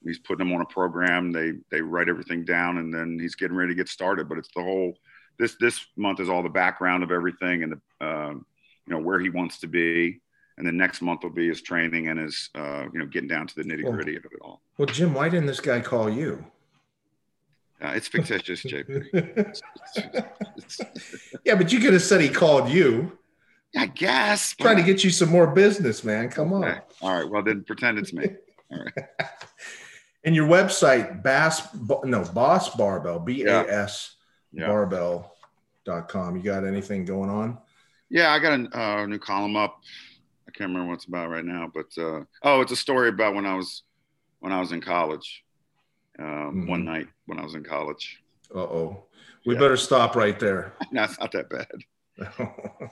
he's 0.03 0.19
putting 0.19 0.47
him 0.47 0.55
on 0.55 0.63
a 0.63 0.67
program. 0.67 1.31
They 1.31 1.53
they 1.71 1.83
write 1.83 2.09
everything 2.09 2.45
down, 2.45 2.79
and 2.79 2.93
then 2.93 3.19
he's 3.21 3.35
getting 3.35 3.57
ready 3.57 3.73
to 3.73 3.77
get 3.77 3.89
started. 3.89 4.29
But 4.29 4.39
it's 4.39 4.49
the 4.55 4.63
whole 4.63 4.95
this 5.39 5.57
this 5.61 5.85
month 5.97 6.21
is 6.21 6.29
all 6.29 6.43
the 6.43 6.49
background 6.49 7.03
of 7.03 7.11
everything, 7.11 7.63
and 7.63 7.73
the 7.73 8.07
um, 8.07 8.47
you 8.87 8.95
know 8.95 9.01
where 9.01 9.21
he 9.21 9.29
wants 9.29 9.59
to 9.61 9.67
be, 9.67 10.21
and 10.57 10.67
then 10.67 10.77
next 10.77 11.03
month 11.03 11.23
will 11.23 11.31
be 11.31 11.49
his 11.49 11.61
training 11.61 12.09
and 12.09 12.19
his 12.19 12.49
uh, 12.55 12.85
you 12.93 12.99
know 12.99 13.07
getting 13.07 13.29
down 13.29 13.47
to 13.47 13.55
the 13.55 13.63
nitty 13.63 13.85
gritty 13.91 14.17
of 14.17 14.25
it 14.25 14.33
all. 14.41 14.63
Well, 14.79 14.87
Jim, 14.87 15.13
why 15.13 15.29
didn't 15.29 15.47
this 15.47 15.61
guy 15.61 15.81
call 15.81 16.09
you? 16.09 16.45
Uh, 17.83 17.93
it's 17.95 18.09
fictitious, 18.09 18.63
JP. 18.65 19.61
Yeah, 21.45 21.55
but 21.55 21.73
you 21.73 21.79
could 21.81 21.93
have 21.95 22.03
said 22.03 22.21
he 22.21 22.29
called 22.29 22.69
you. 22.69 23.17
I 23.77 23.87
guess. 23.87 24.55
Trying 24.55 24.77
to 24.77 24.83
get 24.83 25.05
you 25.05 25.11
some 25.11 25.29
more 25.31 25.47
business, 25.47 26.05
man. 26.05 26.29
Come 26.31 26.53
on. 26.53 26.65
Okay. 26.65 26.81
All 27.01 27.15
right. 27.15 27.31
Well, 27.31 27.43
then 27.43 27.65
pretend 27.65 27.99
it's 27.99 28.13
me. 28.13 28.27
All 28.73 28.79
right. 28.85 29.29
and 30.25 30.35
your 30.35 30.47
website, 30.49 31.23
Bass, 31.23 31.69
no, 32.05 32.25
Boss 32.25 32.75
Barbell, 32.77 33.19
B 33.21 33.45
A 33.45 33.61
S 33.71 34.17
Yeah. 34.53 34.67
barbell.com. 34.67 36.37
You 36.37 36.43
got 36.43 36.67
anything 36.67 37.05
going 37.05 37.31
on? 37.31 37.59
Yeah, 38.11 38.33
I 38.33 38.39
got 38.39 38.59
a 38.59 38.79
uh, 38.79 39.07
new 39.07 39.19
column 39.19 39.57
up. 39.57 39.79
I 40.47 40.51
can't 40.51 40.69
remember 40.71 40.89
what 40.89 40.95
it's 40.95 41.05
about 41.07 41.29
right 41.31 41.45
now, 41.45 41.71
but 41.73 41.87
uh, 42.03 42.25
oh, 42.43 42.61
it's 42.63 42.73
a 42.73 42.77
story 42.77 43.11
about 43.11 43.35
when 43.35 43.47
I 43.47 43.55
was 43.55 43.83
when 44.41 44.53
I 44.53 44.61
was 44.61 44.73
in 44.73 44.81
college. 44.81 45.45
Um, 46.19 46.67
One 46.67 46.83
Mhm. 46.83 46.85
night 46.85 47.09
when 47.27 47.39
I 47.39 47.43
was 47.45 47.55
in 47.55 47.63
college. 47.65 48.23
Uh 48.55 48.59
oh. 48.61 49.05
We 49.47 49.55
Yeah. 49.55 49.61
better 49.61 49.77
stop 49.77 50.17
right 50.17 50.39
there. 50.39 50.73
No, 50.93 51.05
it's 51.05 51.19
not 51.19 51.33
that 51.33 51.49
bad. 51.51 51.69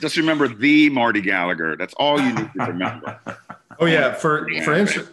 Just 0.00 0.16
remember 0.16 0.48
the 0.48 0.90
Marty 0.90 1.20
Gallagher. 1.20 1.76
That's 1.76 1.94
all 1.94 2.20
you 2.20 2.32
need 2.34 2.50
to 2.54 2.64
remember. 2.66 3.20
oh, 3.78 3.86
yeah. 3.86 4.12
For, 4.14 4.50
Yeah, 4.50 4.64
for 4.64 4.70
right. 4.72 4.80
instance, 4.80 5.08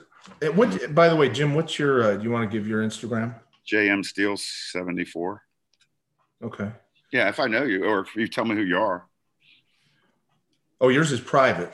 what, 0.55 0.95
by 0.95 1.07
the 1.09 1.15
way, 1.15 1.29
Jim, 1.29 1.53
what's 1.53 1.77
your, 1.77 2.03
uh, 2.03 2.15
do 2.17 2.23
you 2.23 2.31
want 2.31 2.49
to 2.49 2.57
give 2.57 2.67
your 2.67 2.81
Instagram? 2.83 3.35
JM 3.71 4.03
Steel 4.03 4.37
seventy 4.37 5.05
four. 5.05 5.43
Okay. 6.43 6.71
Yeah, 7.11 7.29
if 7.29 7.39
I 7.39 7.45
know 7.47 7.63
you, 7.63 7.85
or 7.85 7.99
if 7.99 8.15
you 8.15 8.27
tell 8.27 8.45
me 8.45 8.55
who 8.55 8.63
you 8.63 8.77
are. 8.79 9.05
Oh, 10.79 10.89
yours 10.89 11.11
is 11.11 11.21
private. 11.21 11.71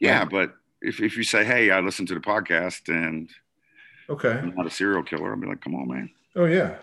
Yeah, 0.00 0.24
but 0.24 0.54
if, 0.80 1.00
if 1.00 1.16
you 1.16 1.22
say, 1.22 1.44
"Hey, 1.44 1.70
I 1.70 1.78
listened 1.78 2.08
to 2.08 2.14
the 2.14 2.20
podcast 2.20 2.88
and 2.88 3.30
Okay. 4.10 4.30
I'm 4.32 4.54
not 4.54 4.66
a 4.66 4.70
serial 4.70 5.02
killer," 5.02 5.30
I'll 5.30 5.36
be 5.40 5.46
like, 5.46 5.60
"Come 5.60 5.74
on, 5.74 5.88
man." 5.88 6.10
Oh, 6.36 6.46
yeah. 6.46 6.76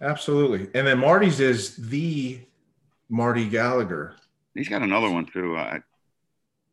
Absolutely. 0.00 0.68
And 0.78 0.86
then 0.86 0.98
Marty's 0.98 1.40
is 1.40 1.76
the 1.76 2.40
Marty 3.08 3.48
Gallagher. 3.48 4.14
He's 4.54 4.68
got 4.68 4.82
another 4.82 5.10
one 5.10 5.24
too. 5.26 5.56
I, 5.56 5.80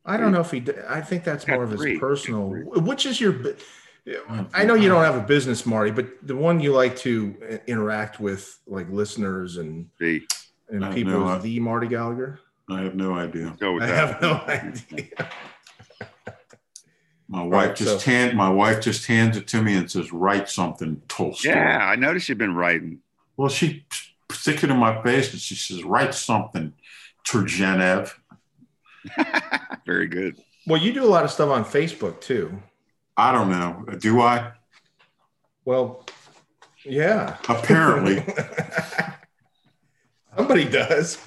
I 0.05 0.18
don't 0.18 0.31
know 0.31 0.41
if 0.41 0.51
he. 0.51 0.63
I 0.89 1.01
think 1.01 1.23
that's 1.23 1.47
more 1.47 1.63
of 1.63 1.72
his 1.72 1.80
three. 1.81 1.99
personal. 1.99 2.49
Which 2.49 3.05
is 3.05 3.22
your? 3.22 3.55
I 4.53 4.63
know 4.65 4.73
you 4.73 4.89
don't 4.89 5.03
have 5.03 5.15
a 5.15 5.26
business, 5.26 5.65
Marty, 5.65 5.91
but 5.91 6.07
the 6.23 6.35
one 6.35 6.59
you 6.59 6.73
like 6.73 6.97
to 6.97 7.35
uh, 7.49 7.57
interact 7.68 8.19
with, 8.19 8.59
like 8.65 8.89
listeners 8.89 9.57
and 9.57 9.88
the 9.99 10.22
and 10.69 10.93
people, 10.93 11.19
no 11.19 11.35
is 11.35 11.43
the 11.43 11.59
Marty 11.59 11.88
Gallagher. 11.88 12.39
I 12.69 12.81
have 12.81 12.95
no 12.95 13.13
idea. 13.13 13.55
go 13.59 13.73
with 13.73 13.84
I 13.84 13.88
that. 13.88 13.95
have 13.95 14.22
no 14.22 14.34
idea. 14.47 15.30
My 17.31 17.43
wife 17.43 17.67
right, 17.69 17.75
just 17.77 18.01
so- 18.03 18.11
hand 18.11 18.35
my 18.35 18.49
wife 18.49 18.81
just 18.81 19.07
hands 19.07 19.37
it 19.37 19.47
to 19.47 19.61
me 19.63 19.73
and 19.75 19.89
says, 19.89 20.11
"Write 20.11 20.49
something, 20.49 21.01
Tolstoy." 21.07 21.51
Yeah, 21.51 21.77
I 21.77 21.95
noticed 21.95 22.27
you've 22.27 22.37
been 22.37 22.55
writing. 22.55 22.99
Well, 23.37 23.47
she 23.47 23.85
sticks 24.29 24.65
it 24.65 24.69
in 24.69 24.75
my 24.77 25.01
face 25.01 25.31
and 25.31 25.41
she 25.41 25.55
says, 25.55 25.81
"Write 25.85 26.13
something, 26.13 26.73
Turgenev." 27.25 28.13
Very 29.85 30.07
good. 30.07 30.35
Well, 30.67 30.81
you 30.81 30.91
do 30.91 31.05
a 31.05 31.07
lot 31.07 31.23
of 31.23 31.31
stuff 31.31 31.49
on 31.49 31.63
Facebook 31.63 32.19
too. 32.19 32.61
I 33.15 33.31
don't 33.31 33.49
know. 33.49 33.85
Do 33.97 34.19
I? 34.19 34.51
Well, 35.63 36.05
yeah. 36.83 37.37
Apparently. 37.47 38.25
Somebody 40.37 40.65
does. 40.65 41.17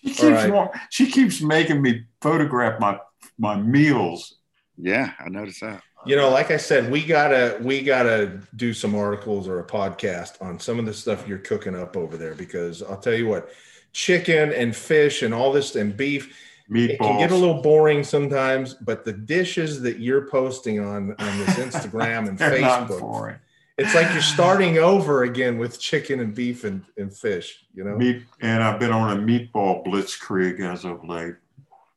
She 0.00 0.10
keeps 0.10 0.22
All 0.22 0.30
right. 0.30 0.52
wa- 0.52 0.70
she 0.90 1.10
keeps 1.10 1.40
making 1.40 1.82
me 1.82 2.04
photograph 2.20 2.78
my 2.78 3.00
my 3.38 3.56
meals. 3.56 4.36
Yeah, 4.76 5.12
I 5.18 5.28
noticed 5.28 5.60
that. 5.60 5.82
You 6.06 6.16
know, 6.16 6.28
like 6.28 6.50
I 6.50 6.58
said, 6.58 6.90
we 6.90 7.02
gotta 7.02 7.58
we 7.62 7.82
gotta 7.82 8.40
do 8.56 8.74
some 8.74 8.94
articles 8.94 9.48
or 9.48 9.60
a 9.60 9.64
podcast 9.64 10.42
on 10.42 10.58
some 10.58 10.78
of 10.78 10.84
the 10.84 10.92
stuff 10.92 11.26
you're 11.26 11.38
cooking 11.38 11.74
up 11.74 11.96
over 11.96 12.16
there 12.16 12.34
because 12.34 12.82
I'll 12.82 12.98
tell 12.98 13.14
you 13.14 13.26
what, 13.26 13.50
chicken 13.92 14.52
and 14.52 14.76
fish 14.76 15.22
and 15.22 15.32
all 15.32 15.52
this 15.52 15.76
and 15.76 15.96
beef, 15.96 16.36
it 16.68 16.98
can 16.98 17.18
get 17.18 17.30
a 17.30 17.36
little 17.36 17.62
boring 17.62 18.04
sometimes, 18.04 18.74
but 18.74 19.04
the 19.04 19.12
dishes 19.12 19.80
that 19.82 19.98
you're 19.98 20.26
posting 20.28 20.80
on 20.80 21.14
on 21.18 21.38
this 21.38 21.50
Instagram 21.56 22.28
and 22.28 22.38
Facebook, 22.38 23.38
it's 23.76 23.94
like 23.94 24.12
you're 24.12 24.22
starting 24.22 24.78
over 24.78 25.24
again 25.24 25.58
with 25.58 25.80
chicken 25.80 26.20
and 26.20 26.34
beef 26.34 26.64
and, 26.64 26.84
and 26.96 27.14
fish, 27.14 27.64
you 27.74 27.82
know? 27.82 27.96
Meat, 27.96 28.22
and 28.40 28.62
I've 28.62 28.78
been 28.78 28.92
on 28.92 29.18
a 29.18 29.20
meatball 29.20 29.84
blitzkrieg 29.84 30.60
as 30.60 30.84
of 30.84 31.04
late. 31.04 31.34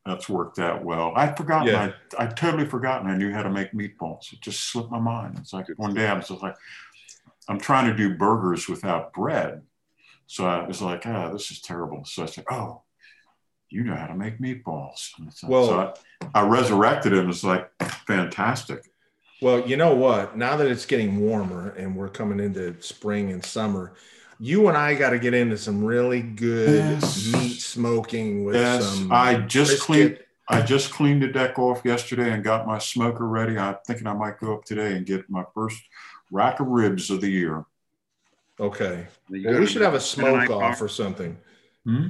That's 0.08 0.28
worked 0.28 0.58
out 0.58 0.82
well. 0.84 1.12
I'd 1.14 1.36
forgotten. 1.36 1.68
Yeah. 1.68 1.92
I 2.18 2.24
I 2.24 2.26
totally 2.28 2.64
forgotten. 2.64 3.10
I 3.10 3.16
knew 3.16 3.30
how 3.30 3.42
to 3.42 3.50
make 3.50 3.72
meatballs. 3.72 4.32
It 4.32 4.40
just 4.40 4.60
slipped 4.72 4.90
my 4.90 4.98
mind. 4.98 5.36
It's 5.38 5.52
like 5.52 5.66
one 5.76 5.92
day 5.92 6.06
I 6.06 6.14
was 6.14 6.28
just 6.28 6.42
like, 6.42 6.56
I'm 7.48 7.58
trying 7.60 7.86
to 7.90 7.94
do 7.96 8.16
burgers 8.16 8.68
without 8.68 9.12
bread. 9.12 9.62
So 10.26 10.46
I 10.46 10.66
was 10.66 10.80
like, 10.80 11.06
ah, 11.06 11.30
this 11.32 11.50
is 11.50 11.60
terrible. 11.60 12.04
So 12.06 12.22
I 12.22 12.26
said, 12.26 12.44
oh, 12.50 12.82
you 13.68 13.84
know 13.84 13.94
how 13.94 14.06
to 14.06 14.14
make 14.14 14.38
meatballs. 14.40 15.10
So, 15.34 15.46
Well- 15.46 15.66
so 15.66 15.94
I, 16.34 16.40
I 16.40 16.48
resurrected 16.48 17.12
it. 17.12 17.18
and 17.18 17.28
It's 17.28 17.44
like 17.44 17.70
fantastic. 18.06 18.80
Well, 19.42 19.60
you 19.68 19.76
know 19.76 19.94
what? 19.94 20.36
Now 20.36 20.56
that 20.56 20.66
it's 20.66 20.86
getting 20.86 21.20
warmer 21.20 21.70
and 21.78 21.94
we're 21.94 22.08
coming 22.08 22.40
into 22.40 22.80
spring 22.80 23.30
and 23.30 23.44
summer, 23.44 23.94
you 24.40 24.68
and 24.68 24.76
I 24.76 24.94
got 24.94 25.10
to 25.10 25.18
get 25.18 25.34
into 25.34 25.58
some 25.58 25.84
really 25.84 26.22
good 26.22 26.68
Yes. 27.02 27.32
meat 27.32 27.60
smoking 27.60 28.44
with 28.44 28.54
Yes, 28.56 28.84
some. 28.98 29.12
I 29.12 29.34
just 29.40 29.70
brisket. 29.70 29.86
cleaned. 29.86 30.18
I 30.50 30.62
just 30.62 30.90
cleaned 30.92 31.22
the 31.22 31.28
deck 31.28 31.58
off 31.58 31.82
yesterday 31.84 32.32
and 32.32 32.42
got 32.42 32.66
my 32.66 32.78
smoker 32.78 33.26
ready. 33.28 33.58
I'm 33.58 33.76
thinking 33.86 34.06
I 34.06 34.14
might 34.14 34.38
go 34.38 34.54
up 34.54 34.64
today 34.64 34.96
and 34.96 35.04
get 35.04 35.28
my 35.28 35.44
first 35.54 35.78
rack 36.30 36.60
of 36.60 36.68
ribs 36.68 37.10
of 37.10 37.20
the 37.20 37.28
year. 37.30 37.66
Okay. 38.58 39.06
Well, 39.28 39.60
we 39.60 39.66
should 39.66 39.82
have 39.82 39.92
a 39.94 40.00
smoke 40.00 40.48
off 40.50 40.78
farm? 40.78 40.84
or 40.84 40.88
something. 40.88 41.36
Hmm? 41.84 42.06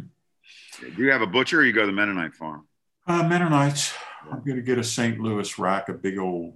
Do 0.80 1.02
you 1.02 1.10
have 1.10 1.20
a 1.22 1.26
butcher 1.26 1.60
or 1.60 1.64
you 1.64 1.72
go 1.72 1.80
to 1.80 1.86
the 1.88 1.92
Mennonite 1.92 2.34
farm? 2.34 2.64
Uh, 3.08 3.24
Mennonites. 3.24 3.92
I'm 4.30 4.44
going 4.44 4.56
to 4.56 4.62
get 4.62 4.78
a 4.78 4.84
St. 4.84 5.18
Louis 5.18 5.58
rack, 5.58 5.88
a 5.88 5.92
big 5.94 6.18
old 6.18 6.54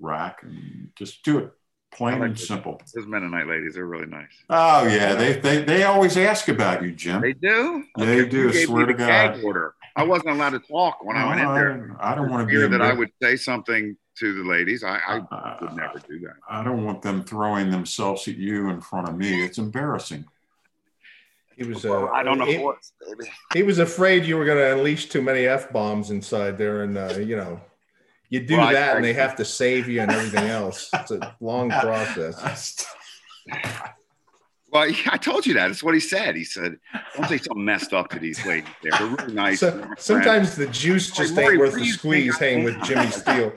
rack, 0.00 0.42
and 0.44 0.90
just 0.94 1.24
do 1.24 1.38
it 1.38 1.52
plain 1.90 2.18
like 2.20 2.28
and 2.30 2.38
it. 2.38 2.40
simple. 2.40 2.80
Those 2.94 3.06
Mennonite 3.06 3.46
ladies, 3.46 3.74
they're 3.74 3.86
really 3.86 4.06
nice. 4.06 4.30
Oh 4.50 4.86
yeah, 4.86 5.14
they 5.14 5.34
they, 5.34 5.62
they 5.64 5.84
always 5.84 6.16
ask 6.16 6.48
about 6.48 6.82
you, 6.82 6.92
Jim. 6.92 7.20
They 7.20 7.32
do? 7.32 7.84
Yeah, 7.96 8.04
they 8.04 8.28
do, 8.28 8.48
I 8.50 8.64
swear 8.64 8.86
to 8.86 8.94
God. 8.94 9.42
order. 9.42 9.74
I 9.96 10.04
wasn't 10.04 10.30
allowed 10.30 10.50
to 10.50 10.60
talk 10.60 11.02
when 11.04 11.16
I 11.16 11.26
went 11.28 11.40
in 11.40 11.54
there. 11.54 11.96
I, 11.98 12.12
I 12.12 12.14
don't 12.14 12.30
want 12.30 12.46
to 12.48 12.54
hear 12.54 12.68
be 12.68 12.76
that 12.76 12.82
I 12.82 12.92
would 12.92 13.10
say 13.20 13.34
something 13.36 13.96
to 14.20 14.34
the 14.42 14.48
ladies. 14.48 14.84
I, 14.84 14.96
I 14.98 15.18
Uh, 15.18 15.56
would 15.60 15.72
never 15.74 15.98
do 15.98 16.20
that. 16.20 16.34
I 16.48 16.62
don't 16.62 16.84
want 16.84 17.02
them 17.02 17.24
throwing 17.24 17.70
themselves 17.70 18.28
at 18.28 18.36
you 18.36 18.68
in 18.68 18.80
front 18.80 19.08
of 19.08 19.16
me. 19.16 19.44
It's 19.44 19.58
embarrassing. 19.58 20.24
He 21.56 21.64
was. 21.64 21.84
Uh, 21.84 21.88
Well, 21.90 22.10
I 22.14 22.22
don't 22.22 22.38
know 22.38 22.44
He, 22.44 22.56
horse, 22.58 22.92
baby. 23.00 23.30
he 23.54 23.62
was 23.64 23.80
afraid 23.80 24.24
you 24.24 24.36
were 24.36 24.44
going 24.44 24.58
to 24.58 24.72
unleash 24.78 25.08
too 25.08 25.22
many 25.22 25.46
f 25.46 25.72
bombs 25.72 26.10
inside 26.10 26.58
there, 26.58 26.82
and 26.84 26.96
uh, 26.96 27.14
you 27.18 27.36
know, 27.36 27.60
you 28.30 28.40
do 28.40 28.56
Well, 28.56 28.68
I- 28.68 28.72
that, 28.74 28.96
and 28.96 29.04
they 29.04 29.14
have 29.14 29.36
to 29.36 29.44
save 29.44 29.88
you 29.88 30.00
and 30.00 30.10
everything 30.10 30.48
else. 30.48 30.90
It's 30.94 31.10
a 31.10 31.36
long 31.40 31.70
process. 31.80 32.86
Well, 34.70 34.86
I 35.10 35.16
told 35.16 35.46
you 35.46 35.54
that. 35.54 35.68
That's 35.68 35.82
what 35.82 35.94
he 35.94 36.00
said. 36.00 36.36
He 36.36 36.44
said, 36.44 36.76
"Don't 37.16 37.26
say 37.26 37.38
something 37.38 37.64
messed 37.64 37.94
up 37.94 38.10
to 38.10 38.18
these 38.18 38.44
ladies. 38.44 38.68
There, 38.82 38.92
they're 38.98 39.06
really 39.08 39.32
nice. 39.46 39.60
So, 39.60 39.70
They're 39.70 39.78
my 39.80 39.86
friends. 39.86 40.04
sometimes 40.04 40.56
the 40.56 40.66
juice 40.66 41.10
just 41.10 41.34
Maury, 41.34 41.52
ain't 41.54 41.58
worth 41.60 41.74
the 41.74 41.86
squeeze. 41.86 42.36
think 42.36 42.64
Hanging 42.64 42.64
with? 42.64 42.82
Jimmy 42.84 43.06
Steel. 43.06 43.52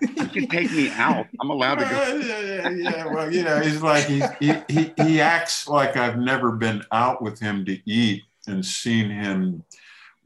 you 0.00 0.26
can 0.26 0.48
take 0.48 0.72
me 0.72 0.90
out. 0.90 1.26
I'm 1.40 1.50
allowed 1.50 1.76
to 1.76 1.84
go." 1.84 2.16
yeah, 2.16 2.40
yeah, 2.40 2.68
yeah. 2.70 3.06
Well, 3.06 3.32
you 3.32 3.44
know, 3.44 3.60
he's 3.60 3.80
like 3.80 4.06
he, 4.06 4.24
he 4.40 4.54
he 4.68 4.92
he 5.04 5.20
acts 5.20 5.68
like 5.68 5.96
I've 5.96 6.18
never 6.18 6.50
been 6.50 6.82
out 6.90 7.22
with 7.22 7.38
him 7.38 7.64
to 7.66 7.78
eat 7.88 8.24
and 8.48 8.64
seen 8.66 9.08
him 9.08 9.62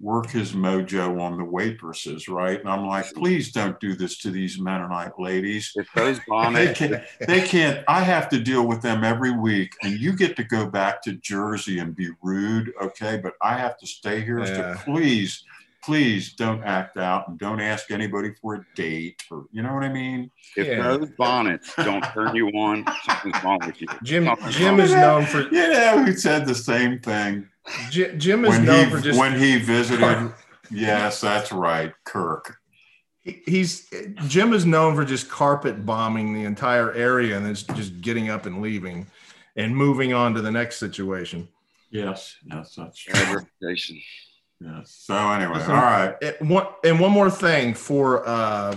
work 0.01 0.31
his 0.31 0.53
mojo 0.53 1.21
on 1.21 1.37
the 1.37 1.45
waitresses, 1.45 2.27
right? 2.29 2.59
And 2.59 2.69
I'm 2.69 2.87
like, 2.87 3.13
please 3.13 3.53
don't 3.53 3.79
do 3.81 3.95
this 3.95 4.17
to 4.19 4.31
these 4.31 4.59
Mennonite 4.59 5.19
ladies. 5.19 5.73
If 5.77 5.89
those 5.95 6.19
They 6.21 6.25
bonnets, 6.27 6.79
can't, 6.79 7.03
they 7.27 7.43
can't. 7.43 7.85
I 7.87 8.01
have 8.03 8.29
to 8.31 8.41
deal 8.41 8.67
with 8.67 8.81
them 8.81 9.05
every 9.05 9.33
week, 9.33 9.73
and 9.83 9.93
you 10.01 10.13
get 10.15 10.37
to 10.37 10.45
go 10.45 10.67
back 10.67 11.03
to 11.03 11.13
Jersey 11.13 11.79
and 11.81 11.95
be 11.95 12.09
rude, 12.23 12.73
okay? 12.83 13.19
But 13.23 13.35
I 13.43 13.59
have 13.59 13.77
to 13.79 13.87
stay 13.87 14.23
here. 14.23 14.45
So 14.47 14.75
please, 14.85 15.45
please 15.85 16.33
don't 16.33 16.63
act 16.65 16.97
out 16.97 17.29
and 17.29 17.39
don't 17.39 17.61
ask 17.61 17.91
anybody 17.91 18.33
for 18.41 18.55
a 18.55 18.65
date, 18.75 19.23
or 19.31 19.45
you 19.53 19.63
know 19.63 19.75
what 19.75 19.83
I 19.85 19.91
mean? 19.91 20.31
if 20.57 20.67
Yeah. 20.67 20.83
those 20.83 21.11
bonnets 21.19 21.73
don't 21.77 22.03
turn 22.15 22.35
you 22.35 22.49
on, 22.49 22.85
something's 23.05 23.45
wrong 23.45 23.59
with 23.67 23.81
you. 23.83 23.89
Jim 24.03 24.25
Something's 24.25 24.57
Jim 24.57 24.77
wrong. 24.77 24.81
is 24.81 24.93
known 24.93 25.27
for 25.27 25.43
You 25.53 25.73
know, 25.73 26.05
we 26.07 26.13
said 26.15 26.47
the 26.47 26.55
same 26.55 26.99
thing 27.01 27.47
Ji- 27.91 28.17
Jim 28.17 28.45
is 28.45 28.51
when 28.51 28.65
known 28.65 28.85
he 28.87 28.91
for 28.91 29.01
just 29.01 29.19
when 29.19 29.39
he 29.39 29.59
visited. 29.59 30.33
yes, 30.71 31.21
that's 31.21 31.53
right, 31.53 31.93
Kirk. 32.05 32.57
he's 33.23 33.89
Jim 34.27 34.53
is 34.53 34.65
known 34.65 34.95
for 34.95 35.05
just 35.05 35.29
carpet 35.29 35.85
bombing 35.85 36.33
the 36.35 36.45
entire 36.45 36.93
area 36.93 37.37
and 37.37 37.45
then 37.45 37.55
just 37.55 38.01
getting 38.01 38.31
up 38.31 38.47
and 38.47 38.63
leaving 38.63 39.07
and 39.57 39.77
moving 39.77 40.13
on 40.13 40.35
to 40.35 40.41
the 40.41 40.51
next 40.51 40.79
situation. 40.79 41.49
Yes, 41.91 42.37
yes, 42.45 42.75
that's 42.77 42.99
true. 42.99 43.41
Yes. 44.61 44.95
So 45.05 45.15
anyway, 45.15 45.55
Listen, 45.55 45.73
all 45.73 45.83
right. 45.83 46.15
And 46.23 46.51
one, 46.51 46.67
and 46.85 47.01
one 47.01 47.13
more 47.13 47.31
thing 47.31 47.73
for 47.75 48.27
uh, 48.29 48.77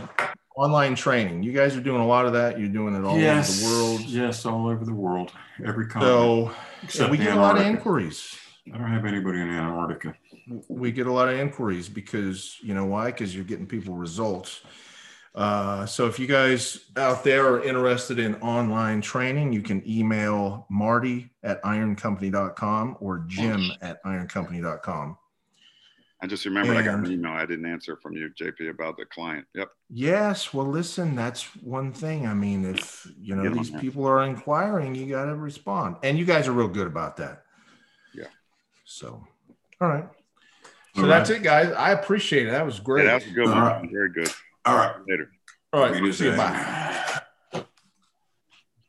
online 0.56 0.96
training. 0.96 1.44
You 1.44 1.52
guys 1.52 1.76
are 1.76 1.82
doing 1.82 2.02
a 2.02 2.08
lot 2.08 2.26
of 2.26 2.34
that. 2.34 2.58
You're 2.58 2.70
doing 2.70 2.96
it 2.96 3.04
all 3.04 3.20
yes, 3.20 3.64
over 3.64 3.70
the 3.70 3.84
world. 3.84 4.02
Yes, 4.02 4.46
all 4.46 4.68
over 4.68 4.86
the 4.86 4.94
world, 4.94 5.32
every 5.66 5.88
continent. 5.88 6.16
So 6.18 6.52
except 6.84 7.12
we 7.12 7.18
get 7.18 7.36
a 7.36 7.40
lot 7.40 7.58
of 7.58 7.66
inquiries. 7.66 8.38
I 8.72 8.77
don't 8.77 8.91
have 8.91 9.06
anybody 9.06 9.41
in 9.41 9.49
Antarctica. 9.49 10.15
we 10.69 10.91
get 10.91 11.07
a 11.07 11.11
lot 11.11 11.27
of 11.27 11.38
inquiries 11.38 11.90
because 11.90 12.57
you 12.61 12.73
know 12.73 12.85
why? 12.85 13.07
Because 13.07 13.35
you're 13.35 13.44
getting 13.44 13.68
people 13.68 13.95
results. 13.95 14.61
Uh, 15.35 15.85
so 15.85 16.06
if 16.07 16.19
you 16.19 16.27
guys 16.27 16.85
out 16.95 17.23
there 17.23 17.48
are 17.48 17.64
interested 17.64 18.19
in 18.19 18.35
online 18.35 19.02
training 19.02 19.52
you 19.52 19.64
can 19.64 19.81
email 19.90 20.68
marty 20.69 21.31
at 21.41 21.60
ironcompany.com 21.64 22.95
or 22.99 23.26
jim 23.27 23.72
at 23.81 24.03
ironcompany.com 24.03 25.18
I 26.22 26.27
just 26.27 26.45
remembered 26.45 26.77
I 26.77 26.84
got 26.84 26.99
an 26.99 27.11
email. 27.11 27.34
I 27.34 27.45
didn't 27.45 27.65
answer 27.65 27.98
from 27.98 28.14
you, 28.14 28.30
JP, 28.30 28.69
about 28.69 28.95
the 28.95 29.03
client. 29.06 29.45
Yep. 29.56 29.72
yes. 29.90 30.53
Well 30.53 30.65
listen 30.65 31.15
that's 31.15 31.44
one 31.57 31.91
thing. 31.91 32.26
I 32.26 32.34
mean 32.34 32.64
if 32.64 33.06
you 33.19 33.35
know 33.35 33.44
Get 33.44 33.53
these 33.53 33.72
people 33.72 34.06
are 34.07 34.23
inquiring 34.23 34.95
you 34.95 35.07
got 35.07 35.26
to 35.26 35.35
respond. 35.35 35.98
And 36.02 36.18
you 36.18 36.23
guys 36.23 36.48
are 36.48 36.53
real 36.53 36.69
good 36.69 36.88
about 36.88 37.18
that. 37.18 37.31
Yeah. 37.31 37.43
So 38.94 39.24
all 39.82 39.88
right 39.88 40.06
so 40.95 41.02
All 41.02 41.07
that's 41.07 41.30
right. 41.32 41.40
it 41.40 41.44
guys 41.44 41.72
i 41.74 41.91
appreciate 41.91 42.48
it 42.48 42.52
that 42.52 42.65
was 42.65 42.80
great 42.80 43.06
Yeah, 43.06 43.11
that 43.18 43.24
was 43.24 43.32
a 43.32 43.36
good 43.36 43.45
one. 43.49 43.57
right. 43.64 43.90
Very 43.91 44.11
good. 44.11 44.30
All 44.65 44.76
right. 44.78 44.95
Later. 45.07 45.30
all 45.74 45.82
right 45.82 46.14
see 46.14 46.26
you 46.26 46.36
bye 46.38 47.10